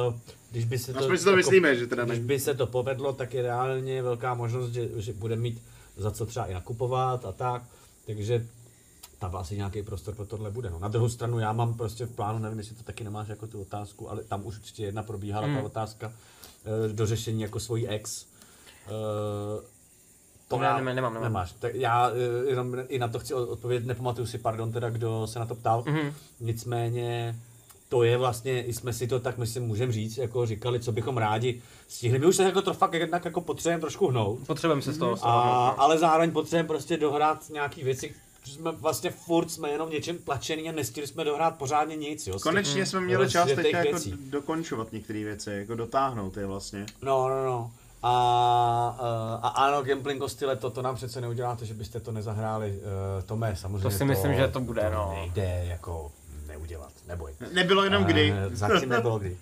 uh, 0.08 0.14
když 0.50 0.64
by 0.64 0.78
se 0.78 0.92
to, 0.92 0.98
Aspoň 0.98 1.18
si 1.18 1.24
to 1.24 1.30
jako, 1.30 1.36
myslíme, 1.36 1.76
že 1.76 1.86
teda 1.86 2.04
když 2.04 2.18
by 2.18 2.40
se 2.40 2.54
to 2.54 2.66
povedlo, 2.66 3.12
tak 3.12 3.34
je 3.34 3.42
reálně 3.42 4.02
velká 4.02 4.34
možnost, 4.34 4.72
že, 4.72 4.88
že 4.96 5.12
budeme 5.12 5.42
mít 5.42 5.62
za 5.96 6.10
co 6.10 6.26
třeba 6.26 6.46
i 6.46 6.54
nakupovat 6.54 7.24
a 7.24 7.32
tak, 7.32 7.62
takže 8.06 8.46
tam 9.20 9.36
asi 9.36 9.56
nějaký 9.56 9.82
prostor 9.82 10.14
pro 10.14 10.26
tohle 10.26 10.50
bude. 10.50 10.70
No. 10.70 10.78
Na 10.78 10.88
druhou 10.88 11.08
stranu 11.08 11.38
já 11.38 11.52
mám 11.52 11.74
prostě 11.74 12.06
v 12.06 12.12
plánu, 12.16 12.38
nevím, 12.38 12.58
jestli 12.58 12.74
to 12.74 12.82
taky 12.82 13.04
nemáš 13.04 13.28
jako 13.28 13.46
tu 13.46 13.60
otázku, 13.60 14.10
ale 14.10 14.24
tam 14.24 14.46
už 14.46 14.56
určitě 14.56 14.84
jedna 14.84 15.02
probíhala 15.02 15.46
Hmm. 15.46 15.56
ta 15.56 15.62
otázka 15.62 16.12
eh, 16.64 16.92
do 16.92 17.06
řešení 17.06 17.42
jako 17.42 17.60
svojí 17.60 17.88
ex. 17.88 18.26
Eh, 18.86 18.90
To 20.48 20.58
ne, 20.58 20.66
nemám, 20.66 20.84
nemám, 20.84 21.14
nemám. 21.14 21.22
Nemáš. 21.22 21.52
Tak 21.52 21.74
já 21.74 22.10
eh, 22.10 22.48
jenom 22.50 22.76
i 22.88 22.98
na 22.98 23.08
to 23.08 23.18
chci 23.18 23.34
od- 23.34 23.48
odpovědět, 23.48 23.86
nepamatuju 23.86 24.26
si, 24.26 24.38
pardon, 24.38 24.72
teda 24.72 24.90
kdo 24.90 25.26
se 25.26 25.38
na 25.38 25.46
to 25.46 25.54
ptal. 25.54 25.84
Mhm. 25.86 26.12
Nicméně 26.40 27.36
to 27.88 28.02
je 28.02 28.16
vlastně, 28.16 28.62
i 28.64 28.72
jsme 28.72 28.92
si 28.92 29.06
to 29.06 29.20
tak, 29.20 29.38
myslím, 29.38 29.62
můžeme 29.66 29.92
říct, 29.92 30.16
jako 30.18 30.46
říkali, 30.46 30.80
co 30.80 30.92
bychom 30.92 31.16
rádi 31.18 31.62
stihli. 31.88 32.18
My 32.18 32.26
už 32.26 32.36
se 32.36 32.42
jako 32.44 32.62
to 32.62 32.74
fakt 32.74 32.92
jednak 32.94 33.24
jako 33.24 33.40
potřebujeme 33.40 33.80
trošku 33.80 34.06
hnout, 34.08 34.38
Potřebujeme 34.46 34.82
se 34.82 34.92
z 34.92 34.98
toho 34.98 35.12
a, 35.12 35.16
stát. 35.16 35.74
ale 35.78 35.98
zároveň 35.98 36.30
potřebujeme 36.30 36.68
prostě 36.68 36.96
dohrát 36.96 37.50
nějaký 37.50 37.84
věci, 37.84 38.14
že 38.44 38.52
jsme 38.52 38.72
vlastně 38.72 39.10
furt 39.10 39.50
jsme 39.50 39.68
jenom 39.70 39.90
něčem 39.90 40.18
tlačený 40.18 40.68
a 40.68 40.72
nestihli 40.72 41.06
jsme 41.06 41.24
dohrát 41.24 41.58
pořádně 41.58 41.96
nic, 41.96 42.26
jo. 42.26 42.32
z 42.32 42.36
těch- 42.36 42.42
Konečně 42.42 42.86
jsme 42.86 43.00
měli 43.00 43.30
čas 43.30 43.48
teďka 43.54 43.78
jako 43.78 43.90
věcí. 43.90 44.14
dokončovat 44.30 44.92
některé 44.92 45.24
věci, 45.24 45.50
jako 45.50 45.74
dotáhnout 45.74 46.36
je 46.36 46.46
vlastně. 46.46 46.86
No, 47.02 47.28
no, 47.28 47.44
no. 47.44 47.70
A, 48.02 48.10
a, 49.42 49.48
a 49.48 49.48
ano, 49.48 49.82
Gambling 49.82 50.22
style, 50.26 50.56
to, 50.56 50.70
to 50.70 50.82
nám 50.82 50.94
přece 50.96 51.20
neuděláte, 51.20 51.66
že 51.66 51.74
byste 51.74 52.00
to 52.00 52.12
nezahráli. 52.12 52.70
Uh, 53.18 53.22
Tome, 53.24 53.56
samozřejmě 53.56 53.82
To 53.82 53.90
si 53.90 54.04
myslím, 54.04 54.34
že 54.34 54.48
to 54.48 54.60
bude, 54.60 54.90
no. 54.94 55.10
nejde 55.14 55.64
jako 55.68 56.12
neudělat, 56.46 56.92
neboj. 57.08 57.32
Nebylo 57.52 57.84
jenom 57.84 58.04
kdy. 58.04 58.34
Eh, 58.52 58.56
Zatím 58.56 58.88
nebylo 58.88 59.18
kdy. 59.18 59.36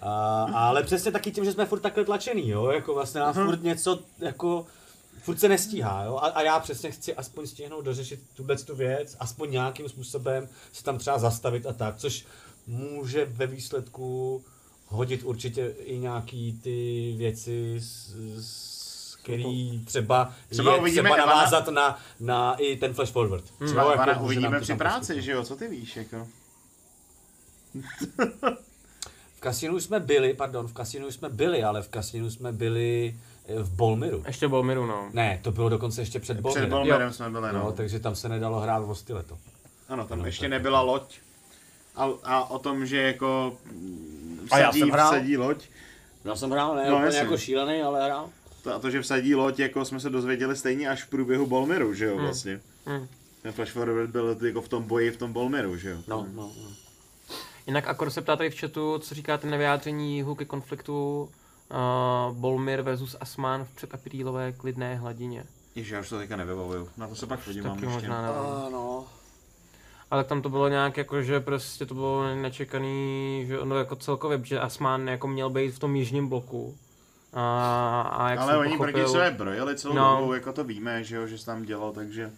A, 0.00 0.42
ale 0.54 0.82
přesně 0.82 1.12
taky 1.12 1.30
tím, 1.32 1.44
že 1.44 1.52
jsme 1.52 1.66
furt 1.66 1.80
takhle 1.80 2.04
tlačený, 2.04 2.48
jo, 2.48 2.66
jako 2.70 2.94
vlastně 2.94 3.20
nás 3.20 3.36
furt 3.36 3.62
něco, 3.62 3.98
jako, 4.18 4.66
furt 5.22 5.40
se 5.40 5.48
nestíhá, 5.48 6.04
jo, 6.04 6.16
a, 6.16 6.26
a 6.26 6.42
já 6.42 6.60
přesně 6.60 6.90
chci 6.90 7.14
aspoň 7.14 7.46
stihnout 7.46 7.84
dořešit 7.84 8.20
tuhle 8.34 8.56
tu 8.56 8.76
věc, 8.76 9.16
aspoň 9.20 9.50
nějakým 9.50 9.88
způsobem 9.88 10.48
se 10.72 10.84
tam 10.84 10.98
třeba 10.98 11.18
zastavit 11.18 11.66
a 11.66 11.72
tak, 11.72 11.96
což 11.96 12.24
může 12.66 13.24
ve 13.24 13.46
výsledku 13.46 14.44
hodit 14.86 15.22
určitě 15.22 15.74
i 15.78 15.98
nějaký 15.98 16.60
ty 16.62 17.14
věci, 17.18 17.76
s, 17.80 18.14
s 18.40 19.16
který 19.22 19.84
třeba, 19.84 20.32
Třeba 20.48 20.72
je 20.74 20.80
uvidíme 20.80 21.10
třeba 21.10 21.16
Evana- 21.24 21.26
navázat 21.26 21.68
na, 21.68 21.98
na 22.20 22.54
i 22.54 22.76
ten 22.76 22.94
flash 22.94 23.12
forward. 23.12 23.44
Třeba 23.66 23.82
Jo, 23.82 23.92
Ivana 23.94 24.12
jako 24.12 24.24
uvidíme 24.24 24.60
při 24.60 24.74
práci, 24.74 25.22
že 25.22 25.32
jo? 25.32 25.44
Co 25.44 25.56
ty 25.56 25.68
víš, 25.68 25.96
jako? 25.96 26.28
V 29.36 29.40
kasinu 29.40 29.80
jsme 29.80 30.00
byli, 30.00 30.34
pardon, 30.34 30.68
v 30.68 30.72
kasinu 30.72 31.10
jsme 31.10 31.28
byli, 31.28 31.62
ale 31.62 31.82
v 31.82 31.88
kasinu 31.88 32.30
jsme 32.30 32.52
byli 32.52 33.16
v 33.48 33.70
Bolmiru. 33.70 34.22
Ještě 34.26 34.48
Bolmiru, 34.48 34.86
no. 34.86 35.08
Ne, 35.12 35.38
to 35.42 35.52
bylo 35.52 35.68
dokonce 35.68 36.00
ještě 36.00 36.20
před 36.20 36.34
Před 36.34 36.40
Bolmirem. 36.42 36.70
Bolmerem 36.70 37.12
jsme 37.12 37.30
byli, 37.30 37.48
No, 37.52 37.58
no. 37.64 37.72
takže 37.72 38.00
tam 38.00 38.14
se 38.16 38.28
nedalo 38.28 38.60
hrát 38.60 38.78
v 38.84 38.90
Ostileto. 38.90 39.38
Ano, 39.88 40.06
tam 40.06 40.18
No, 40.18 40.26
ještě 40.26 40.40
tak- 40.42 40.50
nebyla 40.50 40.80
loď. 40.80 41.18
A, 41.96 42.08
a 42.24 42.50
o 42.50 42.58
tom, 42.58 42.86
že 42.86 42.96
jako 43.02 43.56
mm, 43.72 44.48
A 44.50 44.58
já 44.58 44.64
vsadí, 44.70 44.80
jsem 44.80 44.88
hrál. 44.90 45.10
vsadí 45.12 45.36
loď. 45.36 45.64
Já 46.24 46.36
jsem 46.36 46.50
hrál, 46.50 46.74
ne 46.74 46.90
No, 46.90 46.96
úplně 46.96 47.18
jako 47.18 47.38
šílený, 47.38 47.82
ale 47.82 48.04
hrál. 48.04 48.28
To, 48.62 48.74
a 48.74 48.78
to, 48.78 48.90
že 48.90 49.02
vsadí 49.02 49.34
loď, 49.34 49.58
jako 49.58 49.84
jsme 49.84 50.00
se 50.00 50.10
dozvěděli 50.10 50.56
stejně 50.56 50.88
až 50.88 51.02
v 51.02 51.10
průběhu 51.10 51.46
Bolmeru, 51.46 51.94
že 51.94 52.04
jo, 52.04 52.14
Hmm. 52.16 52.24
vlastně. 52.24 52.60
Hmm. 52.86 53.08
Ten 53.42 53.52
Flash 53.52 53.72
Forward 53.72 54.10
byl 54.10 54.36
jako 54.46 54.60
v 54.62 54.68
tom 54.68 54.82
boji 54.82 55.10
v 55.10 55.16
tom 55.16 55.32
Bolmeru, 55.32 55.76
že 55.76 55.90
jo. 55.90 55.98
No, 56.08 56.26
no, 56.34 56.42
no. 56.62 56.68
Jinak 57.66 57.86
Akor 57.88 58.10
se 58.10 58.22
ptá 58.22 58.36
tady 58.36 58.50
v 58.50 58.60
chatu, 58.60 58.98
co 58.98 59.14
říkáte 59.14 59.46
na 59.50 59.56
vyjádření 59.56 60.16
jihu 60.16 60.34
ke 60.34 60.44
konfliktu 60.44 61.28
uh, 61.70 62.36
Bolmir 62.36 62.82
versus 62.82 63.16
Asman 63.20 63.64
v 63.64 63.70
předaprílové 63.70 64.52
klidné 64.52 64.96
hladině. 64.96 65.44
Ježiš, 65.74 65.90
já 65.92 66.00
už 66.00 66.08
to 66.08 66.18
teďka 66.18 66.36
nevybavuju. 66.36 66.88
Na 66.96 67.08
to 67.08 67.14
se 67.14 67.26
pak 67.26 67.40
podívám 67.44 67.74
Taky 67.74 67.84
ještě. 67.86 67.94
možná 68.00 68.22
nevím. 68.22 68.72
no. 68.72 69.04
Ale 70.10 70.24
tam 70.24 70.42
to 70.42 70.48
bylo 70.48 70.68
nějak 70.68 70.96
jako, 70.96 71.22
že 71.22 71.40
prostě 71.40 71.86
to 71.86 71.94
bylo 71.94 72.34
nečekaný, 72.34 73.44
že 73.46 73.58
no 73.64 73.76
jako 73.78 73.96
celkově, 73.96 74.40
že 74.42 74.60
Asman 74.60 75.08
jako 75.08 75.26
měl 75.28 75.50
být 75.50 75.70
v 75.70 75.78
tom 75.78 75.96
jižním 75.96 76.28
bloku. 76.28 76.76
A, 77.32 78.00
a 78.02 78.30
jak 78.30 78.38
Ale 78.40 78.52
jsem 78.52 78.60
oni 78.60 78.70
pochopil, 78.76 78.92
proti 78.92 79.10
sebe 79.12 79.30
brojili 79.30 79.76
celou 79.76 79.94
No. 79.94 80.16
dobu, 80.20 80.34
jako 80.34 80.52
to 80.52 80.64
víme, 80.64 81.04
že 81.04 81.16
jo, 81.16 81.26
že 81.26 81.38
se 81.38 81.46
tam 81.46 81.62
dělo, 81.62 81.92
takže... 81.92 82.30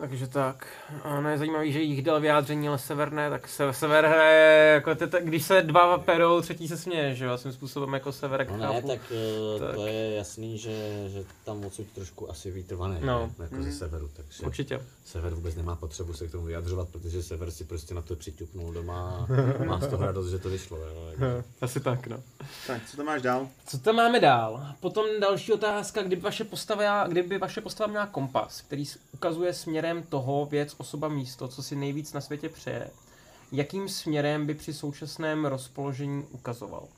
Takže 0.00 0.26
tak. 0.26 0.66
A 1.02 1.20
no 1.20 1.28
je 1.30 1.38
zajímavý, 1.38 1.72
že 1.72 1.80
jich 1.82 2.02
dal 2.02 2.20
vyjádření, 2.20 2.68
ale 2.68 2.78
sever 2.78 3.12
ne, 3.12 3.30
tak 3.30 3.48
se, 3.48 3.72
sever 3.72 4.06
hraje, 4.06 4.72
jako 4.74 4.94
ty, 4.94 5.06
ty, 5.06 5.16
když 5.24 5.44
se 5.44 5.62
dva 5.62 5.98
perou, 5.98 6.40
třetí 6.40 6.68
se 6.68 6.76
směje, 6.76 7.14
že 7.14 7.24
jo, 7.24 7.38
svým 7.38 7.52
způsobem 7.52 7.94
jako 7.94 8.12
sever, 8.12 8.40
jak 8.40 8.50
No 8.50 8.56
ne, 8.56 8.82
tak, 8.82 9.00
eh, 9.56 9.58
Tak. 9.60 9.74
to 9.74 9.86
je 9.86 10.10
jasný, 10.14 10.58
že, 10.58 11.04
že 11.08 11.24
tam 11.44 11.64
odsud 11.64 11.86
trošku 11.94 12.30
asi 12.30 12.50
vítr 12.50 12.74
vane, 12.74 12.98
No. 13.00 13.06
no. 13.38 13.44
jako 13.44 13.54
Mhm. 13.54 13.64
ze 13.64 13.72
severu, 13.72 14.10
takže 14.16 14.42
Určitě. 14.46 14.80
sever 15.04 15.34
vůbec 15.34 15.54
nemá 15.54 15.76
potřebu 15.76 16.12
se 16.12 16.26
k 16.28 16.30
tomu 16.32 16.44
vyjadřovat, 16.44 16.88
protože 16.88 17.22
sever 17.22 17.50
si 17.50 17.64
prostě 17.64 17.94
na 17.94 18.02
to 18.02 18.16
přiťuknul 18.16 18.72
doma 18.72 19.26
a 19.60 19.64
má 19.64 19.80
z 19.80 19.86
toho 19.86 20.06
radost, 20.06 20.30
že 20.30 20.38
to 20.38 20.48
vyšlo. 20.48 20.76
Jo, 20.78 21.08
jako. 21.10 21.44
Asi 21.60 21.80
tak, 21.80 22.06
no. 22.06 22.22
Tak, 22.66 22.82
co 22.90 22.96
tam 22.96 23.06
máš 23.06 23.22
dál? 23.22 23.48
Co 23.66 23.78
tam 23.78 23.96
máme 23.96 24.20
dál? 24.20 24.66
Potom 24.80 25.04
další 25.20 25.52
otázka, 25.52 26.02
kdyby 26.02 26.22
vaše 26.22 26.44
postava, 26.44 27.06
kdyby 27.08 27.38
vaše 27.38 27.60
postava 27.60 27.90
měla 27.90 28.06
kompas, 28.06 28.60
který 28.60 28.84
ukazuje 29.12 29.52
směrem 29.88 30.06
toho 30.08 30.46
věc, 30.46 30.74
osoba, 30.78 31.08
místo, 31.08 31.48
co 31.48 31.62
si 31.62 31.76
nejvíc 31.76 32.12
na 32.12 32.20
světě 32.20 32.48
přeje, 32.48 32.90
jakým 33.52 33.88
směrem 33.88 34.46
by 34.46 34.54
při 34.54 34.74
současném 34.74 35.44
rozpoložení 35.44 36.26
ukazoval? 36.30 36.82
Uh, 36.82 36.88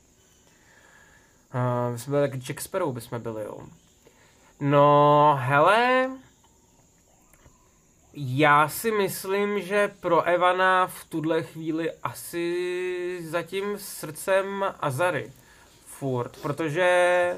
my 1.91 1.99
jsme 1.99 2.11
byli 2.11 2.21
jak 2.21 2.35
Jack 2.35 2.61
Sparrow 2.61 2.93
bychom 2.93 3.21
byli, 3.21 3.43
jo. 3.43 3.59
No, 4.59 5.37
hele, 5.39 6.09
já 8.13 8.69
si 8.69 8.91
myslím, 8.91 9.61
že 9.61 9.91
pro 9.99 10.23
Evana 10.23 10.87
v 10.87 11.05
tuhle 11.05 11.43
chvíli 11.43 11.91
asi 12.03 13.25
zatím 13.29 13.77
srdcem 13.77 14.65
Azary. 14.79 15.31
Furt, 15.85 16.37
protože 16.41 17.35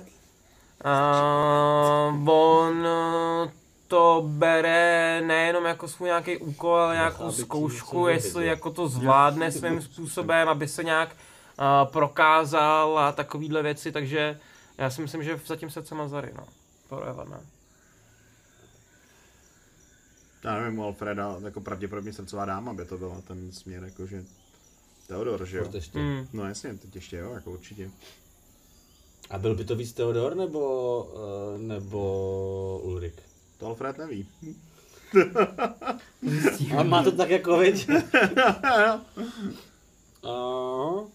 uh, 0.85 0.89
on 2.09 2.15
uh, 2.15 2.19
to 3.93 4.23
bere 4.27 5.21
nejenom 5.21 5.65
jako 5.65 5.87
svůj 5.87 6.07
nějaký 6.07 6.37
úkol, 6.37 6.75
ale 6.75 6.95
nějakou 6.95 7.23
aby 7.23 7.33
zkoušku, 7.33 8.07
jestli 8.07 8.45
jako 8.45 8.71
to 8.71 8.87
zvládne 8.87 9.51
svým 9.51 9.81
způsobem, 9.81 10.49
aby 10.49 10.67
se 10.67 10.83
nějak 10.83 11.09
uh, 11.09 11.91
prokázal 11.91 12.99
a 12.99 13.11
takovýhle 13.11 13.63
věci, 13.63 13.91
takže 13.91 14.39
já 14.77 14.89
si 14.89 15.01
myslím, 15.01 15.23
že 15.23 15.39
zatím 15.45 15.69
srdcem 15.69 16.01
Azary, 16.01 16.31
no. 16.37 16.47
Pro 16.89 17.03
Evana. 17.03 17.41
Já 20.43 20.59
nevím, 20.59 20.79
u 20.79 20.83
Alfreda, 20.83 21.35
jako 21.43 21.61
pravděpodobně 21.61 22.13
srdcová 22.13 22.45
dáma 22.45 22.73
by 22.73 22.85
to 22.85 22.97
byla 22.97 23.21
ten 23.21 23.51
směr, 23.51 23.83
jakože 23.83 24.23
Teodor, 25.07 25.45
že 25.45 25.57
jo? 25.57 25.69
Ještě. 25.73 25.99
Mm. 25.99 26.27
No 26.33 26.45
jasně, 26.47 26.73
teď 26.73 26.95
ještě 26.95 27.17
jo, 27.17 27.33
jako 27.33 27.51
určitě. 27.51 27.91
A 29.29 29.37
byl 29.37 29.55
by 29.55 29.65
to 29.65 29.75
víc 29.75 29.93
Theodor 29.93 30.35
nebo, 30.35 31.07
eh, 31.15 31.57
nebo 31.57 32.79
Ulrik? 32.83 33.32
To 33.63 33.67
Alfred 33.69 33.97
neví. 33.97 34.27
A 36.77 36.83
má 36.83 37.03
to 37.03 37.11
tak 37.11 37.29
jako, 37.29 37.57
viď? 37.57 37.89
uh, 40.23 41.07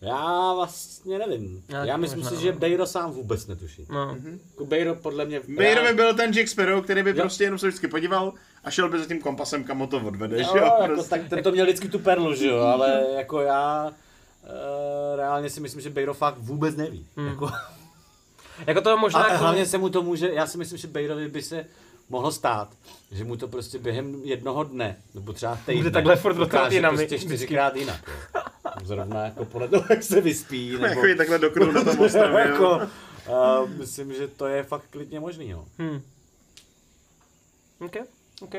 já 0.00 0.54
vlastně 0.54 1.18
nevím. 1.18 1.64
Já 1.68 1.84
Já, 1.84 1.96
myslím 1.96 2.24
si, 2.24 2.36
že. 2.36 2.52
Bejro 2.52 2.86
sám 2.86 3.10
vůbec 3.12 3.46
netuší. 3.46 3.86
No. 3.90 4.16
Jako 4.50 4.66
Bejro 4.66 4.94
podle 4.94 5.24
mě... 5.24 5.40
Bejro 5.56 5.82
by 5.82 5.92
byl 5.92 6.14
ten 6.14 6.32
Jack 6.32 6.48
Sparrow, 6.48 6.84
který 6.84 7.02
by 7.02 7.10
Jo. 7.10 7.16
prostě 7.16 7.44
jenom 7.44 7.58
se 7.58 7.68
vždycky 7.68 7.88
podíval 7.88 8.32
a 8.64 8.70
šel 8.70 8.88
by 8.88 8.98
za 8.98 9.06
tím 9.06 9.20
kompasem, 9.20 9.64
kam 9.64 9.78
ho 9.78 9.86
to 9.86 9.96
odvede, 10.00 10.36
že 10.36 10.42
Jo, 10.42 10.56
jo? 10.56 10.64
jako, 10.64 10.86
Prostě. 10.86 11.10
tak 11.10 11.28
ten 11.28 11.42
to 11.42 11.52
měl 11.52 11.66
vždycky 11.66 11.88
tu 11.88 11.98
perlu, 11.98 12.34
že 12.34 12.46
jo, 12.46 12.58
ale 12.58 13.04
jako 13.16 13.40
já... 13.40 13.92
Uh, 14.44 15.16
reálně 15.16 15.50
si 15.50 15.60
myslím, 15.60 15.82
že 15.82 15.90
Bejro 15.90 16.14
fakt 16.14 16.38
vůbec 16.38 16.76
neví. 16.76 17.06
Hmm. 17.16 17.26
Jako, 17.28 17.50
Jako 18.66 18.80
to 18.80 18.96
možná... 18.96 19.20
a 19.22 19.32
jako- 19.32 19.42
hlavně 19.44 19.66
se 19.66 19.78
mu 19.78 19.88
to 19.88 20.02
může, 20.02 20.30
já 20.32 20.46
si 20.46 20.58
myslím, 20.58 20.78
že 20.78 20.88
Bejrovi 20.88 21.28
by 21.28 21.42
se 21.42 21.66
mohlo 22.08 22.32
stát, 22.32 22.68
že 23.12 23.24
mu 23.24 23.36
to 23.36 23.48
prostě 23.48 23.78
během 23.78 24.20
jednoho 24.24 24.64
dne, 24.64 24.96
nebo 25.14 25.32
třeba 25.32 25.56
týdne, 25.56 25.74
Bude 25.76 25.90
takhle 25.90 26.16
furt 26.16 26.34
dokáže 26.34 26.80
prostě 26.80 27.18
čtyřikrát 27.18 27.76
jinak. 27.76 28.08
Jo. 28.34 28.40
Zrovna 28.84 29.24
jako 29.24 29.44
podle 29.44 29.68
toho, 29.68 29.84
jak 29.90 30.02
se 30.02 30.20
vyspí, 30.20 30.72
nebo 30.72 30.84
Jako 30.86 31.06
je 31.06 31.16
takhle 31.16 31.38
do 31.38 31.50
kruhu 31.50 31.72
na 31.72 31.84
tom 31.84 32.00
ostrově. 32.04 32.40
jako, 32.40 32.80
uh, 33.28 33.70
myslím, 33.70 34.12
že 34.14 34.28
to 34.28 34.46
je 34.46 34.62
fakt 34.62 34.84
klidně 34.90 35.20
možný, 35.20 35.48
jo. 35.48 35.64
Hmm. 35.78 36.02
OK, 37.80 37.96
OK. 38.42 38.54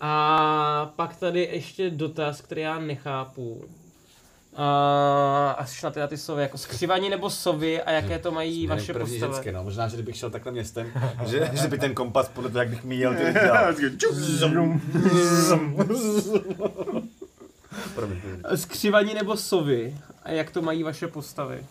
A 0.00 0.92
pak 0.96 1.16
tady 1.16 1.40
ještě 1.52 1.90
dotaz, 1.90 2.40
který 2.40 2.60
já 2.60 2.78
nechápu. 2.78 3.64
A 4.58 5.50
až 5.58 5.82
na 5.82 5.90
tyhle 5.90 6.08
ty 6.08 6.16
sovy, 6.16 6.42
jako 6.42 6.58
skřivaní 6.58 7.10
nebo 7.10 7.30
sovy 7.30 7.82
a 7.82 7.90
jaké 7.90 8.18
to 8.18 8.30
mají 8.30 8.66
vaše 8.66 8.92
první 8.92 9.10
postavy. 9.12 9.32
ženské, 9.32 9.52
no. 9.52 9.64
Možná, 9.64 9.88
že 9.88 9.96
kdybych 9.96 10.16
šel 10.16 10.30
takhle 10.30 10.52
městem, 10.52 10.92
že, 11.26 11.50
že 11.52 11.68
by 11.68 11.78
ten 11.78 11.94
kompas 11.94 12.28
podle 12.28 12.50
toho, 12.50 12.58
jak 12.60 12.68
bych 12.68 12.84
míjel, 12.84 13.14
ty 13.14 13.32
dělal. 13.32 13.74
Promiň. 17.94 18.20
Skřivaní 18.54 19.14
nebo 19.14 19.36
sovy 19.36 19.96
a 20.22 20.30
jak 20.30 20.50
to 20.50 20.62
mají 20.62 20.82
vaše 20.82 21.08
postavy? 21.08 21.64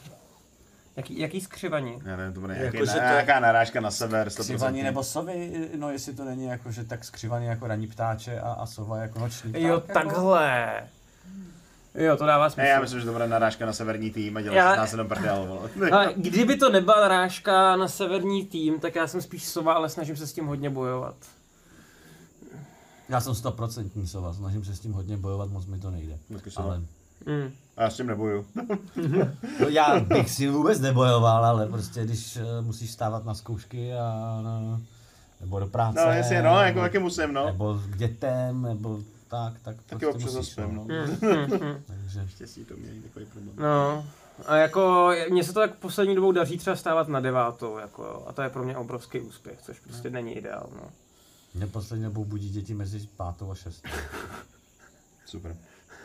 Jaký, 0.96 1.20
jaký 1.20 1.42
skřivaní? 1.42 2.00
Já 2.06 2.16
nevím, 2.16 2.34
to 2.34 2.40
bude 2.40 2.58
Jako, 2.58 2.86
že 2.86 2.92
to- 2.92 2.98
nějaká 2.98 3.40
narážka 3.40 3.82
na 3.82 3.92
sever, 3.92 4.28
100%. 4.28 4.44
Skřivaní 4.44 4.84
nebo 4.84 5.04
sovy, 5.04 5.70
no 5.76 5.92
jestli 5.92 6.14
to 6.14 6.24
není 6.26 6.46
jako, 6.46 6.72
že 6.72 6.84
tak 6.84 7.04
skřivaní 7.06 7.46
jako 7.46 7.68
ranní 7.68 7.88
ptáče 7.88 8.40
a, 8.40 8.52
a 8.52 8.66
sova 8.66 8.98
jako 8.98 9.20
noční 9.20 9.50
pták. 9.50 9.62
Jo, 9.62 9.84
jako. 9.88 10.10
Jo, 11.98 12.18
to 12.18 12.26
dává 12.26 12.50
smysl. 12.50 12.62
Ne, 12.62 12.68
já 12.70 12.82
myslím, 12.82 13.00
že 13.00 13.06
to 13.06 13.12
bude 13.12 13.28
narážka 13.28 13.66
na 13.66 13.74
severní 13.74 14.12
tým 14.12 14.38
a 14.38 14.42
dělá 14.42 14.56
Já- 14.56 14.72
se 14.72 14.78
nás 14.78 14.92
jenom 14.92 15.08
prdel. 15.08 15.70
Ale 15.92 16.14
kdyby 16.18 16.56
to 16.58 16.70
nebyla 16.70 17.02
narážka 17.02 17.76
na 17.76 17.88
severní 17.88 18.46
tým, 18.46 18.80
tak 18.80 18.96
já 18.96 19.08
jsem 19.08 19.22
spíš 19.22 19.44
sova, 19.48 19.74
ale 19.74 19.90
snažím 19.90 20.16
se 20.18 20.28
s 20.28 20.34
tím 20.34 20.46
hodně 20.46 20.70
bojovat. 20.70 21.16
Já 23.10 23.22
jsem 23.22 23.36
stoprocentní 23.36 24.08
sova, 24.08 24.34
snažím 24.34 24.66
se 24.66 24.76
s 24.76 24.80
tím 24.80 24.94
hodně 24.94 25.18
bojovat, 25.18 25.50
moc 25.50 25.66
mi 25.66 25.80
to 25.80 25.92
nejde. 25.92 26.18
Ale, 26.56 26.82
Mm. 27.26 27.52
A 27.78 27.84
já 27.84 27.90
s 27.90 27.96
tím 27.98 28.08
neboju. 28.08 28.46
no, 29.60 29.68
já 29.68 30.00
bych 30.00 30.30
si 30.30 30.50
vůbec 30.50 30.80
nebojoval, 30.80 31.46
ale 31.46 31.68
prostě 31.68 32.04
když 32.04 32.36
uh, 32.38 32.66
musíš 32.66 32.92
stávat 32.92 33.26
na 33.26 33.34
zkoušky 33.34 33.94
a 33.94 34.40
na, 34.44 34.82
nebo 35.42 35.60
do 35.60 35.68
práce, 35.68 36.00
No 36.06 36.12
jasně, 36.12 36.42
no, 36.42 36.62
jako 36.62 36.80
taky 36.80 37.00
musím, 37.00 37.34
no. 37.34 37.46
nebo 37.46 37.80
k 37.90 37.98
dětem, 37.98 38.62
nebo 38.62 39.00
tak, 39.28 39.54
tak 39.62 39.76
Taky 39.76 40.06
prostě 40.06 40.08
občas 40.08 40.34
musíš, 40.34 40.56
zaspím, 40.56 40.76
no. 40.76 40.84
Mm, 40.84 41.30
mm, 41.30 41.68
mm. 41.68 41.84
Takže 41.88 42.28
Štěstí 42.28 42.66
to 42.66 42.76
mění 42.78 43.02
takový 43.02 43.26
problém. 43.26 43.56
No, 43.58 44.06
a 44.46 44.56
jako, 44.56 45.12
mně 45.30 45.44
se 45.44 45.54
to 45.54 45.60
tak 45.60 45.76
poslední 45.76 46.16
dobou 46.16 46.32
daří 46.32 46.58
třeba 46.58 46.76
stávat 46.76 47.08
na 47.08 47.20
devátou, 47.20 47.78
jako, 47.78 48.04
jo, 48.04 48.26
a 48.28 48.34
to 48.34 48.42
je 48.42 48.50
pro 48.50 48.64
mě 48.64 48.78
obrovský 48.78 49.20
úspěch, 49.20 49.60
což 49.62 49.80
prostě 49.80 50.10
není 50.10 50.34
ideál, 50.34 50.70
no. 50.76 50.90
mě 51.54 51.68
poslední 51.68 52.06
dobou 52.06 52.26
budí 52.26 52.50
děti 52.50 52.74
mezi 52.74 53.08
pátou 53.18 53.52
a 53.52 53.56
šestou. 53.56 53.90
Super. 55.26 55.56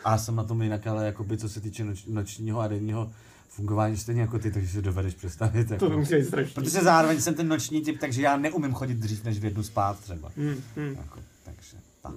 A 0.04 0.10
já 0.10 0.18
jsem 0.18 0.36
na 0.36 0.44
tom 0.44 0.62
jinak, 0.62 0.86
ale 0.86 1.06
jakoby, 1.06 1.38
co 1.38 1.48
se 1.48 1.60
týče 1.60 1.84
noč, 1.84 2.04
nočního 2.04 2.60
a 2.60 2.68
denního 2.68 3.12
fungování 3.48 3.96
stejně 3.96 4.20
jako 4.20 4.38
ty, 4.38 4.50
takže 4.50 4.68
si 4.68 4.82
dovedeš 4.82 5.14
představit. 5.14 5.70
Jako. 5.70 5.88
musí 5.88 6.14
být 6.14 6.24
strašný. 6.24 6.54
Protože 6.54 6.80
zároveň 6.80 7.20
jsem 7.20 7.34
ten 7.34 7.48
noční 7.48 7.80
typ, 7.80 8.00
takže 8.00 8.22
já 8.22 8.36
neumím 8.36 8.74
chodit 8.74 8.94
dřív 8.94 9.24
než 9.24 9.38
v 9.38 9.44
jednu 9.44 9.62
spát 9.62 10.00
třeba. 10.00 10.30
Mm, 10.36 10.62
mm. 10.76 10.96
Jako, 10.96 11.20
takže 11.44 11.76
tak. 12.02 12.12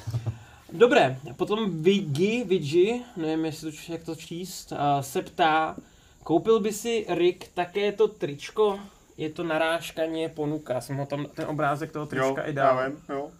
Dobré, 0.72 1.18
potom 1.36 1.82
Vigi, 1.82 2.44
Vigi, 2.46 3.02
nevím 3.16 3.44
jestli 3.44 3.72
to, 3.72 3.92
jak 3.92 4.02
to 4.04 4.14
číst, 4.14 4.72
uh, 4.72 4.78
se 5.00 5.22
ptá, 5.22 5.76
koupil 6.24 6.60
by 6.60 6.72
si 6.72 7.06
Rick 7.08 7.48
také 7.54 7.92
to 7.92 8.08
tričko? 8.08 8.80
Je 9.16 9.30
to 9.30 9.44
narážkaně 9.44 10.28
ponuka, 10.28 10.74
já 10.74 10.80
jsem 10.80 10.96
ho 10.96 11.06
tam, 11.06 11.26
ten 11.34 11.44
obrázek 11.48 11.92
toho 11.92 12.02
Jo, 12.04 12.08
trička 12.10 12.42
i 12.42 12.48
já 12.48 12.54
dal. 12.54 12.84
vím, 12.90 12.98
jo. 13.08 13.30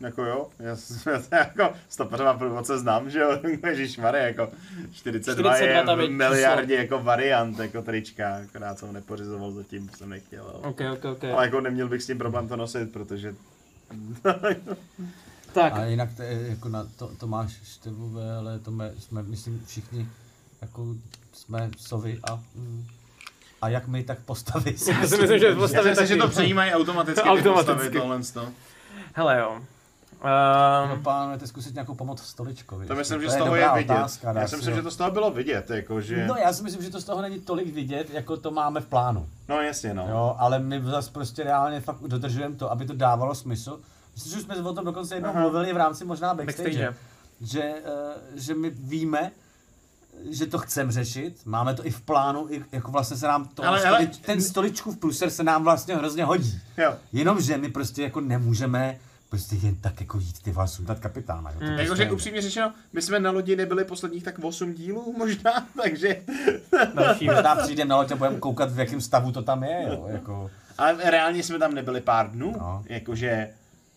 Jako 0.00 0.24
jo, 0.24 0.50
já, 0.58 0.76
to 1.04 1.10
jako 1.36 1.74
stopeřová 1.88 2.34
průvodce 2.34 2.78
znám, 2.78 3.10
že 3.10 3.18
jo, 3.20 3.38
ježišmarja, 3.66 4.22
jako 4.22 4.50
42, 4.92 5.54
42 5.54 5.56
je 5.56 6.06
v 6.06 6.10
miliardě 6.10 6.74
jako 6.74 6.98
variant, 6.98 7.58
jako 7.58 7.82
trička, 7.82 8.36
akorát 8.48 8.78
jsem 8.78 8.88
ho 8.88 8.94
nepořizoval 8.94 9.52
zatím, 9.52 9.90
jsem 9.96 10.08
nechtěl, 10.08 10.44
ale, 10.44 10.54
Ok, 10.54 10.80
ok, 10.92 11.04
ok. 11.04 11.24
ale 11.24 11.44
jako 11.44 11.60
neměl 11.60 11.88
bych 11.88 12.02
s 12.02 12.06
tím 12.06 12.18
problém 12.18 12.48
to 12.48 12.56
nosit, 12.56 12.92
protože 12.92 13.34
Tak, 15.54 15.72
A 15.72 15.84
jinak 15.84 16.08
to, 16.16 16.22
je 16.22 16.48
jako 16.48 16.68
na 16.68 16.86
to, 16.96 17.10
to 17.18 17.26
máš 17.26 17.52
števové, 17.64 18.36
ale 18.36 18.58
to 18.58 18.70
jsme, 18.70 18.92
jsme, 18.98 19.22
myslím, 19.22 19.62
všichni 19.66 20.08
jako 20.62 20.86
jsme 21.32 21.70
sovy 21.78 22.20
a 22.30 22.40
mm, 22.54 22.86
a 23.62 23.68
jak 23.68 23.88
my, 23.88 24.02
tak 24.04 24.18
postavy. 24.18 24.74
já 24.88 25.06
si 25.08 25.16
myslím, 25.16 25.38
že 25.38 25.46
já 25.46 25.54
postavit 25.56 25.90
myslím, 25.90 26.06
že 26.06 26.14
taky. 26.16 26.20
to 26.26 26.28
přejímají 26.28 26.72
automaticky, 26.72 27.22
ty 27.22 27.28
Automaticky. 27.28 27.72
postavy, 27.74 27.90
tohle 27.90 28.22
to. 28.22 28.48
Hele 29.12 29.38
jo. 29.40 29.60
No, 30.24 30.94
Um, 30.94 31.02
plánujete 31.02 31.46
zkusit 31.46 31.74
nějakou 31.74 31.94
pomoc 31.94 32.22
stoličkovi. 32.22 32.86
To 32.86 32.94
myslím, 32.94 33.20
že 33.20 33.26
je 33.26 33.30
z 33.30 33.36
toho 33.36 33.54
je 33.54 33.60
dobrá 33.62 33.74
vidět. 33.74 33.92
Otázka, 33.92 34.32
Já 34.32 34.42
si 34.44 34.50
si 34.50 34.56
myslím, 34.56 34.74
že 34.74 34.82
to 34.82 34.90
z 34.90 34.96
toho 34.96 35.10
bylo 35.10 35.30
vidět, 35.30 35.70
jako 35.70 36.00
že... 36.00 36.26
No 36.26 36.34
já 36.36 36.52
si 36.52 36.62
myslím, 36.62 36.82
že 36.82 36.90
to 36.90 37.00
z 37.00 37.04
toho 37.04 37.22
není 37.22 37.40
tolik 37.40 37.74
vidět, 37.74 38.10
jako 38.10 38.36
to 38.36 38.50
máme 38.50 38.80
v 38.80 38.86
plánu. 38.86 39.28
No 39.48 39.60
jasně, 39.60 39.94
no. 39.94 40.06
Jo, 40.10 40.36
ale 40.38 40.58
my 40.58 40.82
zase 40.84 41.10
prostě 41.10 41.42
reálně 41.42 41.80
fakt 41.80 42.00
dodržujeme 42.06 42.54
to, 42.54 42.72
aby 42.72 42.86
to 42.86 42.94
dávalo 42.94 43.34
smysl. 43.34 43.80
Myslím, 44.14 44.32
že 44.32 44.38
už 44.38 44.44
jsme 44.44 44.56
o 44.56 44.72
tom 44.74 44.84
dokonce 44.84 45.14
jednou 45.14 45.30
Aha. 45.30 45.40
mluvili 45.40 45.72
v 45.72 45.76
rámci 45.76 46.04
možná 46.04 46.34
backstage, 46.34 46.68
Backstage. 46.68 46.94
že, 47.40 47.74
uh, 47.74 48.38
že 48.38 48.54
my 48.54 48.70
víme, 48.70 49.30
že 50.30 50.46
to 50.46 50.58
chceme 50.58 50.92
řešit, 50.92 51.40
máme 51.44 51.74
to 51.74 51.86
i 51.86 51.90
v 51.90 52.00
plánu, 52.00 52.46
i 52.50 52.64
jako 52.72 52.90
vlastně 52.90 53.16
se 53.16 53.26
nám 53.26 53.48
to, 53.48 53.62
Ale 53.64 53.68
ale, 53.78 53.86
hele- 53.86 53.98
stolič, 53.98 54.18
ten 54.26 54.40
stoličkův 54.42 54.96
pluser 54.98 55.30
se 55.30 55.42
nám 55.44 55.64
vlastně 55.64 55.96
hrozně 55.96 56.24
hodí. 56.24 56.60
Jo. 56.76 56.94
Jenomže 57.12 57.56
my 57.58 57.68
prostě 57.68 58.02
jako 58.02 58.20
nemůžeme 58.20 58.98
prostě 59.30 59.56
jen 59.56 59.74
tak 59.76 60.00
jako 60.00 60.18
jít 60.18 60.42
ty 60.42 60.52
vás 60.52 60.72
sundat 60.72 60.98
kapitána. 60.98 61.50
Jo. 61.50 61.56
Prostě 61.58 61.82
Jakože 61.82 61.98
nejde. 62.02 62.12
upřímně 62.12 62.42
řečeno, 62.42 62.72
my 62.92 63.02
jsme 63.02 63.20
na 63.20 63.30
lodi 63.30 63.56
nebyli 63.56 63.84
posledních 63.84 64.22
tak 64.24 64.38
8 64.42 64.74
dílů 64.74 65.14
možná, 65.18 65.52
takže... 65.82 66.22
další. 66.94 67.26
Možná 67.26 67.54
přijdeme 67.56 67.88
na 67.88 67.96
loď 67.96 68.12
a 68.12 68.16
budeme 68.16 68.38
koukat, 68.40 68.72
v 68.72 68.78
jakém 68.78 69.00
stavu 69.00 69.32
to 69.32 69.42
tam 69.42 69.62
je, 69.64 69.86
jo, 69.88 70.04
jako... 70.08 70.50
Ale 70.78 70.96
reálně 71.10 71.42
jsme 71.42 71.58
tam 71.58 71.74
nebyli 71.74 72.00
pár 72.00 72.30
dnů, 72.30 72.54
No. 72.58 72.82
jakože, 72.86 73.50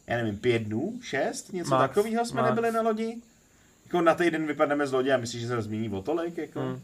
já 0.08 0.18
nevím, 0.18 0.38
pět 0.38 0.60
dnů, 0.60 1.00
šest, 1.02 1.54
něco 1.54 1.70
Max, 1.70 1.82
takového 1.82 2.26
jsme 2.26 2.42
max. 2.42 2.50
nebyli 2.50 2.72
na 2.72 2.82
lodi. 2.82 3.18
Jako 3.86 4.02
na 4.02 4.16
týden 4.16 4.48
vypadneme 4.48 4.88
z 4.88 4.92
lodi 4.92 5.12
a 5.12 5.18
myslíš, 5.18 5.42
že 5.42 5.48
se 5.48 5.62
změní 5.62 5.90
o 5.90 6.02
tolik, 6.02 6.38
jako? 6.38 6.60
Hmm. 6.60 6.82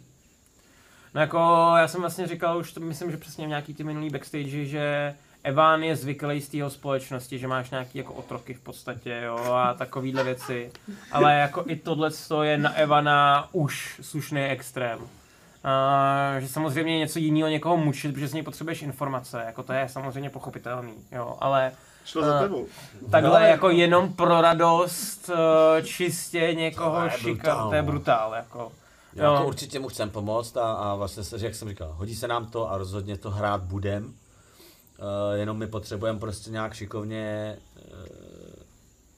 No 1.13 1.21
jako, 1.21 1.37
já 1.77 1.87
jsem 1.87 2.01
vlastně 2.01 2.27
říkal 2.27 2.57
už, 2.57 2.73
to, 2.73 2.79
myslím, 2.79 3.11
že 3.11 3.17
přesně 3.17 3.45
v 3.45 3.49
nějaký 3.49 3.73
ty 3.73 3.83
minulý 3.83 4.09
backstage, 4.09 4.65
že 4.65 5.15
Evan 5.43 5.83
je 5.83 5.95
zvyklý 5.95 6.41
z 6.41 6.49
té 6.49 6.69
společnosti, 6.69 7.39
že 7.39 7.47
máš 7.47 7.69
nějaký 7.69 7.97
jako 7.97 8.13
otroky 8.13 8.53
v 8.53 8.59
podstatě, 8.59 9.21
jo, 9.25 9.53
a 9.53 9.73
takovýhle 9.73 10.23
věci. 10.23 10.71
Ale 11.11 11.33
jako 11.33 11.63
i 11.67 11.75
tohle 11.75 12.11
je 12.43 12.57
na 12.57 12.73
Evana 12.73 13.49
už 13.51 13.99
slušný 14.01 14.43
extrém. 14.43 14.99
Uh, 14.99 16.39
že 16.39 16.47
samozřejmě 16.47 16.99
něco 16.99 17.19
jiného 17.19 17.49
někoho 17.49 17.77
mučit, 17.77 18.13
protože 18.13 18.27
z 18.27 18.33
něj 18.33 18.43
potřebuješ 18.43 18.81
informace, 18.81 19.43
jako 19.45 19.63
to 19.63 19.73
je 19.73 19.89
samozřejmě 19.89 20.29
pochopitelný, 20.29 20.93
jo, 21.11 21.37
ale 21.39 21.71
Šlo 22.05 22.25
za 22.25 22.37
A- 22.37 22.41
tebou. 22.41 22.67
takhle 23.11 23.39
No, 23.41 23.45
jako 23.47 23.69
jenom 23.69 24.13
pro 24.13 24.41
radost, 24.41 25.29
uh, 25.29 25.85
čistě 25.85 26.53
někoho 26.53 26.97
To 26.99 27.03
je 27.05 27.11
šikat, 27.11 27.33
brutál, 27.35 27.69
to 27.69 27.75
je 27.75 27.81
no. 27.81 27.87
brutál, 27.91 28.33
jako. 28.35 28.71
Jo. 29.15 29.33
Jako 29.33 29.47
určitě 29.47 29.79
mu 29.79 29.87
chcem 29.87 30.09
pomoct 30.09 30.57
a, 30.57 30.73
a 30.73 30.95
vlastně, 30.95 31.23
se, 31.23 31.37
jak 31.39 31.55
jsem 31.55 31.69
říkal, 31.69 31.93
hodí 31.97 32.15
se 32.15 32.27
nám 32.27 32.45
to 32.45 32.71
a 32.71 32.77
rozhodně 32.77 33.17
to 33.17 33.29
hrát 33.29 33.61
budem. 33.61 34.05
Uh, 34.05 35.39
jenom 35.39 35.57
my 35.57 35.67
potřebujeme 35.67 36.19
prostě 36.19 36.51
nějak 36.51 36.73
šikovně, 36.73 37.57
uh, 37.75 38.05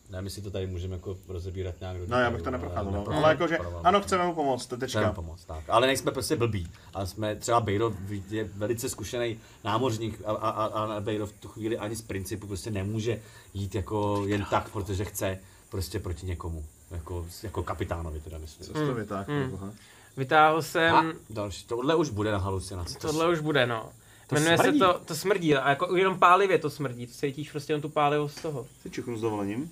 nevím, 0.10 0.26
jestli 0.26 0.42
to 0.42 0.52
tady 0.52 0.68
můžeme 0.68 0.96
jako 0.96 1.18
rozebírat 1.28 1.76
nějak 1.80 1.98
do 1.98 2.06
No 2.08 2.20
já 2.20 2.32
bych 2.32 2.42
to 2.42 2.52
neprocházel, 2.52 3.04
ale 3.12 3.30
jakože, 3.30 3.58
ano, 3.84 4.02
chceme 4.02 4.26
mu 4.26 4.34
pomoct, 4.36 4.66
to 4.66 4.76
je 4.76 4.88
Chceme 4.88 5.06
tečka. 5.06 5.14
pomoct, 5.14 5.46
tak. 5.46 5.64
Ale 5.70 5.88
nejsme 5.88 6.12
prostě 6.12 6.36
blbí. 6.36 6.68
Ale 6.94 7.08
jsme 7.08 7.36
třeba 7.36 7.60
Bejro 7.60 7.94
je 8.30 8.44
velice 8.44 8.90
zkušený 8.90 9.40
námořník 9.64 10.22
a, 10.26 10.32
a, 10.32 10.50
a, 10.50 10.66
a 10.96 11.00
Bejro 11.00 11.28
v 11.28 11.32
tu 11.32 11.48
chvíli 11.48 11.78
ani 11.78 11.96
z 11.96 12.02
principu 12.02 12.48
prostě 12.48 12.72
nemůže 12.72 13.22
jít 13.54 13.76
jako 13.76 14.24
jen 14.28 14.46
tak, 14.50 14.70
protože 14.70 15.06
chce 15.06 15.40
prostě 15.70 16.00
proti 16.00 16.26
někomu. 16.26 16.66
Jako, 16.92 17.26
jako 17.44 17.64
kapitánovi 17.64 18.20
teda 18.20 18.38
myslím. 18.38 18.68
Co 18.68 18.74
to 18.74 18.94
vytáhl, 18.94 19.26
Hmm. 19.28 19.42
jako, 19.42 19.58
ha? 19.58 19.72
Vytáhl 20.18 20.62
jsem... 20.62 20.96
A 20.96 21.06
další, 21.30 21.66
tohle 21.66 21.96
už 21.96 22.10
bude 22.10 22.32
na 22.32 22.38
halucinaci. 22.38 22.94
To 22.98 23.08
Tohle 23.08 23.30
už 23.30 23.40
bude, 23.40 23.66
no. 23.68 23.90
to 24.28 24.36
Jmenuje 24.36 24.58
smrdí. 24.58 24.80
se 24.80 24.86
to, 24.86 25.00
to 25.06 25.16
smrdí, 25.16 25.56
a 25.56 25.70
jako 25.70 25.96
jenom 25.96 26.20
pálivě 26.20 26.58
to 26.58 26.70
smrdí, 26.70 27.08
cítíš 27.08 27.52
prostě 27.52 27.74
jen 27.74 27.82
tu 27.82 27.90
pálivost 27.90 28.38
z 28.38 28.42
toho. 28.42 28.66
Ty 28.84 28.90
čuchnu 28.90 29.18
s 29.18 29.22
dovolením? 29.22 29.72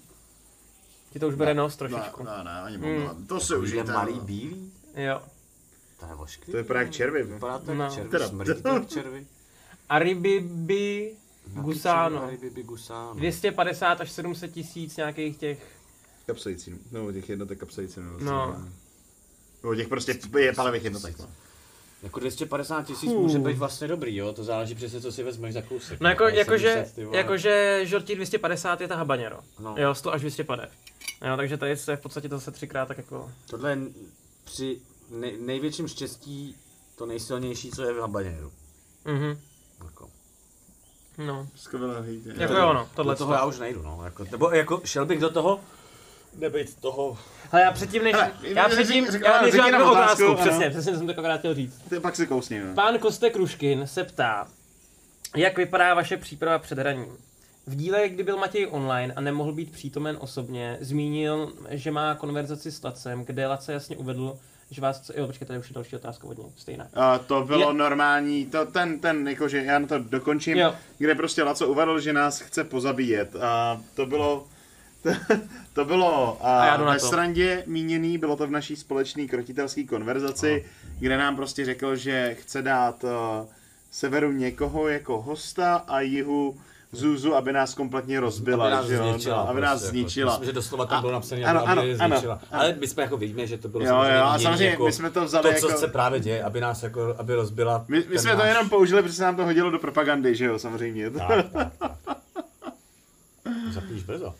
Ti 1.13 1.19
to 1.19 1.27
už 1.27 1.35
bere 1.35 1.53
nos 1.53 1.75
trošičku. 1.75 2.23
ne, 2.23 2.43
ne, 2.43 2.51
ani 2.61 2.77
Hmm. 2.77 3.27
To 3.27 3.39
se 3.39 3.53
je 3.53 3.57
užijte. 3.57 3.91
malý 3.91 4.13
no. 4.13 4.21
bílý? 4.21 4.71
Jo. 4.95 5.21
To 5.99 6.05
je 6.05 6.13
ošklivý. 6.15 6.51
To 6.51 6.57
je 6.57 6.63
právě 6.63 6.85
jak 6.85 6.93
červy. 6.93 7.23
Vypadá 7.23 7.59
to 7.59 7.73
No. 7.73 7.83
jak 7.83 7.93
červy, 7.93 8.09
Teda. 8.09 8.27
smrdí 8.27 8.61
to 8.61 8.69
jak 8.69 8.87
červy. 8.87 9.25
Aribibi 9.89 11.15
Gusano. 11.47 12.23
Aribibi 12.23 12.63
Gusano. 12.63 13.13
250 13.13 14.01
až 14.01 14.11
700 14.11 14.51
tisíc 14.51 14.97
nějakých 14.97 15.37
těch... 15.37 15.67
Kapsaicín, 16.25 16.79
no 16.91 17.11
těch 17.11 17.29
jednotek 17.29 17.59
kapsaicínu. 17.59 18.19
No. 18.19 18.57
O 19.63 19.75
těch 19.75 19.87
prostě 19.87 20.19
je 20.39 20.53
palivých 20.53 20.83
jednotek. 20.83 21.19
No. 21.19 21.27
Jako 22.03 22.19
250 22.19 22.83
tisíc 22.85 23.11
může 23.11 23.39
být 23.39 23.57
vlastně 23.57 23.87
dobrý, 23.87 24.15
jo, 24.15 24.33
to 24.33 24.43
záleží 24.43 24.75
přesně, 24.75 25.01
co 25.01 25.11
si 25.11 25.23
vezmeš 25.23 25.53
za 25.53 25.61
kousek. 25.61 25.99
No 25.99 26.09
jako, 26.09 26.27
jakože, 26.27 26.67
70, 26.73 26.95
ty 26.95 27.05
vole. 27.05 27.17
jakože 27.17 27.81
žortí 27.85 28.15
250 28.15 28.81
je 28.81 28.87
ta 28.87 28.95
habanero. 28.95 29.39
No. 29.59 29.75
Jo, 29.77 29.95
100 29.95 30.13
až 30.13 30.21
200 30.21 30.43
pade. 30.43 30.69
Jo, 31.23 31.37
takže 31.37 31.57
tady 31.57 31.77
se 31.77 31.95
v 31.95 32.01
podstatě 32.01 32.29
to 32.29 32.37
zase 32.37 32.51
třikrát 32.51 32.85
tak 32.85 32.97
jako... 32.97 33.31
Tohle 33.49 33.71
je 33.71 33.77
při 34.43 34.81
nej, 35.09 35.37
největším 35.41 35.87
štěstí 35.87 36.55
to 36.95 37.05
nejsilnější, 37.05 37.71
co 37.71 37.83
je 37.83 37.93
v 37.93 37.99
habaněru. 37.99 38.51
Mhm. 39.05 39.39
Jako. 39.85 40.09
No, 41.17 41.47
Skvělé 41.55 42.01
hejtě. 42.01 42.33
jako 42.37 42.53
jo 42.53 42.73
no, 42.73 42.83
Do 42.83 42.89
tohle 42.95 43.15
toho 43.15 43.33
já 43.33 43.45
už 43.45 43.59
nejdu, 43.59 43.81
no. 43.81 44.01
Jako, 44.03 44.25
nebo 44.31 44.51
jako 44.51 44.81
šel 44.85 45.05
bych 45.05 45.19
do 45.19 45.29
toho, 45.29 45.59
nebejt 46.35 46.75
toho. 46.75 47.17
Ale 47.51 47.61
já 47.61 47.71
předtím 47.71 48.03
než... 48.03 48.13
Hele, 48.13 48.31
já 48.41 48.69
předtím, 48.69 49.05
řek- 49.05 49.25
já 49.25 49.41
než 49.41 49.53
otázku, 49.53 49.91
otázku, 49.91 50.35
přesně, 50.35 50.69
přesně 50.69 50.97
jsem 50.97 51.07
to 51.07 51.11
akorát 51.11 51.37
chtěl 51.37 51.53
říct. 51.53 51.81
Ty 51.89 51.99
pak 51.99 52.15
si 52.15 52.27
kousni, 52.27 52.59
no. 52.63 52.73
Pán 52.73 52.99
Koste 52.99 53.29
Kruškin 53.29 53.87
se 53.87 54.03
ptá, 54.03 54.47
jak 55.35 55.57
vypadá 55.57 55.93
vaše 55.93 56.17
příprava 56.17 56.59
před 56.59 56.79
hraním? 56.79 57.17
V 57.67 57.75
díle, 57.75 58.09
kdy 58.09 58.23
byl 58.23 58.37
Matěj 58.37 58.67
online 58.71 59.13
a 59.13 59.21
nemohl 59.21 59.51
být 59.53 59.71
přítomen 59.71 60.17
osobně, 60.19 60.77
zmínil, 60.81 61.53
že 61.69 61.91
má 61.91 62.15
konverzaci 62.15 62.71
s 62.71 62.83
Lacem, 62.83 63.25
kde 63.25 63.47
Lace 63.47 63.73
jasně 63.73 63.97
uvedl, 63.97 64.37
že 64.71 64.81
vás. 64.81 65.11
Jo, 65.15 65.27
počkej, 65.27 65.47
tady 65.47 65.59
už 65.59 65.69
je 65.69 65.73
další 65.73 65.95
otázka 65.95 66.27
od 66.27 66.37
něj, 66.37 66.47
stejná. 66.55 66.87
A 66.93 67.17
to 67.19 67.43
bylo 67.43 67.67
Je- 67.71 67.73
normální, 67.77 68.45
to, 68.45 68.65
ten, 68.65 68.99
ten, 68.99 69.27
jakože 69.27 69.63
já 69.63 69.79
na 69.79 69.87
to 69.87 69.99
dokončím, 69.99 70.57
Jo. 70.57 70.73
kde 70.97 71.15
prostě 71.15 71.43
Laco 71.43 71.67
uvedl, 71.67 71.99
že 71.99 72.13
nás 72.13 72.39
chce 72.39 72.63
pozabíjet. 72.63 73.35
A 73.35 73.81
to 73.95 74.05
bylo, 74.05 74.47
to 75.73 75.85
bylo 75.85 76.37
A 76.45 76.69
a 76.69 76.83
ve 76.93 76.99
to. 76.99 77.07
srandě 77.07 77.63
míněný, 77.67 78.17
bylo 78.17 78.35
to 78.35 78.47
v 78.47 78.51
naší 78.51 78.75
společné 78.75 79.25
krotitelské 79.27 79.83
konverzaci, 79.83 80.65
kde 80.99 81.17
nám 81.17 81.35
prostě 81.35 81.65
řekl, 81.65 81.95
že 81.95 82.35
chce 82.39 82.61
dát 82.61 83.03
uh, 83.03 83.09
severu 83.91 84.31
někoho 84.31 84.87
jako 84.87 85.21
hosta 85.21 85.75
a 85.75 86.01
jihu 86.01 86.57
Zuzu, 86.93 87.35
aby 87.35 87.53
nás 87.53 87.73
kompletně 87.73 88.19
rozbila, 88.19 88.65
aby 88.65 88.75
nás 88.75 88.85
že 88.85 88.93
jo? 88.95 89.11
zničila. 89.13 89.35
Aby 89.41 89.47
prostě, 89.47 89.61
nás 89.61 89.81
jako. 89.81 89.89
zničila. 89.91 90.31
Myslím, 90.31 90.45
že 90.45 90.53
doslova 90.53 90.85
tam 90.85 91.01
bylo 91.01 91.13
napsané, 91.13 91.43
ano, 91.45 91.59
aby, 91.67 91.71
ano, 91.71 92.11
zničila. 92.11 92.33
ano. 92.33 92.41
Ale 92.51 92.75
my 92.79 92.87
jsme 92.87 93.03
jako 93.03 93.17
víme, 93.17 93.47
že 93.47 93.57
to 93.57 93.67
bylo 93.67 93.83
Jo, 93.83 93.89
samozřejmě 93.89 94.17
jo, 94.17 94.23
a 94.25 94.39
samozřejmě 94.39 94.65
jako 94.65 94.85
my 94.85 94.91
jsme 94.91 95.09
to 95.11 95.25
vzali 95.25 95.41
to, 95.43 95.47
jako- 95.55 95.67
co 95.71 95.77
se 95.77 95.87
právě 95.87 96.19
děje, 96.19 96.43
aby 96.43 96.61
nás 96.61 96.83
jako, 96.83 97.15
aby 97.17 97.35
rozbila. 97.35 97.85
My, 97.87 98.03
my 98.09 98.19
jsme 98.19 98.31
to 98.31 98.37
náš- 98.37 98.47
jenom 98.47 98.69
použili, 98.69 99.01
protože 99.01 99.15
se 99.15 99.23
nám 99.23 99.35
to 99.35 99.45
hodilo 99.45 99.69
do 99.71 99.79
propagandy, 99.79 100.35
že 100.35 100.45
jo, 100.45 100.59
samozřejmě. 100.59 101.09
Tak, 101.11 101.51
tak, 101.51 101.73
tak. 101.79 101.93
Zapíš 103.71 104.03
brzo. 104.03 104.35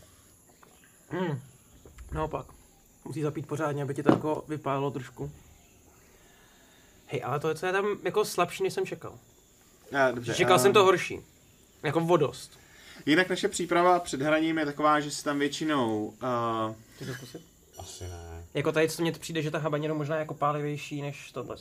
Hmm. 1.09 1.39
Naopak. 2.11 2.45
Musí 3.05 3.21
zapít 3.21 3.47
pořádně, 3.47 3.83
aby 3.83 3.93
ti 3.93 4.03
to 4.03 4.09
jako 4.11 4.43
vypálilo 4.47 4.91
trošku. 4.91 5.31
Hej, 7.07 7.21
ale 7.25 7.39
to 7.39 7.49
je, 7.49 7.55
co 7.55 7.65
je 7.65 7.71
tam 7.71 7.85
jako 8.03 8.25
slabší, 8.25 8.63
než 8.63 8.73
jsem 8.73 8.85
čekal. 8.85 9.13
A, 10.07 10.11
dobře, 10.11 10.33
Čekal 10.33 10.55
a- 10.55 10.59
jsem 10.59 10.73
to 10.73 10.83
horší. 10.83 11.19
Jako 11.83 11.99
vodost. 11.99 12.59
Jinak 13.05 13.29
naše 13.29 13.47
příprava 13.47 13.99
před 13.99 14.21
hraním 14.21 14.57
je 14.57 14.65
taková, 14.65 14.99
že 14.99 15.11
si 15.11 15.23
tam 15.23 15.39
většinou... 15.39 16.05
Uh, 16.05 16.75
Chceš 16.95 17.07
to 17.07 17.13
zkusit? 17.13 17.41
Asi 17.77 18.03
ne. 18.03 18.43
Jako 18.53 18.71
tady 18.71 18.89
co 18.89 19.01
mně 19.01 19.11
to 19.11 19.19
přijde, 19.19 19.41
že 19.41 19.51
ta 19.51 19.57
habanero 19.59 19.95
možná 19.95 20.15
je 20.15 20.19
jako 20.19 20.33
pálivější 20.33 21.01
než 21.01 21.31
tohle. 21.31 21.55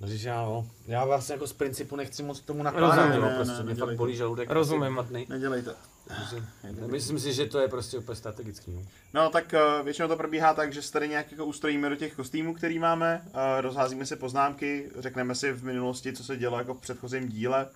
No, 0.00 0.08
když 0.08 0.22
já, 0.22 0.42
no, 0.42 0.66
já 0.86 1.04
vlastně 1.04 1.32
jako 1.32 1.46
z 1.46 1.52
principu 1.52 1.96
nechci 1.96 2.22
moc 2.22 2.40
k 2.40 2.44
tomu 2.44 2.62
nakládat, 2.62 2.96
Rozumím. 2.96 3.14
jo, 3.22 3.28
Ne, 3.30 3.34
prostě 3.36 3.52
ne, 3.52 3.62
mě 3.62 3.68
nedělej 3.68 3.88
fakt 3.88 3.96
to. 3.96 3.98
bolí 3.98 4.16
žaludek. 4.16 4.50
Rozumím. 4.50 4.92
dva 4.92 5.02
dny. 5.02 5.26
nedělejte. 5.28 5.74
Myslím- 6.22 6.46
Myslím 6.90 7.18
si, 7.18 7.32
že 7.32 7.46
to 7.46 7.58
je 7.58 7.68
prostě 7.68 7.98
úplně 7.98 8.16
strategický. 8.16 8.72
No. 8.72 8.82
No 9.14 9.30
tak 9.30 9.54
uh, 9.78 9.84
většinou 9.84 10.08
to 10.08 10.16
probíhá 10.16 10.54
tak, 10.54 10.72
že 10.72 10.82
se 10.82 10.92
tady 10.92 11.08
nějak 11.08 11.30
jako 11.32 11.44
ustrojíme 11.44 11.88
do 11.90 11.96
těch 11.96 12.14
kostýmů, 12.14 12.54
který 12.54 12.78
máme, 12.78 13.22
uh, 13.26 13.30
rozházíme 13.60 14.06
si 14.06 14.16
poznámky, 14.16 14.90
řekneme 14.98 15.34
si 15.34 15.52
v 15.52 15.64
minulosti, 15.64 16.12
co 16.12 16.24
se 16.24 16.36
dělo 16.36 16.58
jako 16.58 16.74
v 16.74 16.80
předchozím 16.80 17.28
díle 17.28 17.66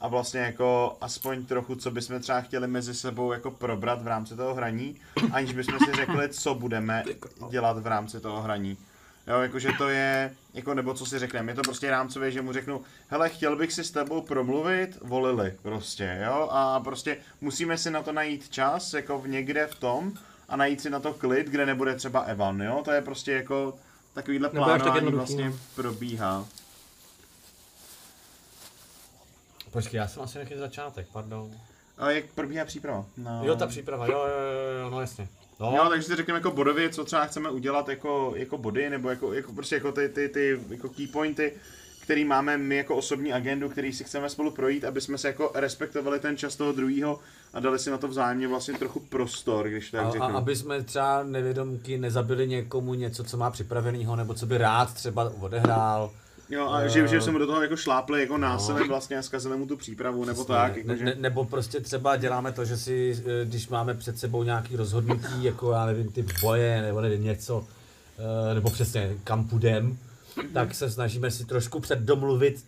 a 0.00 0.08
vlastně 0.08 0.40
jako 0.40 0.96
aspoň 1.00 1.46
trochu, 1.46 1.74
co 1.74 1.90
bychom 1.90 2.20
třeba 2.20 2.40
chtěli 2.40 2.66
mezi 2.66 2.94
sebou 2.94 3.32
jako 3.32 3.50
probrat 3.50 4.02
v 4.02 4.06
rámci 4.06 4.36
toho 4.36 4.54
hraní, 4.54 4.96
aniž 5.32 5.52
bychom 5.52 5.78
si 5.78 5.92
řekli, 5.92 6.28
co 6.28 6.54
budeme 6.54 7.04
dělat 7.50 7.78
v 7.78 7.86
rámci 7.86 8.20
toho 8.20 8.42
hraní. 8.42 8.76
Jo, 9.26 9.38
jakože 9.40 9.70
to 9.78 9.88
je, 9.88 10.34
jako 10.54 10.74
nebo 10.74 10.94
co 10.94 11.06
si 11.06 11.18
řekneme, 11.18 11.52
je 11.52 11.56
to 11.56 11.62
prostě 11.62 11.90
rámcově, 11.90 12.30
že 12.30 12.42
mu 12.42 12.52
řeknu, 12.52 12.80
hele, 13.08 13.28
chtěl 13.28 13.56
bych 13.56 13.72
si 13.72 13.84
s 13.84 13.90
tebou 13.90 14.20
promluvit, 14.20 14.98
volili 15.02 15.54
prostě, 15.62 16.20
jo, 16.26 16.48
a 16.50 16.80
prostě 16.80 17.16
musíme 17.40 17.78
si 17.78 17.90
na 17.90 18.02
to 18.02 18.12
najít 18.12 18.48
čas, 18.48 18.94
jako 18.94 19.18
v 19.18 19.28
někde 19.28 19.66
v 19.66 19.74
tom, 19.74 20.12
a 20.48 20.56
najít 20.56 20.80
si 20.80 20.90
na 20.90 21.00
to 21.00 21.12
klid, 21.12 21.46
kde 21.46 21.66
nebude 21.66 21.94
třeba 21.94 22.20
Evan, 22.20 22.60
jo, 22.60 22.82
to 22.84 22.92
je 22.92 23.02
prostě 23.02 23.32
jako 23.32 23.74
takovýhle 24.14 24.48
plánování 24.48 25.12
vlastně 25.12 25.50
no. 25.50 25.56
probíhá. 25.74 26.44
Počkej, 29.70 29.98
já 29.98 30.08
jsem 30.08 30.22
asi 30.22 30.38
nějaký 30.38 30.56
začátek, 30.56 31.06
pardon. 31.12 31.50
A 31.98 32.10
jak 32.10 32.24
probíhá 32.34 32.64
příprava? 32.64 33.04
No. 33.16 33.40
Jo, 33.44 33.56
ta 33.56 33.66
příprava, 33.66 34.06
jo, 34.06 34.12
jo, 34.12 34.18
jo, 34.18 34.82
jo 34.82 34.90
no 34.90 35.00
jasně. 35.00 35.28
No, 35.60 35.72
Jo, 35.76 35.86
takže 35.88 36.06
si 36.06 36.16
řekneme 36.16 36.38
jako 36.38 36.50
bodově, 36.50 36.88
co 36.90 37.04
třeba 37.04 37.24
chceme 37.24 37.50
udělat 37.50 37.88
jako, 37.88 38.32
jako 38.36 38.58
body, 38.58 38.90
nebo 38.90 39.10
jako, 39.10 39.32
jako 39.32 39.52
prostě 39.52 39.74
jako 39.74 39.92
ty, 39.92 40.08
ty, 40.08 40.28
ty 40.28 40.60
jako 40.70 40.88
key 40.88 41.06
pointy, 41.06 41.52
který 42.02 42.24
máme 42.24 42.58
my 42.58 42.76
jako 42.76 42.96
osobní 42.96 43.32
agendu, 43.32 43.68
který 43.68 43.92
si 43.92 44.04
chceme 44.04 44.28
spolu 44.30 44.50
projít, 44.50 44.84
aby 44.84 45.00
jsme 45.00 45.18
se 45.18 45.28
jako 45.28 45.50
respektovali 45.54 46.20
ten 46.20 46.36
čas 46.36 46.56
toho 46.56 46.72
druhého 46.72 47.20
a 47.52 47.60
dali 47.60 47.78
si 47.78 47.90
na 47.90 47.98
to 47.98 48.08
vzájemně 48.08 48.48
vlastně 48.48 48.74
trochu 48.74 49.00
prostor, 49.00 49.68
když 49.68 49.90
tak 49.90 50.16
a, 50.20 50.24
a, 50.24 50.26
aby 50.26 50.56
jsme 50.56 50.82
třeba 50.82 51.22
nevědomky 51.22 51.98
nezabili 51.98 52.48
někomu 52.48 52.94
něco, 52.94 53.24
co 53.24 53.36
má 53.36 53.50
připraveného, 53.50 54.16
nebo 54.16 54.34
co 54.34 54.46
by 54.46 54.58
rád 54.58 54.94
třeba 54.94 55.32
odehrál. 55.40 56.10
Jo, 56.50 56.68
a 56.68 56.86
že, 56.86 57.08
že 57.08 57.20
jsme 57.20 57.38
do 57.38 57.46
toho 57.46 57.62
jako 57.62 57.76
šlápli 57.76 58.20
jako 58.20 58.38
násilím 58.38 58.88
vlastně 58.88 59.18
a 59.18 59.22
zkazili 59.22 59.56
mu 59.56 59.66
tu 59.66 59.76
přípravu, 59.76 60.24
nebo 60.24 60.44
tak, 60.44 60.76
ne, 60.76 60.78
jakože... 60.78 61.04
ne, 61.04 61.14
nebo 61.18 61.44
prostě 61.44 61.80
třeba 61.80 62.16
děláme 62.16 62.52
to, 62.52 62.64
že 62.64 62.76
si, 62.76 63.24
eh, 63.26 63.44
když 63.44 63.68
máme 63.68 63.94
před 63.94 64.18
sebou 64.18 64.42
nějaký 64.42 64.76
rozhodnutí, 64.76 65.44
jako 65.44 65.72
já 65.72 65.86
nevím, 65.86 66.12
typ 66.12 66.32
boje, 66.40 66.82
nebo 66.82 67.00
nevím, 67.00 67.24
něco, 67.24 67.66
eh, 68.50 68.54
nebo 68.54 68.70
přesně 68.70 69.16
kam 69.24 69.48
půjdem, 69.48 69.98
tak 70.52 70.74
se 70.74 70.90
snažíme 70.90 71.30
si 71.30 71.44
trošku 71.44 71.80
předdomluvit 71.80 72.64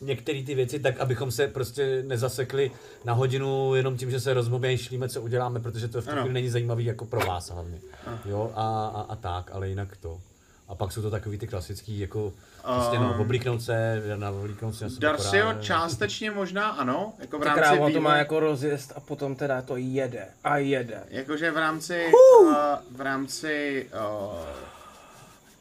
některé 0.00 0.42
ty 0.42 0.54
věci 0.54 0.78
tak, 0.78 1.00
abychom 1.00 1.30
se 1.30 1.48
prostě 1.48 2.02
nezasekli 2.06 2.70
na 3.04 3.12
hodinu 3.12 3.74
jenom 3.74 3.96
tím, 3.96 4.10
že 4.10 4.20
se 4.20 4.34
rozmýšlíme, 4.34 5.08
co 5.08 5.22
uděláme, 5.22 5.60
protože 5.60 5.88
to 5.88 6.02
v 6.02 6.06
tu 6.06 6.10
chvíli 6.10 6.32
není 6.32 6.50
zajímavý 6.50 6.84
jako 6.84 7.04
pro 7.04 7.20
vás 7.20 7.50
hlavně. 7.50 7.78
Jo, 8.24 8.52
a, 8.54 8.86
a, 8.86 9.00
a 9.00 9.16
tak, 9.16 9.50
ale 9.52 9.68
jinak 9.68 9.96
to. 9.96 10.20
A 10.68 10.74
pak 10.74 10.92
jsou 10.92 11.02
to 11.02 11.10
takový 11.10 11.38
ty 11.38 11.46
klasický, 11.46 11.98
jako 11.98 12.32
prostě 12.64 12.98
no, 12.98 13.16
oblíknout 13.20 13.62
se, 13.62 14.02
na 14.16 14.30
oblíknout 14.30 14.74
se 14.74 14.86
Darcio 14.98 15.46
korál. 15.46 15.62
částečně 15.62 16.30
možná 16.30 16.68
ano, 16.68 17.12
jako 17.18 17.38
v 17.38 17.42
Ta 17.42 17.48
rámci 17.48 17.60
kráva 17.60 17.90
to 17.90 18.00
má 18.00 18.16
jako 18.16 18.40
rozjezd 18.40 18.92
a 18.96 19.00
potom 19.00 19.36
teda 19.36 19.62
to 19.62 19.76
jede. 19.76 20.28
A 20.44 20.58
jede. 20.58 21.02
Jakože 21.08 21.50
v 21.50 21.56
rámci, 21.56 22.06
uh, 22.40 22.54
v 22.90 23.00
rámci 23.00 23.86
uh, 23.92 24.38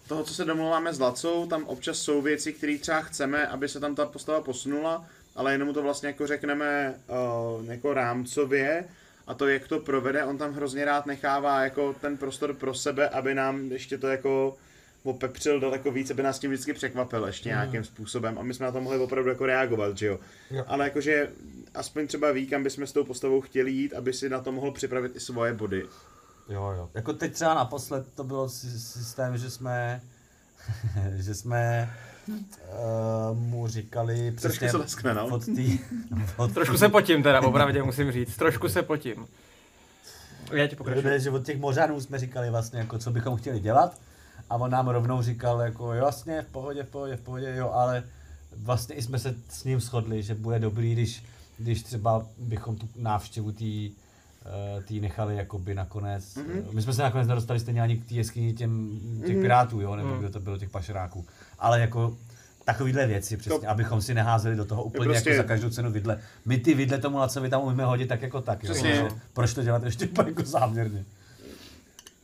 toho, 0.08 0.24
co 0.24 0.34
se 0.34 0.46
domluváme 0.46 0.94
s 0.94 1.00
Lacou, 1.00 1.48
tam 1.48 1.64
občas 1.64 1.98
jsou 1.98 2.22
věci, 2.22 2.54
které 2.54 2.78
třeba 2.78 3.02
chceme, 3.02 3.48
aby 3.48 3.70
se 3.70 3.80
tam 3.80 3.96
ta 3.96 4.06
postava 4.06 4.42
posunula, 4.42 5.06
ale 5.36 5.52
jenom 5.52 5.74
to 5.74 5.82
vlastně 5.84 6.08
jako 6.08 6.28
řekneme 6.28 6.96
uh, 7.08 7.66
jako 7.66 7.94
rámcově 7.94 8.86
a 9.28 9.34
to, 9.34 9.48
jak 9.48 9.68
to 9.68 9.80
provede, 9.80 10.26
on 10.26 10.38
tam 10.38 10.54
hrozně 10.54 10.86
rád 10.86 11.06
nechává 11.06 11.64
jako 11.64 11.96
ten 12.02 12.18
prostor 12.18 12.54
pro 12.54 12.74
sebe, 12.74 13.10
aby 13.10 13.36
nám 13.36 13.72
ještě 13.72 13.98
to 13.98 14.08
jako 14.08 14.58
opepřil 15.04 15.60
daleko 15.60 15.92
víc, 15.92 16.12
aby 16.12 16.24
nás 16.24 16.40
tím 16.40 16.52
vždycky 16.52 16.74
překvapil 16.74 17.26
ještě 17.26 17.50
nějakým 17.50 17.84
způsobem 17.84 18.38
a 18.38 18.44
my 18.44 18.54
jsme 18.54 18.66
na 18.66 18.72
to 18.72 18.82
mohli 18.82 19.00
opravdu 19.00 19.30
jako 19.30 19.46
reagovat, 19.46 19.98
že 19.98 20.06
jo. 20.06 20.20
Jo. 20.52 20.64
Ale 20.68 20.86
jakože 20.86 21.30
aspoň 21.74 22.08
třeba 22.08 22.32
ví, 22.32 22.48
kam 22.48 22.64
bychom 22.64 22.88
s 22.88 22.92
tou 22.92 23.04
postavou 23.04 23.42
chtěli 23.42 23.72
jít, 23.72 23.94
aby 23.94 24.14
si 24.14 24.30
na 24.30 24.40
to 24.40 24.52
mohl 24.52 24.72
připravit 24.72 25.16
i 25.16 25.20
svoje 25.20 25.54
body. 25.54 25.86
Jo, 26.50 26.74
jo. 26.78 26.90
Jako 26.94 27.14
teď 27.14 27.34
třeba 27.34 27.54
naposled 27.54 28.14
to 28.16 28.24
bylo 28.24 28.50
sy- 28.50 28.80
systém, 28.80 29.38
že 29.38 29.50
jsme, 29.50 30.02
že 31.16 31.36
jsme 31.36 31.94
uh, 32.28 33.38
mu 33.38 33.68
říkali 33.68 34.32
přesně 34.32 34.70
se 34.70 34.78
leskne, 34.78 35.14
no. 35.14 35.28
od 35.28 35.46
tý, 35.46 35.80
od 36.38 36.54
Trošku 36.54 36.78
se 36.78 36.90
potím 36.90 37.24
teda, 37.24 37.42
opravdu 37.42 37.86
musím 37.86 38.12
říct. 38.12 38.38
Trošku 38.38 38.70
se 38.70 38.82
potím. 38.82 39.28
Já 40.52 40.68
ti 40.68 40.76
pokračuju. 40.76 41.06
Ne, 41.06 41.20
že 41.20 41.30
od 41.30 41.46
těch 41.46 41.60
mořanů 41.60 42.02
jsme 42.02 42.20
říkali 42.20 42.50
vlastně, 42.50 42.80
jako 42.80 42.98
co 43.00 43.12
bychom 43.12 43.38
chtěli 43.38 43.60
dělat 43.60 43.98
a 44.54 44.56
on 44.56 44.72
nám 44.72 44.88
rovnou 44.88 45.22
říkal 45.22 45.62
jako 45.62 45.94
jo, 45.94 46.06
jasně, 46.06 46.42
v 46.42 46.46
pohodě, 46.52 46.84
v 46.84 46.90
pohodě, 46.90 47.16
v 47.16 47.22
pohodě, 47.22 47.56
jo, 47.58 47.70
ale 47.74 48.04
vlastně 48.58 48.96
i 48.96 49.02
jsme 49.02 49.20
se 49.20 49.36
s 49.50 49.64
ním 49.64 49.80
shodli, 49.80 50.24
že 50.24 50.36
bude 50.36 50.60
dobrý, 50.60 50.94
když, 50.94 51.24
když 51.58 51.84
třeba 51.84 52.26
bychom 52.38 52.76
tu 52.76 52.88
návštěvu 52.96 53.52
té 53.52 53.66
eh, 53.66 54.82
tý 54.88 55.00
nechali 55.00 55.36
jakoby 55.36 55.76
nakonec. 55.76 56.36
Mhm. 56.36 56.46
Mm-hmm. 56.46 56.74
My 56.74 56.82
jsme 56.82 56.94
se 56.94 57.02
nakonec 57.02 57.28
nedostali 57.28 57.60
stejně 57.60 57.82
ani 57.82 57.98
k 57.98 58.06
té 58.10 58.14
jeskyni 58.14 58.54
těm, 58.54 59.00
těch 59.26 59.34
Mhm. 59.36 59.42
pirátů, 59.42 59.82
jo, 59.82 59.96
nebo 59.96 60.10
Mhm. 60.10 60.20
kdo 60.20 60.30
to 60.30 60.40
bylo, 60.40 60.58
těch 60.58 60.70
pašeráků. 60.70 61.26
Ale 61.60 61.80
jako 61.80 62.18
takovýhle 62.66 63.06
věci 63.08 63.38
přesně, 63.38 63.60
To- 63.60 63.70
abychom 63.70 64.02
si 64.02 64.14
neházeli 64.14 64.56
do 64.56 64.66
toho 64.66 64.84
úplně 64.84 65.06
prostě- 65.10 65.30
jako 65.30 65.44
za 65.44 65.48
každou 65.48 65.70
cenu 65.70 65.92
vidle. 65.92 66.20
My 66.46 66.58
ty 66.58 66.74
vidle 66.74 66.98
tomu 66.98 67.18
Lacovi 67.18 67.50
tam 67.50 67.62
umíme 67.62 67.86
hodit 67.86 68.08
tak 68.08 68.22
jako 68.22 68.42
tak, 68.42 68.64
jo, 68.64 68.72
Přesně. 68.72 68.96
že 68.96 69.08
proč 69.34 69.54
to 69.54 69.64
dělat 69.64 69.84
ještě 69.84 70.10
jako 70.28 70.44
záměrně. 70.46 71.06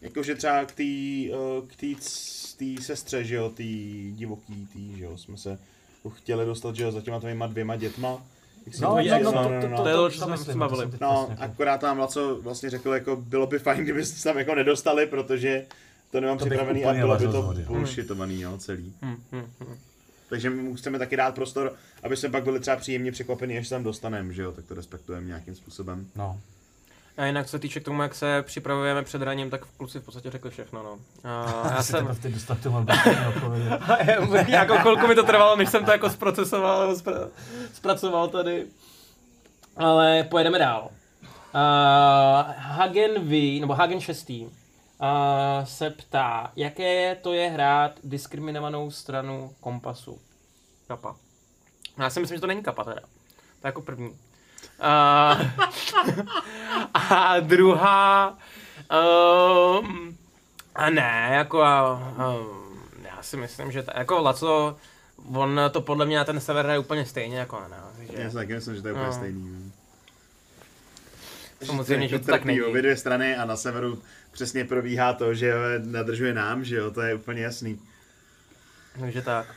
Jakože 0.02 0.36
třeba 0.36 0.66
k 0.66 0.72
té 0.72 0.84
eh, 0.84 1.68
k 1.68 1.76
tý, 1.76 1.96
tý 2.58 2.78
sestře, 2.78 3.24
že 3.24 3.36
jo, 3.36 3.50
tý 3.50 4.12
divoký, 4.16 4.68
tý, 4.74 4.98
že 4.98 5.04
jo, 5.04 5.18
jsme 5.18 5.38
se 5.38 5.60
chtěli 6.14 6.46
dostat, 6.46 6.76
že 6.76 6.84
jo, 6.84 6.92
za 6.92 7.02
těma 7.02 7.20
tvýma 7.20 7.48
dvěma 7.48 7.76
dětma. 7.76 8.24
No, 8.82 8.96
no, 8.98 9.20
no, 9.24 9.32
to- 9.32 9.50
no, 9.50 9.62
to- 9.62 9.68
no. 9.68 9.84
to 9.84 9.88
je 9.90 9.96
to, 9.96 10.10
co 10.10 10.22
jsme 10.26 10.38
se 10.38 10.54
bavili. 10.56 10.86
No, 11.02 11.28
jako- 11.30 11.42
akorát 11.44 11.78
tam 11.82 12.00
Laco 12.00 12.42
vlastně 12.42 12.70
řekl, 12.70 12.94
jako 12.94 13.16
bylo 13.16 13.48
by 13.48 13.60
fajn, 13.60 13.84
kdybyste 13.84 14.18
se 14.18 14.24
tam 14.24 14.38
jako 14.38 14.56
nedostali, 14.56 15.06
protože 15.06 15.66
to 16.12 16.22
nemám 16.22 16.38
To 16.38 16.46
připravený 16.46 16.86
a 16.86 16.94
bylo 16.94 17.18
by 17.18 17.28
to 17.28 17.42
vody. 17.42 17.64
bullshitovaný, 17.68 18.42
jo, 18.42 18.58
celý. 18.58 18.94
Hm, 19.02 19.16
hm, 19.32 19.46
hm. 19.60 19.76
Takže 20.30 20.50
my 20.50 20.62
mu 20.62 20.76
chceme 20.76 21.00
taky 21.00 21.16
dát 21.18 21.36
prostor, 21.36 21.74
aby 22.04 22.18
jsme 22.18 22.30
pak 22.30 22.44
byli 22.44 22.60
třeba 22.60 22.78
příjemně 22.78 23.12
překvapení, 23.12 23.58
až 23.58 23.68
se 23.68 23.76
tam 23.76 23.84
dostaneme, 23.84 24.34
že 24.34 24.42
jo, 24.42 24.52
tak 24.52 24.66
to 24.66 24.74
respektujeme 24.74 25.28
nějakým 25.28 25.56
způsobem. 25.56 26.08
No. 26.16 26.40
A 27.20 27.26
jinak 27.26 27.46
co 27.46 27.52
se 27.52 27.60
týče 27.60 27.80
k 27.80 27.84
tomu, 27.84 28.02
jak 28.02 28.16
se 28.16 28.42
připravujeme 28.42 29.04
před 29.04 29.22
raním, 29.22 29.50
tak 29.50 29.66
kluci 29.78 30.00
v 30.00 30.04
podstatě 30.06 30.32
řekli 30.32 30.52
všechno, 30.52 30.84
no. 30.84 31.00
A 31.24 31.68
já 31.72 31.84
jsem, 31.84 32.18
nějakou 34.48 34.78
chvilku 34.78 35.08
mi 35.08 35.16
to 35.16 35.24
trvalo, 35.24 35.56
než 35.56 35.70
jsem 35.70 35.86
to 35.86 35.92
jako 35.92 36.10
zprocesoval, 36.10 36.94
spra- 36.94 37.30
zpracoval 37.74 38.28
tady. 38.28 38.68
Ale 39.78 40.24
pojedeme 40.24 40.60
dál. 40.60 40.90
Uh, 41.56 42.54
Hagen 42.58 43.12
V, 43.30 43.60
nebo 43.62 43.74
Hagen 43.74 44.00
6. 44.00 44.30
Uh, 44.30 44.46
se 45.64 45.90
ptá, 45.90 46.52
jaké 46.56 47.16
to 47.16 47.34
je 47.34 47.50
hrát 47.50 47.92
diskriminovanou 48.04 48.92
stranu 48.92 49.54
kompasu. 49.60 50.20
Kapa. 50.88 51.16
No, 51.98 52.04
Já 52.04 52.10
si 52.10 52.20
myslím, 52.20 52.38
že 52.38 52.42
to 52.42 52.48
není 52.48 52.64
kapa 52.64 52.84
teda. 52.84 53.02
To 53.02 53.68
je 53.68 53.70
jako 53.70 53.82
první. 53.82 54.18
Uh, 54.82 55.48
a 56.94 57.40
druhá... 57.40 58.38
Um, 59.80 60.18
a 60.76 60.90
ne, 60.90 61.30
jako... 61.32 61.60
Um, 62.18 62.80
já 63.04 63.22
si 63.24 63.38
myslím, 63.38 63.72
že 63.72 63.84
ta, 63.84 63.92
jako 63.96 64.22
Laco, 64.22 64.76
on 65.34 65.62
to 65.72 65.82
podle 65.82 66.06
mě 66.06 66.18
na 66.18 66.24
ten 66.24 66.40
sever 66.40 66.66
hraje 66.66 66.80
úplně 66.80 67.06
stejně 67.06 67.40
jako 67.40 67.60
ne. 67.70 67.78
Takže, 67.98 68.24
Já 68.24 68.30
si 68.30 68.36
taky 68.36 68.54
myslím, 68.54 68.76
že 68.76 68.82
to 68.82 68.88
je 68.88 68.94
úplně 68.94 69.08
No. 69.08 69.14
stejný. 69.14 69.50
no. 69.52 69.72
Samozřejmě, 71.68 72.08
že 72.08 72.20
to 72.20 72.26
tak 72.32 72.46
není. 72.46 72.62
obě 72.62 72.82
dvě 72.82 72.98
strany 72.98 73.36
a 73.36 73.46
na 73.46 73.56
severu 73.56 74.02
přesně 74.32 74.66
probíhá 74.66 75.14
to, 75.14 75.34
že 75.34 75.54
nadržuje 75.86 76.34
nám, 76.34 76.64
že 76.64 76.76
jo, 76.76 76.92
to 76.92 77.02
je 77.02 77.16
úplně 77.16 77.42
jasný. 77.44 77.80
takže 79.00 79.22
tak. 79.22 79.48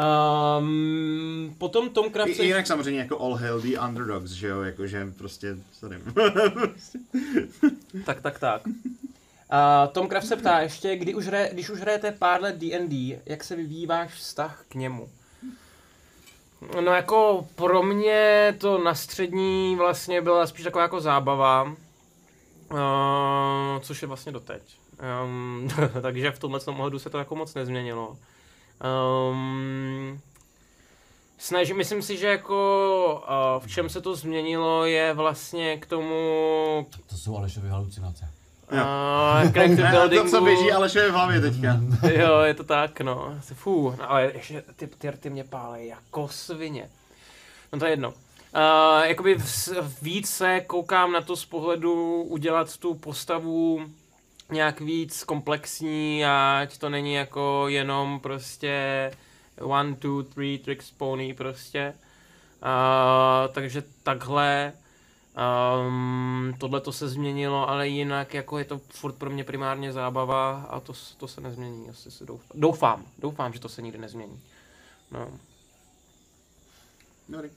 Um, 0.00 1.54
potom 1.58 1.90
Tom 1.90 2.10
Kraft 2.10 2.30
I 2.30 2.46
jinak 2.46 2.66
samozřejmě 2.66 3.00
jako 3.00 3.20
all 3.20 3.34
hail 3.34 3.60
the 3.60 3.78
underdogs, 3.88 4.30
že 4.30 4.48
jo, 4.48 4.62
jakože 4.62 5.12
prostě, 5.18 5.56
sorry. 5.72 5.98
Tak, 8.04 8.20
tak, 8.20 8.38
tak. 8.38 8.62
A 9.50 9.86
Tom 9.86 10.08
Kraft 10.08 10.26
se 10.26 10.36
ptá 10.36 10.60
ještě, 10.60 10.96
kdy 10.96 11.14
už 11.14 11.26
hraje, 11.26 11.50
když 11.52 11.70
už 11.70 11.80
hrajete 11.80 12.12
pár 12.12 12.42
let 12.42 12.56
D&D, 12.56 13.20
jak 13.26 13.44
se 13.44 13.56
vyvíjí 13.56 13.86
váš 13.86 14.12
vztah 14.12 14.64
k 14.68 14.74
němu? 14.74 15.08
No 16.80 16.92
jako 16.92 17.48
pro 17.54 17.82
mě 17.82 18.54
to 18.58 18.78
na 18.78 18.94
střední 18.94 19.76
vlastně 19.76 20.22
byla 20.22 20.46
spíš 20.46 20.64
taková 20.64 20.82
jako 20.82 21.00
zábava, 21.00 21.62
uh, 21.62 21.72
což 23.80 24.02
je 24.02 24.08
vlastně 24.08 24.32
doteď. 24.32 24.62
Um, 25.24 25.68
takže 26.02 26.30
v 26.30 26.38
tomhle 26.38 26.60
ohledu 26.66 26.98
se 26.98 27.10
to 27.10 27.18
jako 27.18 27.36
moc 27.36 27.54
nezměnilo. 27.54 28.16
Um, 28.84 30.20
snažím, 31.38 31.76
myslím 31.76 32.02
si, 32.02 32.16
že 32.16 32.26
jako 32.26 33.24
uh, 33.58 33.64
v 33.66 33.70
čem 33.70 33.88
se 33.88 34.00
to 34.00 34.14
změnilo 34.16 34.84
je 34.84 35.14
vlastně 35.14 35.76
k 35.76 35.86
tomu 35.86 36.86
To 37.06 37.16
jsou 37.16 37.36
Alešovy 37.36 37.68
halucinace. 37.68 38.28
Uh, 38.72 39.52
crack 39.52 39.68
Ne, 39.70 39.98
a 39.98 40.08
to, 40.22 40.28
co 40.30 40.40
běží 40.40 40.72
Alešovi 40.72 41.10
v 41.10 41.12
hlavě 41.14 41.40
teďka. 41.40 41.80
Jo, 42.12 42.38
je 42.40 42.54
to 42.54 42.64
tak, 42.64 43.00
no. 43.00 43.34
Fú, 43.54 43.94
no, 43.98 44.10
ale 44.10 44.30
ještě 44.34 44.62
ty, 44.76 44.86
ty, 44.86 45.12
ty 45.12 45.30
mě 45.30 45.44
pálej 45.44 45.88
jako 45.88 46.28
svině. 46.28 46.90
No 47.72 47.78
to 47.78 47.84
je 47.84 47.92
jedno. 47.92 48.08
Uh, 48.08 49.04
jakoby 49.04 49.36
vs- 49.38 49.84
víc 50.02 50.30
se 50.30 50.60
koukám 50.60 51.12
na 51.12 51.20
to 51.20 51.36
z 51.36 51.44
pohledu 51.44 52.22
udělat 52.22 52.76
tu 52.76 52.94
postavu 52.94 53.80
nějak 54.52 54.80
víc 54.80 55.24
komplexní, 55.24 56.24
ať 56.24 56.78
to 56.78 56.88
není 56.88 57.14
jako 57.14 57.64
jenom 57.68 58.20
prostě 58.20 59.10
one, 59.60 59.94
two, 59.94 60.22
three 60.22 60.58
tricks 60.58 60.90
pony 60.90 61.34
prostě. 61.34 61.94
Uh, 62.62 63.54
takže 63.54 63.82
takhle 64.02 64.72
Um, 65.30 66.54
tohle 66.58 66.80
to 66.80 66.92
se 66.92 67.08
změnilo, 67.08 67.68
ale 67.68 67.88
jinak 67.88 68.34
jako 68.34 68.58
je 68.58 68.64
to 68.64 68.78
furt 68.78 69.12
pro 69.12 69.30
mě 69.30 69.44
primárně 69.44 69.92
zábava 69.92 70.62
a 70.62 70.80
to, 70.80 70.92
to 71.16 71.28
se 71.28 71.40
nezmění, 71.40 71.88
asi 71.88 72.10
si 72.10 72.26
doufám. 72.26 72.48
Doufám, 72.54 73.06
doufám, 73.18 73.52
že 73.52 73.60
to 73.60 73.68
se 73.68 73.82
nikdy 73.82 73.98
nezmění. 73.98 74.40
No. 75.10 75.28
Dobrý. 77.28 77.50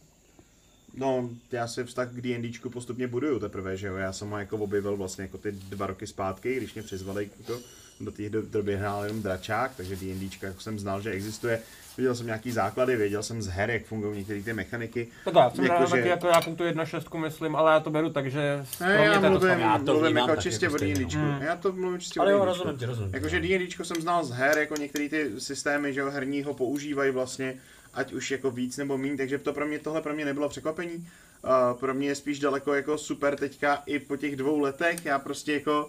No, 0.94 1.30
já 1.52 1.68
si 1.68 1.84
vztah 1.84 2.10
k 2.12 2.22
D&Dčku 2.22 2.70
postupně 2.70 3.08
buduju 3.08 3.40
teprve, 3.40 3.78
že 3.78 3.88
jo. 3.88 3.96
Já 3.96 4.14
jsem 4.14 4.30
ho 4.30 4.38
jako 4.38 4.58
objevil 4.58 4.98
vlastně 4.98 5.22
jako 5.22 5.38
ty 5.38 5.52
dva 5.52 5.88
roky 5.88 6.08
zpátky, 6.08 6.56
když 6.56 6.74
mě 6.74 6.84
přizvali 6.84 7.30
jako 7.40 7.60
do 8.02 8.12
té 8.12 8.30
do- 8.30 8.42
doby 8.42 8.78
hrál 8.78 9.04
jenom 9.04 9.22
dračák, 9.22 9.72
takže 9.78 9.96
D&Dčka 9.96 10.48
jako 10.48 10.60
jsem 10.60 10.80
znal, 10.80 11.02
že 11.02 11.12
existuje. 11.12 11.60
Viděl 11.98 12.16
jsem 12.16 12.26
nějaký 12.26 12.52
základy, 12.52 12.96
věděl 12.96 13.24
jsem 13.24 13.42
z 13.42 13.48
her, 13.48 13.70
jak 13.72 13.86
fungují 13.86 14.18
některé 14.18 14.42
ty 14.44 14.54
mechaniky. 14.54 15.08
Tak 15.26 15.34
já 15.36 15.50
jsem 15.50 15.66
Jako, 15.66 15.86
že- 15.86 15.92
taky 15.92 16.08
jako 16.08 16.28
nějakou 16.28 16.56
tu 16.56 16.64
1.6 16.64 17.18
myslím, 17.22 17.56
ale 17.56 17.72
já 17.74 17.80
to 17.80 17.90
beru 17.90 18.10
tak, 18.10 18.32
že 18.32 18.66
pro 18.78 18.88
Ne, 18.88 18.98
mě 18.98 19.06
já 19.06 19.12
to 19.12 19.16
je 19.16 19.22
to 19.22 19.30
mluvím, 19.30 19.50
samé. 19.50 19.62
Já 19.62 19.78
to 19.80 19.94
mluvím 19.94 20.18
jako 20.18 20.36
čistě 20.42 20.66
jako 20.66 20.76
o 20.76 20.78
stejně, 20.78 20.96
D&Dčku. 20.96 21.20
no. 21.22 21.40
Já 21.42 21.56
to 21.56 21.72
mluvím 21.72 22.00
čistě 22.00 22.20
Ale 22.20 22.36
o 22.36 22.38
jo, 22.38 22.46
D&Dčku. 22.46 22.64
rozumím 22.68 22.90
rozumím. 22.90 23.14
Jakože. 23.14 23.40
D&Dčko 23.40 23.86
jsem 23.86 24.02
znal 24.02 24.26
z 24.26 24.32
her, 24.32 24.58
jako 24.58 24.76
některé 24.76 25.10
ty 25.10 25.32
systémy, 25.38 25.94
že 25.94 26.00
jo, 26.00 26.10
herního 26.12 26.54
používají 26.54 27.12
vlastně, 27.12 27.56
ať 27.94 28.14
už 28.14 28.32
jako 28.32 28.52
víc 28.52 28.78
nebo 28.78 28.98
méně, 28.98 29.18
takže 29.18 29.38
to 29.38 29.54
pro 29.54 29.66
mě, 29.66 29.80
tohle 29.80 30.02
pro 30.02 30.14
mě 30.14 30.26
nebylo 30.26 30.50
překvapení. 30.50 30.96
Uh, 30.96 31.80
pro 31.80 31.94
mě 31.94 32.08
je 32.08 32.16
spíš 32.16 32.40
daleko 32.40 32.74
jako 32.74 32.98
super 32.98 33.36
teďka 33.36 33.84
i 33.86 34.00
po 34.00 34.18
těch 34.18 34.36
dvou 34.36 34.60
letech, 34.60 35.06
já 35.06 35.20
prostě 35.20 35.54
jako 35.54 35.88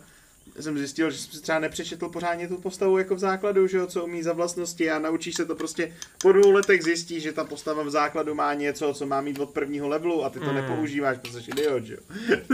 jsem 0.61 0.79
zjistil, 0.79 1.11
že 1.11 1.19
jsem 1.19 1.33
si 1.33 1.43
třeba 1.43 1.59
nepřečetl 1.59 2.09
pořádně 2.09 2.49
tu 2.49 2.57
postavu 2.57 2.99
jako 2.99 3.15
v 3.15 3.19
základu, 3.19 3.67
že 3.67 3.77
jo, 3.77 3.87
co 3.87 4.05
umí 4.05 4.23
za 4.23 4.33
vlastnosti 4.33 4.91
a 4.91 4.99
naučíš 4.99 5.35
se 5.35 5.45
to 5.45 5.55
prostě 5.55 5.93
po 6.23 6.33
dvou 6.33 6.51
letech 6.51 6.83
zjistíš, 6.83 7.23
že 7.23 7.33
ta 7.33 7.45
postava 7.45 7.83
v 7.83 7.91
základu 7.91 8.35
má 8.35 8.55
něco, 8.55 8.95
co 8.95 9.07
má 9.07 9.21
mít 9.21 9.39
od 9.39 9.51
prvního 9.51 9.89
levelu 9.89 10.25
a 10.25 10.31
ty 10.31 10.41
to 10.41 10.47
Mm. 10.47 10.55
nepoužíváš, 10.55 11.19
protože 11.19 11.41
jsi 11.43 11.51
idiot, 11.51 11.85
že 11.85 11.95
jo. 11.95 12.01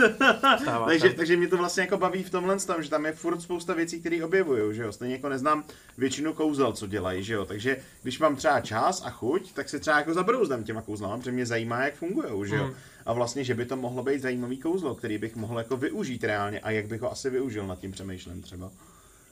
Takže, 0.86 1.10
takže 1.10 1.36
mě 1.36 1.48
to 1.48 1.56
vlastně 1.56 1.80
jako 1.80 1.96
baví 1.98 2.22
v 2.22 2.30
tomhle 2.30 2.56
tom, 2.56 2.82
že 2.82 2.90
tam 2.90 3.06
je 3.06 3.12
furt 3.12 3.40
spousta 3.40 3.74
věcí, 3.74 4.00
které 4.00 4.24
objevují, 4.24 4.74
že 4.76 4.82
jo. 4.82 4.92
Stejně 4.92 5.14
jako 5.14 5.28
neznám 5.28 5.64
většinu 5.98 6.32
kouzel, 6.34 6.72
co 6.72 6.86
dělají, 6.86 7.24
že 7.24 7.34
jo. 7.34 7.44
Takže 7.44 7.76
když 8.02 8.18
mám 8.18 8.36
třeba 8.36 8.60
čas 8.60 9.02
a 9.04 9.10
chuť, 9.10 9.52
tak 9.52 9.68
se 9.68 9.78
třeba 9.78 9.96
jako 9.98 10.14
zabrouzdám 10.14 10.64
těma 10.64 10.82
kouzlama, 10.82 11.18
protože 11.18 11.32
mě 11.32 11.46
zajímá, 11.46 11.84
jak 11.84 11.94
fungují, 11.94 12.48
že 12.48 12.56
jo. 12.56 12.64
Hmm. 12.64 12.74
A 13.10 13.12
vlastně, 13.12 13.44
že 13.44 13.54
by 13.54 13.66
to 13.66 13.76
mohlo 13.76 14.02
být 14.02 14.22
zajímavý 14.22 14.58
kouzlo, 14.58 14.94
který 14.94 15.18
bych 15.18 15.36
mohl 15.36 15.58
jako 15.58 15.76
využít 15.76 16.24
reálně 16.24 16.60
a 16.60 16.70
jak 16.70 16.86
bych 16.86 17.00
ho 17.00 17.12
asi 17.12 17.30
využil 17.30 17.66
nad 17.66 17.78
tím 17.78 17.92
přemýšlím 17.92 18.42
třeba. 18.42 18.70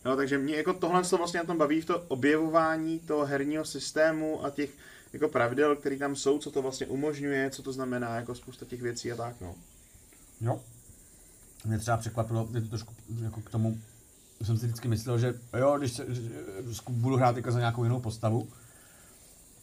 No, 0.04 0.16
takže 0.16 0.38
mě 0.38 0.56
jako 0.56 0.72
tohle 0.72 1.04
se 1.04 1.16
vlastně 1.16 1.40
na 1.40 1.46
tom 1.46 1.58
baví 1.58 1.80
v 1.80 1.84
to 1.84 2.00
objevování 2.00 2.98
toho 2.98 3.26
herního 3.26 3.64
systému 3.64 4.44
a 4.44 4.50
těch 4.50 4.70
jako 5.12 5.28
pravidel, 5.28 5.76
které 5.76 5.96
tam 5.96 6.16
jsou, 6.16 6.38
co 6.38 6.50
to 6.50 6.62
vlastně 6.62 6.86
umožňuje, 6.86 7.50
co 7.50 7.62
to 7.62 7.72
znamená, 7.72 8.16
jako 8.16 8.34
spousta 8.34 8.66
těch 8.66 8.82
věcí 8.82 9.12
a 9.12 9.16
tak, 9.16 9.40
no. 9.40 9.54
Jo. 10.40 10.60
Mě 11.64 11.78
třeba 11.78 11.96
překvapilo, 11.96 12.48
je 12.54 12.60
to 12.60 12.68
trošku 12.68 12.94
jako 13.22 13.40
k 13.40 13.50
tomu, 13.50 13.78
jsem 14.42 14.58
si 14.58 14.66
vždycky 14.66 14.88
myslel, 14.88 15.18
že 15.18 15.34
jo, 15.58 15.78
když 15.78 15.92
se, 15.92 16.14
že 16.14 16.22
budu 16.88 17.16
hrát 17.16 17.36
jako 17.36 17.52
za 17.52 17.58
nějakou 17.58 17.84
jinou 17.84 18.00
postavu, 18.00 18.48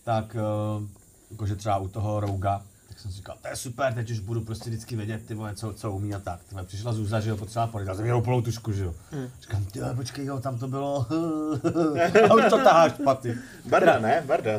tak 0.03 0.35
eh, 0.35 0.87
jakože 1.31 1.55
třeba 1.55 1.77
u 1.77 1.87
toho 1.87 2.19
Rouga, 2.19 2.65
tak 2.95 3.01
jsem 3.01 3.11
si 3.11 3.17
říkal, 3.17 3.35
to 3.41 3.47
je 3.47 3.55
super, 3.55 3.93
teď 3.93 4.11
už 4.11 4.19
budu 4.19 4.41
prostě 4.41 4.69
vždycky 4.69 4.95
vědět, 4.95 5.25
ty 5.25 5.33
vole, 5.33 5.55
co, 5.55 5.73
co 5.73 5.91
umí 5.91 6.15
a 6.15 6.19
tak. 6.19 6.39
Tyhle, 6.49 6.63
přišla 6.63 6.93
Zůza, 6.93 7.19
že 7.19 7.29
jo, 7.29 7.37
potřeba 7.37 7.67
poradit, 7.67 7.87
já 7.89 7.95
jsem 7.95 8.03
měl 8.03 8.17
úplnou 8.17 8.41
tušku, 8.41 8.71
že 8.71 8.83
jo. 8.83 8.93
Hmm. 9.11 9.27
Říkám, 9.41 9.65
ty 9.65 9.79
vole, 9.79 9.95
počkej, 9.95 10.25
jo, 10.25 10.39
tam 10.39 10.57
to 10.57 10.67
bylo, 10.67 11.05
a 12.29 12.33
už 12.33 12.43
to 12.49 12.57
taháš, 12.57 12.91
paty. 13.03 13.37
Barda, 13.69 13.99
ne? 13.99 14.23
Barda. 14.25 14.51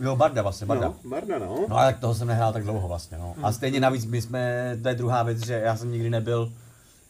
Jo, 0.00 0.16
Barda 0.16 0.42
vlastně, 0.42 0.66
Barda. 0.66 0.86
No, 0.86 1.10
Barda, 1.10 1.38
no. 1.38 1.66
No 1.68 1.76
ale 1.76 1.92
tak 1.92 2.00
toho 2.00 2.14
jsem 2.14 2.28
nehrál 2.28 2.52
tak 2.52 2.62
dlouho 2.62 2.88
vlastně, 2.88 3.18
no. 3.18 3.34
A 3.42 3.52
stejně 3.52 3.80
navíc 3.80 4.04
my 4.04 4.22
jsme, 4.22 4.78
to 4.82 4.88
je 4.88 4.94
druhá 4.94 5.22
věc, 5.22 5.46
že 5.46 5.54
já 5.54 5.76
jsem 5.76 5.92
nikdy 5.92 6.10
nebyl 6.10 6.52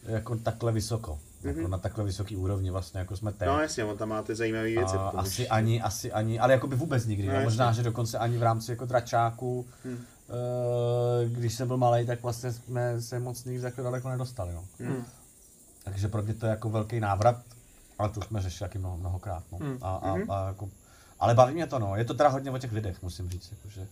jako 0.06 0.36
takhle 0.36 0.72
vysoko. 0.72 1.18
Jako 1.42 1.68
na 1.68 1.78
takhle 1.78 2.04
vysoký 2.04 2.36
úrovni 2.36 2.70
vlastně, 2.70 2.98
jako 3.00 3.16
jsme 3.16 3.32
teď. 3.32 3.48
No 3.48 3.60
jasně, 3.60 3.84
on 3.84 3.96
tam 3.96 4.08
má 4.08 4.22
ty 4.22 4.34
zajímavé 4.34 4.64
věci. 4.64 4.96
A 4.96 5.12
asi 5.16 5.48
ani, 5.48 5.82
asi 5.82 6.12
ani, 6.12 6.38
ale 6.38 6.52
jako 6.52 6.66
by 6.66 6.76
vůbec 6.76 7.06
nikdy. 7.06 7.28
No, 7.28 7.34
No. 7.34 7.40
Možná, 7.42 7.72
že 7.72 7.82
dokonce 7.82 8.18
ani 8.18 8.38
v 8.38 8.42
rámci 8.42 8.70
jako 8.70 8.84
dračáku, 8.86 9.66
Hmm. 9.84 9.98
Eh, 10.28 11.28
když 11.28 11.54
jsem 11.54 11.68
byl 11.68 11.76
malý, 11.76 12.06
tak 12.06 12.22
vlastně 12.22 12.52
jsme 12.52 13.00
se 13.00 13.18
moc 13.20 13.44
nikdy 13.44 13.62
takhle 13.62 13.84
daleko 13.84 14.08
nedostali. 14.08 14.52
No. 14.54 14.64
Hmm. 14.80 15.04
Takže 15.84 16.08
pro 16.08 16.22
mě 16.22 16.34
to 16.34 16.46
je 16.46 16.50
jako 16.50 16.70
velký 16.70 17.00
návrat, 17.00 17.36
ale 17.98 18.08
to 18.08 18.20
jsme 18.22 18.42
řešili 18.42 18.68
taky 18.68 18.78
mnoho, 18.78 18.96
mnohokrát. 18.96 19.42
No. 19.52 19.58
Hmm. 19.58 19.78
A, 19.82 19.96
a, 19.96 20.14
Mhm. 20.16 20.30
a 20.30 20.46
jako, 20.48 20.68
ale 21.20 21.34
baví 21.34 21.54
mě 21.54 21.66
to, 21.66 21.78
no. 21.78 21.96
Je 21.96 22.04
to 22.04 22.14
teda 22.14 22.28
hodně 22.28 22.50
o 22.50 22.58
těch 22.58 22.72
lidech, 22.72 23.02
musím 23.02 23.30
říct. 23.30 23.50
Jako, 23.50 23.68
že, 23.68 23.80
uh, 23.80 23.86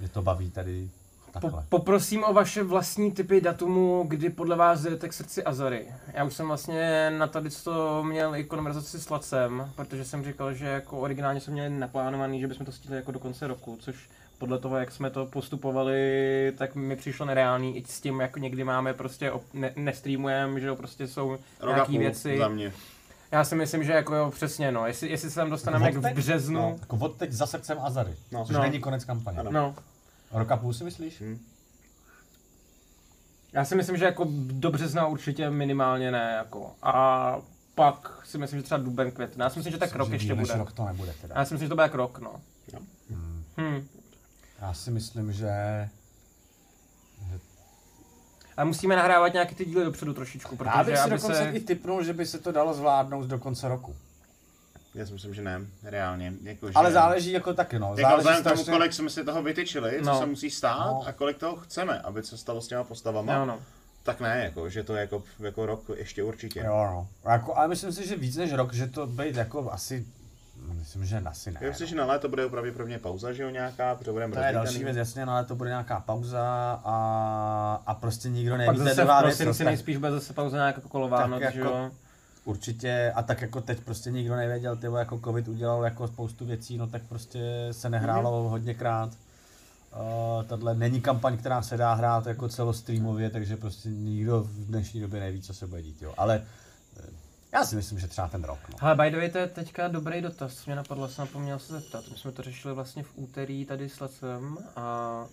mě 0.00 0.08
to 0.08 0.22
baví 0.22 0.50
tady 0.50 0.90
Po, 1.32 1.40
Takhle. 1.40 1.64
poprosím 1.68 2.24
o 2.24 2.32
vaše 2.32 2.62
vlastní 2.62 3.12
typy 3.12 3.40
datumu, 3.40 4.04
kdy 4.08 4.30
podle 4.30 4.56
vás 4.56 4.80
jdete 4.82 5.08
k 5.08 5.12
srdci 5.12 5.44
Azary. 5.44 5.94
Já 6.14 6.24
už 6.24 6.34
jsem 6.34 6.46
vlastně 6.46 7.10
na 7.18 7.26
tady 7.26 7.50
to 7.64 8.04
měl 8.04 8.36
i 8.36 8.44
konverzaci 8.44 9.00
s 9.00 9.10
Lacem, 9.10 9.72
protože 9.76 10.04
jsem 10.04 10.24
říkal, 10.24 10.54
že 10.54 10.66
jako 10.66 10.98
originálně 10.98 11.40
jsme 11.40 11.52
měli 11.52 11.70
naplánovaný, 11.70 12.40
že 12.40 12.46
bychom 12.48 12.66
to 12.66 12.72
stihli 12.72 12.96
jako 12.96 13.12
do 13.12 13.18
konce 13.18 13.46
roku, 13.46 13.76
což 13.80 14.10
podle 14.40 14.58
toho, 14.58 14.76
jak 14.76 14.90
jsme 14.92 15.10
to 15.10 15.26
postupovali, 15.26 16.52
tak 16.58 16.74
mi 16.74 16.96
přišlo 16.96 17.26
nereálný 17.26 17.76
i 17.78 17.84
s 17.84 18.00
tím, 18.00 18.20
jak 18.20 18.36
někdy 18.36 18.64
máme 18.64 18.94
prostě, 18.94 19.30
op- 19.30 19.42
ne, 19.54 19.72
nestreamujeme, 19.76 20.60
že 20.60 20.66
jo, 20.66 20.76
prostě 20.76 21.08
jsou 21.08 21.38
nějaký 21.66 21.92
půl 21.92 21.98
věci. 22.00 22.38
za 22.38 22.48
mě. 22.48 22.72
Já 23.32 23.44
si 23.44 23.54
myslím, 23.54 23.84
že 23.84 23.92
jako 23.92 24.14
jo, 24.14 24.30
přesně 24.34 24.72
no, 24.72 24.86
jestli, 24.86 25.08
jestli 25.10 25.30
se 25.30 25.34
tam 25.36 25.50
dostaneme 25.50 25.86
jak 25.86 25.96
v 25.96 26.14
březnu, 26.14 26.60
No, 26.60 26.76
jako 26.80 26.96
od 26.96 27.16
teď 27.16 27.32
za 27.32 27.46
srdcem 27.46 27.78
Azary. 27.80 28.14
No. 28.32 28.44
Což 28.44 28.56
No. 28.56 28.62
není 28.62 28.80
konec 28.80 29.04
kampaně. 29.04 29.38
Ano. 29.38 29.50
no, 29.50 29.74
Rok 30.32 30.50
a 30.50 30.56
půl 30.56 30.72
si 30.72 30.84
myslíš? 30.84 31.20
Hm. 31.20 31.38
Já 33.52 33.64
si 33.64 33.74
myslím, 33.74 33.96
že 33.96 34.04
jako 34.04 34.26
do 34.32 34.70
března 34.70 35.06
určitě 35.06 35.50
minimálně 35.50 36.10
ne, 36.10 36.34
jako. 36.36 36.72
A 36.82 37.36
pak 37.74 38.20
si 38.24 38.38
myslím, 38.38 38.58
že 38.58 38.62
třeba 38.64 38.78
duben, 38.78 39.10
květen. 39.10 39.40
Já 39.42 39.50
si 39.50 39.58
myslím, 39.58 39.72
že 39.72 39.78
tak 39.78 39.88
Myslím, 39.88 39.98
rok 39.98 40.08
že 40.08 40.14
ještě 40.14 40.34
bude. 40.34 40.56
rok 40.56 40.72
to 40.72 40.84
nebude 40.84 41.12
teda. 41.20 41.34
Já 41.38 41.44
si 41.44 41.54
myslím, 41.54 41.66
že 41.66 41.68
to 41.68 41.74
bude 41.74 41.82
jak 41.82 41.94
rok, 41.94 42.18
no. 42.18 42.40
Jo. 42.72 42.78
Hm. 43.60 43.86
Já 44.60 44.74
si 44.74 44.90
myslím, 44.90 45.32
že... 45.32 45.50
Ale 48.56 48.64
musíme 48.66 48.96
nahrávat 48.96 49.32
nějaký 49.32 49.54
ty 49.54 49.64
díly 49.64 49.84
dopředu 49.84 50.14
trošičku, 50.14 50.56
protože 50.56 50.70
Já 50.76 50.84
bych 50.84 50.96
si 50.96 51.02
aby 51.02 51.10
dokonce 51.10 51.36
se... 51.36 51.50
i 51.50 51.60
typnul, 51.60 52.04
že 52.04 52.12
by 52.12 52.26
se 52.26 52.38
to 52.38 52.52
dalo 52.52 52.74
zvládnout 52.74 53.24
do 53.26 53.38
konce 53.38 53.68
roku. 53.68 53.96
Já 54.94 55.06
si 55.06 55.12
myslím, 55.12 55.34
že 55.34 55.42
ne, 55.42 55.60
reálně. 55.82 56.32
Jako, 56.42 56.66
že 56.68 56.72
Ale 56.74 56.92
záleží 56.92 57.32
jako 57.32 57.54
taky, 57.54 57.78
no. 57.78 57.94
Jako 57.98 58.22
Záleží 58.22 58.42
tomu, 58.42 58.56
strašně... 58.56 58.72
kolik 58.72 58.92
jsme 58.92 59.10
si 59.10 59.24
toho 59.24 59.42
vytyčili, 59.42 59.98
co 59.98 60.10
No. 60.10 60.18
se 60.18 60.26
musí 60.26 60.50
stát 60.50 60.86
No. 60.86 61.02
a 61.06 61.12
kolik 61.12 61.38
toho 61.38 61.56
chceme, 61.56 62.00
aby 62.00 62.22
se 62.22 62.38
stalo 62.38 62.60
s 62.60 62.68
těma 62.68 62.84
postavama, 62.84 63.38
No, 63.38 63.44
no. 63.46 63.60
tak 64.02 64.20
ne, 64.20 64.40
jako, 64.44 64.68
že 64.70 64.84
to 64.84 64.94
je 64.94 65.00
jako, 65.00 65.22
jako 65.38 65.66
rok 65.66 65.84
ještě 65.96 66.22
určitě. 66.22 66.60
Jo, 66.60 66.84
no. 66.90 67.08
Jako, 67.30 67.56
ale 67.56 67.68
myslím 67.68 67.92
si, 67.92 68.08
že 68.08 68.16
víc 68.16 68.36
než 68.36 68.52
rok, 68.52 68.72
že 68.74 68.86
to 68.86 69.06
být 69.06 69.36
jako 69.36 69.72
asi... 69.72 70.06
Myslím, 70.68 71.04
že 71.04 71.18
asi 71.18 71.50
ne. 71.50 71.60
Já 71.62 71.68
myslím, 71.68 71.86
no. 71.86 71.88
že 71.90 71.96
na 71.96 72.06
léto 72.06 72.28
bude 72.28 72.48
pravděpodobně 72.48 72.98
pauza, 72.98 73.32
že 73.32 73.42
jo, 73.42 73.50
nějaká, 73.50 73.94
protože 73.94 74.12
budeme 74.12 74.34
To 74.34 74.40
je 74.42 74.52
další 74.52 74.84
věc, 74.84 74.96
jasně, 74.96 75.26
no, 75.26 75.32
ale 75.32 75.44
to 75.44 75.54
bude 75.54 75.70
nějaká 75.70 76.00
pauza 76.00 76.80
a, 76.84 77.82
a 77.86 77.94
prostě 77.94 78.28
nikdo 78.28 78.52
Pak 78.52 78.58
neví, 78.58 78.76
to 78.78 78.82
je 78.82 78.88
zase 78.88 79.02
v 79.02 79.04
druhá 79.04 79.22
věc, 79.22 79.36
prosinci 79.36 79.58
tak 79.58 79.66
nejspíš 79.66 79.96
bude 79.96 80.10
zase 80.12 80.32
pauza 80.32 80.56
nějak 80.56 80.84
okolo 80.84 81.08
Vánoc, 81.08 81.40
Tak 81.42 81.52
že 81.54 81.60
jako- 81.60 81.72
jo. 81.72 81.90
určitě, 82.44 83.12
a 83.14 83.22
tak 83.22 83.42
jako 83.42 83.60
teď 83.60 83.80
prostě 83.80 84.10
nikdo 84.10 84.36
nevěděl, 84.36 84.76
ty 84.76 84.88
vole, 84.88 85.00
jako 85.00 85.20
covid 85.24 85.48
udělal 85.48 85.84
jako 85.84 86.08
spoustu 86.08 86.44
věcí, 86.46 86.78
no 86.78 86.86
tak 86.86 87.02
prostě 87.08 87.68
se 87.70 87.90
nehrálo 87.90 88.40
Mhm. 88.42 88.50
hodněkrát. 88.50 89.10
Uh, 89.92 90.44
tahle 90.44 90.74
není 90.74 91.00
kampaň, 91.00 91.36
která 91.36 91.62
se 91.62 91.76
dá 91.76 91.94
hrát 91.94 92.26
jako 92.26 92.48
celostreamově, 92.48 93.30
takže 93.30 93.56
prostě 93.56 93.88
nikdo 93.88 94.40
v 94.40 94.64
dnešní 94.66 95.00
době 95.00 95.20
neví, 95.20 95.42
co 95.42 95.54
se 95.54 95.66
bude 95.66 95.82
dít, 95.82 96.02
jo. 96.02 96.14
Ale 96.16 96.42
eh, 97.00 97.02
já 97.52 97.64
si 97.64 97.76
myslím, 97.76 97.98
že 97.98 98.08
třeba 98.08 98.28
ten 98.28 98.44
rok, 98.44 98.58
no. 98.68 98.76
Ale 98.80 98.94
by 98.94 99.10
the 99.10 99.16
way, 99.16 99.30
to 99.30 99.38
je 99.38 99.46
teďka 99.46 99.88
dobrý 99.88 100.20
dotaz, 100.22 100.54
co 100.54 100.62
mě 100.66 100.76
napadlo, 100.76 101.08
jsem 101.08 101.26
zapomněl 101.26 101.58
se 101.58 101.72
zeptat. 101.72 102.04
My 102.10 102.16
jsme 102.16 102.32
to 102.32 102.42
řešili 102.42 102.74
vlastně 102.74 103.02
v 103.02 103.12
úterý 103.14 103.64
tady 103.64 103.88
s 103.88 104.00
Lecem 104.00 104.58
a 104.76 105.26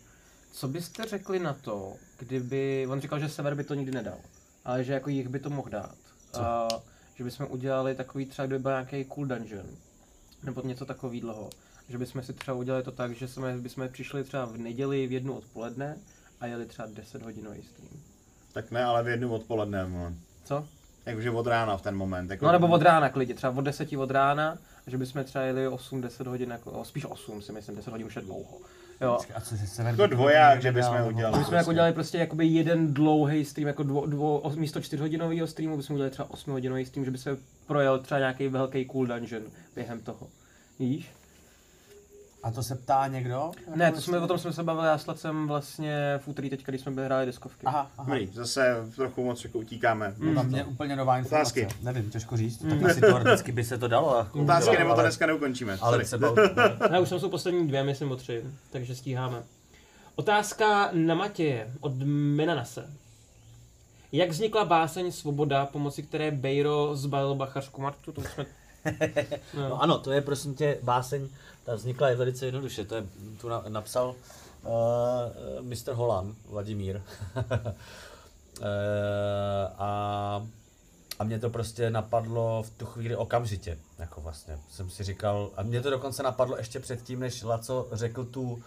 co 0.52 0.68
byste 0.68 1.06
řekli 1.06 1.39
na 1.39 1.53
to, 1.53 1.94
kdyby, 2.19 2.88
on 2.89 3.02
říkal, 3.02 3.19
že 3.19 3.30
Sever 3.30 3.56
by 3.56 3.64
to 3.64 3.73
nikdy 3.73 3.91
nedal, 3.91 4.18
ale 4.65 4.84
že 4.84 4.94
jako 4.94 5.10
jich 5.10 5.27
by 5.27 5.39
to 5.39 5.49
mohl 5.49 5.69
dát. 5.69 5.95
A, 6.34 6.68
že 7.15 7.23
bychom 7.23 7.48
udělali 7.49 7.95
takový 7.95 8.26
třeba, 8.26 8.45
kdyby 8.45 8.61
byl 8.61 8.72
nějaký 8.72 9.06
cool 9.06 9.26
dungeon, 9.26 9.68
nebo 10.44 10.61
něco 10.61 10.85
takového. 10.85 11.49
Že 11.89 11.98
bychom 11.98 12.23
si 12.23 12.34
třeba 12.34 12.57
udělali 12.57 12.84
to 12.84 12.91
tak, 12.91 13.15
že 13.15 13.27
jsme, 13.27 13.57
bychom 13.57 13.89
přišli 13.89 14.23
třeba 14.23 14.45
v 14.45 14.57
neděli 14.57 15.07
v 15.07 15.11
jednu 15.11 15.38
odpoledne 15.38 15.98
a 16.39 16.45
jeli 16.45 16.65
třeba 16.65 16.88
10 16.88 17.22
hodinový 17.22 17.64
stream. 17.64 18.02
Tak 18.53 18.72
ne, 18.72 18.84
ale 18.84 19.03
v 19.03 19.07
jednu 19.07 19.34
odpoledne, 19.34 19.89
no. 19.89 20.14
Co? 20.44 20.68
Jakože 21.08 21.32
od 21.32 21.48
rána 21.48 21.78
v 21.78 21.82
ten 21.82 21.96
moment. 21.98 22.32
Jako, 22.32 22.46
No 22.46 22.52
nebo 22.52 22.68
od 22.68 22.82
rána 22.82 23.10
klidně, 23.10 23.34
třeba 23.36 23.54
od 23.58 23.62
10 23.62 23.94
od 23.98 24.12
rána, 24.12 24.58
že 24.88 24.98
bychom 24.98 25.24
třeba 25.24 25.44
jeli 25.46 25.68
8-10 25.68 26.28
hodin, 26.28 26.52
jako, 26.52 26.72
o, 26.72 26.86
spíš 26.86 27.06
8 27.06 27.42
si 27.42 27.52
myslím, 27.52 27.76
10 27.76 27.92
hodin 27.92 28.08
už 28.08 28.16
je 28.16 28.22
dlouho. 28.22 28.58
Jo. 29.02 29.18
A 29.36 29.42
co 29.42 29.58
se 29.58 29.68
sever... 29.68 29.92
Jako 29.94 30.08
dvoják, 30.08 30.62
že 30.62 30.72
bychom 30.72 31.06
udělali. 31.08 31.38
My 31.40 31.46
jsme 31.46 31.58
jako 31.58 31.74
dělali 31.74 31.94
prostě 31.94 32.18
jakoby 32.18 32.46
jeden 32.48 32.94
dlouhý 32.94 33.46
stream, 33.46 33.68
jako 33.68 33.84
dvo, 33.84 34.06
dvo, 34.06 34.40
os- 34.40 34.56
místo 34.56 34.82
4 34.82 35.02
hodinového 35.02 35.48
streamu 35.48 35.78
bychom 35.78 35.94
udělali 35.94 36.12
třeba 36.12 36.30
8 36.32 36.52
hodinový 36.52 36.86
stream, 36.86 37.06
že 37.06 37.12
by 37.12 37.18
se 37.18 37.38
projel 37.68 38.00
třeba 38.00 38.20
nějaký 38.20 38.48
velký 38.48 38.86
cool 38.86 39.08
dungeon 39.08 39.44
během 39.76 40.00
toho. 40.00 40.28
Víš? 40.80 41.12
A 42.48 42.52
to 42.52 42.64
se 42.64 42.76
ptá 42.76 43.07
někdo? 43.07 43.52
Ne, 43.76 43.91
to 43.91 44.02
jsme, 44.02 44.19
o 44.19 44.28
tom 44.28 44.38
jsme 44.38 44.53
se 44.53 44.64
bavili 44.64 44.88
já 44.88 44.98
s 44.98 45.07
Lacem 45.07 45.48
vlastně 45.48 46.19
v 46.24 46.28
úterý 46.28 46.49
teďka, 46.49 46.72
když 46.72 46.82
jsme 46.82 46.91
byli 46.91 47.06
hráli 47.06 47.26
deskovky. 47.26 47.65
Aha, 47.65 47.91
aha. 47.98 48.10
Dobrý, 48.10 48.28
zase 48.34 48.76
trochu 48.95 49.26
moc 49.26 49.44
jako 49.44 49.57
utíkáme. 49.57 50.14
No, 50.18 50.34
tam 50.34 50.48
mě 50.48 50.64
úplně 50.64 50.95
nová 50.95 51.18
informace. 51.18 51.41
Otázky. 51.41 51.68
Nevím, 51.82 52.10
těžko 52.10 52.38
říct. 52.38 52.57
Tak 52.69 52.84
asi 52.84 53.02
teoreticky 53.02 53.52
by 53.52 53.64
se 53.64 53.78
to 53.78 53.88
dalo. 53.88 54.18
Jako 54.18 54.40
Otázky 54.40 54.78
nebo 54.78 54.95
to 54.95 55.02
dneska 55.02 55.26
neukončíme. 55.26 55.78
Ale 55.82 55.91
Sorry. 55.91 56.06
třeba... 56.06 56.34
Ne, 56.91 56.99
už 56.99 57.10
jsou 57.10 57.30
poslední 57.30 57.68
dvě, 57.68 57.84
myslím 57.84 58.11
o 58.11 58.15
tři, 58.15 58.44
takže 58.72 58.95
stíháme. 58.95 59.44
Otázka 60.15 60.90
na 60.94 61.15
Matěje 61.15 61.72
od 61.80 61.94
Menanase. 62.03 62.90
Jak 64.11 64.30
vznikla 64.30 64.65
báseň 64.65 65.11
Svoboda, 65.11 65.65
pomocí 65.65 66.03
které 66.03 66.32
Bejro 66.32 66.95
zbalil 66.95 67.36
bachařku 67.36 67.82
Martu? 67.82 68.11
To 68.11 68.22
už 68.22 68.28
jsme... 68.28 68.45
No 69.54 69.82
ano, 69.82 70.00
to 70.00 70.12
je 70.12 70.22
prosím 70.22 70.56
tě 70.56 70.80
báseň, 70.84 71.30
ta 71.64 71.76
vznikla 71.76 72.10
je 72.10 72.16
velice 72.16 72.46
jednoduše, 72.46 72.86
to 72.86 72.96
je, 72.96 73.04
tu 73.42 73.50
na, 73.50 73.64
napsal 73.68 74.16
uh, 74.64 74.72
Mr. 75.62 75.94
Holan, 75.94 76.36
Vladimír. 76.50 77.02
uh, 77.36 77.44
a, 79.78 80.46
a 81.20 81.24
mě 81.24 81.40
to 81.40 81.50
prostě 81.50 81.90
napadlo 81.90 82.64
v 82.64 82.70
tu 82.70 82.86
chvíli 82.86 83.16
okamžitě, 83.16 83.78
jako 84.00 84.22
vlastně, 84.22 84.60
jsem 84.70 84.90
si 84.90 85.04
říkal, 85.04 85.50
a 85.58 85.64
mě 85.64 85.82
to 85.82 85.90
dokonce 85.90 86.24
napadlo 86.24 86.58
ještě 86.58 86.80
předtím, 86.80 87.20
než 87.20 87.44
Laco 87.44 87.88
řekl 87.92 88.26
tu 88.26 88.42
uh, 88.42 88.60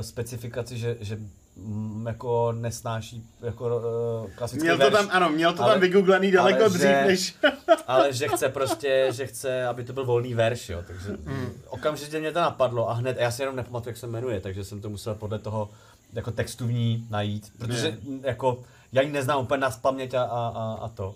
specifikaci, 0.00 0.78
že, 0.78 0.96
že 1.00 1.18
mm, 1.58 2.06
jako 2.06 2.52
nesnáší 2.52 3.26
jako 3.42 3.76
uh, 4.24 4.30
klasický 4.30 4.62
Měl 4.64 4.76
to 4.78 4.84
verš. 4.84 4.92
tam, 4.94 5.08
ano, 5.12 5.28
měl 5.30 5.52
to 5.52 5.62
Ale- 5.62 5.72
tam 5.72 5.80
vygooglený 5.80 6.30
daleko 6.30 6.60
ale 6.60 6.68
dřív, 6.68 6.80
že- 6.82 7.04
než... 7.06 7.36
ale 7.86 8.12
že 8.12 8.28
chce 8.28 8.48
prostě, 8.48 9.06
že 9.10 9.26
chce, 9.26 9.66
aby 9.66 9.84
to 9.84 9.92
byl 9.92 10.04
volný 10.06 10.34
verš, 10.34 10.68
jo, 10.68 10.82
takže 10.86 11.08
Hmm. 11.26 11.52
okamžitě 11.68 12.20
mě 12.20 12.32
to 12.32 12.40
napadlo 12.40 12.90
a 12.90 12.92
hned, 12.92 13.18
a 13.18 13.22
já 13.22 13.30
si 13.30 13.42
jenom 13.42 13.56
nepamatuju, 13.56 13.90
jak 13.90 13.96
se 13.96 14.06
jmenuje, 14.06 14.40
takže 14.40 14.64
jsem 14.64 14.80
to 14.80 14.88
musel 14.90 15.14
podle 15.14 15.38
toho 15.38 15.68
jako 16.12 16.30
textu 16.30 16.66
v 16.66 16.72
ní 16.72 17.06
najít, 17.10 17.52
protože 17.58 17.88
m, 18.08 18.20
jako 18.22 18.60
já 18.92 19.02
ji 19.02 19.12
neznám 19.12 19.40
úplně 19.42 19.60
na 19.60 19.70
paměť 19.70 20.14
a, 20.14 20.22
a, 20.22 20.78
a 20.82 20.88
to. 20.88 21.14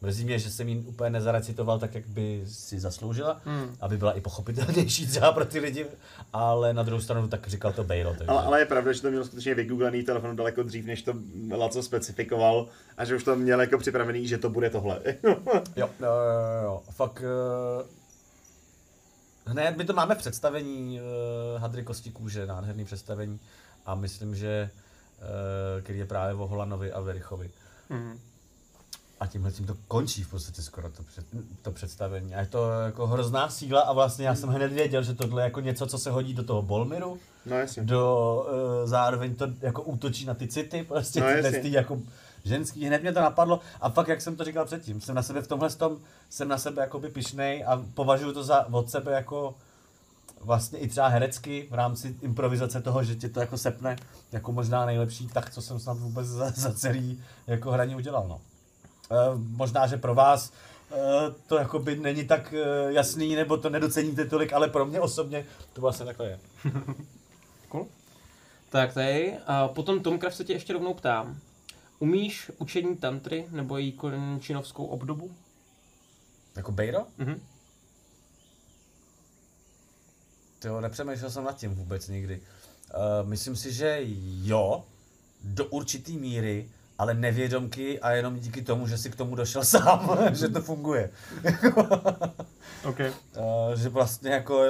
Mrzí 0.00 0.24
mě, 0.24 0.38
že 0.38 0.50
jsem 0.50 0.68
ji 0.68 0.78
úplně 0.78 1.10
nezarecitoval 1.10 1.78
tak, 1.78 1.94
jak 1.94 2.06
by 2.06 2.42
si 2.46 2.80
zasloužila, 2.80 3.40
Hmm. 3.44 3.76
aby 3.80 3.96
byla 3.96 4.12
i 4.12 4.20
pochopitelnější 4.20 5.06
třeba 5.06 5.32
pro 5.32 5.44
ty 5.44 5.58
lidi, 5.60 5.86
ale 6.32 6.74
na 6.74 6.82
druhou 6.82 7.00
stranu 7.00 7.28
tak 7.28 7.48
říkal 7.48 7.72
to 7.72 7.84
Bejlo, 7.84 8.10
takže... 8.10 8.26
Ale, 8.26 8.42
ale 8.42 8.58
je 8.60 8.66
pravda, 8.66 8.92
že 8.92 9.02
to 9.02 9.10
měl 9.10 9.24
skutečně 9.24 9.54
vygooglený 9.54 10.02
telefon 10.02 10.36
daleko 10.36 10.62
dřív, 10.62 10.86
než 10.86 11.02
to 11.02 11.14
Laco 11.56 11.82
specifikoval 11.82 12.68
a 12.96 13.04
že 13.04 13.16
už 13.16 13.24
to 13.24 13.36
měl 13.36 13.60
jako 13.60 13.78
připravený, 13.78 14.28
že 14.28 14.38
to 14.38 14.50
bude 14.50 14.70
tohle. 14.70 15.00
Jo, 15.22 15.36
jo, 15.76 15.88
jo, 16.00 16.62
jo. 16.64 16.82
Fakt 16.90 17.22
uh, 17.22 17.86
hned 19.46 19.76
my 19.76 19.84
to 19.84 19.92
máme 19.92 20.14
v 20.14 20.18
představení 20.18 21.00
uh, 21.00 21.60
Hadry 21.60 21.82
Kosti 21.84 22.10
kůže, 22.10 22.46
nádherný 22.46 22.84
představení 22.84 23.40
a 23.86 23.94
myslím, 23.94 24.34
že 24.34 24.70
uh, 25.18 25.82
který 25.82 25.98
je 25.98 26.06
právě 26.06 26.34
o 26.34 26.46
Holanovi 26.46 26.92
a 26.92 27.00
Verichovi. 27.00 27.50
Mhm. 27.90 28.18
A 29.24 29.26
tímhle 29.26 29.52
tím 29.52 29.66
to 29.66 29.76
končí 29.88 30.22
v 30.22 30.30
podstatě 30.30 30.62
skoro 30.62 30.90
to, 30.90 31.02
před, 31.02 31.26
to 31.62 31.70
představení. 31.70 32.34
A 32.34 32.40
je 32.40 32.46
to 32.46 32.70
jako 32.70 33.06
hrozná 33.06 33.48
síla 33.48 33.80
a 33.80 33.92
vlastně 33.92 34.26
já 34.26 34.34
jsem 34.34 34.48
hned 34.48 34.72
věděl, 34.72 35.02
že 35.02 35.14
tohle 35.14 35.42
je 35.42 35.44
jako 35.44 35.60
něco, 35.60 35.86
co 35.86 35.98
se 35.98 36.10
hodí 36.10 36.34
do 36.34 36.44
toho 36.44 36.62
Bolmiru, 36.62 37.18
No 37.46 37.56
jasně. 37.56 37.82
do, 37.82 38.46
uh, 38.82 38.88
zároveň 38.88 39.34
to 39.34 39.46
jako 39.60 39.82
útočí 39.82 40.24
na 40.26 40.34
ty 40.34 40.48
city, 40.48 40.84
prostě 40.88 41.20
No 41.20 41.26
tyhle 41.26 41.52
ty 41.52 41.72
jako 41.72 42.00
ženský, 42.44 42.86
hned 42.86 43.02
mě 43.02 43.12
to 43.12 43.20
napadlo 43.20 43.60
a 43.80 43.90
fakt, 43.90 44.08
jak 44.08 44.20
jsem 44.20 44.36
to 44.36 44.44
říkal 44.44 44.64
předtím, 44.64 45.00
jsem 45.00 45.14
na 45.14 45.22
sebe 45.22 45.42
v 45.42 45.48
tomhle 45.48 45.70
tom, 45.70 45.98
jsem 46.30 46.48
na 46.48 46.58
sebe 46.58 46.82
jakoby 46.82 47.08
pišnej 47.08 47.64
a 47.66 47.82
považuji 47.94 48.32
to 48.32 48.44
za 48.44 48.66
od 48.72 48.90
sebe 48.90 49.12
jako 49.12 49.54
vlastně 50.40 50.78
i 50.78 50.88
třeba 50.88 51.08
herecky 51.08 51.68
v 51.70 51.74
rámci 51.74 52.16
improvizace 52.22 52.80
toho, 52.80 53.04
že 53.04 53.14
tě 53.14 53.28
to 53.28 53.40
jako 53.40 53.58
sepne 53.58 53.96
jako 54.32 54.52
možná 54.52 54.86
nejlepší 54.86 55.28
tak, 55.28 55.50
co 55.50 55.62
jsem 55.62 55.78
snad 55.78 55.98
vůbec 55.98 56.26
za, 56.26 56.50
za 56.50 56.72
celý 56.72 57.22
jako 57.46 57.70
hraní 57.70 57.96
udělal, 57.96 58.28
no. 58.28 58.40
E, 59.10 59.16
možná, 59.36 59.86
že 59.86 59.96
pro 59.96 60.14
vás 60.14 60.52
e, 60.92 60.96
to 61.46 61.56
jakoby 61.56 61.96
není 61.96 62.24
tak 62.26 62.52
e, 62.52 62.92
jasný, 62.92 63.36
nebo 63.36 63.56
to 63.56 63.70
nedoceníte 63.70 64.24
tolik, 64.24 64.52
ale 64.52 64.68
pro 64.68 64.86
mě 64.86 65.00
osobně 65.00 65.46
to 65.72 65.80
vlastně 65.80 66.06
takhle 66.06 66.26
je. 66.26 66.40
Tak 68.74 68.94
tady. 68.94 69.38
A 69.46 69.68
potom 69.68 70.02
Tomcraft 70.02 70.36
se 70.36 70.44
tě 70.44 70.52
ještě 70.52 70.72
rovnou 70.72 70.94
ptám. 70.94 71.38
Umíš 71.98 72.50
učení 72.58 72.96
tantry 72.96 73.46
nebo 73.50 73.78
její 73.78 73.92
končinovskou 73.92 74.84
obdobu? 74.84 75.30
Jako 76.56 76.72
Bejro? 76.72 77.06
Mhm. 77.18 77.40
Jo, 80.64 80.80
nepřemýšlel 80.80 81.30
jsem 81.30 81.44
nad 81.44 81.56
tím 81.56 81.74
vůbec 81.74 82.08
nikdy. 82.08 82.40
Uh, 82.40 83.28
myslím 83.28 83.56
si, 83.56 83.72
že 83.72 83.98
jo, 84.42 84.84
do 85.44 85.66
určitý 85.66 86.16
míry, 86.16 86.70
ale 86.98 87.14
nevědomky 87.14 88.00
a 88.00 88.10
jenom 88.10 88.38
díky 88.38 88.62
tomu, 88.62 88.86
že 88.88 88.98
si 88.98 89.10
k 89.10 89.16
tomu 89.16 89.34
došel 89.34 89.64
sám, 89.74 90.18
že 90.32 90.48
to 90.48 90.62
funguje. 90.62 91.10
Okay. 92.84 93.08
Uh, 93.36 93.74
že 93.74 93.88
vlastně 93.88 94.30
jako 94.30 94.62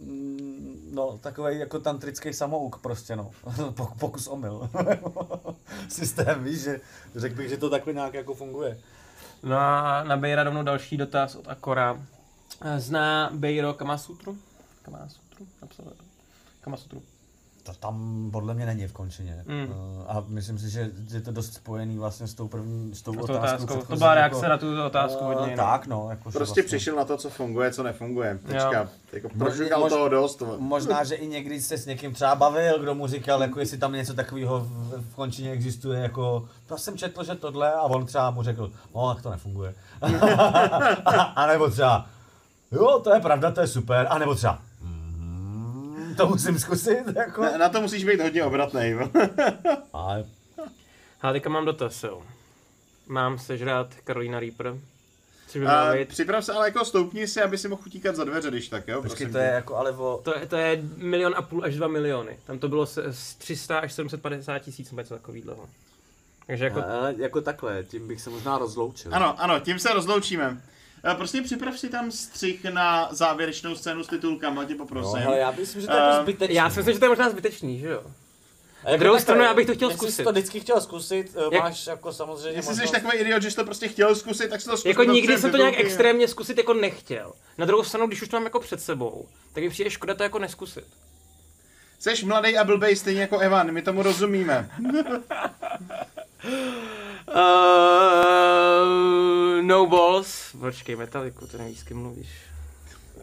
mm, 0.00 0.90
no, 0.94 1.18
takový 1.18 1.58
jako 1.58 1.80
tantrický 1.80 2.32
samouk 2.32 2.78
prostě, 2.82 3.16
no. 3.16 3.30
Pok- 3.70 3.98
Pokus 3.98 4.26
omyl. 4.26 4.70
Systém, 5.88 6.44
víš, 6.44 6.60
že 6.60 6.80
řekl 7.16 7.34
bych, 7.36 7.48
že 7.48 7.56
to 7.56 7.70
takhle 7.70 7.92
nějak 7.92 8.14
jako 8.14 8.34
funguje. 8.34 8.78
No 9.42 9.56
a 9.58 10.04
na 10.04 10.16
Bejra 10.16 10.42
rovnou 10.42 10.62
další 10.62 10.96
dotaz 10.96 11.34
od 11.34 11.48
Akora. 11.48 12.02
Zná 12.78 13.30
Bejro 13.34 13.74
Kamasutru? 13.74 14.38
Kamasutru? 14.82 15.46
Napsal 15.62 15.86
Kamasutru. 16.60 17.02
To 17.68 17.74
tam 17.74 18.28
podle 18.32 18.54
mě 18.54 18.66
není 18.66 18.86
v 18.86 18.92
končině. 18.92 19.44
Mm. 19.46 19.62
Uh, 19.70 20.04
a 20.08 20.24
myslím 20.28 20.58
si, 20.58 20.70
že 20.70 20.90
je 21.14 21.20
to 21.20 21.32
dost 21.32 21.54
spojený 21.54 21.98
vlastně 21.98 22.26
s 22.26 22.34
tou 22.34 22.48
první, 22.48 22.94
s 22.94 23.02
tou 23.02 23.18
otázkou. 23.20 23.64
otázkou. 23.64 23.82
To 23.86 23.96
byla 23.96 24.14
jako- 24.14 24.40
reakce 24.40 24.48
na 24.48 24.58
tu 24.58 24.82
otázku 24.86 25.24
hodně. 25.24 25.56
no. 25.56 25.64
Tak, 25.64 25.86
no. 25.86 26.06
Jako, 26.10 26.22
Prostě 26.22 26.38
vlastně, 26.38 26.62
přišel 26.62 26.96
na 26.96 27.04
to, 27.04 27.16
co 27.16 27.30
funguje, 27.30 27.72
co 27.72 27.82
nefunguje. 27.82 28.38
Tečka. 28.46 28.72
Jo. 28.80 28.88
Jako 29.12 29.28
Možná- 29.34 29.44
prožukal 29.44 29.80
mož- 29.80 29.88
toho 29.88 30.08
dost. 30.08 30.42
Možná, 30.58 31.04
že 31.04 31.14
i 31.14 31.26
někdy 31.26 31.60
se 31.60 31.78
s 31.78 31.86
někým 31.86 32.12
třeba 32.14 32.34
bavil, 32.34 32.78
kdo 32.78 32.94
mu 32.94 33.06
říkal, 33.06 33.42
jako 33.42 33.60
jestli 33.60 33.78
tam 33.78 33.92
něco 33.92 34.14
takového 34.14 34.60
v, 34.60 35.02
v 35.10 35.14
končině 35.14 35.50
existuje, 35.52 36.00
jako 36.00 36.48
to 36.66 36.78
jsem 36.78 36.96
četl, 36.98 37.24
že 37.24 37.34
tohle, 37.34 37.72
a 37.72 37.82
on 37.82 38.06
třeba 38.06 38.30
mu 38.30 38.42
řekl, 38.42 38.70
no 38.94 39.14
tak 39.14 39.22
to 39.22 39.30
nefunguje. 39.30 39.74
a, 41.04 41.10
a 41.36 41.46
nebo 41.46 41.70
třeba, 41.70 42.06
jo, 42.72 43.00
to 43.04 43.14
je 43.14 43.20
pravda, 43.20 43.50
to 43.50 43.60
je 43.60 43.66
super, 43.66 44.06
a 44.10 44.18
nebo 44.18 44.34
třeba, 44.34 44.52
"Mm, 44.52 44.58
to 46.18 46.28
musím 46.28 46.58
zkusit, 46.58 47.04
jako. 47.16 47.42
Na, 47.42 47.58
na 47.58 47.68
to 47.68 47.80
musíš 47.80 48.04
být 48.04 48.20
hodně 48.20 48.44
obratný. 48.44 48.94
Ale 49.92 50.24
A 51.22 51.32
teďka 51.32 51.50
mám 51.50 51.64
dotaz, 51.64 52.02
jo. 52.02 52.22
Mám 53.08 53.38
sežrát 53.38 53.94
Carolina 54.06 54.40
Reaper? 54.40 54.74
By 55.54 55.66
A 55.66 55.92
být... 55.92 56.08
připrav 56.08 56.44
se, 56.44 56.52
ale 56.52 56.66
jako 56.66 56.84
stoupni 56.84 57.28
si, 57.28 57.42
aby 57.42 57.58
si 57.58 57.68
mohl 57.68 57.82
utíkat 57.86 58.16
za 58.16 58.24
dveře, 58.24 58.50
když 58.50 58.68
tak, 58.68 58.88
jo? 58.88 59.02
počkej, 59.02 59.26
to 59.26 59.38
je 59.38 59.46
jako 59.46 59.76
ale 59.76 59.92
o... 59.92 60.20
To 60.24 60.38
je, 60.38 60.46
to 60.46 60.56
je 60.56 60.82
milion 60.96 61.34
a 61.36 61.42
půl 61.42 61.64
až 61.64 61.76
dva 61.76 61.88
miliony. 61.88 62.38
Tam 62.46 62.58
to 62.58 62.68
bylo 62.68 62.86
z, 62.86 62.98
z 63.10 63.34
300 63.34 63.78
až 63.78 63.92
750 63.92 64.58
tisíc 64.58 64.90
nebo 64.90 65.00
něco 65.00 65.14
takového. 65.14 65.68
Takže 66.46 66.64
jako... 66.64 66.84
Ale 66.84 67.14
jako 67.18 67.40
takhle, 67.40 67.84
tím 67.84 68.08
bych 68.08 68.20
se 68.20 68.30
možná 68.30 68.58
rozloučil. 68.58 69.14
Ano, 69.14 69.40
ano, 69.40 69.60
tím 69.60 69.78
se 69.78 69.92
rozloučíme. 69.92 70.62
Eh, 71.04 71.14
Prostě 71.14 71.42
připrav 71.42 71.78
si 71.78 71.88
tam 71.88 72.10
střih 72.10 72.64
na 72.64 73.08
závěrečnou 73.10 73.74
scénu 73.74 74.04
s 74.04 74.06
titulkama, 74.08 74.64
tě 74.64 74.72
No, 74.74 74.78
poprosím. 74.78 75.18
hele, 75.18 75.38
já 75.38 75.50
myslím, 75.50 75.80
že 75.80 75.86
to 75.86 75.92
je 75.96 75.98
jako 76.02 76.22
zbytečný. 76.22 76.54
Já 76.54 76.70
si 76.70 76.76
myslím, 76.78 76.92
že 76.94 76.98
to 76.98 77.04
je 77.04 77.08
možná 77.08 77.30
zbytečný, 77.30 77.78
že 77.78 77.88
jo? 77.88 78.02
A 78.84 78.90
jako 78.90 79.04
druhou 79.04 79.18
stranu 79.18 79.42
já 79.42 79.54
bych 79.54 79.66
to 79.66 79.74
chtěl 79.74 79.88
jestli 79.90 80.06
jsi 80.06 80.12
zkusit. 80.12 80.24
to 80.24 80.32
vždycky 80.32 80.60
chtěl 80.60 80.80
zkusit, 80.80 81.36
eh, 81.36 81.54
Jak- 81.54 81.62
máš 81.62 81.86
jako 81.86 82.12
samozřejmě 82.12 82.48
Jestli 82.58 82.62
jsi 82.62 82.80
možnost- 82.80 82.90
takový 82.90 83.18
idiot, 83.18 83.42
že 83.42 83.50
jsi 83.50 83.56
to 83.56 83.64
prostě 83.64 83.88
chtěl 83.88 84.14
zkusit, 84.14 84.48
tak 84.50 84.60
si 84.60 84.68
to 84.68 84.76
zkus. 84.76 84.84
Jako 84.88 85.04
nikdy 85.04 85.38
jsem 85.38 85.50
to 85.50 85.56
nějak 85.56 85.74
extrémně 85.78 86.28
zkusit 86.28 86.58
jako 86.58 86.74
nechtěl. 86.74 87.32
Na 87.58 87.66
druhou 87.66 87.84
stranu, 87.84 88.06
když 88.06 88.22
už 88.22 88.28
to 88.28 88.36
mám 88.36 88.44
jako 88.44 88.60
před 88.60 88.80
sebou, 88.82 89.28
tak 89.52 89.64
mi 89.64 89.70
přijde 89.70 89.90
škoda 89.90 90.14
to 90.14 90.22
jako 90.22 90.38
neskusit. 90.38 90.84
Seš 92.00 92.24
mladý 92.24 92.56
a 92.58 92.64
blbej 92.64 92.96
stejně 92.96 93.20
jako 93.20 93.38
Evan, 93.38 93.72
my 93.72 93.82
tomu 93.82 94.02
rozumíme. 94.02 94.70
Uh, 97.28 99.62
no 99.62 99.86
balls. 99.86 100.52
Počkej, 100.60 100.96
Metaliku, 100.96 101.46
to 101.46 101.58
nevíš, 101.58 101.78
s 101.78 101.82
kým 101.82 101.96
mluvíš. 101.96 102.28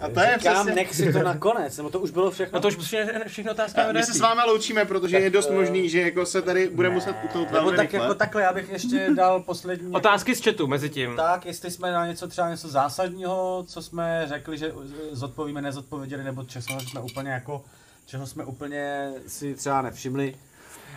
A 0.01 0.09
to 0.09 0.19
je 0.19 0.35
Říkám, 0.37 0.53
přesně... 0.53 0.75
nech 0.75 0.95
si 0.95 1.13
to 1.13 1.19
nakonec, 1.19 1.77
nebo 1.77 1.89
to 1.89 1.99
už 1.99 2.11
bylo 2.11 2.31
všechno. 2.31 2.57
No 2.57 2.61
to 2.61 2.67
už 2.67 2.77
všechno, 2.77 3.19
všechno 3.27 3.51
otázka 3.51 3.91
My 3.91 4.03
se 4.03 4.13
s 4.13 4.19
váma 4.19 4.45
loučíme, 4.45 4.85
protože 4.85 5.17
je 5.17 5.29
dost 5.29 5.51
možný, 5.51 5.89
že 5.89 6.01
jako 6.01 6.25
se 6.25 6.41
tady 6.41 6.69
bude 6.69 6.89
muset 6.89 7.15
utnout 7.23 7.51
Nebo 7.51 7.53
velmi 7.53 7.77
tak 7.77 7.83
rychle. 7.83 7.99
jako 7.99 8.15
takhle, 8.15 8.41
já 8.41 8.53
bych 8.53 8.69
ještě 8.69 9.09
dal 9.15 9.39
poslední... 9.39 9.91
Otázky 9.91 10.35
z 10.35 10.43
chatu 10.43 10.67
mezi 10.67 10.89
tím. 10.89 11.15
Tak, 11.15 11.45
jestli 11.45 11.71
jsme 11.71 11.91
na 11.91 12.07
něco 12.07 12.27
třeba 12.27 12.49
něco 12.49 12.67
zásadního, 12.67 13.63
co 13.67 13.81
jsme 13.81 14.25
řekli, 14.27 14.57
že 14.57 14.73
zodpovíme, 15.11 15.61
nezodpověděli, 15.61 16.23
nebo 16.23 16.43
čeho 16.43 16.79
jsme 16.79 17.01
úplně 17.01 17.31
jako, 17.31 17.63
čeho 18.05 18.27
jsme 18.27 18.45
úplně 18.45 19.11
si 19.27 19.55
třeba 19.55 19.81
nevšimli. 19.81 20.35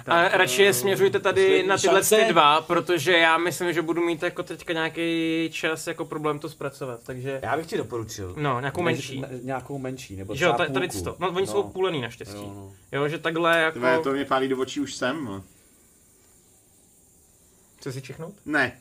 A 0.06 0.28
radši 0.28 0.62
je 0.62 0.74
směřujte 0.74 1.18
tady 1.20 1.62
na 1.66 1.76
tyhle 1.78 1.96
šance. 1.98 2.16
ty 2.16 2.32
dva, 2.32 2.60
protože 2.60 3.12
já 3.18 3.38
myslím, 3.38 3.72
že 3.72 3.82
budu 3.82 4.02
mít 4.06 4.22
jako 4.22 4.42
teďka 4.42 4.72
nějaký 4.72 5.48
čas 5.52 5.86
jako 5.86 6.04
problém 6.04 6.38
to 6.38 6.48
zpracovat, 6.48 7.00
takže... 7.06 7.40
Já 7.42 7.56
bych 7.56 7.66
ti 7.66 7.76
doporučil. 7.76 8.34
No, 8.38 8.60
nějakou 8.60 8.82
menší. 8.82 9.20
Ne- 9.20 9.28
Nějakou 9.42 9.78
menší, 9.78 10.16
nebo 10.16 10.34
Že 10.34 10.44
jo, 10.44 10.52
třeba 10.52 10.66
ta- 10.66 10.72
tady 10.72 10.88
půlku. 10.88 11.04
to. 11.04 11.16
No, 11.18 11.28
oni 11.30 11.46
jsou 11.46 11.62
půlený 11.62 12.00
naštěstí. 12.00 12.36
Jo, 12.36 12.52
no. 12.54 12.72
Jo, 12.92 13.08
že 13.08 13.18
takhle 13.18 13.58
jako... 13.60 13.78
Tvé, 13.78 13.98
to 13.98 14.12
mě 14.12 14.24
pálí 14.24 14.48
do 14.48 14.58
očí 14.58 14.80
už 14.80 14.94
sem. 14.94 15.24
no. 15.24 15.42
Chce 17.78 17.92
si 17.92 18.02
čichnout? 18.02 18.34
Ne. 18.46 18.78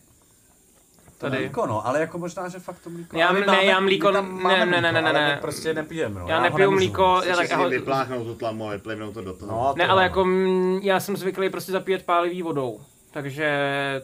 Tady. 1.17 1.37
Mlíko, 1.37 1.65
no, 1.65 1.87
ale 1.87 1.99
jako 1.99 2.17
možná, 2.17 2.49
že 2.49 2.59
fakt 2.59 2.79
to 2.79 2.89
mlíko. 2.89 3.17
Já- 3.17 3.27
ale 3.27 3.45
ne, 3.45 3.63
já 3.65 3.79
mlíko- 3.79 4.11
ne, 4.11 4.65
ne, 4.65 4.65
ne, 4.65 4.81
ne, 4.81 4.91
ne, 4.91 4.99
ale 5.09 5.13
ne. 5.13 5.37
prostě 5.41 5.73
nepijeme, 5.73 6.19
no. 6.19 6.27
Já 6.27 6.37
ho 6.37 6.43
nepiju 6.43 6.71
mlíko, 6.71 7.21
já 7.25 7.35
tak... 7.35 7.47
si 7.47 7.53
ahoj- 7.53 7.69
vypláchnout 7.69 8.27
tu 8.27 8.35
tlamu 8.35 8.67
a 8.67 8.71
vyplivnout 8.71 9.13
to 9.13 9.21
do 9.21 9.33
toho. 9.33 9.51
No, 9.51 9.73
Ne, 9.77 9.85
to 9.85 9.91
ale 9.91 10.01
jo. 10.01 10.03
jako 10.03 10.25
mm, 10.25 10.79
já 10.83 10.99
jsem 10.99 11.17
zvyklý 11.17 11.49
prostě 11.49 11.71
zapíjet 11.71 12.05
pálivý 12.05 12.41
vodou. 12.41 12.81
Takže 13.11 13.51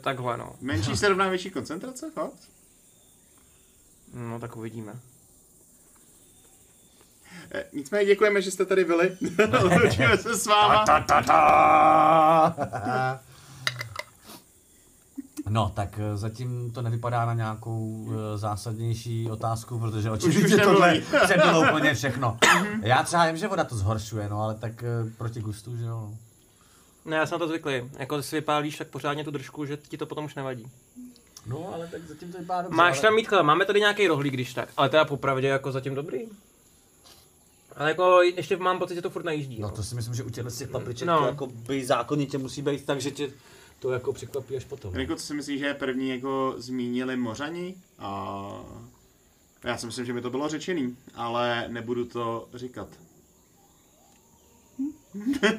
takhle 0.01 0.37
no. 0.37 0.53
Menší 0.61 0.97
se 0.97 1.09
rovná 1.09 1.29
větší 1.29 1.49
koncentrace, 1.51 2.11
fakt? 2.13 2.33
No 4.13 4.39
tak 4.39 4.55
uvidíme. 4.57 4.93
Eh, 7.53 7.63
Nicméně 7.73 8.05
děkujeme, 8.05 8.41
že 8.41 8.51
jste 8.51 8.65
tady 8.65 8.85
byli. 8.85 9.17
Loučíme 9.61 10.17
se 10.17 10.35
s 10.37 10.45
váma. 10.45 10.85
Ta, 10.85 10.99
ta, 10.99 11.21
ta. 11.21 12.55
No, 15.49 15.71
tak 15.75 15.99
eh, 15.99 16.17
zatím 16.17 16.71
to 16.71 16.81
nevypadá 16.81 17.25
na 17.25 17.33
nějakou 17.33 18.07
eh, 18.11 18.37
zásadnější 18.37 19.29
otázku, 19.31 19.79
protože 19.79 20.11
už 20.11 20.17
očividně 20.23 20.57
tohle 20.57 21.01
přebylo 21.23 21.61
úplně 21.69 21.93
všechno. 21.93 22.37
Já 22.81 23.03
třeba 23.03 23.25
vím, 23.27 23.37
že 23.37 23.47
voda 23.47 23.63
to 23.63 23.75
zhoršuje, 23.75 24.29
no, 24.29 24.41
ale 24.41 24.55
tak 24.55 24.83
eh, 24.83 25.11
proti 25.17 25.41
gustu, 25.41 25.77
že 25.77 25.83
jo. 25.83 25.89
no. 25.89 26.17
Ne, 27.05 27.17
já 27.17 27.25
jsem 27.25 27.35
na 27.35 27.39
to 27.39 27.47
zvyklý. 27.47 27.73
Jako 27.99 28.23
si 28.23 28.35
vypálíš 28.35 28.77
tak 28.77 28.87
pořádně 28.87 29.23
tu 29.23 29.31
držku, 29.31 29.65
že 29.65 29.77
ti 29.77 29.97
to 29.97 30.05
potom 30.05 30.25
už 30.25 30.35
nevadí. 30.35 30.71
No, 31.45 31.71
ale 31.73 31.87
tak 31.87 32.01
zatím 32.07 32.31
to 32.31 32.37
vypadá 32.37 32.61
dobře. 32.61 32.77
Máš 32.77 32.93
ale... 32.93 33.01
tam 33.01 33.15
mít 33.15 33.27
máme 33.41 33.65
tady 33.65 33.79
nějaký 33.79 34.07
rohlík, 34.07 34.33
když 34.33 34.53
tak. 34.53 34.69
Ale 34.77 34.89
teda 34.89 35.05
popravdě 35.05 35.47
jako 35.47 35.71
zatím 35.71 35.95
dobrý. 35.95 36.19
Ale 37.75 37.89
jako 37.89 38.21
ještě 38.21 38.57
mám 38.57 38.79
pocit, 38.79 38.95
že 38.95 39.01
to 39.01 39.09
furt 39.09 39.25
najíždí. 39.25 39.59
No 39.59 39.67
No, 39.67 39.75
to 39.75 39.83
si 39.83 39.95
myslím, 39.95 40.15
že 40.15 40.23
u 40.23 40.29
těchto 40.29 40.51
těch 40.51 40.69
papriček 40.69 41.07
No. 41.07 41.19
to 41.19 41.25
jako 41.25 41.47
by 41.47 41.85
zákonitě 41.85 42.37
musí 42.37 42.61
být 42.61 42.85
tak, 42.85 43.01
že 43.01 43.11
tě 43.11 43.29
to 43.83 43.91
jako 43.91 44.13
překvapí 44.13 44.57
až 44.57 44.65
potom. 44.65 44.99
Jako 44.99 45.15
co 45.15 45.25
si 45.25 45.33
myslíš, 45.33 45.59
že 45.59 45.73
první 45.73 46.09
jako 46.09 46.53
zmínili 46.57 47.17
Mořani? 47.17 47.75
A 47.99 48.65
já 49.63 49.77
si 49.77 49.85
myslím, 49.85 50.05
že 50.05 50.13
by 50.13 50.21
to 50.21 50.29
bylo 50.29 50.49
řečený, 50.49 50.97
ale 51.13 51.65
nebudu 51.67 52.05
to 52.05 52.49
říkat. 52.53 52.87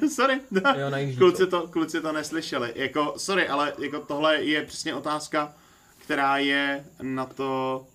sorry. 0.14 0.40
Jo, 0.76 1.16
kluci, 1.18 1.46
to, 1.46 1.68
kluci 1.68 2.00
to 2.00 2.12
neslyšeli. 2.12 2.72
Jako, 2.74 3.14
sorry, 3.16 3.48
ale 3.48 3.72
jako 3.78 4.00
tohle 4.00 4.42
je 4.42 4.62
přesně 4.62 4.94
otázka, 4.94 5.54
která 5.98 6.38
je 6.38 6.86
na 7.02 7.26
to... 7.26 7.86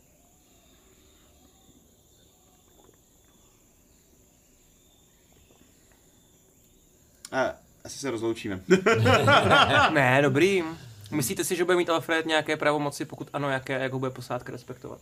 Eh, 7.31 7.68
asi 7.85 7.99
se 7.99 8.11
rozloučíme. 8.11 8.59
Ne, 9.93 10.19
dobrý. 10.21 10.63
Myslíte 11.11 11.43
si, 11.43 11.55
že 11.55 11.65
bude 11.65 11.77
mít 11.77 11.89
Alfred 11.89 12.25
nějaké 12.25 12.57
pravomoci, 12.57 13.05
pokud 13.05 13.29
ano, 13.33 13.49
jaké, 13.49 13.73
jak 13.79 13.93
ho 13.93 13.99
bude 13.99 14.11
posádka 14.11 14.51
respektovat? 14.51 14.99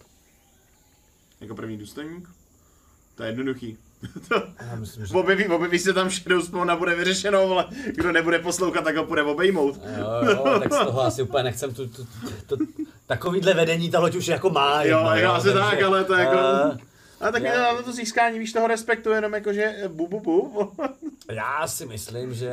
jako 1.42 1.56
první 1.56 1.78
důstojník? 1.78 2.30
To 3.16 3.24
je 3.24 3.30
jednoduchý. 3.30 3.78
to, 4.30 4.36
Já 4.70 4.76
myslím, 4.76 5.06
že... 5.06 5.14
objeví, 5.14 5.48
objeví 5.48 5.80
se 5.80 5.94
tam 5.94 6.10
Shadow 6.10 6.42
Spawn 6.42 6.72
a 6.72 6.76
bude 6.76 6.96
vyřešeno, 6.96 7.40
ale 7.40 7.66
kdo 7.96 8.12
nebude 8.12 8.40
poslouchat, 8.40 8.84
tak 8.84 8.96
ho 8.98 9.06
bude 9.06 9.24
obejmout. 9.24 9.80
Jo, 9.98 10.30
jo, 10.30 10.60
tak 10.60 10.74
z 10.74 10.78
toho 10.78 11.02
asi 11.02 11.22
úplně 11.24 11.44
nechcem 11.44 11.74
tu, 11.74 11.88
tu, 11.88 12.08
tu, 12.48 12.58
tu 12.58 12.66
takovýhle 13.08 13.54
vedení 13.54 13.90
ta 13.92 14.00
loď 14.00 14.16
už 14.16 14.28
jako 14.28 14.50
má. 14.50 14.84
Jo, 14.84 14.98
jedno, 14.98 15.16
jo, 15.18 15.32
asi 15.32 15.54
tak, 15.54 15.82
ale 15.82 16.04
to 16.04 16.14
jako... 16.14 16.38
eh, 16.74 16.78
A 17.22 17.32
tak 17.32 17.44
já- 17.44 17.74
na 17.74 17.82
to 17.82 17.92
získání, 17.92 18.40
víš, 18.40 18.54
toho 18.54 18.68
respektu, 18.68 19.10
jenom 19.10 19.34
jako, 19.34 19.54
že 19.54 19.64
eh, 19.64 19.88
bu, 19.88 20.08
bu, 20.08 20.20
bu. 20.20 20.72
Já 21.32 21.68
si 21.68 21.86
myslím, 21.86 22.34
že 22.34 22.50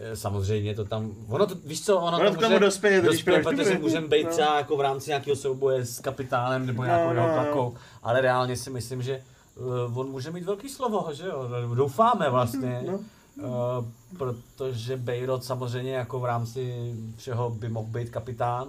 eh, 0.00 0.16
samozřejmě 0.16 0.74
to 0.74 0.84
tam, 0.84 1.14
ono 1.28 1.46
to, 1.46 1.54
víš 1.64 1.84
co, 1.84 1.96
ono, 1.96 2.18
Ono 2.18 2.30
to 2.30 2.36
k 2.36 2.40
tomu 2.40 2.58
dospěje, 2.58 3.00
když 3.00 3.12
dospěje, 3.12 3.42
to 3.42 3.50
protože 3.50 3.78
můžeme 3.78 4.08
být 4.08 4.24
No. 4.24 4.30
třeba 4.30 4.56
jako 4.58 4.76
v 4.76 4.80
rámci 4.80 5.10
nějakého 5.10 5.36
souboje 5.36 5.86
s 5.86 6.00
kapitánem 6.00 6.66
nebo 6.66 6.84
nějakou 6.84 7.12
no, 7.12 7.26
no. 7.28 7.34
tlakou, 7.34 7.76
ale 8.02 8.20
reálně 8.20 8.56
si 8.56 8.70
myslím, 8.70 9.02
že 9.02 9.22
uh, 9.56 9.98
on 9.98 10.10
může 10.10 10.30
mít 10.30 10.44
velký 10.44 10.68
slovo, 10.68 11.08
že 11.12 11.26
jo, 11.26 11.48
doufáme 11.74 12.30
vlastně. 12.30 12.82
No. 12.86 12.98
Uh, 12.98 13.84
protože 14.18 14.96
Beirut 14.96 15.44
samozřejmě 15.44 15.94
jako 15.94 16.20
v 16.20 16.24
rámci 16.24 16.92
všeho 17.16 17.50
by 17.50 17.68
mohl 17.68 17.88
být 17.88 18.10
kapitán 18.10 18.68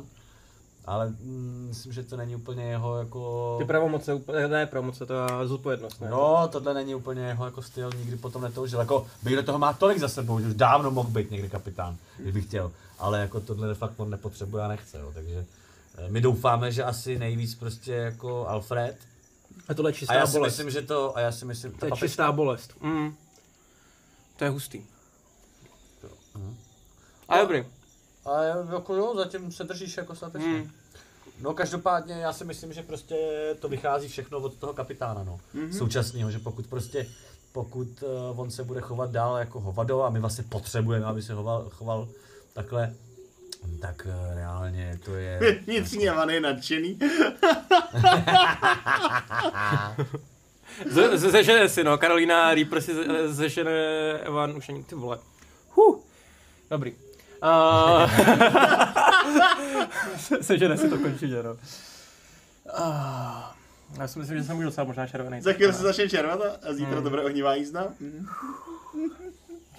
Ale 0.87 1.07
mm, 1.09 1.65
myslím, 1.69 1.93
že 1.93 2.03
to 2.03 2.17
není 2.17 2.35
úplně 2.35 2.63
jeho 2.63 2.97
jako... 2.99 3.55
Ty 3.59 3.65
pravomoce, 3.65 4.13
úplně- 4.13 4.47
ne 4.47 4.65
pravomoce, 4.65 5.05
to 5.05 5.13
je 5.13 5.47
zodpovědnost, 5.47 6.01
ne? 6.01 6.09
No, 6.09 6.47
tohle 6.51 6.73
není 6.73 6.95
úplně 6.95 7.21
jeho 7.21 7.45
jako 7.45 7.61
styl, 7.61 7.89
nikdy 7.97 8.17
potom 8.17 8.41
netoužil. 8.41 8.79
Jako, 8.79 9.07
Bale 9.23 9.43
toho 9.43 9.59
má 9.59 9.73
tolik 9.73 9.99
za 9.99 10.07
sebou, 10.09 10.39
že 10.39 10.47
už 10.47 10.53
dávno 10.53 10.91
mohl 10.91 11.09
být 11.09 11.31
někdy 11.31 11.49
kapitán, 11.49 11.97
kdyby 12.17 12.41
chtěl. 12.41 12.71
Ale 12.99 13.19
jako 13.19 13.39
tohle 13.39 13.67
de 13.67 13.73
fakt 13.75 13.93
on 13.97 14.09
nepotřebuje 14.09 14.63
a 14.63 14.67
nechce, 14.67 14.99
jo. 14.99 15.11
takže 15.13 15.45
eh, 15.97 16.09
my 16.09 16.21
doufáme, 16.21 16.71
že 16.71 16.83
asi 16.83 17.19
nejvíc 17.19 17.55
prostě 17.55 17.93
jako 17.93 18.47
Alfred. 18.47 18.95
A 19.69 19.73
tohle 19.73 19.89
je 19.91 19.93
A 19.93 19.97
čistá 19.97 20.13
já 20.13 20.27
si 20.27 20.37
bolest. 20.37 20.53
myslím, 20.53 20.69
že 20.71 20.81
to, 20.81 21.17
a 21.17 21.19
já 21.19 21.31
si 21.31 21.45
myslím, 21.45 21.71
to 21.71 21.85
je 21.85 21.89
papička. 21.89 22.07
čistá 22.07 22.31
bolest. 22.31 22.73
Mm. 22.81 23.15
To 24.37 24.43
je 24.43 24.49
hustý. 24.49 24.81
Mhm. 26.35 26.57
A 27.29 27.37
dobrý. 27.37 27.65
A 28.27 28.43
jako 28.73 28.95
jo, 28.95 29.13
zatím 29.15 29.51
se 29.51 29.63
držíš 29.63 29.97
jako 29.97 30.15
statečně. 30.15 30.47
Mm. 30.49 30.71
No 31.41 31.53
každopádně 31.53 32.13
já 32.13 32.33
si 32.33 32.45
myslím, 32.45 32.73
že 32.73 32.83
prostě 32.83 33.15
to 33.59 33.69
vychází 33.69 34.07
všechno 34.07 34.37
od 34.39 34.53
toho 34.55 34.73
kapitána, 34.73 35.23
no. 35.23 35.39
Mm-hmm. 35.55 35.77
Současného, 35.77 36.31
že 36.31 36.39
pokud 36.39 36.67
prostě, 36.67 37.07
pokud 37.51 37.87
uh, 38.31 38.39
on 38.39 38.51
se 38.51 38.63
bude 38.63 38.81
chovat 38.81 39.11
dál 39.11 39.37
jako 39.37 39.59
hovado 39.59 40.03
a 40.03 40.09
my 40.09 40.19
vlastně 40.19 40.43
potřebujeme, 40.49 41.05
aby 41.05 41.21
se 41.21 41.33
choval, 41.33 41.69
choval 41.69 42.07
takhle, 42.53 42.93
tak 43.81 44.07
uh, 44.29 44.35
reálně 44.35 44.99
to 45.05 45.15
je... 45.15 45.39
Vnitřní 45.67 46.09
Evan 46.09 46.29
je 46.29 46.39
nadšený. 46.41 46.99
Z- 50.89 51.17
z- 51.17 51.31
Zežene 51.31 51.69
si, 51.69 51.83
no. 51.83 51.97
Karolina 51.97 52.53
Reaper 52.53 52.81
si 52.81 52.93
ze- 52.95 53.33
zežene 53.33 53.71
Evan 54.23 54.57
už 54.57 54.69
ani 54.69 54.83
ty 54.83 54.95
vole. 54.95 55.19
Huh. 55.75 55.99
Dobrý. 56.69 56.95
Uh, 57.43 58.09
sežene 60.41 60.77
si 60.77 60.89
to 60.89 60.97
končitě, 60.97 61.43
no. 61.43 61.51
Uh, 61.51 61.57
já 63.99 64.07
si 64.07 64.19
myslím, 64.19 64.37
že 64.37 64.43
jsem 64.43 64.57
už 64.57 64.63
docela 64.65 64.85
možná 64.87 65.07
červený. 65.07 65.41
Za 65.41 65.53
chvíli 65.53 65.73
se 65.73 65.81
začne 65.83 66.09
červat 66.09 66.39
a 66.69 66.73
zítra 66.73 67.01
to 67.01 67.09
bude 67.09 67.21
ohnivá 67.23 67.55
jízda. 67.55 67.87
Mhm. 67.99 68.27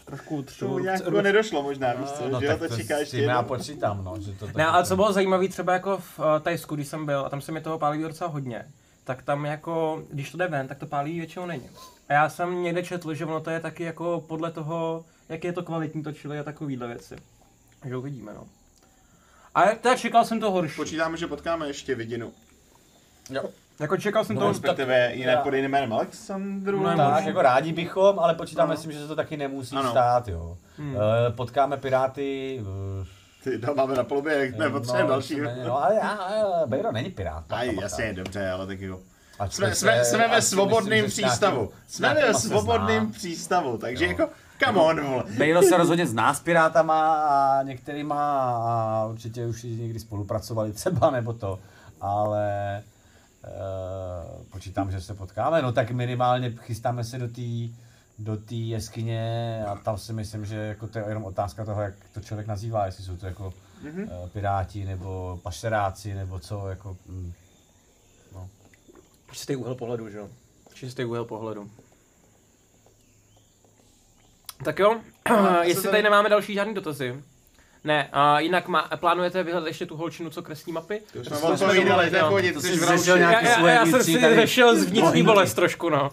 trošku 0.05 0.37
To 0.37 0.49
třu. 0.49 0.79
nějak 0.79 1.01
jako 1.05 1.23
nedošlo 1.23 1.63
možná, 1.63 1.93
víš 1.93 2.11
co, 2.11 2.29
no, 2.29 2.41
že 2.41 2.47
tak 2.47 2.59
to 2.59 2.69
to 2.69 2.77
čeká 2.77 2.99
ještě 2.99 3.23
já 3.23 3.43
počítám, 3.43 4.05
no, 4.05 4.15
že 4.21 4.33
to 4.33 4.47
Ne, 4.47 4.53
taky 4.53 4.63
ale 4.65 4.83
to- 4.83 4.89
co 4.89 4.97
bylo 4.97 5.13
zajímavé 5.13 5.49
třeba 5.49 5.73
jako 5.73 5.99
v 5.99 6.19
uh, 6.19 6.25
Tajsku, 6.41 6.75
když 6.75 6.89
jsem 6.89 7.07
byl, 7.07 7.27
a 7.27 7.29
tam 7.29 7.41
se 7.41 7.53
mi 7.53 7.61
toho 7.61 7.79
pálí 7.79 8.03
docela 8.03 8.31
hodně, 8.31 8.65
tak 9.05 9.23
tam 9.23 9.45
jako, 9.47 10.03
když 10.11 10.31
to 10.31 10.37
jde 10.39 10.49
ven, 10.49 10.69
tak 10.69 10.79
to 10.79 10.87
pálí 10.87 11.19
většinou 11.19 11.47
není. 11.47 11.69
A 12.09 12.13
já 12.13 12.29
jsem 12.29 12.63
někde 12.63 12.83
četl, 12.83 13.15
že 13.15 13.25
ono 13.25 13.41
to 13.41 13.51
je 13.51 13.61
taky 13.61 13.83
jako 13.83 14.25
podle 14.29 14.51
toho, 14.53 15.05
jak 15.29 15.45
je 15.45 15.53
to 15.53 15.63
kvalitní 15.63 16.03
to 16.03 16.13
čili 16.13 16.39
a 16.39 16.43
takovýhle 16.43 16.87
věci. 16.87 17.17
Že 17.85 17.97
uvidíme, 17.97 18.33
no. 18.35 18.45
A 19.55 19.63
teda 19.63 19.97
čekal 19.97 20.25
jsem 20.25 20.41
to 20.41 20.51
horší. 20.51 20.77
Počítáme, 20.77 21.17
že 21.17 21.27
potkáme 21.27 21.67
ještě 21.67 21.95
vidinu. 21.95 22.33
Jo. 23.31 23.43
Jako 23.81 23.97
čekal 23.97 24.25
jsem 24.25 24.37
No, 24.37 24.41
to 24.41 24.47
tak- 24.47 24.53
Respektive 24.53 25.15
jinak 25.15 25.35
já- 25.35 25.41
pod 25.43 25.55
jiným 25.55 25.71
jménem 25.71 25.93
Alexandru. 25.93 26.83
No, 26.83 26.97
Tak, 26.97 27.25
jako 27.27 27.43
rádi 27.43 27.73
bychom, 27.73 28.19
ale 28.19 28.35
počítáme 28.35 28.77
s 28.77 28.83
tím, 28.83 28.93
že 28.93 28.99
se 29.01 29.09
to 29.09 29.17
taky 29.17 29.37
nemusí 29.37 29.77
Ano. 29.77 29.91
stát, 29.91 30.29
jo. 30.29 30.57
Hmm. 30.79 30.97
Eh, 30.97 31.33
Potkáme 31.33 31.77
Piráty, 31.77 32.61
eh, 33.03 33.07
Ty 33.45 33.59
to 33.59 33.75
máme 33.75 33.95
na 33.95 34.05
polubě, 34.05 34.35
jak 34.39 34.57
nepotřebujeme 34.59 35.09
další. 35.09 35.35
víceméně, 35.35 35.65
No, 35.65 35.85
ale 35.85 35.95
já, 35.95 36.09
ale 36.09 36.67
Bejro 36.67 36.93
není 36.93 37.11
pirát. 37.11 37.45
Aj, 37.51 37.77
jasně, 37.81 38.13
dobře, 38.13 38.51
ale 38.51 38.67
tak 38.67 38.81
jako. 38.81 39.01
Ať 39.39 39.53
Jsme, 39.53 39.69
se- 39.69 39.75
jsme, 39.75 40.05
jsme 40.05 40.29
ve 40.29 40.43
si 40.43 40.49
svobodném 40.49 41.05
myslím, 41.05 41.05
že 41.05 41.11
s 41.11 41.29
přístavu. 41.31 41.71
Jsme 41.89 42.15
ve 42.15 42.35
zná. 42.35 43.07
přístavu, 43.13 43.79
takže 43.79 44.05
Jo. 44.05 44.11
jako, 44.11 44.29
come 44.65 44.79
on, 44.81 45.01
vole. 45.01 45.25
Bejro 45.39 45.63
se 45.63 45.77
rozhodně 45.77 46.07
zná 46.07 46.35
s 46.35 46.41
Pirátama 46.41 47.15
a 47.15 47.63
některýma 47.63 48.51
a 48.51 49.07
určitě 49.07 49.47
už 49.47 49.63
někdy 49.63 50.01
spolupracovali 50.01 50.73
třeba 50.73 51.11
nebo 51.11 51.33
to, 51.33 51.59
ale 52.01 52.83
uh, 53.45 54.45
počítám, 54.51 54.91
že 54.91 55.01
se 55.01 55.15
potkáme, 55.15 55.63
no 55.63 55.73
tak 55.73 55.91
minimálně 55.91 56.55
chystáme 56.61 57.05
se 57.05 57.19
do 57.19 57.29
té 57.29 57.43
do 58.19 58.37
té 58.37 58.55
jeskyně 58.55 59.65
a 59.69 59.77
tam 59.77 59.99
si 59.99 60.13
myslím, 60.13 60.45
že 60.47 60.57
jako 60.57 60.87
to 60.87 60.99
je 60.99 61.05
jenom 61.09 61.25
otázka 61.25 61.65
toho, 61.65 61.83
jak 61.83 61.95
to 62.15 62.21
člověk 62.21 62.47
nazývá, 62.47 62.87
jestli 62.87 63.05
jsou 63.05 63.17
to 63.17 63.27
jako 63.27 63.53
Mhm. 63.83 64.03
mm-hmm. 64.05 64.29
piráti 64.29 64.85
nebo 64.85 65.41
pašeráci 65.43 66.15
nebo 66.15 66.39
co, 66.39 66.69
jako 66.69 66.97
mm, 67.07 67.33
Čistý 69.33 69.57
úhel 69.57 69.75
pohledu, 69.75 70.11
že 70.11 70.19
jo? 70.19 70.29
Čistý 70.75 71.05
úhel 71.05 71.25
pohledu. 71.25 71.71
Tak 74.65 74.79
jo, 74.79 74.97
jestli 75.63 75.83
tady- 75.83 75.91
tady 75.91 76.03
nemáme 76.03 76.29
další 76.29 76.55
žádný 76.55 76.75
dotazy. 76.75 77.23
Ne, 77.85 78.09
a 78.13 78.41
jinak 78.41 78.69
má, 78.69 78.89
plánujete 78.97 79.43
vyhledat 79.43 79.67
ještě 79.67 79.87
tu 79.87 79.97
holčinu, 79.97 80.31
co 80.31 80.43
kreslí 80.43 80.73
mapy? 80.73 81.01
To 81.13 81.25
jsme 81.25 81.37
odpovídali, 81.49 82.11
to 82.11 82.17
je 82.17 82.23
v 82.23 82.27
pohodě, 82.27 82.53
ty 82.53 82.61
jsi 82.61 82.77
v 82.77 83.07
Já, 83.17 83.41
já, 83.41 83.55
svoje 83.57 83.75
já 83.75 83.87
jsem 83.87 84.03
si 84.05 84.21
řešil 84.35 84.77
z 84.77 84.85
vnitřní 84.85 85.23
bolest 85.23 85.55
trošku, 85.55 85.89
no. 85.91 86.11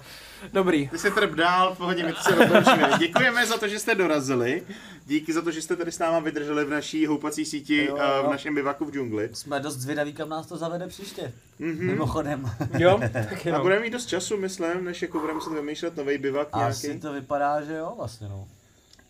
Dobrý. 0.53 0.87
Ty 0.89 0.97
se 0.97 1.11
trp 1.11 1.31
dál, 1.31 1.75
v 1.75 1.77
pohodě, 1.77 2.03
my 2.05 2.13
to 2.13 2.21
se 2.21 2.35
rozloučíme. 2.35 2.89
Děkujeme 2.99 3.45
za 3.47 3.57
to, 3.57 3.67
že 3.67 3.79
jste 3.79 3.95
dorazili. 3.95 4.63
Díky 5.05 5.33
za 5.33 5.41
to, 5.41 5.51
že 5.51 5.61
jste 5.61 5.75
tady 5.75 5.91
s 5.91 5.99
náma 5.99 6.19
vydrželi 6.19 6.65
v 6.65 6.69
naší 6.69 7.05
houpací 7.05 7.45
síti, 7.45 7.85
Jo, 7.85 7.97
eh, 7.99 8.21
v 8.21 8.23
jo. 8.25 8.31
našem 8.31 8.55
bivaku 8.55 8.85
v 8.85 8.91
džungli. 8.91 9.29
jsme 9.33 9.59
dost 9.59 9.75
zvědaví, 9.77 10.13
kam 10.13 10.29
nás 10.29 10.47
to 10.47 10.57
zavede 10.57 10.87
příště. 10.87 11.33
Mhm. 11.59 11.85
Mimochodem. 11.87 12.51
Jo, 12.77 12.99
tak 13.13 13.45
A 13.45 13.49
jo. 13.49 13.61
budeme 13.61 13.81
mít 13.81 13.89
dost 13.93 14.05
času, 14.05 14.37
myslím, 14.37 14.83
než 14.85 15.01
jako 15.01 15.19
budeme 15.19 15.33
muset 15.37 15.53
vymýšlet 15.53 15.97
nový 15.97 16.17
bivak 16.17 16.47
Asi 16.51 16.87
nějaký. 16.87 17.01
to 17.01 17.13
vypadá, 17.13 17.61
že 17.61 17.73
jo, 17.73 17.93
vlastně 17.97 18.27
no. 18.27 18.47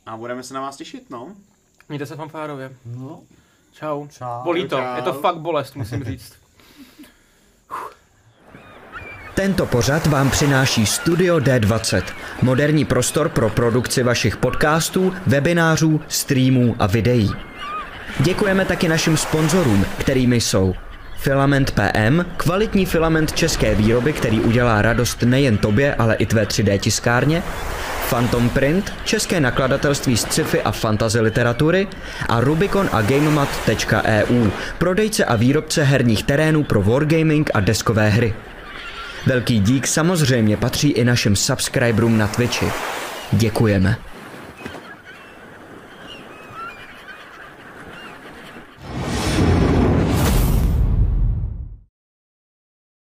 A 0.05 0.17
budeme 0.17 0.43
se 0.43 0.53
na 0.53 0.61
vás 0.61 0.77
těšit, 0.77 1.09
no. 1.09 1.35
Mějte 1.89 2.05
se 2.05 2.15
fanfárově. 2.15 2.71
No, 2.85 3.21
Čau. 3.71 4.07
čau. 4.07 4.43
Bolí 4.43 4.67
to, 4.67 4.75
Čau. 4.77 4.95
je 4.95 5.01
to 5.01 5.13
fakt 5.13 5.37
bolest, 5.37 5.75
musím 5.75 6.03
říct. 6.03 6.33
Tento 9.35 9.65
pořad 9.65 10.07
vám 10.07 10.29
přináší 10.29 10.85
Studio 10.85 11.37
D20, 11.37 12.01
moderní 12.41 12.85
prostor 12.85 13.29
pro 13.29 13.49
produkci 13.49 14.03
vašich 14.03 14.37
podcastů, 14.37 15.13
webinářů, 15.27 16.01
streamů 16.07 16.75
a 16.79 16.87
videí. 16.87 17.31
Děkujeme 18.19 18.65
taky 18.65 18.87
našim 18.87 19.17
sponzorům, 19.17 19.85
kterými 19.97 20.41
jsou 20.41 20.75
Filament 21.17 21.71
PM, 21.71 22.25
kvalitní 22.37 22.85
filament 22.85 23.33
české 23.33 23.75
výroby, 23.75 24.13
který 24.13 24.39
udělá 24.39 24.81
radost 24.81 25.23
nejen 25.23 25.57
tobě, 25.57 25.95
ale 25.95 26.15
i 26.15 26.25
tvé 26.25 26.43
3D 26.43 26.79
tiskárně, 26.79 27.43
Phantom 28.09 28.49
Print, 28.49 28.93
české 29.05 29.39
nakladatelství 29.39 30.17
z 30.17 30.21
sci-fi 30.21 30.61
a 30.61 30.71
fantasy 30.71 31.19
literatury 31.19 31.87
a 32.29 32.39
Rubicon 32.39 32.89
a 32.91 33.01
GameMat.eu, 33.01 34.49
prodejce 34.77 35.25
a 35.25 35.35
výrobce 35.35 35.83
herních 35.83 36.23
terénů 36.23 36.63
pro 36.63 36.81
wargaming 36.81 37.49
a 37.53 37.59
deskové 37.59 38.09
hry. 38.09 38.33
Velký 39.25 39.59
dík 39.59 39.87
samozřejmě 39.87 40.57
patří 40.57 40.89
i 40.89 41.05
našim 41.05 41.35
subscriberům 41.35 42.17
na 42.17 42.27
Twitchi. 42.27 42.65
Děkujeme. 43.31 43.97